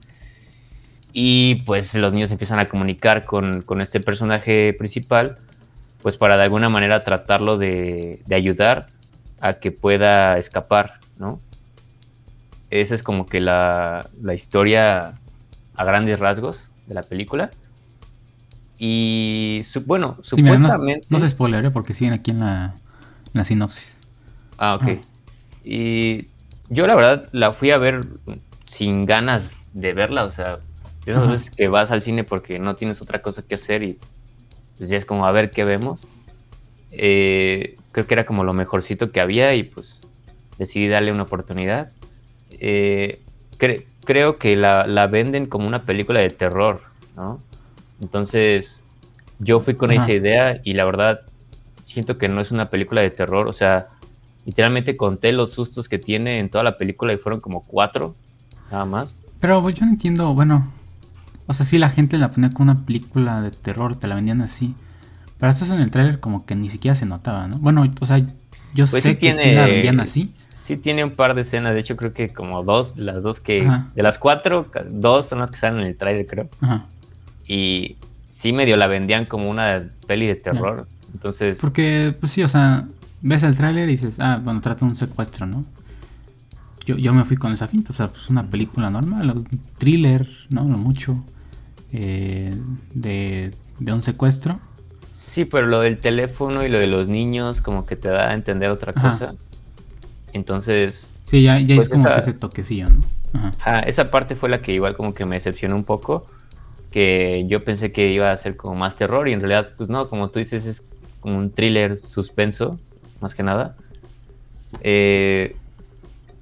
Y 1.12 1.62
pues 1.66 1.94
los 1.94 2.12
niños 2.12 2.32
empiezan 2.32 2.58
a 2.58 2.68
comunicar 2.68 3.22
con, 3.22 3.80
este 3.80 4.00
personaje 4.00 4.74
principal, 4.76 5.38
pues 6.02 6.16
para 6.16 6.36
de 6.36 6.42
alguna 6.42 6.68
manera 6.68 7.04
tratarlo 7.04 7.58
de, 7.58 8.24
ayudar 8.28 8.88
a 9.40 9.52
que 9.60 9.70
pueda 9.70 10.36
escapar, 10.36 10.94
¿no? 11.18 11.38
Esa 12.72 12.94
es 12.94 13.02
como 13.02 13.26
que 13.26 13.40
la, 13.40 14.08
la 14.22 14.34
historia 14.34 15.14
a 15.74 15.84
grandes 15.84 16.20
rasgos 16.20 16.70
de 16.86 16.94
la 16.94 17.02
película. 17.02 17.50
Y 18.78 19.62
bueno, 19.84 20.16
supuestamente. 20.22 21.06
no, 21.10 21.18
se 21.18 21.28
spoileré 21.28 21.70
porque 21.70 21.92
siguen 21.92 22.14
aquí 22.14 22.30
en 22.30 22.40
la, 22.40 22.74
sinopsis. 23.44 24.00
Ah, 24.58 24.74
ok. 24.74 25.00
Y 25.64 26.28
yo 26.68 26.86
la 26.86 26.94
verdad 26.94 27.28
la 27.32 27.52
fui 27.52 27.70
a 27.70 27.78
ver 27.78 28.06
sin 28.66 29.04
ganas 29.04 29.62
de 29.74 29.92
verla, 29.92 30.24
o 30.24 30.30
sea, 30.30 30.58
esas 31.04 31.28
veces 31.28 31.50
que 31.50 31.68
vas 31.68 31.92
al 31.92 32.00
cine 32.02 32.24
porque 32.24 32.58
no 32.58 32.74
tienes 32.74 33.02
otra 33.02 33.22
cosa 33.22 33.42
que 33.42 33.54
hacer 33.54 33.82
y 33.82 33.98
pues 34.78 34.88
ya 34.88 34.96
es 34.96 35.04
como 35.04 35.26
a 35.26 35.30
ver 35.30 35.50
qué 35.50 35.64
vemos. 35.64 36.06
Eh, 36.90 37.76
creo 37.92 38.06
que 38.06 38.14
era 38.14 38.24
como 38.24 38.44
lo 38.44 38.54
mejorcito 38.54 39.12
que 39.12 39.20
había 39.20 39.54
y 39.54 39.62
pues 39.62 40.00
decidí 40.58 40.88
darle 40.88 41.12
una 41.12 41.24
oportunidad. 41.24 41.92
Eh, 42.64 43.20
creo 44.04 44.38
que 44.38 44.54
la, 44.54 44.86
la, 44.86 45.08
venden 45.08 45.46
como 45.46 45.66
una 45.66 45.82
película 45.82 46.20
de 46.20 46.30
terror, 46.30 46.80
¿no? 47.16 47.40
Entonces, 48.00 48.82
yo 49.40 49.58
fui 49.58 49.74
con 49.74 49.90
esa 49.90 50.12
idea 50.12 50.60
y 50.62 50.74
la 50.74 50.84
verdad 50.84 51.22
siento 51.84 52.18
que 52.18 52.28
no 52.28 52.40
es 52.40 52.52
una 52.52 52.70
película 52.70 53.00
de 53.00 53.10
terror. 53.10 53.48
O 53.48 53.52
sea, 53.52 53.88
literalmente 54.46 54.96
conté 54.96 55.32
los 55.32 55.50
sustos 55.50 55.88
que 55.88 55.98
tiene 55.98 56.38
en 56.38 56.50
toda 56.50 56.62
la 56.62 56.78
película 56.78 57.12
y 57.12 57.18
fueron 57.18 57.40
como 57.40 57.62
cuatro, 57.62 58.14
nada 58.70 58.84
más. 58.84 59.16
Pero 59.40 59.68
yo 59.70 59.84
no 59.84 59.90
entiendo, 59.90 60.32
bueno, 60.32 60.70
o 61.48 61.54
sea, 61.54 61.66
sí 61.66 61.78
la 61.78 61.90
gente 61.90 62.18
la 62.18 62.30
ponía 62.30 62.50
como 62.50 62.70
una 62.70 62.86
película 62.86 63.42
de 63.42 63.50
terror, 63.50 63.96
te 63.96 64.06
la 64.06 64.14
vendían 64.14 64.40
así. 64.40 64.76
Pero 65.40 65.50
esto 65.50 65.64
es 65.64 65.72
en 65.72 65.80
el 65.80 65.90
tráiler 65.90 66.20
como 66.20 66.46
que 66.46 66.54
ni 66.54 66.68
siquiera 66.68 66.94
se 66.94 67.06
notaba, 67.06 67.48
¿no? 67.48 67.58
Bueno, 67.58 67.84
o 68.00 68.06
sea, 68.06 68.18
yo 68.72 68.86
pues 68.86 69.02
sé 69.02 69.18
que 69.18 69.34
sí 69.34 69.50
la 69.50 69.66
vendían 69.66 69.98
así. 69.98 70.30
Sí 70.62 70.76
tiene 70.76 71.02
un 71.02 71.10
par 71.10 71.34
de 71.34 71.42
escenas, 71.42 71.74
de 71.74 71.80
hecho 71.80 71.96
creo 71.96 72.12
que 72.12 72.32
como 72.32 72.62
dos, 72.62 72.96
las 72.96 73.24
dos 73.24 73.40
que... 73.40 73.68
De 73.96 74.02
las 74.04 74.20
cuatro, 74.20 74.70
dos 74.90 75.26
son 75.26 75.40
las 75.40 75.50
que 75.50 75.56
salen 75.56 75.80
en 75.80 75.88
el 75.88 75.96
tráiler, 75.96 76.24
creo. 76.24 76.48
Ajá. 76.60 76.86
Y 77.48 77.96
sí 78.28 78.52
medio 78.52 78.76
la 78.76 78.86
vendían 78.86 79.26
como 79.26 79.50
una 79.50 79.88
peli 80.06 80.28
de 80.28 80.36
terror. 80.36 80.86
Entonces. 81.12 81.58
Porque, 81.60 82.14
pues 82.20 82.30
sí, 82.30 82.44
o 82.44 82.48
sea, 82.48 82.86
ves 83.22 83.42
el 83.42 83.56
tráiler 83.56 83.88
y 83.88 83.92
dices, 83.92 84.18
ah, 84.20 84.40
bueno, 84.40 84.60
trata 84.60 84.84
un 84.84 84.94
secuestro, 84.94 85.46
¿no? 85.46 85.64
Yo, 86.86 86.96
yo 86.96 87.12
me 87.12 87.24
fui 87.24 87.36
con 87.36 87.50
esa 87.50 87.66
finta, 87.66 87.92
o 87.92 87.96
sea, 87.96 88.06
pues 88.06 88.30
una 88.30 88.48
película 88.48 88.88
normal, 88.88 89.30
un 89.30 89.60
thriller, 89.78 90.28
¿no? 90.48 90.62
Lo 90.62 90.78
mucho. 90.78 91.24
Eh, 91.92 92.56
de, 92.94 93.52
de 93.80 93.92
un 93.92 94.00
secuestro. 94.00 94.60
Sí, 95.10 95.44
pero 95.44 95.66
lo 95.66 95.80
del 95.80 95.98
teléfono 95.98 96.64
y 96.64 96.68
lo 96.68 96.78
de 96.78 96.86
los 96.86 97.08
niños, 97.08 97.60
como 97.60 97.84
que 97.84 97.96
te 97.96 98.10
da 98.10 98.30
a 98.30 98.34
entender 98.34 98.70
otra 98.70 98.92
cosa. 98.92 99.34
Entonces. 100.32 101.08
Sí, 101.24 101.42
ya, 101.42 101.58
ya 101.60 101.74
es 101.74 101.88
pues 101.88 101.88
como 101.88 102.08
que 102.08 102.18
ese 102.18 102.32
toquecillo, 102.32 102.90
¿no? 102.90 103.00
Ajá. 103.34 103.80
esa 103.80 104.10
parte 104.10 104.34
fue 104.34 104.50
la 104.50 104.60
que 104.60 104.72
igual 104.74 104.94
como 104.94 105.14
que 105.14 105.24
me 105.24 105.36
decepcionó 105.36 105.74
un 105.74 105.84
poco 105.84 106.26
que 106.92 107.46
yo 107.48 107.64
pensé 107.64 107.90
que 107.90 108.12
iba 108.12 108.30
a 108.30 108.36
ser 108.36 108.56
como 108.56 108.76
más 108.76 108.94
terror 108.94 109.26
y 109.28 109.32
en 109.32 109.40
realidad, 109.40 109.72
pues 109.76 109.88
no, 109.88 110.08
como 110.08 110.28
tú 110.28 110.38
dices, 110.38 110.66
es 110.66 110.84
como 111.20 111.38
un 111.38 111.50
thriller 111.50 111.98
suspenso, 111.98 112.78
más 113.20 113.34
que 113.34 113.42
nada. 113.42 113.74
Eh, 114.82 115.56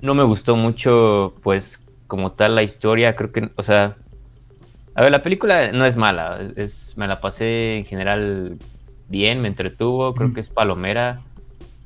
no 0.02 0.14
me 0.14 0.24
gustó 0.24 0.56
mucho, 0.56 1.34
pues, 1.42 1.80
como 2.06 2.32
tal 2.32 2.56
la 2.56 2.62
historia, 2.62 3.14
creo 3.16 3.32
que, 3.32 3.50
o 3.54 3.62
sea, 3.62 3.96
a 4.94 5.02
ver, 5.02 5.12
la 5.12 5.22
película 5.22 5.70
no 5.72 5.86
es 5.86 5.96
mala, 5.96 6.38
es, 6.56 6.94
me 6.96 7.06
la 7.06 7.20
pasé 7.20 7.76
en 7.76 7.84
general 7.84 8.58
bien, 9.08 9.40
me 9.40 9.48
entretuvo, 9.48 10.14
creo 10.14 10.34
que 10.34 10.40
es 10.40 10.50
palomera, 10.50 11.20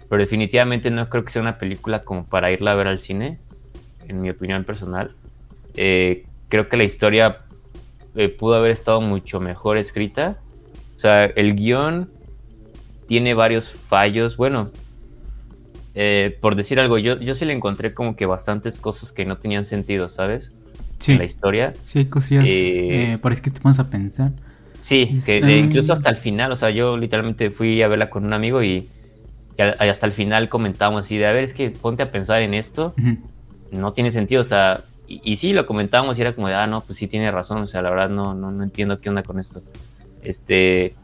pero 0.09 0.21
definitivamente 0.21 0.91
no 0.91 1.09
creo 1.09 1.25
que 1.25 1.33
sea 1.33 1.43
una 1.43 1.59
película 1.59 2.01
como 2.01 2.25
para 2.25 2.51
irla 2.51 2.73
a 2.73 2.75
ver 2.75 2.87
al 2.87 2.99
cine, 2.99 3.39
en 4.09 4.21
mi 4.21 4.31
opinión 4.31 4.65
personal. 4.65 5.11
Eh, 5.77 6.25
creo 6.49 6.69
que 6.69 6.77
la 6.77 6.85
historia 6.85 7.41
eh, 8.15 8.29
pudo 8.29 8.55
haber 8.55 8.71
estado 8.71 9.01
mucho 9.01 9.41
mejor 9.41 9.77
escrita. 9.77 10.39
O 10.97 11.01
sea, 11.01 11.25
el 11.25 11.57
guion 11.57 12.09
tiene 13.09 13.35
varios 13.35 13.69
fallos. 13.69 14.37
Bueno, 14.37 14.71
eh, 15.95 16.37
por 16.41 16.57
decir 16.57 16.81
algo, 16.81 16.99
yo, 16.99 17.19
yo 17.19 17.35
sí 17.35 17.45
le 17.45 17.53
encontré 17.53 17.95
como 17.95 18.17
que 18.17 18.27
bastantes 18.27 18.79
cosas 18.79 19.13
que 19.13 19.25
no 19.25 19.39
tenían 19.39 19.65
sentido, 19.65 20.09
¿sabes? 20.09 20.53
Sí. 20.99 21.13
En 21.13 21.19
la 21.19 21.25
historia. 21.25 21.75
Sí, 21.83 22.01
hay 22.01 22.05
cosillas. 22.07 22.45
Eh, 22.47 23.13
eh 23.13 23.19
por 23.19 23.39
que 23.41 23.51
te 23.51 23.61
pones 23.61 23.79
a 23.79 23.91
pensar. 23.91 24.33
Sí, 24.81 25.19
que 25.25 25.39
incluso 25.57 25.93
hasta 25.95 26.11
el 26.11 26.17
final, 26.17 26.53
o 26.53 26.57
sea, 26.57 26.69
yo 26.69 26.99
literalmente 26.99 27.49
fui 27.49 27.81
a 27.83 27.89
verla 27.89 28.11
con 28.11 28.27
un 28.27 28.35
amigo 28.35 28.63
y, 28.63 28.87
hasta 29.59 30.07
el 30.07 30.13
final 30.13 30.49
comentábamos 30.49 31.05
así 31.05 31.17
de, 31.17 31.27
a 31.27 31.33
ver, 31.33 31.45
es 31.45 31.55
que 31.55 31.71
ponte 31.71 32.03
a 32.03 32.11
pensar 32.11 32.43
en 32.43 32.55
esto, 32.55 32.95
no 33.71 33.93
tiene 33.93 34.11
sentido, 34.11 34.41
o 34.41 34.45
sea, 34.45 34.83
y, 35.07 35.37
sí, 35.37 35.53
lo 35.53 35.67
comentábamos 35.67 36.19
y 36.19 36.23
era 36.23 36.35
como 36.35 36.49
de, 36.49 36.55
ah, 36.55 36.67
no, 36.67 36.81
pues 36.83 36.99
sí 36.99 37.07
tiene 37.07 37.31
razón, 37.31 37.63
o 37.63 37.67
sea, 37.67 37.83
la 37.83 37.91
verdad 37.91 38.09
no, 38.09 38.35
no, 38.35 38.51
no 38.51 38.65
entiendo 38.65 38.99
qué 38.99 39.11
onda 39.11 39.23
con 39.23 39.39
esto. 39.39 39.61
Este, 40.23 40.95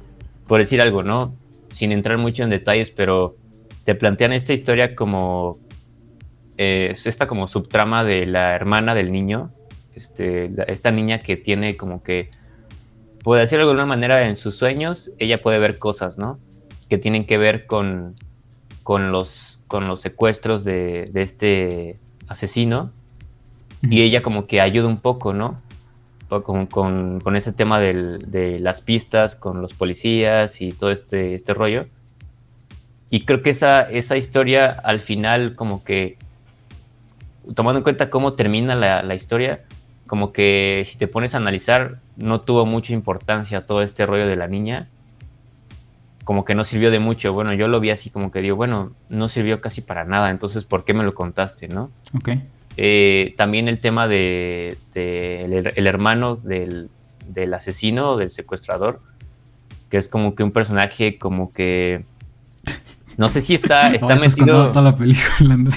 por 0.47 0.59
decir 0.59 0.81
algo, 0.81 1.03
¿no? 1.03 1.35
Sin 1.71 1.93
entrar 1.93 2.17
mucho 2.17 2.43
en 2.43 2.51
detalles, 2.51 2.91
pero 2.91 3.37
te 3.85 3.95
plantean 3.95 4.33
esta 4.33 4.53
historia 4.53 4.95
como 4.95 5.59
eh, 6.57 6.95
esta 7.05 7.27
como 7.27 7.47
subtrama 7.47 8.05
de 8.05 8.27
la 8.27 8.55
hermana 8.55 8.95
del 8.95 9.13
niño, 9.13 9.51
este, 9.95 10.51
esta 10.67 10.91
niña 10.91 11.23
que 11.23 11.37
tiene 11.37 11.77
como 11.77 12.03
que, 12.03 12.31
puede 13.23 13.41
decirlo 13.41 13.65
de 13.65 13.71
alguna 13.71 13.87
manera, 13.87 14.27
en 14.27 14.37
sus 14.37 14.57
sueños, 14.57 15.11
ella 15.19 15.39
puede 15.39 15.59
ver 15.59 15.79
cosas, 15.79 16.19
¿no? 16.19 16.39
Que 16.89 16.99
tienen 16.99 17.27
que 17.27 17.39
ver 17.39 17.67
con, 17.67 18.15
con, 18.91 19.12
los, 19.12 19.61
con 19.69 19.87
los 19.87 20.01
secuestros 20.01 20.65
de, 20.65 21.11
de 21.12 21.23
este 21.23 22.01
asesino. 22.27 22.91
Y 23.83 24.03
ella 24.03 24.21
como 24.21 24.49
que 24.49 24.61
ayuda 24.61 24.89
un 24.89 24.99
poco, 24.99 25.33
¿no? 25.33 25.62
Con, 26.29 26.67
con, 26.67 27.21
con 27.21 27.37
ese 27.37 27.53
tema 27.53 27.79
del, 27.79 28.29
de 28.33 28.59
las 28.59 28.81
pistas, 28.81 29.37
con 29.37 29.62
los 29.62 29.75
policías 29.75 30.61
y 30.61 30.73
todo 30.73 30.91
este, 30.91 31.35
este 31.35 31.55
rollo. 31.55 31.87
Y 33.11 33.27
creo 33.27 33.43
que 33.43 33.51
esa, 33.51 33.83
esa 33.83 34.17
historia 34.17 34.67
al 34.67 34.99
final 34.99 35.55
como 35.55 35.85
que, 35.85 36.19
tomando 37.55 37.79
en 37.79 37.85
cuenta 37.85 38.11
cómo 38.11 38.33
termina 38.33 38.75
la, 38.75 39.05
la 39.05 39.15
historia, 39.15 39.59
como 40.09 40.33
que 40.33 40.83
si 40.85 40.99
te 40.99 41.07
pones 41.07 41.37
a 41.37 41.39
analizar, 41.39 42.01
no 42.17 42.41
tuvo 42.41 42.67
mucha 42.67 42.93
importancia 42.93 43.67
todo 43.67 43.83
este 43.83 44.05
rollo 44.05 44.27
de 44.27 44.35
la 44.35 44.49
niña. 44.49 44.89
Como 46.25 46.45
que 46.45 46.55
no 46.55 46.65
sirvió 46.65 46.91
de 46.91 46.99
mucho. 46.99 47.33
Bueno, 47.33 47.53
yo 47.55 47.69
lo 47.69 47.81
vi 47.81 47.91
así 47.91 48.11
como 48.11 48.31
que 48.31 48.41
digo, 48.43 48.57
bueno, 48.57 48.93
no 49.09 49.29
sirvió 49.29 49.61
casi 49.61 49.81
para 49.81 50.05
nada, 50.05 50.31
entonces 50.31 50.65
¿por 50.65 50.85
qué 50.85 50.95
me 50.95 51.05
lo 51.05 51.15
contaste, 51.15 51.69
no? 51.69 51.91
Ok. 52.15 52.31
Eh, 52.77 53.35
también 53.37 53.69
el 53.69 53.79
tema 53.79 54.07
de, 54.07 54.77
el, 54.95 55.87
hermano 55.87 56.37
del, 56.37 56.89
del 57.27 57.55
asesino, 57.55 58.17
del 58.17 58.31
secuestrador, 58.31 59.01
que 59.89 59.97
es 59.97 60.09
como 60.09 60.35
que 60.35 60.43
un 60.43 60.53
personaje 60.53 61.19
como 61.19 61.53
que 61.53 62.05
no 63.21 63.29
sé 63.29 63.43
si 63.43 63.53
está, 63.53 63.89
está 63.95 64.17
metido. 64.17 64.71
Toda 64.71 64.93
la 64.93 64.97
película, 64.97 65.59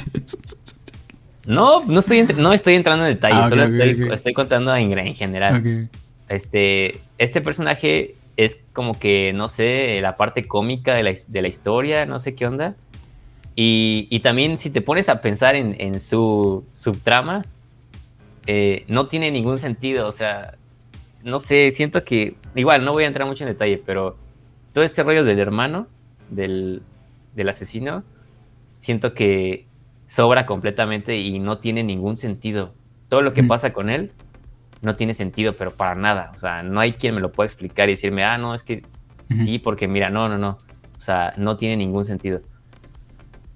No, 1.46 1.84
no 1.86 2.00
estoy, 2.00 2.24
no 2.38 2.54
estoy 2.54 2.76
entrando 2.76 3.06
en 3.06 3.16
detalles, 3.16 3.40
ah, 3.42 3.50
solo 3.50 3.64
estoy, 3.66 4.34
contando 4.34 4.74
en, 4.74 5.14
general. 5.14 5.90
Este, 6.30 7.02
este 7.18 7.42
personaje 7.42 8.16
es 8.38 8.64
como 8.74 8.98
que, 8.98 9.32
no 9.34 9.48
sé, 9.48 10.00
la 10.02 10.18
parte 10.18 10.48
cómica 10.48 10.96
de 10.96 11.04
la, 11.04 11.14
de 11.28 11.42
la 11.42 11.48
historia, 11.48 12.06
no 12.06 12.20
sé 12.20 12.36
qué 12.36 12.46
onda. 12.46 12.76
Y, 13.56 14.08
y, 14.10 14.22
también 14.22 14.58
si 14.58 14.72
te 14.72 14.82
pones 14.82 15.10
a 15.10 15.22
pensar 15.22 15.56
en, 15.56 15.76
en 15.80 16.00
su 16.00 16.66
subtrama, 16.74 17.46
eh, 18.48 18.84
no 18.88 19.08
tiene 19.08 19.30
ningún 19.30 19.60
sentido. 19.60 20.08
O 20.08 20.12
sea, 20.12 20.56
no 21.24 21.40
sé, 21.40 21.72
siento 21.72 22.04
que, 22.04 22.36
igual, 22.56 22.84
no 22.84 22.94
voy 22.94 23.04
a 23.04 23.08
entrar 23.08 23.28
mucho 23.28 23.44
en 23.44 23.50
detalle, 23.50 23.82
pero 23.86 24.18
todo 24.74 24.84
este 24.84 25.04
rollo 25.04 25.24
del 25.24 25.40
hermano, 25.40 25.88
del, 26.30 26.82
del 27.36 27.50
asesino, 27.50 28.04
siento 28.80 29.14
que 29.14 29.68
sobra 30.08 30.48
completamente 30.48 31.18
y 31.18 31.38
no 31.38 31.60
tiene 31.60 31.84
ningún 31.84 32.18
sentido. 32.18 32.74
Todo 33.08 33.22
lo 33.22 33.34
que 33.34 33.44
pasa 33.44 33.72
con 33.72 33.92
él 33.92 34.12
no 34.84 34.96
tiene 34.96 35.14
sentido, 35.14 35.56
pero 35.56 35.72
para 35.72 35.96
nada. 35.96 36.32
O 36.34 36.38
sea, 36.38 36.62
no 36.62 36.80
hay 36.80 36.92
quien 36.92 37.16
me 37.16 37.22
lo 37.22 37.32
pueda 37.32 37.48
explicar 37.48 37.90
y 37.90 37.94
decirme, 37.94 38.24
ah, 38.24 38.38
no, 38.38 38.54
es 38.54 38.64
que 38.64 38.84
sí, 39.30 39.58
porque 39.58 39.88
mira, 39.88 40.10
no, 40.10 40.30
no, 40.30 40.38
no. 40.38 40.60
O 40.96 41.00
sea, 41.00 41.34
no 41.38 41.58
tiene 41.58 41.78
ningún 41.78 42.06
sentido. 42.06 42.42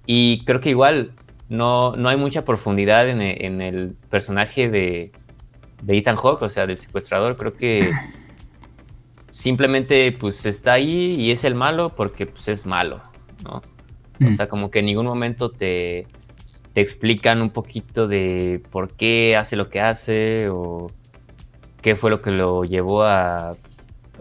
Y 0.06 0.42
creo 0.46 0.60
que 0.60 0.70
igual 0.70 1.12
no, 1.50 1.94
no 1.96 2.08
hay 2.08 2.16
mucha 2.16 2.44
profundidad 2.44 3.08
en, 3.08 3.20
en 3.20 3.60
el 3.60 3.94
personaje 4.08 4.70
de, 4.70 5.12
de 5.82 5.98
Ethan 5.98 6.16
Hawke, 6.16 6.42
o 6.42 6.48
sea, 6.48 6.66
del 6.66 6.78
secuestrador. 6.78 7.36
Creo 7.36 7.52
que 7.52 7.92
simplemente 9.30 10.10
pues 10.18 10.46
está 10.46 10.72
ahí 10.72 11.14
y 11.14 11.30
es 11.30 11.44
el 11.44 11.54
malo 11.54 11.90
porque 11.94 12.26
pues 12.26 12.48
es 12.48 12.64
malo. 12.64 13.02
¿no? 13.44 13.62
O 14.26 14.32
sea, 14.32 14.48
como 14.48 14.70
que 14.70 14.80
en 14.80 14.86
ningún 14.86 15.06
momento 15.06 15.50
te, 15.50 16.06
te 16.72 16.80
explican 16.80 17.42
un 17.42 17.50
poquito 17.50 18.08
de 18.08 18.62
por 18.70 18.94
qué 18.94 19.36
hace 19.36 19.56
lo 19.56 19.68
que 19.68 19.80
hace 19.80 20.48
o 20.48 20.88
qué 21.82 21.96
fue 21.96 22.10
lo 22.10 22.22
que 22.22 22.30
lo 22.30 22.64
llevó 22.64 23.02
a, 23.02 23.56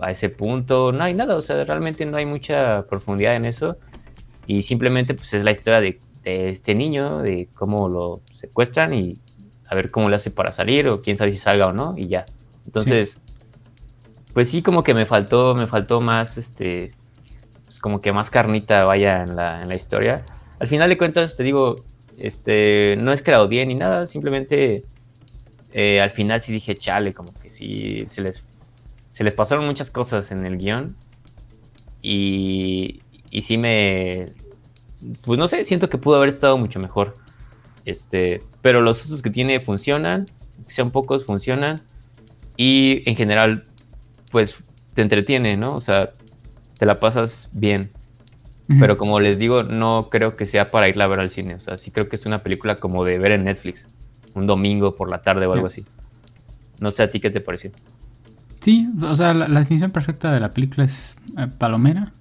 a 0.02 0.12
ese 0.12 0.30
punto. 0.30 0.92
No 0.92 1.04
hay 1.04 1.14
nada, 1.14 1.36
o 1.36 1.42
sea, 1.42 1.64
realmente 1.64 2.06
no 2.06 2.18
hay 2.18 2.26
mucha 2.26 2.86
profundidad 2.90 3.36
en 3.36 3.46
eso. 3.46 3.78
Y 4.46 4.62
simplemente 4.62 5.14
pues 5.14 5.34
es 5.34 5.44
la 5.44 5.52
historia 5.52 5.82
de, 5.82 6.00
este 6.24 6.76
niño, 6.76 7.20
de 7.20 7.48
cómo 7.54 7.88
lo 7.88 8.20
secuestran 8.34 8.94
y 8.94 9.18
a 9.70 9.76
ver 9.76 9.92
cómo 9.92 10.10
le 10.10 10.18
hace 10.18 10.30
para 10.30 10.52
salir 10.52 10.90
o 10.90 11.02
quién 11.02 11.16
sabe 11.16 11.32
si 11.32 11.38
salga 11.38 11.68
o 11.68 11.74
no 11.74 11.94
y 11.98 12.08
ya. 12.08 12.26
Entonces, 12.66 13.22
pues 14.34 14.50
sí 14.50 14.62
como 14.62 14.84
que 14.84 14.94
me 14.94 15.06
faltó, 15.06 15.56
me 15.56 15.68
faltó 15.68 16.02
más 16.02 16.38
este 16.38 16.92
pues, 17.64 17.80
como 17.80 18.02
que 18.02 18.12
más 18.12 18.30
carnita 18.30 18.84
vaya 18.84 19.24
en 19.24 19.38
la, 19.38 19.62
en 19.62 19.70
la 19.70 19.76
historia. 19.76 20.26
Al 20.60 20.68
final 20.68 20.90
de 20.90 20.98
cuentas, 20.98 21.38
te 21.38 21.44
digo, 21.44 21.86
este, 22.18 22.98
no 23.00 23.14
es 23.14 23.22
que 23.22 23.32
la 23.32 23.42
odie 23.42 23.66
ni 23.66 23.76
nada, 23.76 24.06
simplemente 24.06 24.84
eh, 25.72 26.02
al 26.02 26.12
final 26.12 26.42
sí 26.42 26.52
dije, 26.52 26.76
chale, 26.76 27.14
como 27.14 27.34
que 27.34 27.50
sí 27.50 28.04
se 28.08 28.22
les, 28.22 28.54
se 29.12 29.24
les 29.24 29.36
pasaron 29.36 29.66
muchas 29.66 29.92
cosas 29.92 30.32
en 30.32 30.46
el 30.46 30.58
guion. 30.58 30.96
Y, 32.02 33.02
y 33.32 33.42
sí 33.42 33.58
me, 33.58 34.28
pues 35.24 35.40
no 35.40 35.48
sé, 35.48 35.66
siento 35.66 35.90
que 35.90 35.98
pudo 35.98 36.16
haber 36.16 36.30
estado 36.30 36.58
mucho 36.58 36.80
mejor. 36.80 37.16
Este, 37.86 38.42
pero 38.62 38.82
los 38.82 39.04
usos 39.06 39.22
que 39.22 39.30
tiene 39.30 39.60
funcionan, 39.60 40.30
sean 40.68 40.92
pocos, 40.92 41.26
funcionan. 41.26 41.82
Y 42.56 43.08
en 43.10 43.16
general, 43.16 43.66
pues 44.32 44.64
te 44.94 45.02
entretiene, 45.02 45.58
¿no? 45.58 45.76
O 45.76 45.82
sea, 45.82 46.12
te 46.78 46.86
la 46.86 47.00
pasas 47.00 47.50
bien. 47.54 47.92
Pero 48.80 48.98
como 48.98 49.22
les 49.22 49.40
digo, 49.40 49.64
no 49.64 50.10
creo 50.12 50.36
que 50.36 50.46
sea 50.46 50.72
para 50.72 50.90
irla 50.90 51.06
a 51.06 51.08
ver 51.08 51.22
al 51.22 51.30
cine. 51.30 51.56
O 51.56 51.60
sea, 51.62 51.78
sí 51.78 51.90
creo 51.92 52.10
que 52.10 52.18
es 52.18 52.26
una 52.26 52.44
película 52.44 52.76
como 52.76 53.06
de 53.06 53.18
ver 53.18 53.32
en 53.32 53.46
Netflix. 53.46 53.88
Un 54.38 54.48
domingo 54.48 54.96
por 54.96 55.10
la 55.10 55.22
tarde 55.22 55.46
o 55.48 55.54
algo 55.54 55.68
así. 55.68 55.84
No 56.80 56.92
sé 56.92 57.04
a 57.04 57.12
ti 57.12 57.20
qué 57.20 57.30
te 57.30 57.42
pareció. 57.42 57.72
Sí, 58.60 58.88
o 59.02 59.16
sea, 59.16 59.34
la, 59.34 59.48
definición 59.60 59.92
perfecta 59.92 60.32
de 60.32 60.40
la 60.40 60.52
película 60.52 60.86
es 60.86 61.16
eh, 61.38 61.48
palomera. 61.58 62.12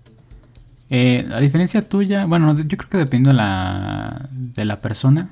Eh, 0.89 1.29
a 1.33 1.41
diferencia 1.41 1.89
tuya, 1.89 2.25
bueno, 2.27 2.57
yo 2.59 2.77
creo 2.77 2.89
que 2.89 2.99
depende 2.99 3.31
de 3.31 3.35
la, 3.35 4.29
de 4.31 4.65
la 4.65 4.81
persona. 4.81 5.31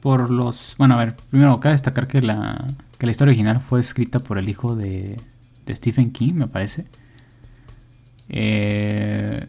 Por 0.00 0.30
los. 0.30 0.76
Bueno, 0.78 0.94
a 0.94 0.98
ver, 0.98 1.16
primero, 1.30 1.58
cabe 1.60 1.72
destacar 1.72 2.06
que 2.06 2.22
la, 2.22 2.64
que 2.98 3.06
la 3.06 3.12
historia 3.12 3.32
original 3.32 3.60
fue 3.60 3.80
escrita 3.80 4.20
por 4.20 4.38
el 4.38 4.48
hijo 4.48 4.76
de, 4.76 5.20
de 5.66 5.76
Stephen 5.76 6.12
King, 6.12 6.34
me 6.34 6.46
parece. 6.46 6.86
Eh, 8.28 9.46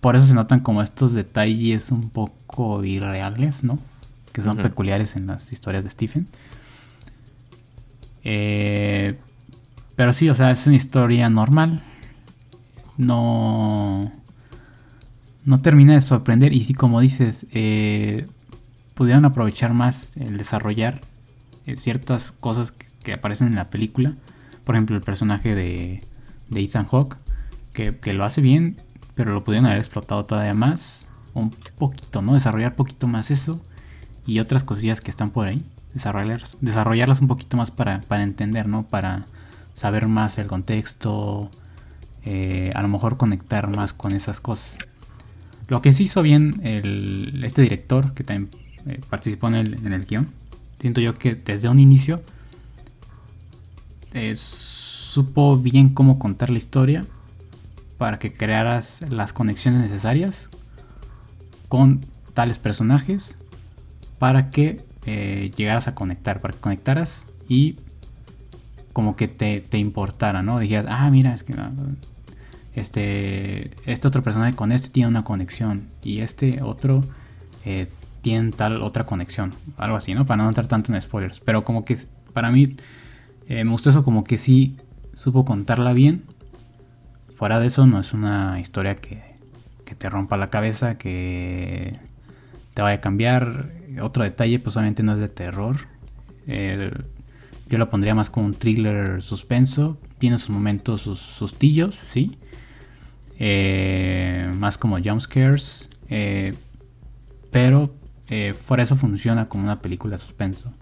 por 0.00 0.16
eso 0.16 0.26
se 0.26 0.34
notan 0.34 0.60
como 0.60 0.82
estos 0.82 1.14
detalles 1.14 1.92
un 1.92 2.10
poco 2.10 2.84
irreales, 2.84 3.64
¿no? 3.64 3.78
Que 4.32 4.42
son 4.42 4.56
peculiares 4.56 5.16
en 5.16 5.26
las 5.26 5.52
historias 5.52 5.84
de 5.84 5.90
Stephen. 5.90 6.26
Eh, 8.24 9.18
pero 9.96 10.12
sí, 10.12 10.28
o 10.30 10.34
sea, 10.34 10.50
es 10.50 10.66
una 10.66 10.76
historia 10.76 11.28
normal. 11.28 11.82
No. 12.96 14.12
No 15.44 15.60
termina 15.60 15.94
de 15.94 16.00
sorprender. 16.00 16.52
Y 16.52 16.62
sí, 16.62 16.72
como 16.74 17.00
dices, 17.00 17.46
eh, 17.52 18.26
pudieron 18.94 19.24
aprovechar 19.24 19.74
más 19.74 20.16
el 20.16 20.38
desarrollar 20.38 21.00
ciertas 21.76 22.32
cosas 22.32 22.72
que, 22.72 23.12
aparecen 23.12 23.48
en 23.48 23.56
la 23.56 23.70
película. 23.70 24.14
Por 24.64 24.74
ejemplo, 24.74 24.96
el 24.96 25.02
personaje 25.02 25.54
de, 25.54 25.98
de 26.48 26.60
Ethan 26.60 26.86
Hawke 26.86 27.16
que, 27.72 28.12
lo 28.12 28.24
hace 28.24 28.40
bien, 28.40 28.80
pero 29.14 29.32
lo 29.32 29.44
pudieron 29.44 29.66
haber 29.66 29.78
explotado 29.78 30.24
todavía 30.24 30.54
más. 30.54 31.08
Un 31.34 31.50
poquito, 31.78 32.20
¿no? 32.22 32.34
Desarrollar 32.34 32.74
poquito 32.76 33.06
más 33.06 33.30
eso. 33.30 33.60
Y 34.26 34.38
otras 34.38 34.64
cosillas 34.64 35.00
que 35.00 35.10
están 35.10 35.30
por 35.30 35.48
ahí. 35.48 35.62
Desarrollarlas, 35.94 36.56
desarrollarlas 36.60 37.20
un 37.20 37.28
poquito 37.28 37.56
más 37.56 37.70
para, 37.70 38.00
para 38.02 38.22
entender, 38.22 38.68
¿no? 38.68 38.84
Para 38.84 39.22
saber 39.74 40.08
más 40.08 40.38
el 40.38 40.46
contexto. 40.46 41.50
Eh, 42.24 42.70
a 42.74 42.82
lo 42.82 42.88
mejor 42.88 43.16
conectar 43.16 43.68
más 43.68 43.92
con 43.92 44.12
esas 44.12 44.40
cosas. 44.40 44.78
Lo 45.68 45.82
que 45.82 45.92
sí 45.92 46.04
hizo 46.04 46.22
bien 46.22 46.60
el, 46.62 47.42
este 47.44 47.62
director 47.62 48.12
que 48.14 48.24
también 48.24 48.50
eh, 48.86 49.00
participó 49.08 49.48
en 49.48 49.54
el, 49.54 49.74
en 49.86 49.92
el 49.92 50.06
guion. 50.06 50.28
Siento 50.80 51.00
yo 51.00 51.14
que 51.14 51.34
desde 51.34 51.68
un 51.68 51.78
inicio 51.78 52.18
eh, 54.14 54.34
supo 54.36 55.56
bien 55.56 55.88
cómo 55.88 56.18
contar 56.18 56.50
la 56.50 56.58
historia 56.58 57.06
para 57.98 58.18
que 58.18 58.32
crearas 58.32 59.02
las 59.10 59.32
conexiones 59.32 59.80
necesarias 59.80 60.50
con 61.68 62.04
tales 62.34 62.58
personajes 62.58 63.36
para 64.22 64.50
que 64.50 64.80
eh, 65.04 65.50
llegaras 65.56 65.88
a 65.88 65.96
conectar, 65.96 66.40
para 66.40 66.54
que 66.54 66.60
conectaras 66.60 67.26
y 67.48 67.74
como 68.92 69.16
que 69.16 69.26
te, 69.26 69.78
importara, 69.78 70.44
¿no? 70.44 70.60
Dijeras, 70.60 70.86
ah, 70.88 71.10
mira, 71.10 71.34
es 71.34 71.42
que 71.42 71.56
este, 72.76 73.72
este 73.84 74.06
otro 74.06 74.22
personaje 74.22 74.54
con 74.54 74.70
este 74.70 74.90
tiene 74.90 75.08
una 75.08 75.24
conexión 75.24 75.88
y 76.04 76.20
este 76.20 76.62
otro 76.62 77.02
eh, 77.64 77.88
tiene 78.20 78.52
tal 78.52 78.80
otra 78.82 79.06
conexión, 79.06 79.56
algo 79.76 79.96
así, 79.96 80.14
¿no? 80.14 80.24
Para 80.24 80.44
no 80.44 80.48
entrar 80.48 80.68
tanto 80.68 80.94
en 80.94 81.02
spoilers, 81.02 81.40
pero 81.40 81.64
como 81.64 81.84
que 81.84 81.98
para 82.32 82.52
mí 82.52 82.76
eh, 83.48 83.64
me 83.64 83.72
gustó 83.72 83.90
eso, 83.90 84.04
como 84.04 84.22
que 84.22 84.38
sí 84.38 84.76
supo 85.12 85.44
contarla 85.44 85.92
bien. 85.94 86.22
Fuera 87.34 87.58
de 87.58 87.66
eso, 87.66 87.88
no 87.88 87.98
es 87.98 88.12
una 88.12 88.60
historia 88.60 88.94
que, 88.94 89.20
que 89.84 89.96
te 89.96 90.08
rompa 90.08 90.36
la 90.36 90.48
cabeza, 90.48 90.96
que 90.96 91.98
te 92.74 92.82
vaya 92.82 92.98
a 92.98 93.00
cambiar. 93.00 93.81
Otro 94.00 94.24
detalle, 94.24 94.58
pues 94.58 94.76
obviamente 94.76 95.02
no 95.02 95.12
es 95.12 95.18
de 95.18 95.28
terror. 95.28 95.76
yo 96.46 97.78
lo 97.78 97.88
pondría 97.88 98.14
más 98.14 98.30
como 98.30 98.46
un 98.46 98.54
thriller 98.54 99.22
suspenso. 99.22 99.98
Tiene 100.18 100.38
sus 100.38 100.50
momentos, 100.50 101.02
sus 101.02 101.18
sustillos, 101.18 101.98
¿sí? 102.12 102.36
Eh, 103.44 104.52
más 104.54 104.78
como 104.78 104.98
jumpscares. 105.02 105.88
Eh, 106.08 106.54
pero 107.50 107.92
eh, 108.28 108.54
fuera 108.54 108.84
eso 108.84 108.96
funciona 108.96 109.48
como 109.48 109.64
una 109.64 109.78
película 109.78 110.16
suspenso. 110.16 110.72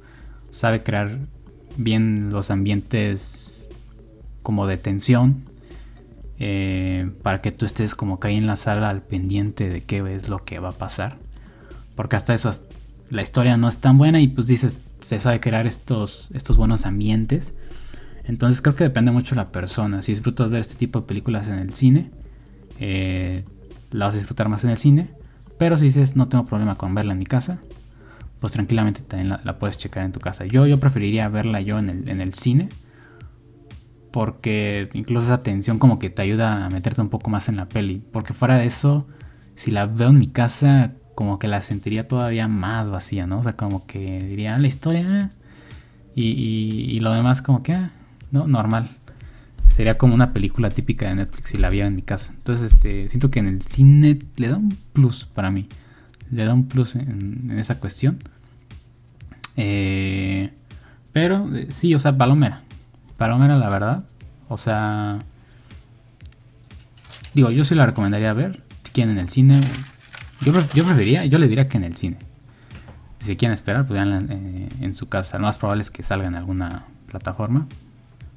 Sabe 0.51 0.83
crear 0.83 1.19
bien 1.79 2.31
los 2.31 2.51
ambientes 2.51 3.71
como 4.43 4.67
de 4.67 4.77
tensión. 4.77 5.45
para 7.23 7.41
que 7.41 7.53
tú 7.53 7.67
estés 7.67 7.95
como 7.95 8.19
que 8.21 8.29
ahí 8.29 8.37
en 8.37 8.47
la 8.47 8.57
sala 8.57 8.91
al 8.91 9.03
pendiente 9.03 9.69
de 9.69 9.83
qué 9.83 9.99
es 10.15 10.29
lo 10.29 10.45
que 10.45 10.59
va 10.59 10.71
a 10.71 10.73
pasar. 10.73 11.17
Porque 11.97 12.17
hasta 12.17 12.35
eso 12.35 12.51
la 13.11 13.23
historia 13.23 13.57
no 13.57 13.69
es 13.69 13.79
tan 13.79 13.99
buena 13.99 14.21
y 14.21 14.29
pues 14.29 14.47
dices, 14.47 14.83
se 15.01 15.19
sabe 15.19 15.41
crear 15.41 15.67
estos, 15.67 16.31
estos 16.33 16.57
buenos 16.57 16.87
ambientes. 16.87 17.55
Entonces 18.25 18.63
creo 18.63 18.77
que 18.77 18.85
depende 18.85 19.11
mucho 19.11 19.35
de 19.35 19.41
la 19.41 19.51
persona. 19.51 20.01
Si 20.03 20.13
disfrutas 20.13 20.51
ver 20.51 20.61
este 20.61 20.77
tipo 20.77 21.01
de 21.01 21.07
películas 21.07 21.49
en 21.49 21.59
el 21.59 21.75
cine, 21.75 22.11
eh, 22.79 23.45
la 23.91 24.07
vas 24.07 24.15
a 24.15 24.19
disfrutar 24.19 24.49
más 24.49 24.63
en 24.63 24.71
el 24.71 24.79
cine. 24.79 25.11
Pero 25.59 25.77
si 25.77 25.87
dices, 25.87 26.15
no 26.15 26.29
tengo 26.29 26.45
problema 26.45 26.77
con 26.77 26.95
verla 26.95 27.13
en 27.13 27.19
mi 27.19 27.27
casa, 27.27 27.61
pues 28.39 28.53
tranquilamente 28.53 29.03
también 29.03 29.37
la, 29.43 29.59
puedes 29.59 29.77
checar 29.77 30.05
en 30.05 30.13
tu 30.13 30.21
casa. 30.21 30.45
Yo, 30.45 30.67
yo 30.67 30.79
preferiría 30.79 31.29
verla 31.29 31.61
yo 31.61 31.81
en 31.81 31.91
el, 31.91 32.09
en 32.09 32.21
el 32.21 32.33
cine. 32.33 32.69
Porque 34.13 34.89
incluso 34.93 35.27
esa 35.27 35.43
tensión 35.43 35.79
como 35.79 35.99
que 35.99 36.11
te 36.11 36.23
ayuda 36.23 36.65
a 36.65 36.71
meterte 36.71 37.01
un 37.01 37.11
poco 37.11 37.29
más 37.29 37.49
en 37.49 37.57
la 37.57 37.69
peli. 37.69 38.03
Porque 38.13 38.33
fuera 38.33 38.57
de 38.57 38.67
eso, 38.67 39.09
si 39.57 39.73
la 39.73 39.87
veo 39.87 40.11
en 40.11 40.19
mi 40.19 40.29
casa, 40.29 40.95
como 41.21 41.39
que 41.39 41.49
la 41.49 41.61
sentiría 41.61 42.09
todavía 42.09 42.49
más 42.49 42.91
vacía, 42.91 43.27
¿no? 43.27 43.41
O 43.41 43.43
sea, 43.43 43.53
como 43.53 43.85
que 43.85 44.23
diría, 44.23 44.55
ah, 44.55 44.59
la 44.59 44.67
historia... 44.67 45.29
Y, 46.15 46.23
y, 46.23 47.01
lo 47.01 47.13
demás 47.13 47.43
como 47.43 47.63
que, 47.63 47.75
ah, 47.75 47.91
no, 48.31 48.47
normal. 48.47 48.89
Sería 49.69 49.99
como 49.99 50.15
una 50.15 50.33
película 50.33 50.71
típica 50.71 51.09
de 51.09 51.17
Netflix 51.17 51.51
si 51.51 51.59
la 51.59 51.69
viera 51.69 51.89
en 51.89 51.95
mi 51.95 52.01
casa. 52.01 52.33
Entonces, 52.39 52.73
este, 52.73 53.11
siento 53.11 53.31
que 53.31 53.41
en 53.41 53.49
el 53.49 53.61
cine 53.61 54.19
le 54.37 54.49
da 54.49 54.57
un 54.57 54.75
plus 54.95 55.27
para 55.27 55.51
mí. 55.51 55.69
Le 56.31 56.47
da 56.47 56.55
un 56.55 56.67
plus 56.67 56.95
en, 56.95 57.55
esa 57.59 57.79
cuestión. 57.79 58.19
Eh, 59.59 60.55
pero, 61.13 61.55
eh, 61.55 61.69
sí, 61.71 61.95
o 61.95 61.99
sea, 61.99 62.17
Palomera. 62.17 62.63
Palomera, 63.19 63.59
la 63.59 63.69
verdad. 63.69 64.07
O 64.49 64.57
sea... 64.57 65.19
Digo, 67.35 67.51
yo 67.51 67.63
sí 67.63 67.75
la 67.75 67.85
recomendaría 67.85 68.33
ver. 68.33 68.63
Si 68.85 68.93
quieren 68.93 69.19
en 69.19 69.19
el 69.19 69.29
cine, 69.29 69.61
yo, 70.41 70.53
yo 70.75 70.85
preferiría, 70.85 71.25
yo 71.25 71.39
le 71.39 71.49
diría 71.49 71.69
que 71.69 71.79
en 71.79 71.85
el 71.85 71.97
cine. 71.97 72.19
Si 73.19 73.37
quieren 73.37 73.53
esperar, 73.53 73.87
pues 73.87 74.01
eh, 74.01 74.69
en 74.81 74.95
su 74.95 75.09
casa. 75.09 75.39
Lo 75.39 75.45
más 75.45 75.59
probable 75.59 75.83
es 75.83 75.91
que 75.91 76.03
salga 76.03 76.27
en 76.27 76.37
alguna 76.37 76.87
plataforma. 77.07 77.67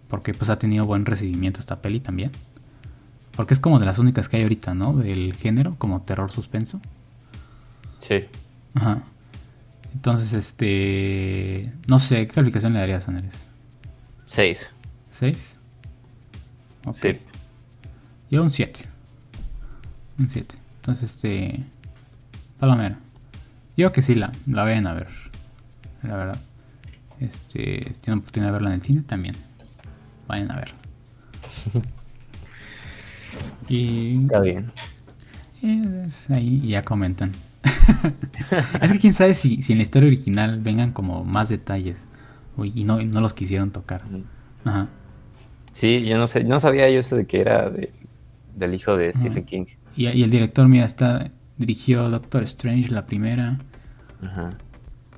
Porque 0.09 0.33
pues 0.33 0.49
ha 0.49 0.59
tenido 0.59 0.85
buen 0.85 1.05
recibimiento 1.05 1.59
esta 1.59 1.81
peli 1.81 1.99
también. 1.99 2.31
Porque 3.35 3.53
es 3.53 3.59
como 3.59 3.79
de 3.79 3.85
las 3.85 3.97
únicas 3.97 4.29
que 4.29 4.37
hay 4.37 4.43
ahorita, 4.43 4.75
¿no? 4.75 4.93
Del 4.93 5.33
género, 5.33 5.75
como 5.77 6.01
terror 6.01 6.31
suspenso. 6.31 6.79
Sí. 7.99 8.25
Ajá. 8.75 9.01
Entonces, 9.93 10.33
este. 10.33 11.67
No 11.87 11.97
sé, 11.99 12.27
¿qué 12.27 12.33
calificación 12.33 12.73
le 12.73 12.79
darías, 12.79 13.07
Andrés? 13.07 13.47
Seis. 14.25 14.69
¿Seis? 15.09 15.57
Sí. 16.91 17.17
Yo 18.29 18.43
un 18.43 18.51
7. 18.51 18.81
Un 20.19 20.29
7. 20.29 20.55
Entonces, 20.75 21.11
este. 21.11 21.63
Palomera. 22.63 22.97
Yo 23.75 23.91
que 23.91 24.01
sí 24.01 24.15
la, 24.15 24.31
la 24.47 24.63
ven 24.63 24.87
a 24.87 24.93
ver. 24.93 25.09
La 26.01 26.15
verdad. 26.15 26.39
Este. 27.19 27.91
Si 27.93 27.99
tienen 27.99 28.19
oportunidad 28.19 28.51
de 28.51 28.53
verla 28.53 28.69
en 28.69 28.75
el 28.75 28.81
cine, 28.81 29.01
también. 29.01 29.35
Vayan 30.29 30.49
a 30.49 30.55
verla. 30.55 30.75
y. 33.67 34.23
Está 34.23 34.39
bien. 34.39 34.71
Es 35.61 36.29
ahí 36.29 36.65
ya 36.65 36.83
comentan. 36.83 37.33
es 38.81 38.93
que 38.93 38.99
quién 38.99 39.11
sabe 39.11 39.33
si, 39.33 39.61
si, 39.61 39.73
en 39.73 39.79
la 39.79 39.81
historia 39.81 40.07
original 40.07 40.61
vengan 40.61 40.93
como 40.93 41.25
más 41.25 41.49
detalles. 41.49 41.99
y 42.63 42.85
no, 42.85 43.03
no 43.03 43.19
los 43.19 43.33
quisieron 43.33 43.71
tocar. 43.71 44.03
Ajá. 44.63 44.87
Sí, 45.73 46.05
yo 46.05 46.17
no 46.17 46.27
sé, 46.27 46.45
no 46.45 46.61
sabía 46.61 46.89
yo 46.89 47.01
eso 47.01 47.17
de 47.17 47.25
que 47.25 47.41
era 47.41 47.69
del 48.55 48.73
hijo 48.73 48.95
de 48.95 49.13
Stephen 49.13 49.43
King. 49.43 49.65
Y, 49.97 50.05
el 50.05 50.29
director, 50.29 50.65
mira, 50.69 50.85
está 50.85 51.29
dirigió 51.65 52.09
Doctor 52.09 52.43
Strange, 52.43 52.91
la 52.91 53.05
primera. 53.05 53.57
Ajá. 54.21 54.49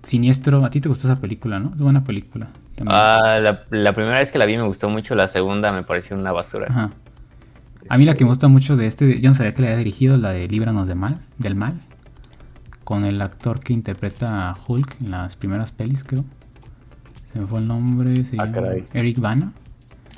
Siniestro, 0.02 0.64
a 0.64 0.70
ti 0.70 0.82
te 0.82 0.90
gustó 0.90 1.08
esa 1.08 1.20
película, 1.20 1.60
¿no? 1.60 1.72
Es 1.74 1.82
buena 1.82 2.04
película. 2.04 2.50
Ah, 2.86 3.40
la, 3.42 3.94
primera 3.94 4.20
vez 4.20 4.32
que 4.32 4.38
la 4.38 4.46
vi 4.46 4.58
me 4.58 4.64
gustó 4.64 4.90
mucho, 4.90 5.16
la 5.16 5.28
segunda 5.28 5.72
me 5.72 5.84
pareció 5.84 6.16
una 6.16 6.32
basura. 6.32 6.68
Ajá. 6.70 6.92
A 7.90 7.98
mí 7.98 8.06
la 8.06 8.16
que 8.16 8.24
me 8.24 8.30
gusta 8.30 8.48
mucho 8.48 8.76
de 8.76 8.88
este, 8.88 9.20
yo 9.20 9.30
no 9.30 9.36
sabía 9.36 9.54
que 9.54 9.62
le 9.62 9.70
había 9.70 9.78
dirigido, 9.78 10.18
la 10.18 10.32
de 10.32 10.48
Líbranos 10.48 10.88
de 10.88 10.96
mal, 10.96 11.22
del 11.38 11.56
mal, 11.56 11.80
con 12.84 13.06
el 13.06 13.22
actor 13.22 13.60
que 13.60 13.74
interpreta 13.74 14.50
a 14.50 14.56
Hulk 14.56 15.02
en 15.02 15.12
las 15.12 15.36
primeras 15.36 15.72
pelis, 15.72 16.04
creo. 16.04 16.26
Se 17.24 17.40
me 17.40 17.48
fue 17.48 17.60
el 17.60 17.68
nombre, 17.68 18.16
se 18.16 18.38
ah, 18.40 18.46
llama 18.46 18.70
Eric 18.94 19.20
Bana. 19.20 19.54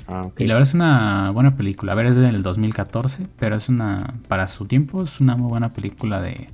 Ah, 0.08 0.30
y 0.38 0.46
la 0.46 0.54
verdad 0.54 0.68
es 0.68 0.74
una 0.74 1.30
buena 1.30 1.56
película. 1.56 1.92
A 1.92 1.94
ver, 1.94 2.06
es 2.06 2.16
del 2.16 2.42
2014, 2.42 3.26
pero 3.38 3.56
es 3.56 3.68
una, 3.68 4.14
para 4.26 4.46
su 4.46 4.64
tiempo, 4.64 5.02
es 5.02 5.20
una 5.20 5.36
muy 5.36 5.50
buena 5.50 5.72
película 5.74 6.22
de, 6.22 6.48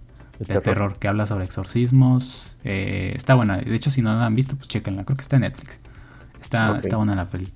terror. 0.45 0.99
que 0.99 1.07
habla 1.07 1.27
sobre 1.27 1.45
exorcismos. 1.45 2.57
Eh, 2.65 3.13
está 3.15 3.35
buena. 3.35 3.59
De 3.59 3.75
hecho, 3.75 3.91
si 3.91 4.03
no 4.03 4.13
la 4.13 4.27
han 4.27 4.35
visto, 4.35 4.57
pues 4.57 4.69
chequenla. 4.69 5.05
Creo 5.05 5.17
que 5.17 5.23
está 5.23 5.37
en 5.37 5.43
Netflix. 5.43 5.81
Está, 6.41 6.77
está 6.79 6.97
buena 6.97 7.15
la 7.15 7.31
peli. 7.31 7.49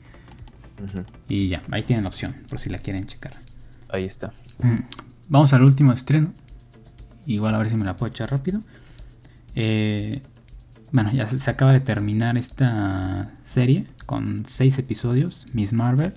Y 1.28 1.48
ya, 1.48 1.62
ahí 1.72 1.82
tienen 1.82 2.04
la 2.04 2.08
opción, 2.08 2.36
por 2.48 2.60
si 2.60 2.70
la 2.70 2.78
quieren 2.78 3.06
checar. 3.06 3.32
Ahí 3.88 4.04
está. 4.04 4.32
Mm. 4.62 4.78
Vamos 5.28 5.52
al 5.52 5.64
último 5.64 5.92
estreno. 5.92 6.32
Igual 7.26 7.54
a 7.56 7.58
ver 7.58 7.68
si 7.68 7.76
me 7.76 7.84
la 7.84 7.96
puedo 7.96 8.10
echar 8.10 8.30
rápido. 8.30 8.60
Eh, 9.56 10.22
bueno, 10.92 11.12
ya 11.12 11.26
se, 11.26 11.50
acaba 11.50 11.72
de 11.72 11.80
terminar 11.80 12.38
esta 12.38 13.32
serie 13.42 13.86
con 14.08 14.44
seis 14.46 14.78
episodios, 14.78 15.46
Miss 15.52 15.74
Marvel. 15.74 16.14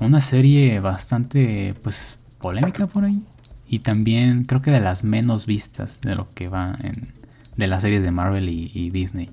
Una 0.00 0.22
serie 0.22 0.80
bastante, 0.80 1.74
pues, 1.82 2.18
polémica 2.38 2.86
por 2.86 3.04
ahí. 3.04 3.20
Y 3.68 3.80
también 3.80 4.44
creo 4.44 4.62
que 4.62 4.70
de 4.70 4.80
las 4.80 5.04
menos 5.04 5.44
vistas 5.44 6.00
de 6.00 6.14
lo 6.14 6.32
que 6.32 6.48
va 6.48 6.78
en, 6.82 7.12
de 7.56 7.68
las 7.68 7.82
series 7.82 8.02
de 8.02 8.10
Marvel 8.10 8.48
y, 8.48 8.88
Disney. 8.88 9.28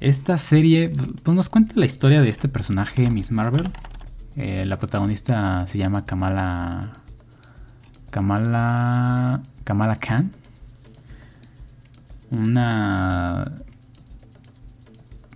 Esta 0.00 0.36
serie 0.36 0.90
pues, 1.22 1.34
nos 1.34 1.48
cuenta 1.48 1.74
la 1.76 1.86
historia 1.86 2.20
de 2.20 2.28
este 2.28 2.48
personaje, 2.48 3.10
Miss 3.10 3.30
Marvel. 3.30 3.70
Eh, 4.36 4.66
la 4.66 4.78
protagonista 4.78 5.66
se 5.66 5.78
llama 5.78 6.04
Kamala. 6.04 6.98
Kamala. 8.10 9.42
Kamala 9.64 9.96
Khan 9.96 10.32
una 12.34 13.52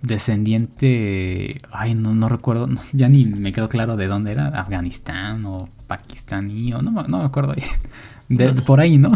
descendiente, 0.01 1.61
ay, 1.71 1.93
no, 1.93 2.13
no 2.13 2.29
recuerdo, 2.29 2.67
ya 2.93 3.09
ni 3.09 3.25
me 3.25 3.51
quedó 3.51 3.69
claro 3.69 3.97
de 3.97 4.07
dónde 4.07 4.31
era, 4.31 4.47
Afganistán 4.47 5.45
o 5.45 5.69
pakistaní, 5.87 6.73
o 6.73 6.81
no, 6.81 6.91
no 7.03 7.19
me 7.19 7.25
acuerdo, 7.25 7.53
de, 8.29 8.53
por 8.53 8.79
ahí, 8.79 8.97
¿no? 8.97 9.11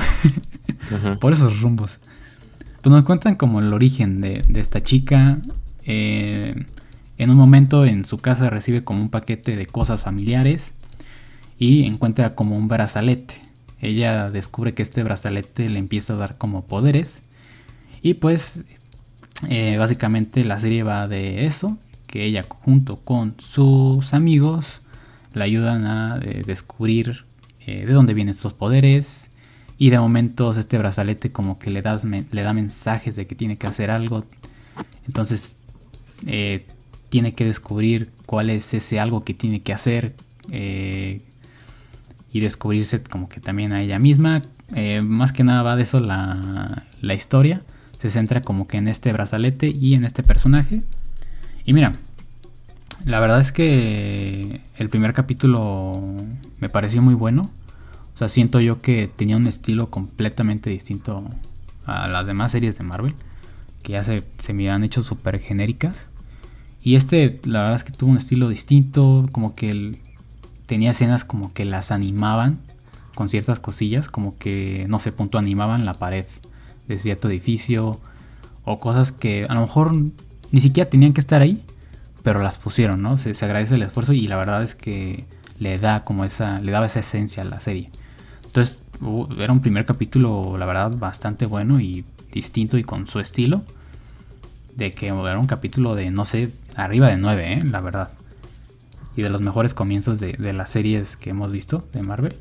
por 1.20 1.34
esos 1.34 1.62
rumbos. 1.62 2.00
Pues 2.82 2.92
nos 2.92 3.04
cuentan 3.04 3.36
como 3.36 3.62
el 3.62 3.72
origen 3.72 4.20
de, 4.20 4.44
esta 4.56 4.82
chica. 4.82 5.38
Eh, 5.86 6.66
en 7.18 7.30
un 7.30 7.38
momento 7.38 7.86
en 7.86 8.04
su 8.04 8.18
casa 8.18 8.50
recibe 8.50 8.84
como 8.84 9.02
un 9.02 9.10
paquete 9.10 9.56
de 9.56 9.66
cosas 9.66 10.04
familiares 10.04 10.74
y 11.58 11.86
encuentra 11.86 12.36
como 12.36 12.58
un 12.58 12.68
brazalete. 12.68 13.36
Ella 13.80 14.30
descubre 14.30 14.74
que 14.74 14.82
este 14.82 15.04
brazalete 15.04 15.70
le 15.70 15.80
empieza 15.80 16.14
a 16.14 16.18
dar 16.18 16.38
como 16.38 16.66
poderes 16.66 17.22
y 18.02 18.16
pues 18.16 18.66
eh, 19.50 19.78
básicamente 19.78 20.44
la 20.44 20.60
serie 20.60 20.84
va 20.84 21.08
de 21.08 21.46
eso, 21.46 21.78
que 22.08 22.26
ella 22.26 22.46
junto 22.48 22.98
con 22.98 23.36
sus 23.40 24.14
amigos 24.14 24.82
la 25.34 25.46
ayudan 25.46 25.86
a 25.86 26.20
eh, 26.22 26.44
descubrir 26.46 27.26
eh, 27.66 27.86
de 27.86 27.94
dónde 27.94 28.14
vienen 28.14 28.32
estos 28.32 28.54
poderes 28.54 29.30
Y 29.78 29.90
de 29.90 30.00
momentos 30.00 30.58
este 30.58 30.78
brazalete 30.78 31.32
como 31.32 31.58
que 31.60 31.72
le, 31.72 31.82
das, 31.82 32.04
le 32.06 32.44
da 32.44 32.54
mensajes 32.54 33.16
de 33.16 33.26
que 33.26 33.36
tiene 33.36 33.58
que 33.58 33.68
hacer 33.68 33.90
algo. 33.92 34.24
Entonces 35.08 35.58
tiene 37.10 37.34
que 37.34 37.44
descubrir 37.44 38.10
cuál 38.26 38.50
es 38.50 38.74
ese 38.74 39.00
algo 39.00 39.26
que 39.26 39.34
tiene 39.34 39.62
que 39.62 39.74
hacer. 39.74 40.14
Y 40.50 42.40
descubrirse 42.40 43.04
como 43.04 43.28
que 43.28 43.42
también 43.42 43.74
a 43.74 43.82
ella 43.82 44.00
misma. 44.00 44.44
Más 45.04 45.34
que 45.34 45.44
nada 45.44 45.64
va 45.64 45.76
de 45.76 45.84
eso 45.84 46.00
la, 46.00 46.86
la 47.02 47.14
historia. 47.14 47.62
Se 48.04 48.10
centra 48.10 48.42
como 48.42 48.68
que 48.68 48.76
en 48.76 48.90
este 48.90 49.14
brazalete 49.14 49.70
y 49.70 49.94
en 49.94 50.04
este 50.04 50.24
personaje. 50.24 50.82
Y 51.64 51.72
mira, 51.72 51.96
la 53.06 53.22
verdad 53.22 53.40
es 53.40 53.54
que 53.54 54.60
el 54.76 54.90
primer 54.90 55.14
capítulo 55.14 56.04
me 56.60 56.68
pareció 56.68 57.02
muy 57.02 57.14
bueno. 57.14 57.50
O 58.14 58.18
sea, 58.18 58.28
siento 58.28 58.60
yo 58.60 58.82
que 58.82 59.08
tenía 59.08 59.38
un 59.38 59.48
estilo 59.48 59.90
completamente 59.90 60.70
distinto 60.70 61.24
a 61.86 62.10
las 62.10 62.28
demás 62.28 62.52
series 62.52 62.78
de 62.78 62.84
Marvel. 62.84 63.16
Que 63.84 63.94
ya 63.94 64.04
se, 64.04 64.26
se 64.38 64.52
me 64.52 64.70
han 64.70 64.84
hecho 64.84 65.02
súper 65.02 65.40
genéricas. 65.40 66.10
Y 66.82 66.96
este, 66.96 67.40
la 67.46 67.60
verdad 67.60 67.78
es 67.78 67.86
que 67.86 67.94
tuvo 67.94 68.12
un 68.12 68.18
estilo 68.18 68.50
distinto. 68.50 69.30
Como 69.32 69.56
que 69.56 69.98
tenía 70.66 70.92
escenas 70.92 71.24
como 71.24 71.54
que 71.54 71.64
las 71.64 71.90
animaban 71.90 72.60
con 73.16 73.30
ciertas 73.30 73.62
cosillas. 73.62 74.10
Como 74.10 74.38
que, 74.38 74.88
no 74.90 75.00
sé, 75.00 75.14
punto 75.14 75.38
animaban 75.38 75.86
la 75.86 75.94
pared 75.94 76.26
de 76.88 76.98
cierto 76.98 77.30
edificio. 77.30 78.00
O 78.66 78.80
cosas 78.80 79.12
que 79.12 79.46
a 79.50 79.54
lo 79.54 79.62
mejor 79.62 79.94
ni 80.52 80.60
siquiera 80.60 80.90
tenían 80.90 81.14
que 81.14 81.20
estar 81.20 81.42
ahí 81.42 81.64
pero 82.24 82.42
las 82.42 82.58
pusieron, 82.58 83.02
¿no? 83.02 83.18
Se, 83.18 83.32
agradece 83.46 83.76
el 83.76 83.84
esfuerzo 83.84 84.14
y 84.14 84.28
la 84.28 84.38
verdad 84.38 84.64
es 84.64 84.76
que 84.76 85.26
le 85.60 85.78
da 85.78 86.04
como 86.04 86.26
esa, 86.26 86.60
le 86.62 86.72
daba 86.72 86.86
esa 86.86 87.02
esencia 87.02 87.44
a 87.44 87.46
la 87.46 87.60
serie. 87.60 87.90
Entonces, 88.46 88.84
era 89.38 89.52
un 89.52 89.60
primer 89.60 89.86
capítulo, 89.86 90.58
la 90.58 90.66
verdad, 90.66 90.92
bastante 90.92 91.46
bueno 91.46 91.82
y 91.82 92.06
distinto 92.32 92.78
y 92.78 92.84
con 92.84 93.08
su 93.08 93.20
estilo. 93.20 93.64
De 94.76 94.94
que 94.94 95.08
era 95.08 95.38
un 95.38 95.48
capítulo 95.48 95.94
de, 95.94 96.10
no 96.10 96.26
sé, 96.26 96.52
arriba 96.76 97.08
de 97.08 97.18
9, 97.18 97.54
¿eh? 97.54 97.64
la 97.64 97.82
verdad. 97.82 98.10
Y 99.16 99.22
de 99.22 99.30
los 99.30 99.42
mejores 99.42 99.74
comienzos 99.74 100.20
de, 100.20 100.34
de 100.34 100.54
las 100.54 100.72
series 100.72 101.18
que 101.18 101.30
hemos 101.32 101.52
visto 101.52 101.88
de 101.94 102.02
Marvel. 102.02 102.36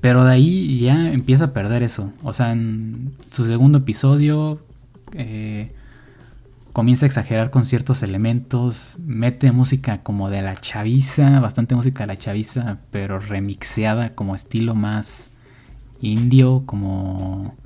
Pero 0.00 0.24
de 0.24 0.32
ahí 0.32 0.78
ya 0.78 1.12
empieza 1.12 1.46
a 1.46 1.52
perder 1.52 1.82
eso. 1.82 2.12
O 2.22 2.32
sea, 2.32 2.52
en 2.52 3.12
su 3.30 3.44
segundo 3.44 3.78
episodio 3.78 4.60
eh, 5.12 5.70
comienza 6.72 7.06
a 7.06 7.08
exagerar 7.08 7.50
con 7.50 7.64
ciertos 7.64 8.02
elementos, 8.02 8.94
mete 9.04 9.50
música 9.50 10.02
como 10.02 10.30
de 10.30 10.42
la 10.42 10.54
chaviza, 10.54 11.40
bastante 11.40 11.74
música 11.74 12.04
de 12.04 12.08
la 12.08 12.16
chaviza, 12.16 12.78
pero 12.92 13.18
remixeada 13.18 14.14
como 14.14 14.36
estilo 14.36 14.76
más 14.76 15.30
indio, 16.00 16.62
como 16.66 17.56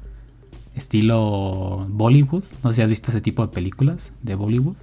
estilo 0.75 1.87
Bollywood. 1.91 2.45
No 2.65 2.71
sé 2.71 2.77
si 2.77 2.83
has 2.83 2.89
visto 2.89 3.11
ese 3.11 3.21
tipo 3.21 3.47
de 3.47 3.53
películas 3.53 4.13
de 4.23 4.35
Bollywood. 4.35 4.77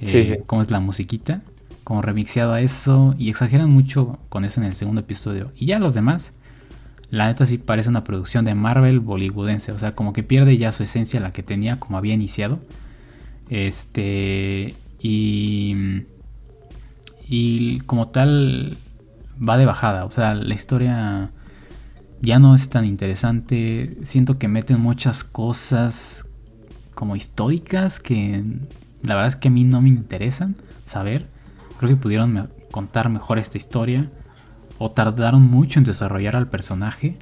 Eh, 0.00 0.42
Cómo 0.46 0.62
es 0.62 0.70
la 0.70 0.80
musiquita, 0.80 1.42
como 1.84 2.02
remixeado 2.02 2.52
a 2.52 2.60
eso, 2.60 3.14
y 3.18 3.28
exageran 3.28 3.70
mucho 3.70 4.18
con 4.28 4.44
eso 4.44 4.60
en 4.60 4.66
el 4.66 4.74
segundo 4.74 5.02
episodio. 5.02 5.52
Y 5.56 5.66
ya 5.66 5.78
los 5.78 5.94
demás, 5.94 6.32
la 7.10 7.26
neta 7.26 7.44
sí 7.46 7.58
parece 7.58 7.88
una 7.88 8.04
producción 8.04 8.44
de 8.44 8.54
Marvel 8.54 9.00
bollywoodense, 9.00 9.72
o 9.72 9.78
sea, 9.78 9.94
como 9.94 10.12
que 10.12 10.22
pierde 10.22 10.56
ya 10.56 10.72
su 10.72 10.82
esencia, 10.82 11.20
la 11.20 11.32
que 11.32 11.42
tenía 11.42 11.78
como 11.78 11.98
había 11.98 12.14
iniciado 12.14 12.60
este. 13.50 14.74
Y. 15.00 16.04
Y 17.28 17.80
como 17.80 18.08
tal. 18.08 18.78
Va 19.46 19.58
de 19.58 19.66
bajada. 19.66 20.06
O 20.06 20.10
sea, 20.10 20.34
la 20.34 20.54
historia. 20.54 21.32
Ya 22.22 22.38
no 22.38 22.54
es 22.54 22.70
tan 22.70 22.84
interesante. 22.84 23.96
Siento 24.02 24.38
que 24.38 24.48
meten 24.48 24.80
muchas 24.80 25.24
cosas. 25.24 26.24
Como 26.94 27.16
históricas. 27.16 28.00
Que. 28.00 28.42
La 29.02 29.14
verdad 29.14 29.28
es 29.28 29.36
que 29.36 29.48
a 29.48 29.50
mí 29.50 29.64
no 29.64 29.82
me 29.82 29.88
interesan 29.88 30.54
saber. 30.86 31.28
Creo 31.78 31.90
que 31.90 31.96
pudieron 31.96 32.48
contar 32.70 33.08
mejor 33.08 33.38
esta 33.38 33.58
historia. 33.58 34.10
O 34.80 34.90
tardaron 34.90 35.42
mucho 35.42 35.78
en 35.78 35.84
desarrollar 35.84 36.34
al 36.34 36.48
personaje. 36.48 37.16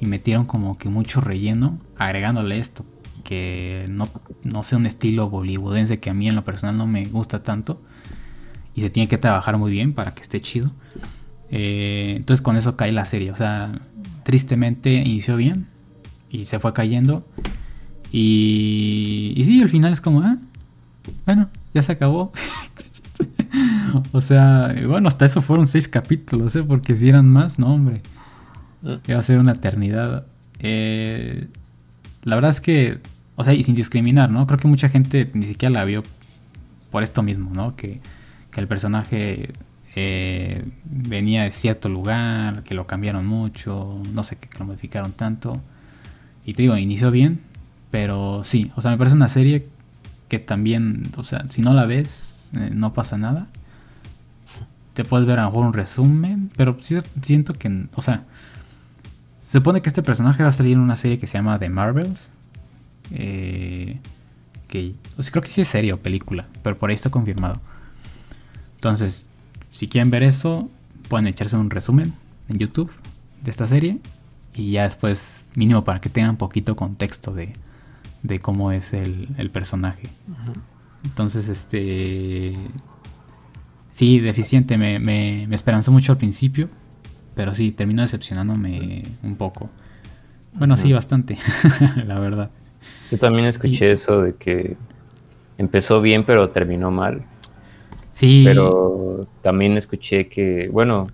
Y 0.00 0.06
metieron 0.06 0.44
como 0.44 0.76
que 0.76 0.88
mucho 0.90 1.20
relleno. 1.22 1.78
Agregándole 1.96 2.58
esto 2.58 2.84
que 3.22 3.86
no, 3.90 4.08
no 4.42 4.62
sea 4.62 4.78
un 4.78 4.84
estilo 4.86 5.30
bollywoodense 5.30 5.98
que 5.98 6.10
a 6.10 6.14
mí 6.14 6.28
en 6.28 6.34
lo 6.34 6.44
personal 6.44 6.76
no 6.76 6.86
me 6.86 7.06
gusta 7.06 7.42
tanto. 7.42 7.80
Y 8.76 8.82
se 8.82 8.90
tiene 8.90 9.08
que 9.08 9.18
trabajar 9.18 9.56
muy 9.56 9.72
bien 9.72 9.94
para 9.94 10.12
que 10.12 10.22
esté 10.22 10.40
chido. 10.40 10.70
Eh, 11.50 12.14
entonces 12.16 12.42
con 12.42 12.56
eso 12.56 12.76
cae 12.76 12.92
la 12.92 13.04
serie. 13.04 13.30
O 13.30 13.34
sea, 13.34 13.80
tristemente 14.24 14.92
inició 14.92 15.36
bien 15.36 15.68
y 16.30 16.44
se 16.44 16.60
fue 16.60 16.72
cayendo. 16.72 17.24
Y, 18.12 19.32
y 19.36 19.44
sí, 19.44 19.62
al 19.62 19.68
final 19.68 19.92
es 19.92 20.00
como, 20.00 20.20
ah, 20.20 20.38
bueno, 21.26 21.48
ya 21.72 21.82
se 21.82 21.92
acabó. 21.92 22.32
o 24.12 24.20
sea, 24.20 24.74
bueno, 24.86 25.08
hasta 25.08 25.24
eso 25.24 25.42
fueron 25.42 25.66
seis 25.66 25.88
capítulos, 25.88 26.56
¿eh? 26.56 26.62
porque 26.62 26.96
si 26.96 27.08
eran 27.08 27.28
más, 27.28 27.58
no, 27.58 27.74
hombre. 27.74 28.00
Mm. 28.82 28.94
Iba 29.08 29.18
a 29.18 29.22
ser 29.22 29.38
una 29.38 29.52
eternidad. 29.52 30.26
Eh, 30.58 31.48
la 32.24 32.34
verdad 32.36 32.50
es 32.50 32.60
que 32.60 33.00
o 33.36 33.44
sea, 33.44 33.52
y 33.52 33.62
sin 33.62 33.74
discriminar, 33.74 34.30
¿no? 34.30 34.46
Creo 34.46 34.58
que 34.58 34.68
mucha 34.68 34.88
gente 34.88 35.30
ni 35.34 35.44
siquiera 35.44 35.72
la 35.72 35.84
vio 35.84 36.02
por 36.90 37.02
esto 37.02 37.22
mismo, 37.22 37.50
¿no? 37.52 37.76
Que, 37.76 38.00
el 38.56 38.68
personaje 38.68 39.52
eh, 39.96 40.64
venía 40.84 41.42
de 41.42 41.50
cierto 41.50 41.88
lugar, 41.88 42.62
que 42.62 42.72
lo 42.72 42.86
cambiaron 42.86 43.26
mucho, 43.26 44.00
no 44.12 44.22
sé, 44.22 44.36
que 44.36 44.46
lo 44.60 44.66
modificaron 44.66 45.10
tanto. 45.10 45.60
Y 46.44 46.54
te 46.54 46.62
digo, 46.62 46.76
inició 46.76 47.10
bien, 47.10 47.40
pero 47.90 48.44
sí, 48.44 48.70
o 48.76 48.80
sea, 48.80 48.92
me 48.92 48.96
parece 48.96 49.16
una 49.16 49.28
serie 49.28 49.66
que 50.28 50.38
también, 50.38 51.10
o 51.16 51.24
sea, 51.24 51.46
si 51.48 51.62
no 51.62 51.74
la 51.74 51.84
ves, 51.84 52.48
eh, 52.52 52.70
no 52.72 52.92
pasa 52.92 53.18
nada. 53.18 53.48
Te 54.94 55.04
puedes 55.04 55.26
ver 55.26 55.38
a 55.38 55.42
lo 55.42 55.50
mejor 55.50 55.66
un 55.66 55.72
resumen, 55.72 56.50
pero 56.56 56.76
siento 56.80 57.54
que, 57.54 57.86
o 57.94 58.02
sea, 58.02 58.24
se 59.40 59.58
supone 59.58 59.82
que 59.82 59.88
este 59.88 60.02
personaje 60.02 60.42
va 60.42 60.48
a 60.48 60.52
salir 60.52 60.72
en 60.72 60.78
una 60.78 60.96
serie 60.96 61.18
que 61.18 61.26
se 61.26 61.36
llama 61.36 61.58
The 61.58 61.68
Marvels, 61.68 62.30
eh, 63.12 63.98
que 64.68 64.94
creo 65.30 65.42
que 65.42 65.50
sí 65.50 65.60
es 65.60 65.68
serio, 65.68 66.00
película, 66.00 66.46
pero 66.62 66.78
por 66.78 66.90
ahí 66.90 66.94
está 66.94 67.10
confirmado. 67.10 67.60
Entonces, 68.76 69.26
si 69.70 69.88
quieren 69.88 70.10
ver 70.10 70.22
eso, 70.22 70.70
pueden 71.08 71.26
echarse 71.26 71.56
un 71.56 71.70
resumen 71.70 72.14
en 72.48 72.58
YouTube 72.58 72.90
de 73.42 73.50
esta 73.50 73.66
serie 73.66 73.98
y 74.54 74.72
ya 74.72 74.84
después, 74.84 75.50
mínimo 75.56 75.84
para 75.84 76.00
que 76.00 76.08
tengan 76.08 76.36
poquito 76.36 76.76
contexto 76.76 77.32
de, 77.32 77.54
de 78.22 78.38
cómo 78.38 78.72
es 78.72 78.94
el, 78.94 79.50
personaje. 79.52 80.08
Entonces, 81.04 81.48
este... 81.48 82.56
Sí, 83.94 84.18
deficiente, 84.18 84.76
me, 84.76 84.98
me, 84.98 85.46
me, 85.46 85.54
esperanzó 85.54 85.92
mucho 85.92 86.10
al 86.10 86.18
principio, 86.18 86.68
pero 87.36 87.54
sí, 87.54 87.70
terminó 87.70 88.02
decepcionándome 88.02 89.04
un 89.22 89.36
poco. 89.36 89.66
Bueno, 90.52 90.76
sí, 90.76 90.92
bastante, 90.92 91.38
la 92.04 92.18
verdad. 92.18 92.50
Yo 93.12 93.18
también 93.18 93.46
escuché 93.46 93.92
eso 93.92 94.22
de 94.22 94.34
que 94.34 94.76
empezó 95.58 96.00
bien 96.00 96.24
pero 96.24 96.50
terminó 96.50 96.90
mal. 96.90 97.22
Sí. 98.10 98.42
Pero 98.44 99.28
también 99.42 99.76
escuché 99.76 100.26
que, 100.26 100.68
bueno, 100.72 101.06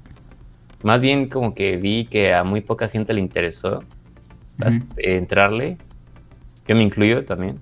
más 0.83 1.03
bien 1.03 1.29
como 1.29 1.53
que 1.53 1.77
vi 1.77 2.07
que 2.07 2.33
a 2.33 2.45
muy 2.45 2.63
poca 2.63 2.89
gente 2.89 3.13
le 3.13 3.21
interesó 3.21 3.85
entrarle. 4.97 5.77
Yo 6.67 6.75
me 6.75 6.83
incluyo 6.83 7.27
también. 7.27 7.59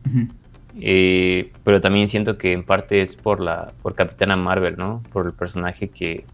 Eh, 0.80 1.52
pero 1.64 1.80
también 1.80 2.08
siento 2.08 2.38
que 2.38 2.52
en 2.52 2.64
parte 2.64 3.02
es 3.02 3.16
por 3.16 3.40
la 3.40 3.72
por 3.82 3.94
Capitana 3.94 4.36
Marvel, 4.36 4.76
¿no? 4.76 5.02
Por 5.10 5.26
el 5.26 5.32
personaje 5.32 5.88
que 5.88 6.24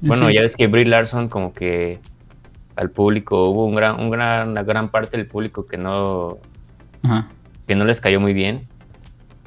bueno, 0.00 0.30
ya 0.30 0.42
ves 0.42 0.56
que 0.56 0.66
Brie 0.66 0.84
Larson 0.84 1.28
como 1.28 1.52
que 1.52 2.00
al 2.76 2.90
público 2.90 3.48
hubo 3.50 3.66
un 3.66 3.74
gran, 3.74 4.00
un 4.00 4.10
gran, 4.10 4.50
una 4.50 4.62
gran 4.62 4.90
parte 4.90 5.16
del 5.16 5.26
público 5.26 5.66
que 5.66 5.78
no 5.78 6.38
que 7.66 7.74
no 7.74 7.84
les 7.84 8.00
cayó 8.00 8.20
muy 8.20 8.32
bien, 8.32 8.66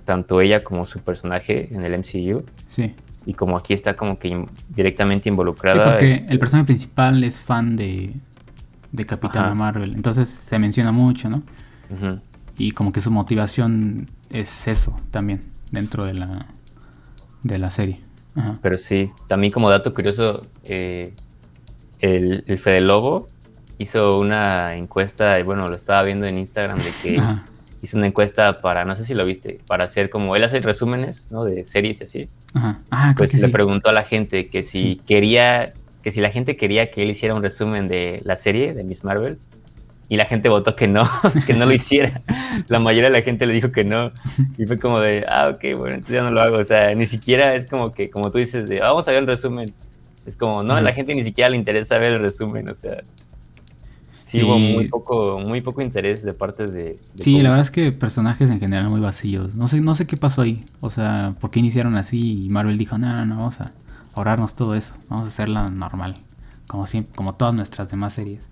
tanto 0.06 0.42
ella 0.42 0.64
como 0.64 0.86
su 0.86 1.00
personaje 1.00 1.74
en 1.74 1.84
el 1.84 1.98
MCU. 1.98 2.46
Sí. 2.68 2.94
Y 3.26 3.34
como 3.34 3.58
aquí 3.58 3.74
está 3.74 3.96
como 3.96 4.18
que 4.18 4.46
directamente 4.70 5.28
involucrada. 5.28 5.84
Sí, 5.84 5.90
porque 5.90 6.34
el 6.34 6.40
personaje 6.40 6.68
principal 6.68 7.24
es 7.24 7.42
fan 7.44 7.76
de, 7.76 8.14
de 8.92 9.06
Capitana 9.06 9.54
Marvel, 9.54 9.94
entonces 9.94 10.30
se 10.30 10.58
menciona 10.60 10.92
mucho, 10.92 11.30
¿no? 11.30 11.44
Y 12.58 12.72
como 12.72 12.92
que 12.92 13.02
su 13.02 13.12
motivación 13.12 14.10
es 14.32 14.68
eso 14.68 15.00
también 15.12 15.44
dentro 15.72 16.06
de 16.06 16.14
la, 16.14 16.48
de 17.44 17.58
la 17.58 17.70
serie. 17.70 18.00
Pero 18.62 18.78
sí, 18.78 19.10
también 19.28 19.52
como 19.52 19.70
dato 19.70 19.96
curioso, 19.96 20.46
eh, 20.64 21.14
el, 22.00 22.44
el 22.46 22.60
Fede 22.60 22.82
Lobo 22.82 23.28
hizo 23.80 24.20
una 24.20 24.76
encuesta, 24.76 25.40
y 25.40 25.44
bueno, 25.44 25.70
lo 25.70 25.76
estaba 25.76 26.04
viendo 26.04 26.26
en 26.28 26.38
Instagram, 26.38 26.78
de 26.78 26.92
que 27.02 27.22
hizo 27.82 27.98
una 27.98 28.08
encuesta 28.08 28.62
para, 28.62 28.86
no 28.86 28.96
sé 28.96 29.06
si 29.06 29.14
lo 29.14 29.26
viste, 29.26 29.60
para 29.68 29.86
hacer 29.86 30.10
como, 30.10 30.36
él 30.36 30.44
hace 30.44 30.60
resúmenes, 30.60 31.28
¿no? 31.32 31.46
De 31.46 31.66
series 31.66 32.02
y 32.02 32.04
así. 32.04 32.30
Ajá. 32.54 32.80
Ah, 32.92 33.14
pues 33.18 33.34
le 33.34 33.50
preguntó 33.50 33.90
a 33.90 33.94
la 33.94 34.04
gente 34.04 34.50
que 34.50 34.64
si 34.64 35.02
quería, 35.08 35.74
que 36.04 36.12
si 36.12 36.22
la 36.22 36.30
gente 36.30 36.58
quería 36.58 36.92
que 36.92 37.04
él 37.04 37.10
hiciera 37.10 37.36
un 37.36 37.42
resumen 37.42 37.88
de 37.88 38.22
la 38.24 38.36
serie 38.36 38.74
de 38.74 38.84
Miss 38.84 39.04
Marvel, 39.04 39.40
y 40.10 40.16
la 40.16 40.26
gente 40.26 40.50
votó 40.50 40.76
que 40.76 40.88
no, 40.88 41.04
que 41.46 41.54
no 41.54 41.66
lo 41.66 41.74
hiciera. 41.74 42.22
La 42.68 42.80
mayoría 42.80 43.10
de 43.10 43.18
la 43.18 43.22
gente 43.22 43.46
le 43.46 43.54
dijo 43.54 43.72
que 43.72 43.84
no. 43.84 44.12
Y 44.58 44.66
fue 44.66 44.80
como 44.80 45.00
de, 45.00 45.26
ah, 45.28 45.50
ok, 45.54 45.78
bueno, 45.78 45.96
entonces 45.96 46.16
ya 46.16 46.24
no 46.24 46.32
lo 46.32 46.42
hago. 46.42 46.58
O 46.58 46.64
sea, 46.64 46.94
ni 46.96 47.06
siquiera 47.06 47.56
es 47.56 47.66
como 47.66 47.92
que, 47.94 48.10
como 48.10 48.32
tú 48.32 48.38
dices, 48.38 48.70
de, 48.70 48.80
vamos 48.80 49.08
a 49.08 49.12
ver 49.12 49.22
el 49.22 49.28
resumen. 49.28 49.74
Es 50.26 50.38
como, 50.38 50.64
no, 50.64 50.76
a 50.76 50.82
la 50.82 50.94
gente 50.94 51.16
ni 51.16 51.24
siquiera 51.24 51.50
le 51.50 51.58
interesa 51.58 51.98
ver 51.98 52.14
el 52.14 52.20
resumen. 52.20 52.70
O 52.70 52.74
sea, 52.74 53.04
sí, 54.18 54.44
hubo 54.44 54.58
muy 54.58 54.88
poco, 54.88 55.40
muy 55.40 55.62
poco 55.62 55.82
interés 55.82 56.24
de 56.24 56.34
parte 56.34 56.68
de... 56.68 57.00
sí, 57.18 57.42
la 57.42 57.50
verdad 57.50 57.66
es 57.66 57.72
que 57.72 57.92
personajes 57.92 58.50
en 58.50 58.60
general 58.60 58.90
muy 58.90 59.02
vacíos. 59.02 59.56
No 59.56 59.68
sé, 59.68 59.82
no 59.82 59.94
sé 59.94 60.06
qué 60.06 60.18
pasó 60.18 60.42
ahí. 60.42 60.66
O 60.80 60.90
sea, 60.90 61.36
¿por 61.40 61.52
qué 61.52 61.60
iniciaron 61.60 61.96
así? 61.96 62.46
Y 62.46 62.50
Marvel 62.50 62.78
dijo, 62.78 62.98
no, 62.98 63.14
no, 63.14 63.26
no, 63.26 63.38
vamos 63.38 63.62
a 63.62 63.72
ahorrarnos 64.16 64.56
todo 64.56 64.76
eso. 64.76 64.96
Vamos 65.10 65.26
a 65.26 65.28
hacerla 65.30 65.70
normal. 65.70 66.16
Como, 66.68 66.88
siempre, 66.88 67.16
como 67.16 67.36
todas 67.36 67.56
nuestras 67.56 67.90
demás 67.90 68.14
series. 68.14 68.50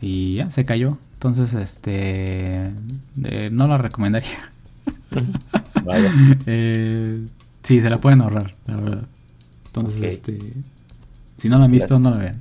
Y 0.00 0.36
ya, 0.36 0.50
se 0.50 0.64
cayó. 0.64 0.98
Entonces, 1.14 1.54
este. 1.54 2.72
no 3.50 3.68
la 3.68 3.76
recomendaría. 3.76 4.50
Vaya. 5.84 6.12
eh, 6.46 7.26
sí, 7.62 7.80
se 7.80 7.90
la 7.90 8.00
pueden 8.00 8.22
ahorrar, 8.22 8.54
la 8.66 8.76
verdad. 8.76 9.08
Entonces, 9.66 10.02
este. 10.02 10.38
Si 11.36 11.48
no 11.48 11.58
la 11.58 11.66
han 11.66 11.72
visto, 11.72 11.98
no 11.98 12.10
la 12.10 12.18
vean. 12.18 12.38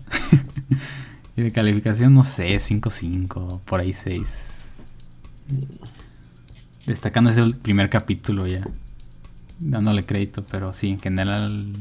y 1.38 1.42
de 1.42 1.52
calificación, 1.52 2.14
no 2.14 2.24
sé, 2.24 2.56
5-5, 2.56 3.62
por 3.62 3.80
ahí 3.80 3.94
6. 3.94 4.54
Destacando 6.86 7.30
ese 7.30 7.46
primer 7.62 7.90
capítulo 7.90 8.48
ya. 8.48 8.68
Dándole 9.60 10.06
crédito, 10.06 10.46
pero 10.50 10.74
sí, 10.74 10.90
en 10.90 11.00
general 11.00 11.74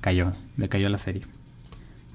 cayó, 0.00 0.32
le 0.56 0.68
cayó 0.68 0.88
la 0.88 0.98
serie. 0.98 1.22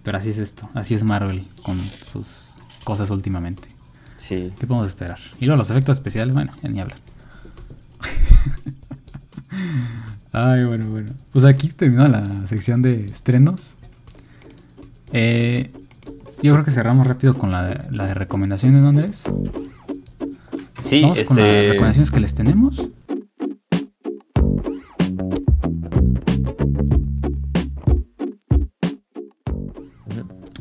Pero 0.04 0.18
así 0.18 0.30
es 0.30 0.38
esto, 0.38 0.70
así 0.74 0.94
es 0.94 1.04
Marvel 1.04 1.48
con 1.64 1.78
sus 1.78 2.58
cosas 2.88 3.10
últimamente. 3.10 3.68
Sí. 4.16 4.54
¿Qué 4.58 4.66
podemos 4.66 4.88
esperar? 4.88 5.20
Y 5.42 5.46
luego 5.46 5.58
los 5.58 5.70
efectos 5.70 5.98
especiales, 5.98 6.34
bueno, 6.34 6.54
ya 6.64 6.70
ni 6.70 6.80
hablar. 6.80 6.98
Ay, 10.32 10.64
bueno, 10.64 10.90
bueno. 10.90 11.12
Pues 11.34 11.44
aquí 11.44 11.68
terminó 11.68 12.06
la 12.06 12.48
sección 12.48 12.82
de 12.82 13.10
estrenos. 13.10 13.74
Eh, 15.12 15.70
yo 16.42 16.54
creo 16.54 16.64
que 16.64 16.72
cerramos 16.72 17.06
rápido 17.06 17.38
con 17.38 17.52
la 17.52 17.68
de, 17.68 17.92
la 17.92 18.08
de 18.08 18.14
recomendaciones, 18.14 18.82
¿no, 18.82 18.88
Andrés? 18.88 19.34
Sí, 20.82 21.02
Vamos 21.02 21.22
con 21.24 21.36
las 21.36 21.46
este, 21.46 21.70
recomendaciones 21.72 22.10
que 22.10 22.20
les 22.22 22.36
tenemos. 22.36 22.88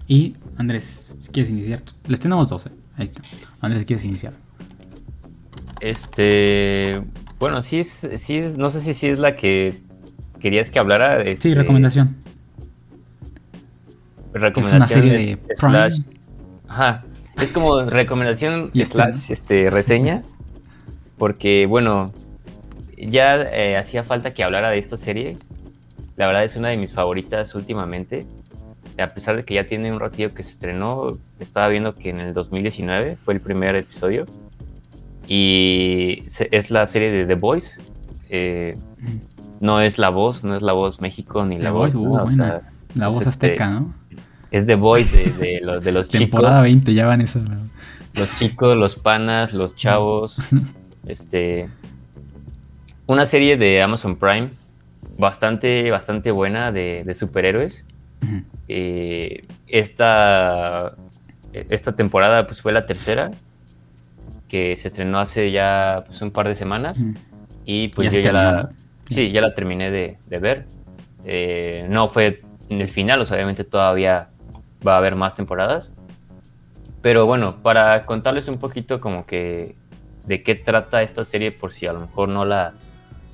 Y 0.09 0.35
Andrés, 0.67 1.13
si 1.21 1.29
quieres 1.29 1.51
iniciar. 1.51 1.81
Les 2.09 2.19
tenemos 2.19 2.49
12. 2.49 2.71
Ahí 2.97 3.05
está. 3.05 3.23
Andrés, 3.61 3.83
si 3.83 3.87
quieres 3.87 4.05
iniciar. 4.05 4.33
Este. 5.79 7.01
Bueno, 7.39 7.63
sí 7.63 7.79
es, 7.79 8.09
sí 8.17 8.37
es. 8.37 8.59
No 8.59 8.71
sé 8.71 8.81
si 8.81 8.93
sí 8.93 9.07
es 9.07 9.21
la 9.21 9.37
que 9.37 9.81
querías 10.41 10.73
que 10.73 10.81
hablara. 10.81 11.19
de 11.19 11.37
Sí, 11.37 11.55
recomendación. 11.55 12.17
Recomendación. 14.33 14.83
Es 14.83 14.97
una 14.97 15.09
serie 15.13 15.39
de 15.47 15.55
slash, 15.55 16.01
Ajá. 16.67 17.05
Es 17.41 17.53
como 17.53 17.83
recomendación 17.83 18.73
slash 18.75 19.31
este, 19.31 19.71
reseña. 19.71 20.25
Porque, 21.17 21.67
bueno, 21.67 22.13
ya 22.99 23.41
eh, 23.41 23.77
hacía 23.77 24.03
falta 24.03 24.35
que 24.35 24.43
hablara 24.43 24.71
de 24.71 24.79
esta 24.79 24.97
serie. 24.97 25.37
La 26.17 26.27
verdad 26.27 26.43
es 26.43 26.57
una 26.57 26.71
de 26.71 26.77
mis 26.77 26.93
favoritas 26.93 27.55
últimamente 27.55 28.27
a 28.99 29.13
pesar 29.13 29.37
de 29.37 29.45
que 29.45 29.55
ya 29.55 29.67
tiene 29.67 29.93
un 29.93 30.01
ratillo 30.01 30.33
que 30.33 30.43
se 30.43 30.53
estrenó, 30.53 31.19
estaba 31.39 31.69
viendo 31.69 31.95
que 31.95 32.11
en 32.11 32.21
el 32.21 32.33
2019 32.33 33.17
fue 33.17 33.35
el 33.35 33.41
primer 33.41 33.77
episodio. 33.77 34.27
Y 35.29 36.23
es 36.51 36.71
la 36.71 36.87
serie 36.87 37.11
de 37.11 37.27
The 37.27 37.35
Voice. 37.35 37.81
Eh, 38.29 38.77
no 39.61 39.81
es 39.81 39.99
la 39.99 40.11
voz, 40.11 40.45
no 40.45 40.57
es 40.57 40.63
la 40.63 40.73
voz 40.73 41.01
México 41.01 41.45
ni 41.45 41.59
la 41.59 41.73
voz. 41.73 41.95
la 41.95 43.09
voz 43.09 43.23
este, 43.23 43.29
azteca, 43.29 43.71
¿no? 43.71 43.95
Es 44.51 44.67
The 44.67 44.77
Voice 44.77 45.17
de, 45.17 45.31
de, 45.33 45.61
los, 45.61 45.85
de 45.85 45.93
los 45.93 46.09
Temporada 46.09 46.63
20, 46.63 46.95
ya 46.95 47.07
van 47.07 47.21
esas. 47.21 47.43
Los 48.15 48.35
chicos, 48.37 48.77
los 48.77 48.95
panas, 48.95 49.53
los 49.53 49.75
chavos. 49.75 50.39
este. 51.07 51.69
Una 53.07 53.25
serie 53.25 53.57
de 53.57 53.83
Amazon 53.83 54.17
Prime 54.17 54.51
bastante, 55.19 55.91
bastante 55.91 56.31
buena 56.31 56.73
de, 56.73 57.05
de 57.05 57.15
superhéroes. 57.15 57.85
Eh, 58.69 59.43
esta, 59.67 60.95
esta 61.53 61.95
temporada 61.95 62.47
pues 62.47 62.61
fue 62.61 62.73
la 62.73 62.87
tercera 62.87 63.31
que 64.49 64.77
se 64.77 64.89
estrenó 64.89 65.19
hace 65.19 65.51
ya 65.51 66.05
pues, 66.07 66.21
un 66.23 66.31
par 66.31 66.49
de 66.49 66.55
semanas 66.55 67.03
y 67.65 67.89
pues 67.89 68.13
yo 68.13 68.21
ya 68.21 68.33
la, 68.33 68.71
sí, 69.09 69.31
ya 69.33 69.41
la 69.41 69.55
terminé 69.55 69.91
de, 69.91 70.19
ver. 70.29 70.67
Eh, 71.25 71.87
no 71.89 72.09
fue 72.09 72.43
en 72.69 72.81
el 72.81 72.89
final, 72.89 73.21
obviamente 73.23 73.65
todavía 73.65 74.29
va 74.87 74.95
a 74.95 74.99
haber 74.99 75.17
más 75.17 75.35
temporadas. 75.35 75.91
Pero 77.03 77.27
bueno, 77.27 77.63
para 77.63 78.05
contarles 78.05 78.49
un 78.49 78.59
poquito 78.59 79.01
como 79.01 79.27
que 79.27 79.77
de 80.25 80.43
qué 80.43 80.55
trata 80.55 81.03
esta 81.03 81.25
serie 81.25 81.53
por 81.53 81.73
si 81.73 81.87
a 81.87 81.93
lo 81.93 82.01
mejor 82.01 82.29
no 82.29 82.45
la, 82.45 82.73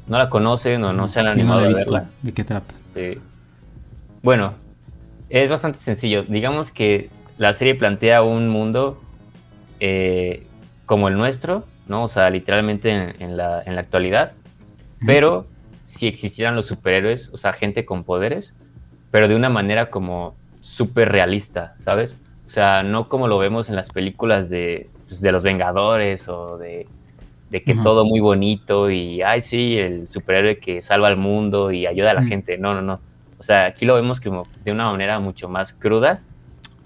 no 0.08 0.18
la 0.18 0.28
conocen 0.28 0.84
o 0.84 0.92
no 0.92 1.08
se 1.08 1.20
han 1.20 1.26
animado 1.26 1.60
a 1.60 1.68
verla. 1.68 2.06
¿De 2.22 2.32
qué 2.32 2.44
trata? 2.44 2.74
Bueno, 4.22 4.54
es 5.40 5.48
bastante 5.48 5.78
sencillo. 5.78 6.24
Digamos 6.24 6.72
que 6.72 7.08
la 7.38 7.54
serie 7.54 7.74
plantea 7.74 8.22
un 8.22 8.50
mundo 8.50 9.00
eh, 9.80 10.46
como 10.84 11.08
el 11.08 11.16
nuestro, 11.16 11.64
¿no? 11.88 12.04
O 12.04 12.08
sea, 12.08 12.28
literalmente 12.28 13.14
en, 13.18 13.36
la, 13.38 13.62
actualidad. 13.66 14.34
Pero 15.06 15.46
si 15.84 16.06
existieran 16.06 16.54
los 16.54 16.66
superhéroes, 16.66 17.30
o 17.32 17.38
sea, 17.38 17.54
gente 17.54 17.86
con 17.86 18.04
poderes, 18.04 18.52
pero 19.10 19.26
de 19.26 19.34
una 19.34 19.48
manera 19.48 19.88
como 19.88 20.36
súper 20.60 21.10
realista, 21.10 21.74
¿sabes? 21.78 22.18
O 22.46 22.50
sea, 22.50 22.82
no 22.82 23.08
como 23.08 23.26
lo 23.26 23.38
vemos 23.38 23.70
en 23.70 23.76
las 23.76 23.88
películas 23.88 24.50
de, 24.50 24.90
pues, 25.08 25.22
de 25.22 25.32
los 25.32 25.42
Vengadores 25.42 26.28
o 26.28 26.58
de, 26.58 26.86
que 27.50 27.74
todo 27.82 28.04
muy 28.04 28.20
bonito 28.20 28.90
y, 28.90 29.22
ay, 29.22 29.40
sí, 29.40 29.78
el 29.78 30.08
superhéroe 30.08 30.58
que 30.58 30.82
salva 30.82 31.08
al 31.08 31.16
mundo 31.16 31.72
y 31.72 31.86
ayuda 31.86 32.10
a 32.10 32.14
la 32.14 32.22
gente. 32.22 32.58
No, 32.58 32.74
no, 32.74 32.82
no 32.82 33.00
o 33.42 33.44
sea, 33.44 33.64
aquí 33.64 33.86
lo 33.86 33.96
vemos 33.96 34.20
como 34.20 34.44
de 34.64 34.70
una 34.70 34.88
manera 34.88 35.18
mucho 35.18 35.48
más 35.48 35.72
cruda 35.72 36.20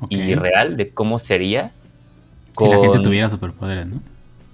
y 0.09 0.35
real 0.35 0.79
de 0.79 0.89
cómo 0.89 1.19
sería. 1.19 1.71
Si 2.59 2.67
la 2.67 2.79
gente 2.79 3.01
tuviera 3.01 3.29
superpoderes, 3.29 3.85
¿no? 3.85 4.01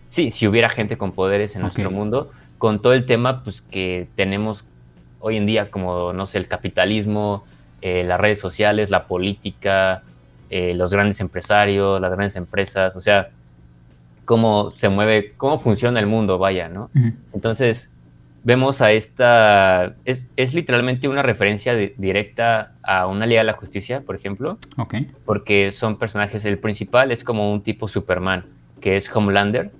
Sí, 0.08 0.32
si 0.32 0.48
hubiera 0.48 0.68
gente 0.68 0.98
con 0.98 1.12
poderes 1.12 1.54
en 1.54 1.62
nuestro 1.62 1.92
mundo, 1.92 2.32
con 2.58 2.82
todo 2.82 2.92
el 2.92 3.06
tema 3.06 3.44
pues, 3.44 3.60
que 3.60 4.08
tenemos 4.16 4.64
hoy 5.20 5.36
en 5.36 5.46
día, 5.46 5.70
como, 5.70 6.12
no 6.12 6.26
sé, 6.26 6.38
el 6.38 6.48
capitalismo, 6.48 7.44
eh, 7.82 8.02
las 8.02 8.18
redes 8.18 8.40
sociales, 8.40 8.90
la 8.90 9.06
política, 9.06 10.02
eh, 10.50 10.74
los 10.74 10.90
grandes 10.90 11.20
empresarios, 11.20 12.00
las 12.00 12.10
grandes 12.10 12.34
empresas, 12.34 12.96
o 12.96 13.00
sea, 13.00 13.30
cómo 14.24 14.72
se 14.72 14.88
mueve, 14.88 15.30
cómo 15.36 15.56
funciona 15.56 16.00
el 16.00 16.08
mundo, 16.08 16.38
vaya, 16.38 16.68
¿no? 16.68 16.90
Entonces, 17.32 17.91
vemos 18.44 18.80
a 18.80 18.92
esta, 18.92 19.94
es, 20.04 20.28
es 20.36 20.54
literalmente 20.54 21.08
una 21.08 21.22
referencia 21.22 21.74
directa 21.76 22.74
a 22.82 23.06
una 23.06 23.26
Liga 23.26 23.40
de 23.40 23.44
la 23.44 23.52
Justicia, 23.52 24.00
por 24.00 24.16
ejemplo. 24.16 24.58
Porque 25.24 25.70
son 25.70 25.96
personajes, 25.96 26.44
el 26.44 26.58
principal 26.58 27.12
es 27.12 27.24
como 27.24 27.52
un 27.52 27.62
tipo 27.62 27.88
Superman, 27.88 28.44
que 28.80 28.96
es 28.96 29.14
Homelander. 29.14 29.70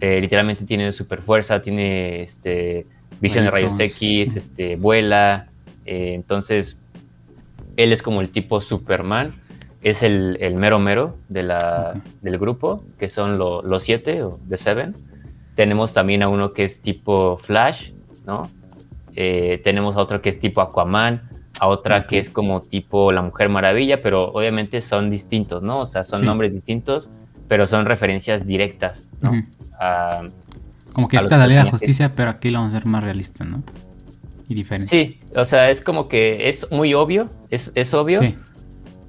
Eh, 0.00 0.20
literalmente 0.20 0.64
tiene 0.64 0.92
super 0.92 1.22
fuerza, 1.22 1.60
tiene 1.62 2.22
este, 2.22 2.86
visión 3.20 3.44
de 3.44 3.50
rayos 3.50 3.78
X, 3.78 4.36
este, 4.36 4.76
vuela. 4.76 5.48
Eh, 5.86 6.12
entonces, 6.14 6.76
él 7.76 7.92
es 7.92 8.02
como 8.02 8.20
el 8.20 8.30
tipo 8.30 8.60
Superman. 8.60 9.32
Es 9.82 10.02
el, 10.02 10.38
el 10.40 10.56
mero 10.56 10.78
mero 10.78 11.16
de 11.28 11.44
la, 11.44 12.02
del 12.20 12.38
grupo, 12.38 12.84
que 12.98 13.08
son 13.08 13.38
los 13.38 13.82
siete, 13.82 14.22
o 14.22 14.38
The 14.48 14.56
Seven. 14.56 14.94
Tenemos 15.56 15.92
también 15.92 16.22
a 16.22 16.28
uno 16.28 16.52
que 16.52 16.62
es 16.62 16.80
tipo 16.80 17.36
Flash, 17.36 17.90
¿no? 18.24 18.48
Eh, 19.16 19.60
tenemos 19.64 19.96
a 19.96 20.00
otro 20.00 20.22
que 20.22 20.28
es 20.28 20.38
tipo 20.38 20.60
Aquaman, 20.60 21.28
a 21.60 21.66
otra 21.66 22.06
que 22.06 22.18
es 22.18 22.30
como 22.30 22.60
tipo 22.60 23.10
La 23.10 23.22
Mujer 23.22 23.48
Maravilla, 23.48 24.02
pero 24.02 24.30
obviamente 24.32 24.80
son 24.80 25.10
distintos, 25.10 25.62
¿no? 25.62 25.80
O 25.80 25.86
sea, 25.86 26.04
son 26.04 26.24
nombres 26.24 26.52
distintos, 26.52 27.10
pero 27.48 27.66
son 27.66 27.86
referencias 27.86 28.46
directas, 28.46 29.08
¿no? 29.20 29.32
como 30.92 31.08
que 31.08 31.18
esta 31.18 31.36
la 31.36 31.46
Liga 31.46 31.64
de 31.64 31.70
Justicia, 31.70 32.14
pero 32.14 32.30
aquí 32.30 32.48
lo 32.48 32.58
vamos 32.58 32.72
a 32.72 32.78
hacer 32.78 32.88
más 32.88 33.04
realista, 33.04 33.44
¿no? 33.44 33.62
Y 34.48 34.54
diferente. 34.54 34.88
Sí, 34.88 35.20
o 35.34 35.44
sea, 35.44 35.68
es 35.70 35.82
como 35.82 36.08
que 36.08 36.48
es 36.48 36.70
muy 36.70 36.94
obvio, 36.94 37.28
es, 37.50 37.72
es 37.74 37.92
obvio, 37.92 38.20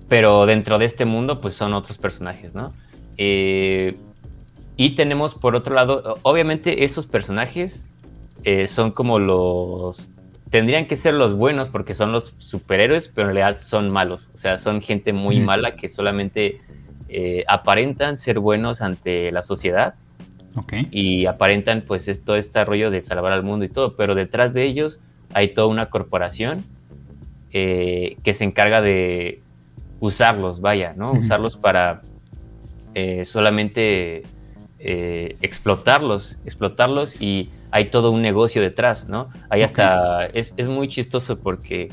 pero 0.10 0.46
dentro 0.46 0.80
de 0.80 0.86
este 0.86 1.06
mundo, 1.06 1.40
pues 1.40 1.54
son 1.54 1.74
otros 1.74 1.98
personajes, 1.98 2.56
¿no? 2.56 2.74
Eh, 3.18 3.96
y 4.78 4.92
tenemos 4.92 5.34
por 5.34 5.56
otro 5.56 5.74
lado, 5.74 6.20
obviamente 6.22 6.84
esos 6.84 7.08
personajes 7.08 7.84
eh, 8.44 8.68
son 8.68 8.92
como 8.92 9.18
los... 9.18 10.08
Tendrían 10.52 10.86
que 10.86 10.96
ser 10.96 11.16
los 11.16 11.34
buenos 11.34 11.68
porque 11.68 11.96
son 11.96 12.12
los 12.12 12.36
superhéroes, 12.38 13.10
pero 13.10 13.28
en 13.28 13.36
realidad 13.36 13.60
son 13.60 13.90
malos. 13.90 14.30
O 14.34 14.38
sea, 14.38 14.58
son 14.58 14.82
gente 14.82 15.12
muy 15.12 15.40
mala 15.42 15.76
que 15.76 15.90
solamente 15.90 16.60
eh, 17.10 17.44
aparentan 17.48 18.16
ser 18.16 18.40
buenos 18.40 18.82
ante 18.82 19.32
la 19.32 19.42
sociedad. 19.42 19.96
Y 20.90 21.28
aparentan 21.28 21.84
pues 21.86 22.08
es, 22.08 22.24
todo 22.24 22.36
este 22.36 22.64
rollo 22.66 22.90
de 22.90 23.02
salvar 23.02 23.32
al 23.32 23.44
mundo 23.44 23.66
y 23.66 23.70
todo, 23.70 23.96
pero 23.96 24.16
detrás 24.16 24.56
de 24.56 24.64
ellos 24.64 25.00
hay 25.34 25.50
toda 25.50 25.68
una 25.68 25.92
corporación 25.92 26.64
eh, 27.52 28.18
que 28.24 28.34
se 28.34 28.44
encarga 28.44 28.82
de 28.82 29.44
usarlos, 30.00 30.60
vaya, 30.60 30.94
¿no? 30.98 31.12
Usarlos 31.12 31.58
para 31.58 32.02
eh, 34.80 35.38
explotarlos, 35.42 36.38
explotarlos 36.46 37.20
y 37.22 37.50
hay 37.72 37.86
todo 37.86 38.12
un 38.12 38.22
negocio 38.22 38.62
detrás, 38.62 39.08
¿no? 39.08 39.30
Hay 39.50 39.64
hasta, 39.64 40.28
es, 40.28 40.54
es, 40.58 40.68
muy 40.68 40.88
chistoso 40.88 41.40
porque 41.40 41.92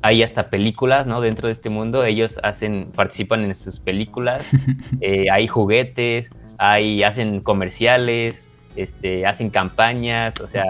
hay 0.00 0.22
hasta 0.22 0.48
películas, 0.48 1.06
¿no? 1.06 1.20
Dentro 1.20 1.48
de 1.48 1.52
este 1.52 1.70
mundo, 1.70 2.04
ellos 2.04 2.38
hacen, 2.42 2.90
participan 2.94 3.44
en 3.44 3.54
sus 3.54 3.80
películas, 3.80 4.50
eh, 5.00 5.26
hay 5.30 5.48
juguetes, 5.48 6.30
hay, 6.56 7.02
hacen 7.02 7.40
comerciales, 7.40 8.44
este, 8.76 9.26
hacen 9.26 9.50
campañas, 9.50 10.40
o 10.40 10.46
sea, 10.46 10.64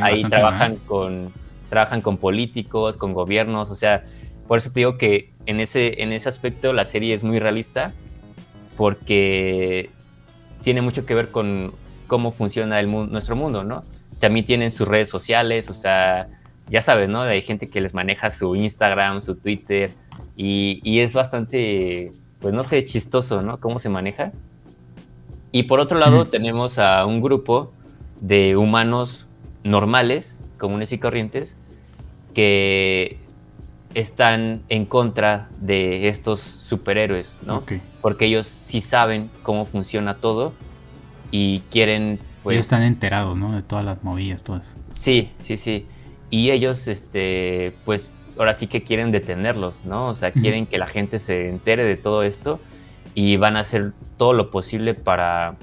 ahí 0.00 0.24
trabajan 0.24 0.76
con, 0.76 1.32
trabajan 1.68 2.00
con 2.00 2.16
políticos, 2.16 2.96
con 2.96 3.12
gobiernos, 3.14 3.70
o 3.70 3.76
sea, 3.76 4.02
por 4.48 4.58
eso 4.58 4.72
te 4.72 4.80
digo 4.80 4.98
que 4.98 5.30
en 5.46 5.60
ese, 5.60 6.02
en 6.02 6.12
ese 6.12 6.28
aspecto 6.28 6.72
la 6.72 6.84
serie 6.84 7.14
es 7.14 7.22
muy 7.22 7.38
realista, 7.38 7.92
porque 8.76 9.90
tiene 10.62 10.82
mucho 10.82 11.04
que 11.04 11.14
ver 11.14 11.30
con 11.30 11.72
cómo 12.06 12.32
funciona 12.32 12.80
el 12.80 12.90
nuestro 12.90 13.36
mundo, 13.36 13.64
¿no? 13.64 13.82
También 14.18 14.44
tienen 14.44 14.70
sus 14.70 14.86
redes 14.86 15.08
sociales, 15.08 15.68
o 15.70 15.74
sea, 15.74 16.28
ya 16.68 16.80
sabes, 16.80 17.08
¿no? 17.08 17.22
Hay 17.22 17.42
gente 17.42 17.68
que 17.68 17.80
les 17.80 17.94
maneja 17.94 18.30
su 18.30 18.54
Instagram, 18.54 19.20
su 19.20 19.34
Twitter, 19.34 19.90
y, 20.36 21.00
es 21.00 21.12
bastante, 21.12 22.12
pues 22.40 22.54
no 22.54 22.64
sé, 22.64 22.84
chistoso, 22.84 23.42
¿no? 23.42 23.58
Cómo 23.58 23.78
se 23.78 23.88
maneja. 23.88 24.32
Y 25.50 25.64
por 25.64 25.80
otro 25.80 25.98
lado, 25.98 26.26
tenemos 26.26 26.78
a 26.78 27.04
un 27.04 27.20
grupo 27.20 27.72
de 28.20 28.56
humanos 28.56 29.26
normales, 29.64 30.38
comunes 30.58 30.92
y 30.92 30.98
corrientes, 30.98 31.56
que 32.34 33.18
están 33.94 34.62
en 34.68 34.86
contra 34.86 35.48
de 35.60 36.08
estos 36.08 36.40
superhéroes, 36.40 37.36
¿no? 37.46 37.62
Porque 38.00 38.26
ellos 38.26 38.46
sí 38.46 38.80
saben 38.80 39.30
cómo 39.42 39.64
funciona 39.64 40.14
todo 40.14 40.52
y 41.30 41.60
quieren, 41.70 42.18
pues... 42.42 42.54
Ellos 42.54 42.66
están 42.66 42.82
enterados, 42.82 43.36
¿no? 43.36 43.54
De 43.54 43.62
todas 43.62 43.84
las 43.84 44.02
movidas, 44.02 44.42
todo 44.42 44.56
eso. 44.56 44.74
Sí, 44.92 45.30
sí, 45.40 45.56
sí 45.56 45.86
y 46.32 46.50
ellos, 46.50 46.88
este, 46.88 47.74
pues 47.84 48.10
ahora 48.38 48.54
sí 48.54 48.66
que 48.66 48.82
quieren 48.82 49.12
detenerlos, 49.12 49.84
¿no? 49.84 50.08
O 50.08 50.14
sea, 50.14 50.32
quieren 50.32 50.64
que 50.64 50.78
la 50.78 50.86
gente 50.86 51.18
se 51.18 51.50
entere 51.50 51.84
de 51.84 51.96
todo 51.96 52.22
esto 52.22 52.58
y 53.14 53.36
van 53.36 53.54
a 53.58 53.60
hacer 53.60 53.92
todo 54.16 54.32
lo 54.32 54.50
posible 54.50 54.94
para, 54.94 55.56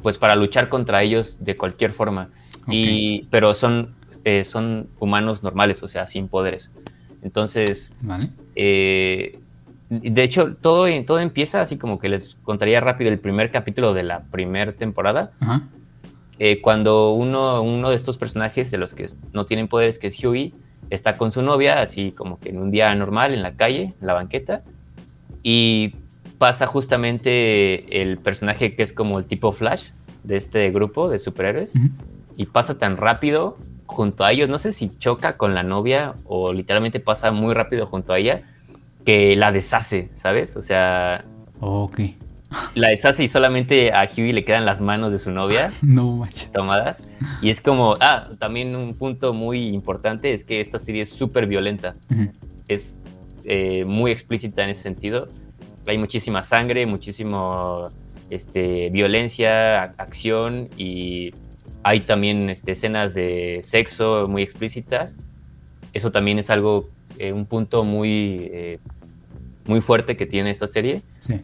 pues 0.00 0.16
para 0.16 0.36
luchar 0.36 0.68
contra 0.68 1.02
ellos 1.02 1.42
de 1.42 1.56
cualquier 1.56 1.90
forma. 1.90 2.30
Y, 2.68 3.24
pero 3.32 3.52
son, 3.52 3.96
eh, 4.22 4.44
son 4.44 4.90
humanos 5.00 5.42
normales, 5.42 5.82
o 5.82 5.88
sea, 5.88 6.06
sin 6.06 6.28
poderes. 6.28 6.70
Entonces, 7.24 7.90
eh, 8.54 9.40
de 9.88 10.22
hecho, 10.22 10.54
todo, 10.54 10.86
todo 11.04 11.18
empieza 11.18 11.60
así 11.60 11.78
como 11.78 11.98
que 11.98 12.08
les 12.08 12.36
contaría 12.44 12.80
rápido 12.80 13.10
el 13.10 13.18
primer 13.18 13.50
capítulo 13.50 13.94
de 13.94 14.04
la 14.04 14.24
primera 14.24 14.72
temporada. 14.72 15.32
Ajá. 15.40 15.68
Eh, 16.38 16.60
cuando 16.60 17.12
uno, 17.12 17.62
uno 17.62 17.90
de 17.90 17.96
estos 17.96 18.18
personajes 18.18 18.70
de 18.70 18.78
los 18.78 18.92
que 18.92 19.08
no 19.32 19.46
tienen 19.46 19.68
poderes, 19.68 19.98
que 19.98 20.08
es 20.08 20.22
Huey, 20.22 20.52
está 20.90 21.16
con 21.16 21.30
su 21.30 21.42
novia, 21.42 21.80
así 21.80 22.12
como 22.12 22.38
que 22.38 22.50
en 22.50 22.58
un 22.58 22.70
día 22.70 22.94
normal, 22.94 23.34
en 23.34 23.42
la 23.42 23.56
calle, 23.56 23.94
en 24.00 24.06
la 24.06 24.14
banqueta, 24.14 24.62
y 25.42 25.94
pasa 26.38 26.66
justamente 26.66 28.02
el 28.02 28.18
personaje 28.18 28.74
que 28.74 28.82
es 28.82 28.92
como 28.92 29.18
el 29.18 29.26
tipo 29.26 29.52
Flash 29.52 29.90
de 30.24 30.36
este 30.36 30.70
grupo 30.70 31.08
de 31.08 31.18
superhéroes, 31.18 31.74
y 32.36 32.46
pasa 32.46 32.76
tan 32.78 32.96
rápido 32.96 33.56
junto 33.86 34.24
a 34.24 34.32
ellos, 34.32 34.48
no 34.48 34.58
sé 34.58 34.72
si 34.72 34.96
choca 34.98 35.36
con 35.36 35.54
la 35.54 35.62
novia 35.62 36.14
o 36.24 36.52
literalmente 36.52 37.00
pasa 37.00 37.30
muy 37.32 37.54
rápido 37.54 37.86
junto 37.86 38.12
a 38.12 38.18
ella, 38.18 38.42
que 39.04 39.36
la 39.36 39.52
deshace, 39.52 40.08
¿sabes? 40.12 40.56
O 40.56 40.62
sea... 40.62 41.24
ok 41.60 42.00
la 42.74 42.88
deshace 42.88 43.24
y 43.24 43.28
solamente 43.28 43.92
a 43.92 44.04
Huey 44.04 44.32
le 44.32 44.44
quedan 44.44 44.64
las 44.64 44.80
manos 44.80 45.12
de 45.12 45.18
su 45.18 45.30
novia 45.30 45.72
no, 45.82 46.22
tomadas. 46.52 47.02
Y 47.42 47.50
es 47.50 47.60
como, 47.60 47.94
ah, 48.00 48.28
también 48.38 48.76
un 48.76 48.94
punto 48.94 49.32
muy 49.32 49.68
importante 49.68 50.32
es 50.32 50.44
que 50.44 50.60
esta 50.60 50.78
serie 50.78 51.02
es 51.02 51.10
súper 51.10 51.46
violenta. 51.46 51.94
Es 52.68 52.98
eh, 53.44 53.84
muy 53.86 54.10
explícita 54.10 54.62
en 54.62 54.70
ese 54.70 54.82
sentido. 54.82 55.28
Hay 55.86 55.98
muchísima 55.98 56.42
sangre, 56.42 56.86
muchísimo 56.86 57.90
este, 58.30 58.90
violencia, 58.90 59.82
acción 59.82 60.68
y 60.76 61.34
hay 61.84 62.00
también 62.00 62.50
este, 62.50 62.72
escenas 62.72 63.14
de 63.14 63.60
sexo 63.62 64.26
muy 64.28 64.42
explícitas. 64.42 65.14
Eso 65.92 66.10
también 66.10 66.40
es 66.40 66.50
algo, 66.50 66.88
eh, 67.18 67.32
un 67.32 67.46
punto 67.46 67.84
muy, 67.84 68.50
eh, 68.52 68.78
muy 69.66 69.80
fuerte 69.80 70.16
que 70.16 70.26
tiene 70.26 70.50
esta 70.50 70.66
serie. 70.66 71.02
Sí. 71.20 71.40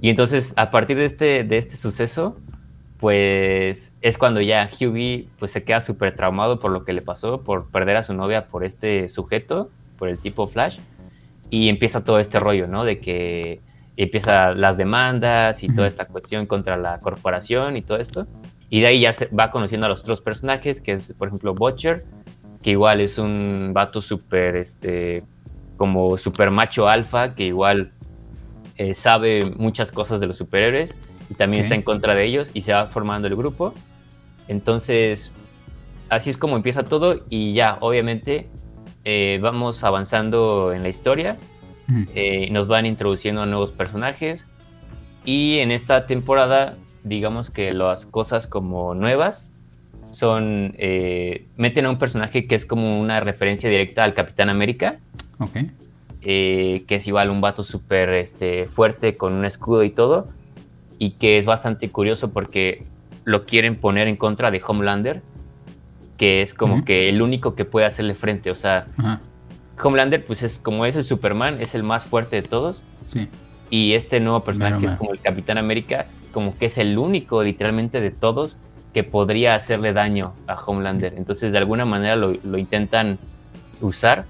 Y 0.00 0.10
entonces, 0.10 0.52
a 0.56 0.70
partir 0.70 0.96
de 0.96 1.04
este, 1.04 1.44
de 1.44 1.58
este 1.58 1.76
suceso, 1.76 2.36
pues 2.98 3.94
es 4.00 4.18
cuando 4.18 4.40
ya 4.40 4.68
Hughie 4.68 5.28
pues, 5.38 5.52
se 5.52 5.64
queda 5.64 5.80
súper 5.80 6.14
traumado 6.14 6.58
por 6.58 6.70
lo 6.70 6.84
que 6.84 6.92
le 6.92 7.02
pasó, 7.02 7.42
por 7.42 7.66
perder 7.70 7.96
a 7.96 8.02
su 8.02 8.12
novia 8.12 8.46
por 8.46 8.64
este 8.64 9.08
sujeto, 9.08 9.70
por 9.98 10.08
el 10.08 10.18
tipo 10.18 10.46
Flash, 10.46 10.78
y 11.50 11.68
empieza 11.68 12.04
todo 12.04 12.18
este 12.18 12.40
rollo, 12.40 12.66
¿no? 12.66 12.84
De 12.84 12.98
que 12.98 13.60
empieza 13.96 14.54
las 14.54 14.76
demandas 14.76 15.62
y 15.62 15.68
toda 15.68 15.86
esta 15.86 16.06
cuestión 16.06 16.46
contra 16.46 16.76
la 16.76 16.98
corporación 17.00 17.76
y 17.76 17.82
todo 17.82 17.98
esto. 17.98 18.26
Y 18.72 18.80
de 18.80 18.86
ahí 18.86 19.00
ya 19.00 19.12
se 19.12 19.26
va 19.26 19.50
conociendo 19.50 19.84
a 19.84 19.90
los 19.90 20.00
otros 20.00 20.22
personajes, 20.22 20.80
que 20.80 20.92
es, 20.92 21.12
por 21.18 21.28
ejemplo, 21.28 21.54
Butcher, 21.54 22.06
que 22.62 22.70
igual 22.70 23.02
es 23.02 23.18
un 23.18 23.72
vato 23.74 24.00
súper, 24.00 24.56
este, 24.56 25.24
como 25.76 26.16
súper 26.16 26.50
macho 26.50 26.88
alfa, 26.88 27.34
que 27.34 27.44
igual 27.44 27.92
eh, 28.78 28.94
sabe 28.94 29.52
muchas 29.58 29.92
cosas 29.92 30.20
de 30.20 30.26
los 30.26 30.38
superhéroes 30.38 30.96
y 31.28 31.34
también 31.34 31.62
está 31.62 31.74
en 31.74 31.82
contra 31.82 32.14
de 32.14 32.24
ellos 32.24 32.50
y 32.54 32.62
se 32.62 32.72
va 32.72 32.86
formando 32.86 33.28
el 33.28 33.36
grupo. 33.36 33.74
Entonces, 34.48 35.32
así 36.08 36.30
es 36.30 36.38
como 36.38 36.56
empieza 36.56 36.84
todo 36.84 37.26
y 37.28 37.52
ya, 37.52 37.76
obviamente, 37.80 38.48
eh, 39.04 39.38
vamos 39.42 39.84
avanzando 39.84 40.72
en 40.72 40.82
la 40.82 40.88
historia, 40.88 41.36
eh, 42.14 42.48
nos 42.50 42.68
van 42.68 42.86
introduciendo 42.86 43.42
a 43.42 43.46
nuevos 43.46 43.70
personajes 43.70 44.46
y 45.26 45.58
en 45.58 45.72
esta 45.72 46.06
temporada, 46.06 46.78
digamos 47.04 47.50
que 47.50 47.72
las 47.72 48.06
cosas 48.06 48.46
como 48.46 48.94
nuevas 48.94 49.48
son, 50.10 50.74
meten 51.56 51.86
a 51.86 51.90
un 51.90 51.98
personaje 51.98 52.46
que 52.46 52.54
es 52.54 52.66
como 52.66 53.00
una 53.00 53.20
referencia 53.20 53.70
directa 53.70 54.04
al 54.04 54.14
Capitán 54.14 54.50
América. 54.50 54.98
Okay. 55.38 55.70
Eh, 56.24 56.84
que 56.86 56.94
es 56.96 57.08
igual 57.08 57.30
un 57.30 57.40
vato 57.40 57.64
súper 57.64 58.10
este, 58.10 58.68
fuerte 58.68 59.16
con 59.16 59.32
un 59.32 59.44
escudo 59.44 59.82
y 59.82 59.90
todo, 59.90 60.28
y 60.96 61.10
que 61.10 61.36
es 61.36 61.46
bastante 61.46 61.90
curioso 61.90 62.30
porque 62.30 62.84
lo 63.24 63.44
quieren 63.44 63.74
poner 63.74 64.06
en 64.06 64.14
contra 64.14 64.52
de 64.52 64.62
Homelander, 64.64 65.20
que 66.16 66.40
es 66.40 66.54
como 66.54 66.84
que 66.84 67.08
el 67.08 67.22
único 67.22 67.56
que 67.56 67.64
puede 67.64 67.86
hacerle 67.86 68.14
frente, 68.14 68.52
o 68.52 68.54
sea, 68.54 68.86
Homelander 69.82 70.24
pues 70.24 70.44
es 70.44 70.60
como 70.60 70.86
es 70.86 70.94
el 70.94 71.02
Superman, 71.02 71.60
es 71.60 71.74
el 71.74 71.82
más 71.82 72.04
fuerte 72.04 72.40
de 72.40 72.42
todos, 72.42 72.84
y 73.68 73.94
este 73.94 74.20
nuevo 74.20 74.44
personaje 74.44 74.78
que 74.78 74.86
es 74.86 74.94
como 74.94 75.12
el 75.12 75.20
Capitán 75.20 75.58
América, 75.58 76.06
como 76.32 76.56
que 76.56 76.66
es 76.66 76.78
el 76.78 76.98
único 76.98 77.42
literalmente 77.42 78.00
de 78.00 78.10
todos 78.10 78.56
que 78.92 79.04
podría 79.04 79.54
hacerle 79.54 79.92
daño 79.92 80.34
a 80.46 80.54
Homelander, 80.54 81.14
entonces 81.16 81.52
de 81.52 81.58
alguna 81.58 81.84
manera 81.84 82.16
lo, 82.16 82.36
lo 82.42 82.58
intentan 82.58 83.18
usar 83.80 84.24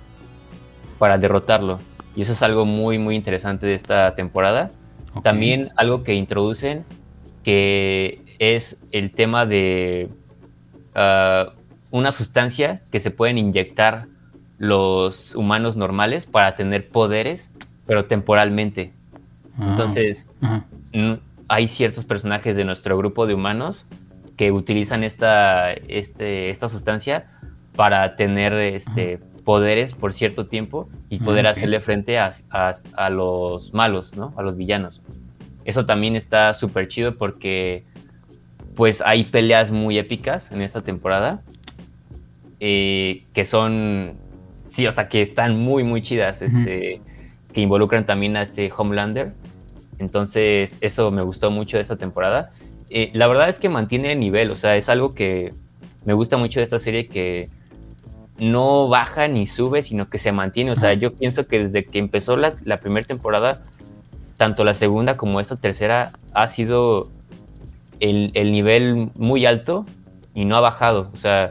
para 0.99 1.19
derrotarlo. 1.19 1.81
Y 2.15 2.23
eso 2.23 2.33
es 2.33 2.43
algo 2.43 2.65
muy, 2.65 2.99
muy 2.99 3.17
interesante 3.17 3.67
de 3.67 3.75
esta 3.75 4.15
temporada. 4.15 4.71
También 5.23 5.71
algo 5.77 6.05
que 6.05 6.15
introducen, 6.15 6.85
que 7.43 8.23
es 8.39 8.79
el 8.93 9.13
tema 9.13 9.47
de 9.47 10.09
ah, 10.95 11.53
una 11.91 12.13
sustancia 12.13 12.83
que 12.91 13.01
se 13.01 13.11
pueden 13.11 13.39
inyectar 13.39 14.07
los 14.59 15.35
humanos 15.35 15.77
normales 15.77 16.27
para 16.27 16.55
tener 16.55 16.89
poderes, 16.89 17.51
pero 17.87 18.07
temporalmente. 18.07 18.93
Ah, 19.59 19.69
Entonces, 19.71 20.31
hay 21.53 21.69
ciertos 21.69 22.07
personajes 22.07 22.57
de 22.57 22.65
nuestro 22.65 22.97
grupo 22.97 23.27
de 23.27 23.35
humanos 23.35 23.85
que 24.39 24.53
utilizan 24.53 25.05
esta, 25.05 25.75
este, 25.75 26.49
esta 26.49 26.67
sustancia 26.67 27.27
para 27.77 28.17
tener 28.17 28.55
este, 28.55 29.19
poderes 29.45 29.93
por 29.93 30.15
cierto 30.15 30.47
tiempo 30.47 30.89
y 31.11 31.17
ah, 31.21 31.25
poder 31.25 31.47
hacerle 31.47 31.81
frente 31.81 32.19
a, 32.19 33.11
los 33.11 33.75
malos, 33.75 34.17
¿no? 34.17 34.33
A 34.39 34.43
los 34.43 34.57
villanos. 34.57 35.03
Eso 35.67 35.85
también 35.85 36.17
está 36.17 36.55
súper 36.55 36.89
chido 36.89 37.19
porque 37.19 37.85
pues 38.75 39.03
hay 39.05 39.25
peleas 39.25 39.71
muy 39.71 39.99
épicas 39.99 40.53
en 40.53 40.63
esta 40.63 40.81
temporada 40.81 41.43
eh, 42.61 43.27
que 43.35 43.45
son, 43.45 44.15
sí, 44.69 44.87
o 44.87 44.93
sea, 44.93 45.11
que 45.11 45.21
están 45.21 45.59
muy, 45.59 45.85
muy 45.85 46.01
chidas. 46.01 46.41
Este, 46.41 47.03
que 47.53 47.61
involucran 47.61 48.07
también 48.07 48.37
a 48.37 48.43
este 48.43 48.73
Homelander. 48.75 49.35
Entonces, 49.99 50.79
eso 50.81 51.11
me 51.11 51.23
gustó 51.23 51.51
mucho 51.51 51.77
de 51.77 51.83
esta 51.83 51.97
temporada. 51.97 52.49
Eh, 52.91 53.11
la 53.15 53.27
verdad 53.27 53.49
es 53.49 53.59
que 53.59 53.69
mantiene 53.69 54.13
el 54.13 54.21
nivel, 54.21 54.51
o 54.51 54.57
sea, 54.57 54.77
es 54.77 54.89
algo 54.89 55.15
que 55.15 55.55
me 56.05 56.13
gusta 56.13 56.37
mucho 56.37 56.61
de 56.61 56.65
esta 56.65 56.79
serie 56.79 57.07
que 57.07 57.49
no 58.39 58.89
baja 58.89 59.29
ni 59.29 59.47
sube, 59.47 59.83
sino 59.83 60.09
que 60.09 60.19
se 60.19 60.33
mantiene. 60.33 60.73
O 60.73 60.77
sea, 60.77 60.95
yo 60.95 61.15
pienso 61.15 61.47
que 61.47 61.61
desde 61.61 61.85
que 61.85 61.99
empezó 61.99 62.37
la, 62.37 62.55
primera 62.81 63.07
temporada, 63.07 63.63
tanto 64.37 64.65
la 64.65 64.75
segunda 64.75 65.17
como 65.17 65.41
esta 65.41 65.57
tercera, 65.57 66.13
ha 66.33 66.49
sido 66.49 67.09
el, 68.01 68.33
nivel 68.53 69.11
muy 69.15 69.47
alto 69.47 69.87
y 70.35 70.45
no 70.45 70.57
ha 70.57 70.61
bajado. 70.61 71.11
O 71.13 71.17
sea, 71.17 71.49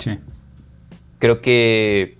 creo 1.19 1.41
que 1.41 2.17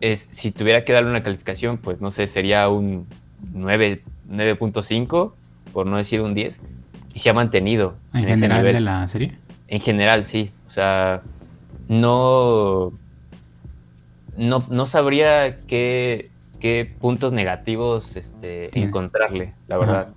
es, 0.00 0.28
si 0.30 0.50
tuviera 0.50 0.84
que 0.84 0.92
darle 0.92 1.10
una 1.10 1.22
calificación, 1.22 1.76
pues 1.76 2.00
no 2.00 2.10
sé, 2.10 2.26
sería 2.26 2.68
un 2.68 3.06
9.5, 3.54 5.32
por 5.72 5.86
no 5.86 5.96
decir 5.96 6.20
un 6.20 6.34
10. 6.34 6.60
Y 7.14 7.18
se 7.18 7.30
ha 7.30 7.34
mantenido. 7.34 7.96
¿En, 8.12 8.26
general 8.26 8.62
de 8.62 8.80
la 8.80 9.08
serie? 9.08 9.36
En 9.68 9.80
general, 9.80 10.24
sí. 10.24 10.50
O 10.66 10.70
sea, 10.70 11.22
no 11.88 12.92
no, 14.40 14.86
sabría 14.86 15.58
qué, 15.66 16.30
puntos 17.00 17.32
negativos 17.32 18.16
este, 18.16 18.70
encontrarle, 18.78 19.52
la 19.68 19.78
verdad. 19.78 20.08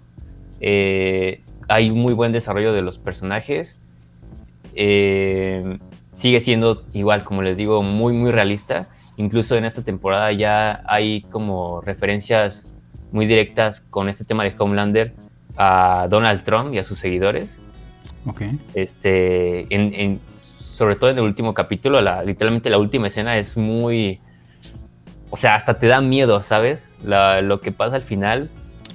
Eh, 0.61 1.41
hay 1.67 1.91
muy 1.91 2.13
buen 2.13 2.31
desarrollo 2.31 2.73
de 2.73 2.81
los 2.81 2.99
personajes. 2.99 3.77
Eh, 4.75 5.77
sigue 6.13 6.39
siendo 6.39 6.83
igual, 6.93 7.23
como 7.23 7.41
les 7.41 7.57
digo, 7.57 7.83
muy, 7.83 8.13
muy 8.13 8.31
realista. 8.31 8.87
Incluso 9.17 9.55
en 9.57 9.65
esta 9.65 9.83
temporada 9.83 10.31
ya 10.31 10.83
hay 10.87 11.21
como 11.23 11.81
referencias 11.81 12.65
muy 13.11 13.25
directas 13.25 13.81
con 13.81 14.09
este 14.09 14.25
tema 14.25 14.43
de 14.43 14.53
Homelander 14.57 15.13
a 15.57 16.07
Donald 16.09 16.43
Trump 16.43 16.73
y 16.73 16.79
a 16.79 16.83
sus 16.83 16.99
seguidores. 16.99 17.57
Okay. 18.25 18.59
Este, 18.73 19.67
en, 19.69 20.19
sobre 20.59 20.95
todo 20.95 21.09
en 21.09 21.17
el 21.17 21.23
último 21.23 21.53
capítulo, 21.53 22.01
la, 22.01 22.23
literalmente 22.23 22.69
la 22.69 22.77
última 22.77 23.07
escena 23.07 23.37
es 23.37 23.57
muy... 23.57 24.19
O 25.29 25.35
sea, 25.35 25.55
hasta 25.55 25.79
te 25.79 25.87
da 25.87 25.99
miedo, 25.99 26.41
¿sabes? 26.41 26.91
lo 27.03 27.61
que 27.61 27.71
pasa 27.71 27.95
al 27.95 28.01
final. 28.01 28.49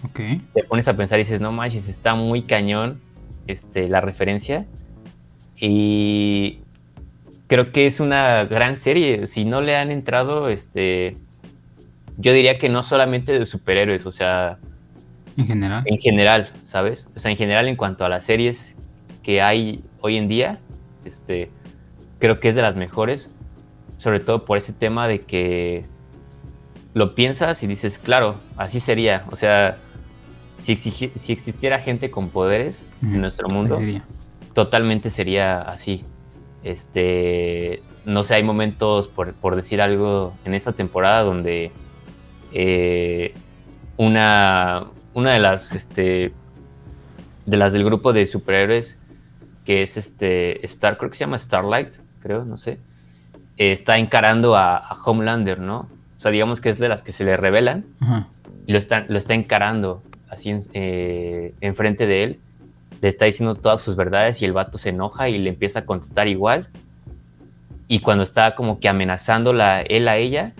Ok. 0.05 0.21
Te 0.55 0.63
pones 0.63 0.87
a 0.87 0.95
pensar 0.95 1.19
y 1.19 1.23
dices, 1.23 1.41
no 1.41 1.51
manches, 1.51 1.89
está 1.89 2.15
muy 2.15 2.43
cañón 2.43 3.01
este, 3.49 3.89
la 3.89 4.01
referencia. 4.01 4.67
Y 5.57 6.61
creo 7.49 7.73
que 7.73 7.87
es 7.87 7.99
una 7.99 8.45
gran 8.45 8.77
serie. 8.77 9.27
Si 9.27 9.45
no 9.45 9.61
le 9.61 9.75
han 9.77 9.91
entrado, 9.91 10.49
este, 10.49 11.17
yo 12.17 12.33
diría 12.33 12.57
que 12.59 12.69
no 12.69 12.83
solamente 12.83 13.37
de 13.37 13.45
superhéroes, 13.45 14.07
o 14.07 14.13
sea... 14.13 14.59
En 15.39 15.47
general. 15.47 15.85
En 15.87 15.99
general, 15.99 16.49
¿sabes? 16.65 17.09
O 17.17 17.19
sea, 17.19 17.31
en 17.31 17.37
general 17.39 17.69
en 17.69 17.77
cuanto 17.77 18.05
a 18.05 18.11
las 18.11 18.25
series 18.25 18.77
que 19.23 19.41
hay 19.41 19.83
hoy 20.01 20.17
en 20.17 20.29
día, 20.29 20.59
este, 21.05 21.51
creo 22.19 22.41
que 22.41 22.49
es 22.49 22.55
de 22.55 22.63
las 22.63 22.77
mejores, 22.77 23.31
sobre 23.97 24.21
todo 24.21 24.45
por 24.45 24.59
ese 24.59 24.73
tema 24.75 25.09
de 25.09 25.21
que 25.21 25.87
lo 26.93 27.15
piensas 27.15 27.63
y 27.63 27.67
dices, 27.67 27.99
claro, 27.99 28.35
así 28.57 28.81
sería. 28.81 29.25
O 29.31 29.37
sea, 29.37 29.79
si, 30.57 30.77
si 30.77 31.33
existiera 31.33 31.79
gente 31.79 32.11
con 32.11 32.29
poderes 32.29 32.89
en 33.01 33.21
nuestro 33.21 33.49
mundo, 33.49 33.79
totalmente 34.55 35.09
sería 35.09 35.61
así. 35.61 36.05
Este, 36.65 37.81
no 38.05 38.25
sé, 38.25 38.35
hay 38.35 38.43
momentos, 38.43 39.09
por, 39.09 39.55
decir 39.55 39.81
algo, 39.81 40.35
en 40.45 40.55
esta 40.55 40.73
temporada 40.73 41.23
donde 41.23 41.71
eh, 42.53 43.35
una, 43.97 44.87
una 45.19 45.33
de 45.33 45.41
las, 45.41 45.75
este, 45.75 46.33
de 47.45 47.57
las 47.57 47.73
del 47.73 47.85
grupo 47.85 48.13
de 48.13 48.25
superhéroes, 48.25 48.99
que 49.65 49.83
es 49.83 49.97
este, 49.97 50.65
Star, 50.65 50.97
creo 50.97 51.11
que 51.11 51.17
se 51.17 51.25
llama 51.25 51.39
Starlight, 51.39 51.95
creo, 52.23 52.45
no 52.45 52.57
sé, 52.57 52.79
está 53.57 53.99
encarando 53.99 54.57
a, 54.57 54.97
Homelander, 55.05 55.59
¿no? 55.59 55.89
O 56.17 56.21
sea, 56.21 56.31
digamos 56.31 56.61
que 56.61 56.69
es 56.69 56.79
de 56.79 56.89
las 56.89 57.03
que 57.03 57.11
se 57.11 57.25
le 57.25 57.37
revelan 57.37 57.85
y 58.67 58.73
lo 58.73 58.79
está, 58.79 59.07
lo 59.09 59.19
está 59.19 59.35
encarando 59.35 60.03
así 60.31 60.51
en, 60.51 60.61
eh, 60.73 61.55
enfrente 61.61 62.07
de 62.07 62.25
él. 62.25 62.41
Le 63.01 63.09
está 63.09 63.25
diciendo 63.25 63.57
todas 63.57 63.81
sus 63.81 63.97
verdades 63.97 64.41
y 64.43 64.45
el 64.45 64.53
vato 64.53 64.79
se 64.79 64.91
enoja 64.91 65.29
y 65.29 65.39
le 65.39 65.51
empieza 65.51 65.81
a 65.81 65.87
contestar 65.87 66.29
igual. 66.29 66.69
Y 67.87 68.01
cuando 68.01 68.23
está 68.25 68.55
como 68.55 68.81
que 68.81 68.89
amenazándola 68.89 69.83
él 69.83 70.09
a 70.09 70.17
ella, 70.17 70.55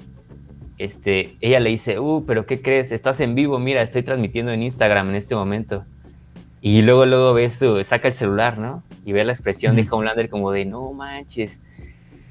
este, 0.79 1.37
ella 1.41 1.61
le 1.61 1.71
dice, 1.71 1.99
uh, 1.99 2.25
pero 2.27 2.47
¿qué 2.47 2.63
crees? 2.63 2.93
Estás 2.93 3.21
en 3.21 3.35
vivo, 3.35 3.59
mira, 3.59 3.83
estoy 3.83 4.03
transmitiendo 4.03 4.53
en 4.53 4.63
Instagram 4.63 5.11
en 5.11 5.17
este 5.17 5.35
momento. 5.35 5.85
Y 6.61 6.83
luego, 6.83 7.07
luego 7.07 7.35
ves, 7.35 7.63
saca 7.83 8.09
el 8.09 8.15
celular, 8.15 8.59
¿no? 8.59 8.83
Y 9.05 9.13
ve 9.13 9.25
la 9.25 9.33
expresión 9.33 9.77
de 9.77 9.87
Homelander 9.89 10.29
como 10.29 10.51
de, 10.51 10.65
no 10.65 10.93
manches. 10.93 11.61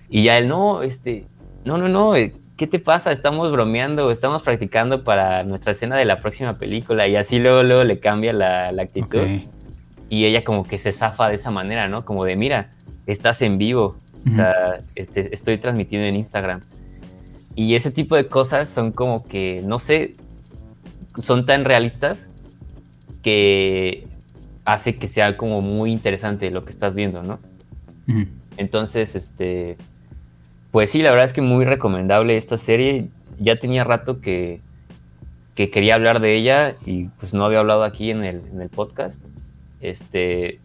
Y 0.09 0.23
ya 0.23 0.37
él, 0.37 0.47
no, 0.47 0.81
este, 0.81 1.25
no, 1.63 1.77
no, 1.77 1.87
no, 1.87 2.15
eh, 2.15 2.33
¿qué 2.57 2.67
te 2.67 2.79
pasa? 2.79 3.11
Estamos 3.11 3.51
bromeando, 3.51 4.11
estamos 4.11 4.41
practicando 4.43 5.03
para 5.03 5.43
nuestra 5.43 5.71
escena 5.71 5.95
de 5.95 6.05
la 6.05 6.19
próxima 6.19 6.57
película. 6.57 7.07
Y 7.07 7.15
así 7.15 7.39
luego, 7.39 7.63
luego 7.63 7.83
le 7.83 7.99
cambia 7.99 8.33
la, 8.33 8.69
actitud. 8.81 9.27
Y 10.09 10.25
ella 10.25 10.43
como 10.43 10.65
que 10.65 10.77
se 10.77 10.91
zafa 10.91 11.29
de 11.29 11.35
esa 11.35 11.51
manera, 11.51 11.87
¿no? 11.87 12.05
Como 12.05 12.25
de, 12.25 12.35
mira, 12.35 12.71
estás 13.05 13.41
en 13.41 13.57
vivo. 13.57 13.97
O 14.25 14.29
sea, 14.29 14.79
este, 14.95 15.33
estoy 15.33 15.57
transmitiendo 15.57 16.05
en 16.05 16.15
Instagram. 16.15 16.63
Y 17.57 17.73
ese 17.73 17.89
tipo 17.89 18.15
de 18.15 18.27
cosas 18.27 18.69
son 18.69 18.91
como 18.91 19.25
que, 19.25 19.63
no 19.65 19.79
sé, 19.79 20.15
son 21.17 21.43
tan 21.47 21.65
realistas 21.65 22.29
que 23.23 24.05
hace 24.63 24.97
que 24.97 25.07
sea 25.07 25.38
como 25.38 25.61
muy 25.61 25.91
interesante 25.91 26.51
lo 26.51 26.63
que 26.63 26.69
estás 26.69 26.93
viendo, 26.93 27.23
¿no? 27.23 27.39
Entonces, 28.57 29.15
este, 29.15 29.75
pues 30.69 30.91
sí, 30.91 31.01
la 31.01 31.09
verdad 31.09 31.25
es 31.25 31.34
que 31.34 31.41
muy 31.41 31.65
recomendable 31.65 32.38
esta 32.38 32.57
serie. 32.57 33.07
Ya 33.39 33.55
tenía 33.55 33.84
rato 33.84 34.21
que, 34.21 34.61
que 35.55 35.71
quería 35.71 35.95
hablar 35.95 36.19
de 36.19 36.35
ella 36.35 36.75
y 36.85 37.05
pues 37.19 37.34
no 37.34 37.43
había 37.43 37.57
hablado 37.57 37.84
aquí 37.84 38.11
en 38.11 38.23
el, 38.23 38.43
en 38.51 38.61
el 38.61 38.69
podcast. 38.69 39.25
Este, 39.81 40.59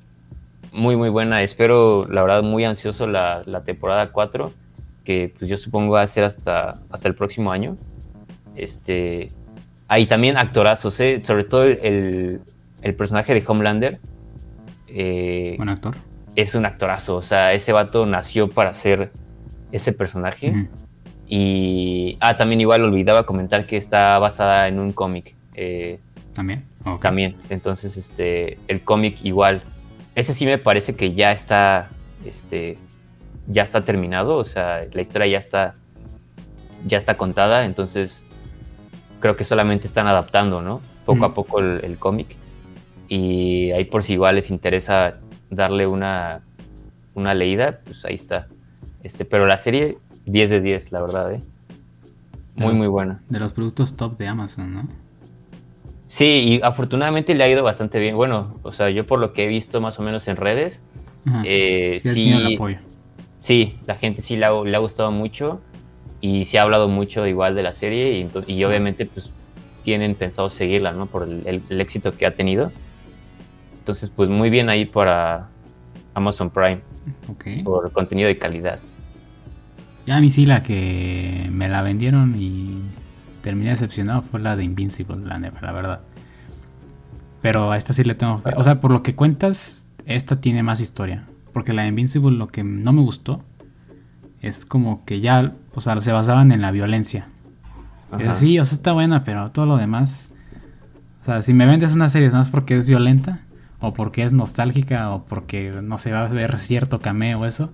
muy, 0.72 0.96
muy 0.96 1.08
buena. 1.08 1.42
Espero, 1.42 2.06
la 2.06 2.20
verdad, 2.20 2.42
muy 2.42 2.64
ansioso 2.64 3.06
la, 3.06 3.40
la, 3.46 3.64
temporada 3.64 4.12
4, 4.12 4.52
que 5.04 5.34
pues 5.38 5.50
yo 5.50 5.56
supongo 5.56 5.94
va 5.94 6.02
a 6.02 6.06
ser 6.06 6.24
hasta, 6.24 6.80
hasta 6.90 7.08
el 7.08 7.14
próximo 7.14 7.52
año. 7.52 7.76
Este, 8.56 9.30
hay 9.88 10.06
también 10.06 10.36
actorazos, 10.36 10.98
¿eh? 11.00 11.20
sobre 11.24 11.44
todo 11.44 11.64
el, 11.64 12.40
el 12.82 12.94
personaje 12.94 13.34
de 13.34 13.42
Homelander. 13.46 13.98
Eh, 14.88 15.54
Buen 15.56 15.68
actor. 15.68 15.94
Es 16.36 16.54
un 16.54 16.66
actorazo. 16.66 17.16
O 17.16 17.22
sea, 17.22 17.52
ese 17.52 17.72
vato 17.72 18.06
nació 18.06 18.50
para 18.50 18.74
ser 18.74 19.10
ese 19.70 19.92
personaje. 19.92 20.68
Y. 21.28 22.16
Ah, 22.20 22.36
también 22.36 22.60
igual 22.60 22.82
olvidaba 22.82 23.24
comentar 23.24 23.66
que 23.66 23.76
está 23.76 24.18
basada 24.18 24.68
en 24.68 24.78
un 24.78 24.92
cómic. 24.92 25.34
Eh, 25.54 25.98
también. 26.34 26.64
También. 27.00 27.36
Entonces, 27.48 27.96
este. 27.96 28.58
El 28.68 28.82
cómic 28.82 29.24
igual. 29.24 29.62
Ese 30.14 30.34
sí 30.34 30.44
me 30.44 30.58
parece 30.58 30.94
que 30.94 31.14
ya 31.14 31.32
está. 31.32 31.90
Este. 32.24 32.78
Ya 33.46 33.62
está 33.62 33.84
terminado. 33.84 34.36
O 34.38 34.44
sea, 34.44 34.82
la 34.92 35.00
historia 35.00 35.26
ya 35.26 35.38
está. 35.38 35.74
Ya 36.86 36.96
está 36.98 37.16
contada. 37.16 37.64
Entonces. 37.64 38.24
Creo 39.20 39.36
que 39.36 39.44
solamente 39.44 39.86
están 39.86 40.08
adaptando, 40.08 40.62
¿no? 40.62 40.80
Poco 41.06 41.24
a 41.24 41.32
poco 41.32 41.60
el 41.60 41.96
cómic 41.96 42.36
y 43.14 43.70
ahí 43.72 43.84
por 43.84 44.02
si 44.02 44.14
igual 44.14 44.36
les 44.36 44.50
interesa 44.50 45.18
darle 45.50 45.86
una, 45.86 46.40
una 47.12 47.34
leída, 47.34 47.80
pues 47.84 48.06
ahí 48.06 48.14
está. 48.14 48.48
Este, 49.02 49.26
pero 49.26 49.46
la 49.46 49.58
serie 49.58 49.98
10 50.24 50.48
de 50.48 50.60
10, 50.62 50.92
la 50.92 51.02
verdad, 51.02 51.32
¿eh? 51.34 51.42
Muy, 52.54 52.72
muy 52.72 52.86
buena. 52.86 53.22
De 53.28 53.38
los 53.38 53.52
productos 53.52 53.96
top 53.96 54.16
de 54.16 54.28
Amazon, 54.28 54.72
¿no? 54.72 54.88
Sí, 56.06 56.24
y 56.24 56.60
afortunadamente 56.62 57.34
le 57.34 57.44
ha 57.44 57.50
ido 57.50 57.62
bastante 57.62 58.00
bien. 58.00 58.16
Bueno, 58.16 58.54
o 58.62 58.72
sea, 58.72 58.88
yo 58.88 59.04
por 59.04 59.18
lo 59.18 59.34
que 59.34 59.44
he 59.44 59.46
visto 59.46 59.82
más 59.82 59.98
o 59.98 60.02
menos 60.02 60.26
en 60.28 60.36
redes, 60.36 60.80
eh, 61.44 61.98
sí, 62.02 62.32
sí, 62.32 62.58
la 63.86 63.96
gente 63.96 64.22
sí 64.22 64.36
le 64.36 64.46
ha, 64.46 64.52
le 64.62 64.76
ha, 64.76 64.80
gustado 64.80 65.10
mucho 65.10 65.60
y 66.20 66.44
se 66.44 66.58
ha 66.58 66.62
hablado 66.62 66.88
mucho 66.88 67.26
igual 67.26 67.54
de 67.54 67.62
la 67.62 67.72
serie 67.72 68.18
y, 68.18 68.52
y 68.52 68.64
obviamente 68.64 69.06
pues 69.06 69.30
tienen 69.82 70.14
pensado 70.14 70.48
seguirla, 70.48 70.92
¿no? 70.92 71.06
Por 71.06 71.24
el 71.24 71.80
éxito 71.80 72.14
que 72.16 72.26
ha 72.26 72.34
tenido. 72.34 72.70
Entonces, 73.78 74.10
pues 74.14 74.30
muy 74.30 74.48
bien 74.48 74.68
ahí 74.68 74.84
para 74.84 75.48
Amazon 76.14 76.50
Prime. 76.50 76.80
Por 77.64 77.90
contenido 77.90 78.28
de 78.28 78.38
calidad. 78.38 78.78
Ya 80.06 80.18
a 80.18 80.20
mí 80.20 80.30
sí 80.30 80.46
la 80.46 80.62
que 80.62 81.48
me 81.50 81.68
la 81.68 81.82
vendieron 81.82 82.36
y 82.38 82.80
terminé 83.40 83.70
decepcionado 83.70 84.22
fue 84.22 84.38
la 84.38 84.54
de 84.54 84.62
Invincible, 84.62 85.16
la, 85.24 85.38
la 85.38 85.72
verdad. 85.72 86.00
Pero 87.40 87.72
a 87.72 87.76
esta 87.76 87.92
sí 87.92 88.04
le 88.04 88.14
tengo 88.14 88.38
fe. 88.38 88.50
O 88.56 88.62
sea, 88.62 88.80
por 88.80 88.92
lo 88.92 89.02
que 89.02 89.16
cuentas, 89.16 89.88
esta 90.06 90.40
tiene 90.40 90.62
más 90.62 90.80
historia. 90.80 91.26
Porque 91.52 91.72
la 91.72 91.82
de 91.82 91.88
Invincible 91.88 92.36
lo 92.36 92.48
que 92.48 92.64
no 92.64 92.92
me 92.92 93.02
gustó 93.02 93.44
es 94.40 94.64
como 94.66 95.04
que 95.04 95.20
ya, 95.20 95.52
o 95.74 95.80
sea, 95.80 96.00
se 96.00 96.12
basaban 96.12 96.52
en 96.52 96.60
la 96.60 96.70
violencia. 96.70 97.28
Sí, 98.32 98.58
o 98.58 98.64
sea, 98.64 98.76
está 98.76 98.92
buena, 98.92 99.24
pero 99.24 99.50
todo 99.52 99.64
lo 99.64 99.78
demás 99.78 100.34
O 101.22 101.24
sea, 101.24 101.40
si 101.40 101.54
me 101.54 101.64
vendes 101.64 101.94
una 101.94 102.10
serie 102.10 102.28
nada 102.28 102.40
más 102.40 102.50
porque 102.50 102.76
es 102.76 102.86
violenta, 102.86 103.40
o 103.80 103.94
porque 103.94 104.22
es 104.22 104.32
nostálgica, 104.32 105.10
o 105.10 105.24
porque 105.24 105.72
no 105.82 105.98
se 105.98 106.12
va 106.12 106.24
a 106.24 106.28
ver 106.28 106.58
cierto 106.58 107.00
cameo 107.00 107.40
o 107.40 107.46
eso, 107.46 107.70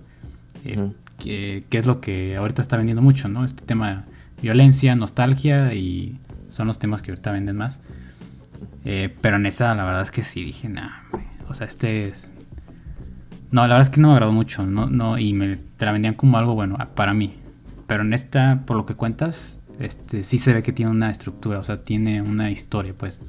eh, 0.65 1.63
que, 1.69 1.77
es 1.77 1.85
lo 1.85 1.99
que 2.01 2.35
ahorita 2.37 2.61
está 2.61 2.77
vendiendo 2.77 3.01
mucho, 3.01 3.27
¿no? 3.27 3.43
Este 3.43 3.63
tema 3.63 4.05
violencia, 4.41 4.95
nostalgia 4.95 5.73
y 5.73 6.17
son 6.47 6.67
los 6.67 6.79
temas 6.79 7.01
que 7.01 7.11
ahorita 7.11 7.31
venden 7.31 7.57
más. 7.57 7.81
Eh, 8.85 9.13
pero 9.21 9.35
en 9.35 9.45
esa, 9.45 9.75
la 9.75 9.83
verdad 9.83 10.01
es 10.01 10.11
que 10.11 10.23
sí 10.23 10.43
dije, 10.43 10.69
nah, 10.69 11.01
o 11.47 11.53
sea, 11.53 11.67
este 11.67 12.07
es. 12.07 12.31
No, 13.51 13.61
la 13.61 13.67
verdad 13.67 13.81
es 13.81 13.89
que 13.89 14.01
no 14.01 14.09
me 14.09 14.13
agradó 14.13 14.31
mucho, 14.31 14.65
no, 14.65 14.87
no, 14.87 15.17
y 15.17 15.33
me 15.33 15.57
te 15.77 15.85
la 15.85 15.91
vendían 15.91 16.13
como 16.13 16.37
algo 16.37 16.53
bueno 16.53 16.77
para 16.95 17.13
mí. 17.13 17.33
Pero 17.87 18.03
en 18.03 18.13
esta, 18.13 18.61
por 18.65 18.77
lo 18.77 18.85
que 18.85 18.93
cuentas, 18.93 19.57
este 19.79 20.23
sí 20.23 20.37
se 20.37 20.53
ve 20.53 20.61
que 20.61 20.71
tiene 20.71 20.91
una 20.91 21.09
estructura, 21.09 21.59
o 21.59 21.63
sea, 21.63 21.83
tiene 21.83 22.21
una 22.21 22.51
historia, 22.51 22.93
pues, 22.95 23.21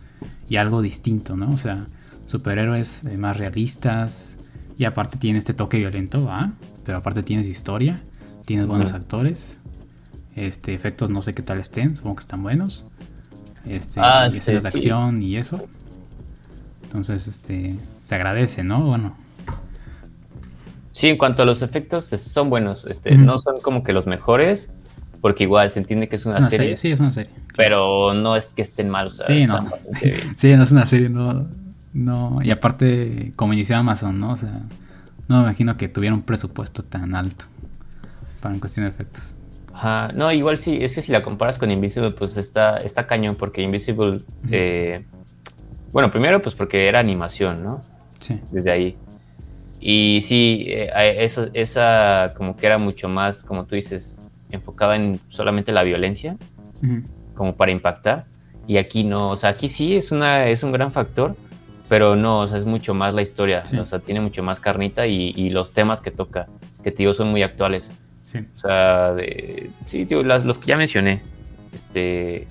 y 0.48 0.56
algo 0.56 0.82
distinto, 0.82 1.36
¿no? 1.36 1.50
O 1.50 1.56
sea, 1.56 1.86
superhéroes 2.26 3.04
eh, 3.04 3.16
más 3.16 3.38
realistas, 3.38 4.36
y 4.76 4.84
aparte 4.84 5.18
tiene 5.18 5.38
este 5.38 5.54
toque 5.54 5.78
violento, 5.78 6.28
¿ah? 6.30 6.52
Pero 6.84 6.98
aparte 6.98 7.22
tienes 7.22 7.48
historia, 7.48 8.00
tienes 8.44 8.66
buenos 8.66 8.92
actores, 8.92 9.58
este, 10.36 10.74
efectos 10.74 11.10
no 11.10 11.22
sé 11.22 11.34
qué 11.34 11.42
tal 11.42 11.58
estén, 11.58 11.96
supongo 11.96 12.16
que 12.16 12.22
están 12.22 12.42
buenos. 12.42 12.86
Este, 13.66 14.00
ah, 14.00 14.26
escenas 14.26 14.62
de 14.62 14.68
acción 14.70 15.22
y 15.22 15.36
eso. 15.36 15.60
Entonces, 16.82 17.28
este, 17.28 17.76
se 18.04 18.14
agradece, 18.14 18.64
¿no? 18.64 18.82
Bueno. 18.82 19.19
Sí, 21.00 21.08
en 21.08 21.16
cuanto 21.16 21.44
a 21.44 21.46
los 21.46 21.62
efectos, 21.62 22.04
son 22.04 22.50
buenos. 22.50 22.84
Este, 22.84 23.14
No 23.14 23.38
son 23.38 23.58
como 23.62 23.82
que 23.82 23.94
los 23.94 24.06
mejores, 24.06 24.68
porque 25.22 25.44
igual 25.44 25.70
se 25.70 25.78
entiende 25.78 26.10
que 26.10 26.16
es 26.16 26.26
una, 26.26 26.46
serie, 26.50 26.76
Sí, 26.76 26.90
es 26.90 27.00
una 27.00 27.10
serie. 27.10 27.32
Pero 27.56 28.12
no 28.12 28.36
es 28.36 28.52
que 28.52 28.60
estén 28.60 28.90
mal, 28.90 29.06
o 29.06 29.10
sea, 29.10 29.24
sí, 29.24 29.46
no. 29.46 29.66
sí, 30.36 30.54
no 30.54 30.62
es 30.62 30.72
una 30.72 30.84
serie, 30.84 31.08
no, 31.08 31.48
no. 31.94 32.40
Y 32.42 32.50
aparte, 32.50 33.32
como 33.36 33.54
inició 33.54 33.78
Amazon, 33.78 34.18
¿no? 34.18 34.32
O 34.32 34.36
sea, 34.36 34.60
no 35.26 35.36
me 35.38 35.42
imagino 35.44 35.78
que 35.78 35.88
tuviera 35.88 36.14
un 36.14 36.20
presupuesto 36.20 36.82
tan 36.82 37.14
alto 37.14 37.46
para 38.42 38.52
en 38.52 38.60
cuestión 38.60 38.84
de 38.84 38.90
efectos. 38.90 39.34
Ajá, 39.72 40.12
no, 40.14 40.30
igual 40.32 40.58
sí, 40.58 40.80
es 40.82 40.94
que 40.94 41.00
si 41.00 41.12
la 41.12 41.22
comparas 41.22 41.58
con 41.58 41.70
Invisible, 41.70 42.10
pues 42.10 42.36
está, 42.36 42.76
está 42.76 43.06
cañón, 43.06 43.36
porque 43.36 43.62
Invisible, 43.62 44.20
eh, 44.50 45.06
bueno, 45.92 46.10
primero 46.10 46.42
pues 46.42 46.54
porque 46.54 46.88
era 46.88 46.98
animación, 46.98 47.64
¿no? 47.64 47.80
Sí. 48.18 48.38
Desde 48.50 48.70
ahí. 48.70 48.98
Y 49.80 50.20
sí, 50.22 50.66
eh, 50.68 51.16
eso, 51.18 51.48
esa 51.54 52.34
como 52.36 52.56
que 52.56 52.66
era 52.66 52.78
mucho 52.78 53.08
más, 53.08 53.42
como 53.42 53.64
tú 53.64 53.74
dices, 53.74 54.18
enfocada 54.50 54.94
en 54.94 55.20
solamente 55.26 55.72
la 55.72 55.82
violencia, 55.82 56.36
como 57.34 57.56
para 57.56 57.72
impactar. 57.72 58.26
Y 58.66 58.76
aquí 58.76 59.04
no, 59.04 59.28
o 59.28 59.36
sea, 59.36 59.50
aquí 59.50 59.68
sí 59.68 59.96
es, 59.96 60.12
una, 60.12 60.46
es 60.46 60.62
un 60.62 60.72
gran 60.72 60.92
factor, 60.92 61.34
pero 61.88 62.14
no, 62.14 62.40
o 62.40 62.48
sea, 62.48 62.58
es 62.58 62.66
mucho 62.66 62.92
más 62.94 63.14
la 63.14 63.22
historia, 63.22 63.64
o 63.80 63.86
sea, 63.86 63.98
tiene 64.00 64.20
mucho 64.20 64.42
más 64.42 64.60
carnita 64.60 65.06
y, 65.06 65.48
los 65.50 65.72
temas 65.72 66.02
que 66.02 66.10
toca, 66.10 66.46
que 66.82 66.90
te 66.90 66.98
digo, 66.98 67.14
son 67.14 67.28
muy 67.28 67.42
actuales. 67.42 67.90
Sí. 68.26 68.38
O 68.54 68.58
sea, 68.58 69.12
de, 69.14 69.70
sí, 69.86 70.04
tío, 70.04 70.22
los 70.22 70.58
que 70.58 70.66
ya 70.66 70.76
mencioné, 70.76 71.20
este, 71.72 72.46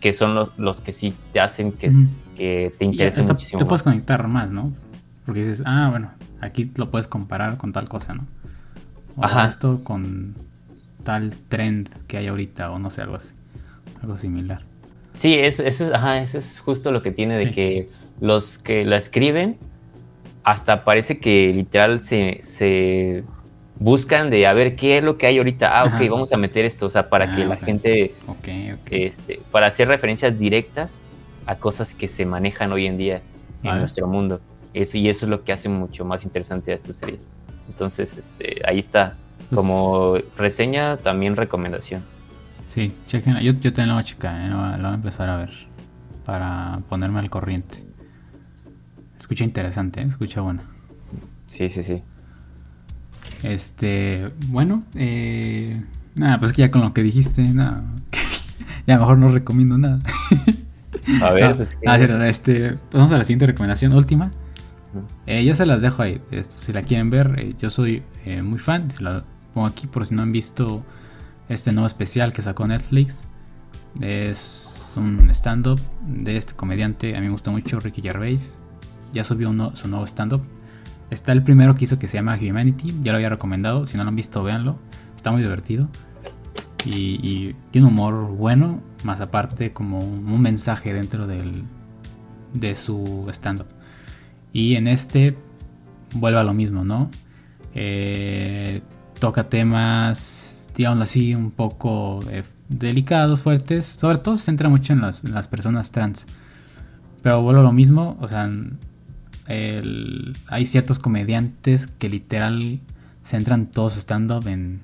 que 0.00 0.12
son 0.12 0.34
los, 0.34 0.56
los 0.58 0.80
que 0.80 0.92
sí 0.92 1.12
te 1.32 1.40
hacen 1.40 1.72
que, 1.72 1.90
que 2.36 2.72
te 2.78 2.84
interesen 2.84 3.26
muchísimo. 3.26 3.58
Te 3.58 3.66
puedes 3.66 3.82
conectar 3.82 4.26
más, 4.28 4.50
¿no? 4.52 4.72
Porque 5.26 5.40
dices, 5.40 5.62
ah, 5.66 5.88
bueno, 5.90 6.10
aquí 6.42 6.70
lo 6.76 6.90
puedes 6.90 7.08
comparar 7.08 7.56
con 7.56 7.72
tal 7.72 7.88
cosa, 7.88 8.14
¿no? 8.14 8.26
O 9.16 9.24
Ajá. 9.24 9.46
esto 9.46 9.82
con 9.82 10.34
tal 11.04 11.34
trend 11.48 11.88
que 12.06 12.18
hay 12.18 12.26
ahorita, 12.26 12.70
o 12.70 12.78
no 12.78 12.90
sé, 12.90 13.02
algo 13.02 13.16
así. 13.16 13.34
Algo 14.02 14.16
similar. 14.16 14.62
Sí, 15.14 15.34
eso, 15.34 15.62
eso, 15.62 15.84
es, 15.84 15.92
ajá, 15.92 16.20
eso 16.20 16.38
es 16.38 16.60
justo 16.60 16.90
lo 16.90 17.02
que 17.02 17.12
tiene 17.12 17.36
de 17.36 17.50
que 17.50 17.88
los 18.20 18.58
que 18.58 18.84
la 18.84 18.96
escriben 18.96 19.58
hasta 20.42 20.84
parece 20.84 21.18
que 21.18 21.52
literal 21.54 22.00
se, 22.00 23.24
buscan 23.78 24.30
de 24.30 24.46
a 24.46 24.52
ver 24.52 24.76
qué 24.76 24.98
es 24.98 25.04
lo 25.04 25.18
que 25.18 25.26
hay 25.26 25.38
ahorita. 25.38 25.78
Ah, 25.78 25.84
ok, 25.84 26.08
vamos 26.10 26.32
a 26.32 26.36
meter 26.36 26.64
esto, 26.64 26.86
o 26.86 26.90
sea, 26.90 27.08
para 27.08 27.34
que 27.34 27.42
ah, 27.42 27.46
la 27.46 27.56
gente, 27.56 28.14
Este, 28.90 29.40
para 29.50 29.66
hacer 29.66 29.88
referencias 29.88 30.38
directas 30.38 31.02
a 31.46 31.56
cosas 31.56 31.94
que 31.94 32.08
se 32.08 32.24
manejan 32.24 32.72
hoy 32.72 32.86
en 32.86 32.96
día 32.96 33.22
en 33.62 33.78
nuestro 33.78 34.06
mundo. 34.08 34.40
Eso, 34.74 34.98
y 34.98 35.08
eso 35.08 35.26
es 35.26 35.30
lo 35.30 35.44
que 35.44 35.52
hace 35.52 35.68
mucho 35.68 36.04
más 36.04 36.24
interesante 36.24 36.72
a 36.72 36.74
esta 36.74 36.92
serie. 36.92 37.18
Entonces, 37.68 38.16
este, 38.16 38.62
ahí 38.66 38.78
está. 38.78 39.16
Pues 39.48 39.60
Como 39.60 40.16
reseña, 40.36 40.96
también 40.96 41.36
recomendación. 41.36 42.02
Sí, 42.66 42.92
chequen. 43.06 43.38
Yo, 43.40 43.52
yo 43.52 43.72
también 43.72 43.88
lo 43.88 43.94
voy 43.94 44.00
a 44.00 44.04
checar, 44.04 44.40
¿eh? 44.40 44.48
lo, 44.48 44.56
voy 44.56 44.92
a 44.92 44.94
empezar 44.94 45.28
a 45.28 45.36
ver 45.36 45.50
para 46.24 46.80
ponerme 46.88 47.18
al 47.18 47.28
corriente. 47.28 47.84
Escucha 49.18 49.44
interesante, 49.44 50.00
¿eh? 50.00 50.06
escucha 50.06 50.40
bueno. 50.40 50.62
Sí, 51.46 51.68
sí, 51.68 51.82
sí. 51.82 52.02
Este, 53.42 54.30
bueno, 54.46 54.82
eh, 54.94 55.82
nada, 56.14 56.38
pues 56.38 56.52
que 56.52 56.62
ya 56.62 56.70
con 56.70 56.80
lo 56.82 56.94
que 56.94 57.02
dijiste, 57.02 57.42
nada, 57.42 57.82
ya 58.86 58.98
mejor 58.98 59.18
no 59.18 59.28
recomiendo 59.28 59.76
nada. 59.76 59.98
A 61.22 61.32
ver, 61.32 61.56
pues. 61.56 61.78
Este, 62.26 62.78
vamos 62.92 63.12
a 63.12 63.18
la 63.18 63.24
siguiente 63.24 63.46
recomendación, 63.46 63.92
última. 63.92 64.30
Eh, 65.26 65.44
yo 65.44 65.54
se 65.54 65.66
las 65.66 65.82
dejo 65.82 66.02
ahí. 66.02 66.20
si 66.58 66.72
la 66.72 66.82
quieren 66.82 67.10
ver, 67.10 67.34
eh, 67.38 67.54
yo 67.58 67.70
soy 67.70 68.02
eh, 68.24 68.42
muy 68.42 68.58
fan. 68.58 68.90
Se 68.90 69.02
la 69.02 69.24
pongo 69.54 69.66
aquí 69.66 69.86
por 69.86 70.06
si 70.06 70.14
no 70.14 70.22
han 70.22 70.32
visto 70.32 70.84
este 71.48 71.72
nuevo 71.72 71.86
especial 71.86 72.32
que 72.32 72.42
sacó 72.42 72.66
Netflix. 72.66 73.24
Es 74.00 74.94
un 74.96 75.28
stand-up 75.30 75.80
de 76.06 76.36
este 76.36 76.54
comediante. 76.54 77.16
A 77.16 77.20
mí 77.20 77.26
me 77.26 77.32
gusta 77.32 77.50
mucho, 77.50 77.78
Ricky 77.80 78.02
Gervais. 78.02 78.60
Ya 79.12 79.24
subió 79.24 79.50
uno, 79.50 79.76
su 79.76 79.88
nuevo 79.88 80.06
stand-up. 80.06 80.42
Está 81.10 81.32
el 81.32 81.42
primero 81.42 81.74
que 81.74 81.84
hizo 81.84 81.98
que 81.98 82.06
se 82.06 82.16
llama 82.16 82.36
Humanity. 82.40 82.94
Ya 83.02 83.12
lo 83.12 83.16
había 83.16 83.28
recomendado. 83.28 83.86
Si 83.86 83.96
no 83.96 84.04
lo 84.04 84.08
han 84.08 84.16
visto, 84.16 84.42
véanlo. 84.42 84.78
Está 85.14 85.30
muy 85.30 85.42
divertido. 85.42 85.88
Y, 86.84 87.54
tiene 87.70 87.86
humor 87.86 88.28
bueno. 88.28 88.80
Más 89.04 89.20
aparte, 89.20 89.72
como 89.72 89.98
un, 89.98 90.40
mensaje 90.40 90.92
dentro 90.94 91.26
del, 91.26 91.64
de 92.54 92.74
su 92.74 93.26
stand-up. 93.30 93.66
Y 94.52 94.74
en 94.76 94.86
este 94.86 95.36
vuelve 96.14 96.38
a 96.38 96.44
lo 96.44 96.54
mismo, 96.54 96.84
¿no? 96.84 97.10
Eh, 97.74 98.82
toca 99.18 99.48
temas, 99.48 100.70
digamos 100.76 101.02
así, 101.02 101.34
un 101.34 101.50
poco 101.50 102.20
eh, 102.30 102.44
delicados, 102.68 103.40
fuertes. 103.40 103.86
Sobre 103.86 104.18
todo 104.18 104.36
se 104.36 104.44
centra 104.44 104.68
mucho 104.68 104.92
en 104.92 105.00
las, 105.00 105.48
personas 105.48 105.90
trans. 105.90 106.26
Pero 107.22 107.42
vuelve 107.42 107.60
a 107.60 107.64
lo 107.64 107.72
mismo, 107.72 108.16
o 108.20 108.28
sea, 108.28 108.50
hay 109.46 110.66
ciertos 110.66 110.98
comediantes 110.98 111.86
que 111.86 112.08
literal 112.08 112.80
centran 113.22 113.66
todo 113.66 113.90
su 113.90 114.00
stand-up 114.00 114.48
en 114.48 114.80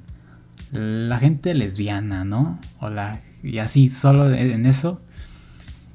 la 0.72 1.18
gente 1.18 1.54
lesbiana, 1.54 2.24
¿no? 2.24 2.60
O 2.78 2.90
la, 2.90 3.20
y 3.42 3.58
así, 3.58 3.88
solo 3.88 4.32
en 4.32 4.66
eso. 4.66 4.98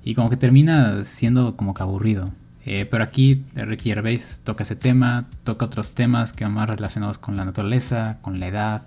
Y 0.04 0.16
como 0.16 0.30
que 0.30 0.38
termina 0.38 1.04
siendo 1.04 1.56
como 1.56 1.74
que 1.74 1.84
aburrido. 1.84 2.34
Eh, 2.66 2.86
pero 2.90 3.04
aquí 3.04 3.44
Ricky 3.56 3.90
Gervais 3.90 4.42
toca 4.44 4.64
ese 4.64 4.76
tema, 4.76 5.28
toca 5.44 5.66
otros 5.66 5.94
temas 5.94 6.32
que 6.32 6.46
van 6.46 6.54
más 6.54 6.70
relacionados 6.70 7.18
con 7.18 7.36
la 7.36 7.46
naturaleza, 7.46 8.20
con 8.22 8.40
la 8.40 8.48
edad. 8.48 8.82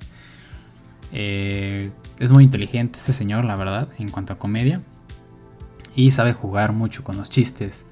Eh, 1.12 1.90
es 2.19 2.32
muy 2.32 2.44
inteligente 2.44 2.98
este 2.98 3.12
señor, 3.12 3.44
la 3.44 3.57
verdad, 3.57 3.89
en 3.98 4.11
cuanto 4.11 4.32
a 4.32 4.39
comedia. 4.39 4.81
Y 5.94 6.11
sabe 6.11 6.32
jugar 6.32 6.73
mucho 6.73 7.05
con 7.05 7.16
los 7.16 7.31
chistes, 7.31 7.85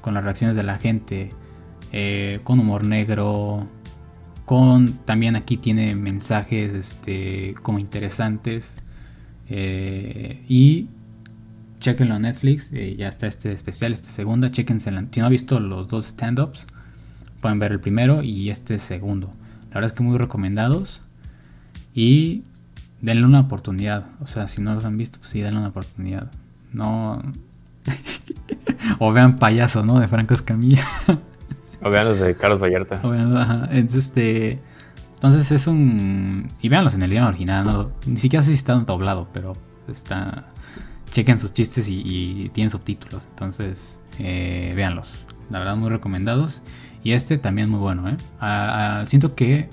con 0.00 0.14
las 0.14 0.24
reacciones 0.24 0.56
de 0.56 0.62
la 0.62 0.78
gente, 0.78 1.30
eh, 1.92 2.40
con 2.44 2.60
humor 2.60 2.84
negro, 2.84 3.66
con 4.44 4.94
también 5.04 5.36
aquí 5.36 5.56
tiene 5.56 5.94
mensajes 5.94 6.74
este, 6.74 7.54
como 7.62 7.78
interesantes. 7.78 8.82
y 9.48 10.88
chequenlo 11.80 12.16
en 12.16 12.22
Netflix, 12.22 12.72
eh, 12.72 12.94
ya 12.96 13.08
está 13.08 13.26
este 13.26 13.52
especial, 13.52 13.92
este 13.92 14.08
segunda, 14.08 14.50
chequense, 14.50 14.90
si 15.10 15.20
no 15.20 15.26
han 15.26 15.32
visto 15.32 15.58
los 15.58 15.88
dos 15.88 16.06
stand-ups, 16.06 16.66
pueden 17.40 17.58
ver 17.58 17.72
el 17.72 17.80
primero 17.80 18.22
y 18.22 18.50
este 18.50 18.78
segundo. 18.78 19.30
La 19.70 19.74
verdad 19.74 19.86
es 19.86 19.92
que 19.92 20.02
muy 20.02 20.18
recomendados 20.18 21.02
y 21.94 22.44
denle 23.00 23.24
una 23.24 23.40
oportunidad, 23.40 24.04
o 24.20 24.26
sea, 24.26 24.46
si 24.46 24.60
no 24.62 24.74
los 24.74 24.84
han 24.84 24.96
visto, 24.96 25.18
pues 25.18 25.30
sí, 25.30 25.40
denle 25.40 25.58
una 25.58 25.68
oportunidad. 25.68 26.30
No... 26.72 27.22
o 28.98 29.12
vean 29.12 29.38
Payaso, 29.38 29.84
¿no? 29.84 29.98
De 29.98 30.06
Franco 30.06 30.34
Escamilla. 30.34 30.84
o 31.82 31.90
vean 31.90 32.06
los 32.06 32.20
de 32.20 32.36
Carlos 32.36 32.60
Vallarta. 32.62 33.00
O 33.02 33.10
vean, 33.10 33.32
Entonces, 33.72 34.04
este... 34.04 34.60
Entonces 35.14 35.50
es 35.52 35.66
un... 35.66 36.48
Y 36.62 36.68
véanlos 36.68 36.94
en 36.94 37.02
el 37.02 37.10
idioma 37.10 37.28
original, 37.28 37.64
¿no? 37.64 37.90
Ni 38.06 38.16
siquiera 38.16 38.42
sé 38.42 38.48
si 38.48 38.54
está 38.54 38.74
doblado, 38.74 39.28
pero 39.32 39.54
está 39.86 40.46
chequen 41.10 41.38
sus 41.38 41.52
chistes 41.52 41.88
y, 41.88 42.50
tienen 42.52 42.70
subtítulos. 42.70 43.26
Entonces, 43.30 44.00
eh, 44.18 44.72
véanlos. 44.74 45.26
La 45.50 45.58
verdad, 45.58 45.76
muy 45.76 45.90
recomendados. 45.90 46.62
Y 47.02 47.12
este 47.12 47.38
también 47.38 47.70
muy 47.70 47.80
bueno, 47.80 48.08
¿eh? 48.08 48.16
siento 49.06 49.34
que 49.34 49.70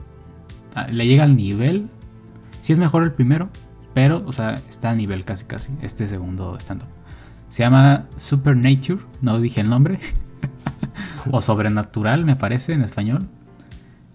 le 0.92 1.08
llega 1.08 1.24
al 1.24 1.36
nivel. 1.36 1.90
Si 2.62 2.74
es 2.74 2.80
mejor 2.80 3.04
el 3.04 3.14
primero, 3.14 3.50
pero, 3.94 4.24
o 4.26 4.32
sea, 4.32 4.62
está 4.70 4.92
a 4.92 4.96
nivel 4.96 5.26
casi, 5.26 5.46
casi. 5.46 5.74
Este 5.82 6.08
segundo 6.08 6.58
stand-up. 6.60 6.88
Se 7.50 7.64
llama 7.64 8.08
Supernature, 8.16 9.00
no 9.22 9.40
dije 9.40 9.62
el 9.62 9.70
nombre. 9.70 10.00
o 11.32 11.42
Sobrenatural, 11.42 12.26
me 12.26 12.36
parece 12.36 12.74
en 12.74 12.82
español. 12.82 13.28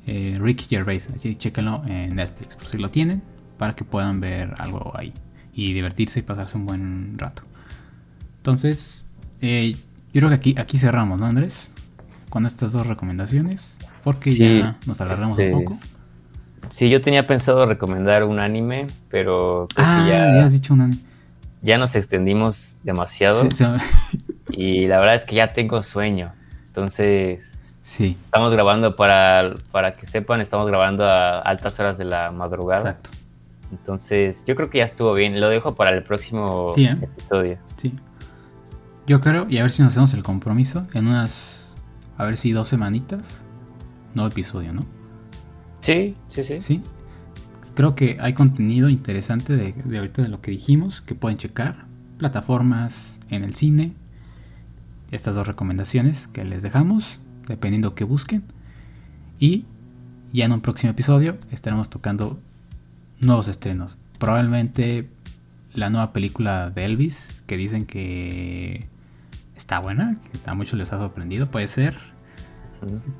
Eh, 0.06 0.38
Rick 0.40 0.68
Gervais, 0.68 1.08
chéquenlo 1.36 1.82
en 1.86 2.16
Netflix 2.16 2.56
por 2.56 2.66
si 2.66 2.78
lo 2.78 2.90
tienen, 2.90 3.22
para 3.58 3.76
que 3.76 3.84
puedan 3.84 4.20
ver 4.20 4.54
algo 4.58 4.92
ahí 4.96 5.12
y 5.54 5.72
divertirse 5.72 6.20
y 6.20 6.22
pasarse 6.22 6.56
un 6.56 6.66
buen 6.66 7.18
rato. 7.18 7.42
Entonces, 8.38 9.06
eh, 9.40 9.76
yo 10.12 10.20
creo 10.20 10.28
que 10.28 10.34
aquí, 10.34 10.54
aquí 10.58 10.78
cerramos, 10.78 11.20
¿no, 11.20 11.26
Andrés? 11.26 11.72
Con 12.28 12.46
estas 12.46 12.72
dos 12.72 12.86
recomendaciones, 12.86 13.78
porque 14.02 14.34
ya 14.34 14.78
nos 14.86 15.00
alargamos 15.00 15.38
un 15.38 15.44
este, 15.44 15.56
poco. 15.56 15.78
Sí, 16.68 16.88
yo 16.88 17.00
tenía 17.00 17.26
pensado 17.26 17.66
recomendar 17.66 18.24
un 18.24 18.40
anime, 18.40 18.86
pero 19.10 19.68
ah, 19.76 20.06
ya, 20.08 20.44
has 20.44 20.52
dicho 20.54 20.72
un 20.74 20.80
anime. 20.80 21.02
Ya 21.60 21.78
nos 21.78 21.94
extendimos 21.94 22.78
demasiado. 22.82 23.46
y 24.50 24.86
la 24.86 24.98
verdad 24.98 25.14
es 25.14 25.24
que 25.24 25.36
ya 25.36 25.52
tengo 25.52 25.82
sueño. 25.82 26.32
Entonces, 26.66 27.58
sí. 27.82 28.16
estamos 28.24 28.52
grabando 28.52 28.96
para, 28.96 29.54
para 29.70 29.92
que 29.92 30.06
sepan, 30.06 30.40
estamos 30.40 30.66
grabando 30.66 31.04
a 31.04 31.40
altas 31.40 31.78
horas 31.78 31.98
de 31.98 32.04
la 32.06 32.32
madrugada. 32.32 32.90
Exacto. 32.90 33.10
Entonces, 33.72 34.44
yo 34.46 34.54
creo 34.54 34.70
que 34.70 34.78
ya 34.78 34.84
estuvo 34.84 35.14
bien. 35.14 35.40
Lo 35.40 35.48
dejo 35.48 35.74
para 35.74 35.90
el 35.90 36.02
próximo 36.02 36.70
¿eh? 36.76 36.96
episodio. 37.00 37.58
Sí. 37.76 37.92
Yo 39.06 39.20
creo, 39.20 39.46
y 39.48 39.58
a 39.58 39.62
ver 39.62 39.72
si 39.72 39.82
nos 39.82 39.92
hacemos 39.92 40.14
el 40.14 40.22
compromiso 40.22 40.84
en 40.92 41.08
unas, 41.08 41.66
a 42.16 42.24
ver 42.24 42.36
si 42.36 42.52
dos 42.52 42.68
semanitas, 42.68 43.44
nuevo 44.14 44.30
episodio, 44.30 44.72
¿no? 44.72 44.82
Sí, 45.80 46.14
sí, 46.28 46.44
sí. 46.44 46.60
Sí. 46.60 46.80
Creo 47.74 47.96
que 47.96 48.18
hay 48.20 48.34
contenido 48.34 48.88
interesante 48.88 49.56
de, 49.56 49.72
de 49.72 49.98
ahorita 49.98 50.22
de 50.22 50.28
lo 50.28 50.40
que 50.40 50.50
dijimos 50.50 51.00
que 51.00 51.14
pueden 51.14 51.38
checar. 51.38 51.86
Plataformas 52.18 53.18
en 53.30 53.42
el 53.42 53.54
cine. 53.54 53.94
Estas 55.10 55.34
dos 55.34 55.46
recomendaciones 55.46 56.28
que 56.28 56.44
les 56.44 56.62
dejamos, 56.62 57.18
dependiendo 57.48 57.94
que 57.94 58.04
busquen. 58.04 58.44
Y 59.40 59.64
ya 60.32 60.44
en 60.44 60.52
un 60.52 60.60
próximo 60.60 60.92
episodio 60.92 61.36
estaremos 61.50 61.90
tocando 61.90 62.38
nuevos 63.22 63.48
estrenos. 63.48 63.96
Probablemente 64.18 65.08
la 65.72 65.88
nueva 65.88 66.12
película 66.12 66.70
de 66.70 66.84
Elvis, 66.84 67.42
que 67.46 67.56
dicen 67.56 67.86
que 67.86 68.84
está 69.56 69.78
buena, 69.78 70.16
que 70.32 70.50
a 70.50 70.54
muchos 70.54 70.78
les 70.78 70.92
ha 70.92 70.98
sorprendido, 70.98 71.50
puede 71.50 71.68
ser. 71.68 71.96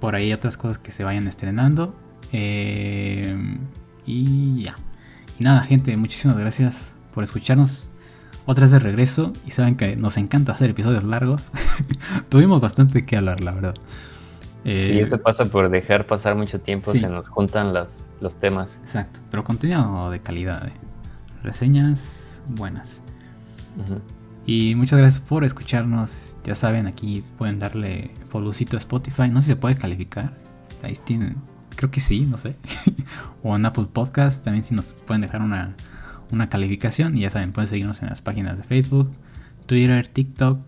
Por 0.01 0.15
ahí 0.17 0.33
otras 0.33 0.57
cosas 0.57 0.79
que 0.79 0.91
se 0.91 1.05
vayan 1.05 1.27
estrenando. 1.29 1.97
Eh, 2.33 3.37
y 4.05 4.63
ya. 4.63 4.75
Y 5.39 5.45
nada, 5.45 5.63
gente, 5.63 5.97
muchísimas 5.97 6.37
gracias 6.37 6.95
por 7.15 7.25
escucharnos. 7.25 7.89
Otra 8.45 8.63
vez 8.63 8.73
de 8.73 8.81
regreso. 8.81 9.33
Y 9.47 9.53
saben 9.53 9.77
que 9.77 9.95
nos 9.95 10.17
encanta 10.17 10.53
hacer 10.53 10.71
episodios 10.71 11.05
largos. 11.05 11.53
Tuvimos 12.29 12.61
bastante 12.61 13.07
que 13.07 13.17
hablar, 13.17 13.41
la 13.41 13.53
verdad. 13.53 13.75
Eh, 14.65 14.89
sí, 14.89 14.99
eso 15.01 15.21
pasa 15.21 15.47
por 15.47 15.71
dejar 15.71 16.07
pasar 16.07 16.37
mucho 16.37 16.61
tiempo, 16.61 16.93
se 16.93 17.09
nos 17.09 17.29
juntan 17.29 17.73
las, 17.73 18.13
los 18.21 18.37
temas. 18.37 18.79
Exacto, 18.83 19.21
pero 19.31 19.43
contenido 19.43 20.11
de 20.11 20.21
calidad, 20.21 20.69
eh. 20.69 20.73
reseñas 21.43 22.43
buenas. 22.49 23.01
Y 24.47 24.75
muchas 24.75 24.99
gracias 24.99 25.25
por 25.25 25.45
escucharnos. 25.45 26.37
Ya 26.45 26.55
saben, 26.55 26.87
aquí 26.87 27.25
pueden 27.39 27.59
darle 27.59 28.11
followcito 28.29 28.77
a 28.77 28.79
Spotify. 28.79 29.29
No 29.29 29.41
sé 29.41 29.47
si 29.47 29.53
se 29.53 29.57
puede 29.57 29.75
calificar. 29.75 30.33
Ahí 30.85 30.95
tienen, 31.05 31.37
creo 31.77 31.91
que 31.91 32.01
sí, 32.01 32.21
no 32.21 32.37
sé. 32.37 32.57
o 33.43 33.57
en 33.57 33.65
Apple 33.67 33.87
Podcast 33.93 34.45
también 34.45 34.65
si 34.65 34.75
nos 34.75 34.95
pueden 34.95 35.23
dejar 35.23 35.43
una, 35.43 35.75
una 36.31 36.49
calificación. 36.49 37.17
Y 37.17 37.21
ya 37.21 37.31
saben, 37.31 37.53
pueden 37.53 37.69
seguirnos 37.69 38.03
en 38.03 38.09
las 38.09 38.23
páginas 38.23 38.59
de 38.59 38.65
Facebook, 38.65 39.11
Twitter, 39.67 40.07
TikTok, 40.07 40.61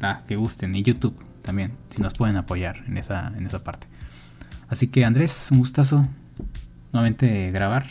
la 0.00 0.24
que 0.26 0.36
gusten, 0.36 0.76
y 0.76 0.82
YouTube 0.82 1.27
también, 1.48 1.72
si 1.88 2.02
nos 2.02 2.12
pueden 2.12 2.36
apoyar 2.36 2.84
en 2.88 2.98
esa, 2.98 3.32
en 3.34 3.46
esa 3.46 3.64
parte. 3.64 3.86
Así 4.68 4.88
que 4.88 5.06
Andrés, 5.06 5.48
un 5.50 5.60
gustazo 5.60 6.06
nuevamente 6.92 7.50
grabar. 7.52 7.86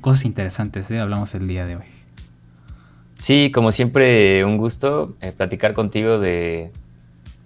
Cosas 0.00 0.24
interesantes, 0.24 0.90
¿eh? 0.90 0.98
hablamos 0.98 1.36
el 1.36 1.46
día 1.46 1.64
de 1.64 1.76
hoy. 1.76 1.84
Sí, 3.20 3.52
como 3.52 3.70
siempre, 3.70 4.44
un 4.44 4.56
gusto 4.56 5.14
eh, 5.20 5.30
platicar 5.30 5.74
contigo 5.74 6.18
de, 6.18 6.72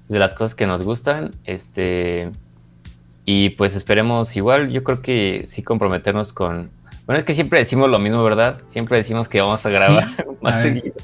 de, 0.08 0.18
las 0.18 0.32
cosas 0.32 0.54
que 0.54 0.66
nos 0.66 0.80
gustan. 0.80 1.32
Este, 1.44 2.30
y 3.26 3.50
pues 3.50 3.74
esperemos 3.74 4.36
igual, 4.36 4.70
yo 4.70 4.82
creo 4.84 5.02
que 5.02 5.42
sí 5.46 5.62
comprometernos 5.62 6.32
con... 6.32 6.70
Bueno, 7.04 7.18
es 7.18 7.24
que 7.24 7.34
siempre 7.34 7.58
decimos 7.58 7.90
lo 7.90 7.98
mismo, 7.98 8.24
¿verdad? 8.24 8.62
Siempre 8.68 8.96
decimos 8.96 9.28
que 9.28 9.38
vamos 9.42 9.66
a 9.66 9.68
grabar 9.68 10.26
más 10.40 10.62
seguido. 10.62 10.94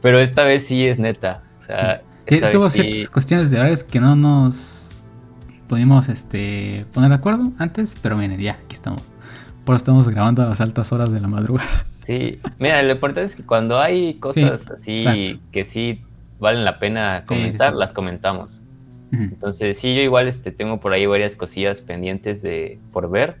Pero 0.00 0.20
esta 0.20 0.44
vez 0.44 0.64
sí 0.64 0.86
es 0.86 1.00
neta. 1.00 1.42
O 1.58 1.60
sea, 1.60 2.02
es 2.36 2.50
que 2.50 2.56
hubo 2.56 2.70
ciertas 2.70 3.10
cuestiones 3.10 3.50
de 3.50 3.58
horarios 3.58 3.84
que 3.84 4.00
no 4.00 4.16
nos 4.16 5.06
pudimos 5.68 6.08
este, 6.08 6.86
poner 6.92 7.10
de 7.10 7.16
acuerdo 7.16 7.52
antes, 7.58 7.96
pero 8.00 8.16
miren, 8.16 8.40
ya, 8.40 8.52
aquí 8.64 8.74
estamos. 8.74 9.02
Por 9.64 9.74
eso 9.74 9.82
estamos 9.82 10.08
grabando 10.08 10.42
a 10.42 10.46
las 10.46 10.60
altas 10.60 10.92
horas 10.92 11.12
de 11.12 11.20
la 11.20 11.28
madrugada. 11.28 11.68
Sí, 12.02 12.40
mira, 12.58 12.82
lo 12.82 12.92
importante 12.92 13.26
es 13.26 13.36
que 13.36 13.44
cuando 13.44 13.78
hay 13.78 14.14
cosas 14.14 14.70
así 14.70 15.40
que 15.52 15.64
sí 15.64 16.00
valen 16.40 16.64
la 16.64 16.78
pena 16.78 17.24
comentar, 17.26 17.74
las 17.74 17.92
comentamos. 17.92 18.62
Entonces, 19.12 19.78
sí, 19.78 19.94
yo 19.94 20.00
igual 20.00 20.28
este, 20.28 20.52
tengo 20.52 20.80
por 20.80 20.92
ahí 20.92 21.06
varias 21.06 21.36
cosillas 21.36 21.80
pendientes 21.80 22.42
de 22.42 22.78
por 22.92 23.10
ver. 23.10 23.38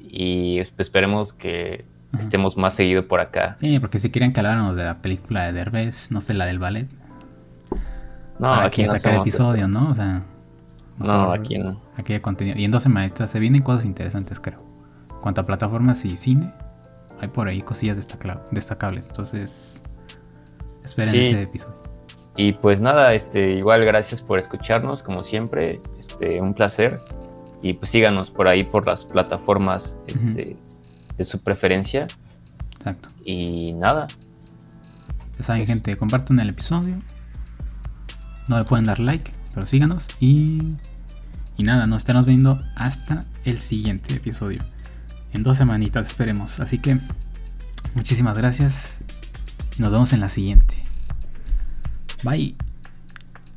Y 0.00 0.56
pues, 0.56 0.72
esperemos 0.78 1.32
que 1.32 1.84
estemos 2.18 2.56
más 2.56 2.74
seguido 2.74 3.06
por 3.06 3.20
acá. 3.20 3.56
Sí, 3.60 3.78
porque 3.78 3.98
si 3.98 4.10
quieren 4.10 4.32
que 4.32 4.40
habláramos 4.40 4.74
de 4.76 4.84
la 4.84 4.98
película 5.02 5.44
de 5.46 5.52
Derbez, 5.52 6.10
no 6.10 6.20
sé, 6.20 6.34
la 6.34 6.46
del 6.46 6.58
ballet, 6.58 6.88
no, 8.38 8.54
aquí 8.54 8.84
no 8.84 8.94
sacar 8.96 9.20
episodio, 9.20 9.68
¿no? 9.68 9.90
O 9.90 9.94
sea. 9.94 10.24
No, 10.98 11.32
aquí 11.32 11.58
no. 11.58 11.80
Aquí 11.96 12.14
hay 12.14 12.20
contenido. 12.20 12.58
Y 12.58 12.64
en 12.64 12.70
dos 12.70 12.82
semanitas 12.82 13.30
se 13.30 13.38
vienen 13.38 13.62
cosas 13.62 13.84
interesantes, 13.84 14.40
creo. 14.40 14.58
Cuanto 15.20 15.40
a 15.40 15.44
plataformas 15.44 16.04
y 16.04 16.16
cine, 16.16 16.52
hay 17.20 17.28
por 17.28 17.48
ahí 17.48 17.60
cosillas 17.62 17.96
destacables. 17.96 19.08
Entonces, 19.08 19.82
esperen 20.84 21.14
ese 21.14 21.42
episodio. 21.42 21.76
Y 22.36 22.52
pues 22.52 22.80
nada, 22.80 23.14
este, 23.14 23.52
igual 23.52 23.84
gracias 23.84 24.20
por 24.20 24.38
escucharnos, 24.38 25.02
como 25.02 25.22
siempre. 25.22 25.80
Este, 25.98 26.40
un 26.40 26.54
placer. 26.54 26.96
Y 27.62 27.74
pues 27.74 27.90
síganos 27.90 28.30
por 28.30 28.48
ahí 28.48 28.64
por 28.64 28.86
las 28.86 29.04
plataformas 29.06 29.98
este, 30.06 30.56
de 31.16 31.24
su 31.24 31.40
preferencia. 31.40 32.06
Exacto. 32.76 33.08
Y 33.24 33.72
nada. 33.72 34.06
Ya 35.38 35.44
saben, 35.44 35.64
pues 35.64 35.68
gente, 35.68 35.96
compartan 35.96 36.38
el 36.40 36.50
episodio 36.50 36.96
no 38.48 38.58
le 38.58 38.64
pueden 38.64 38.86
dar 38.86 38.98
like, 39.00 39.32
pero 39.54 39.66
síganos 39.66 40.08
y, 40.20 40.62
y 41.56 41.62
nada, 41.62 41.86
nos 41.86 41.98
estaremos 41.98 42.26
viendo 42.26 42.62
hasta 42.74 43.20
el 43.44 43.60
siguiente 43.60 44.14
episodio. 44.14 44.62
En 45.32 45.42
dos 45.42 45.58
semanitas 45.58 46.06
esperemos. 46.06 46.60
Así 46.60 46.78
que 46.78 46.96
muchísimas 47.94 48.36
gracias 48.36 49.02
nos 49.78 49.90
vemos 49.90 50.12
en 50.12 50.20
la 50.20 50.28
siguiente. 50.28 50.74
Bye. 52.22 52.56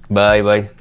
Bye, 0.09 0.41
bye. 0.41 0.78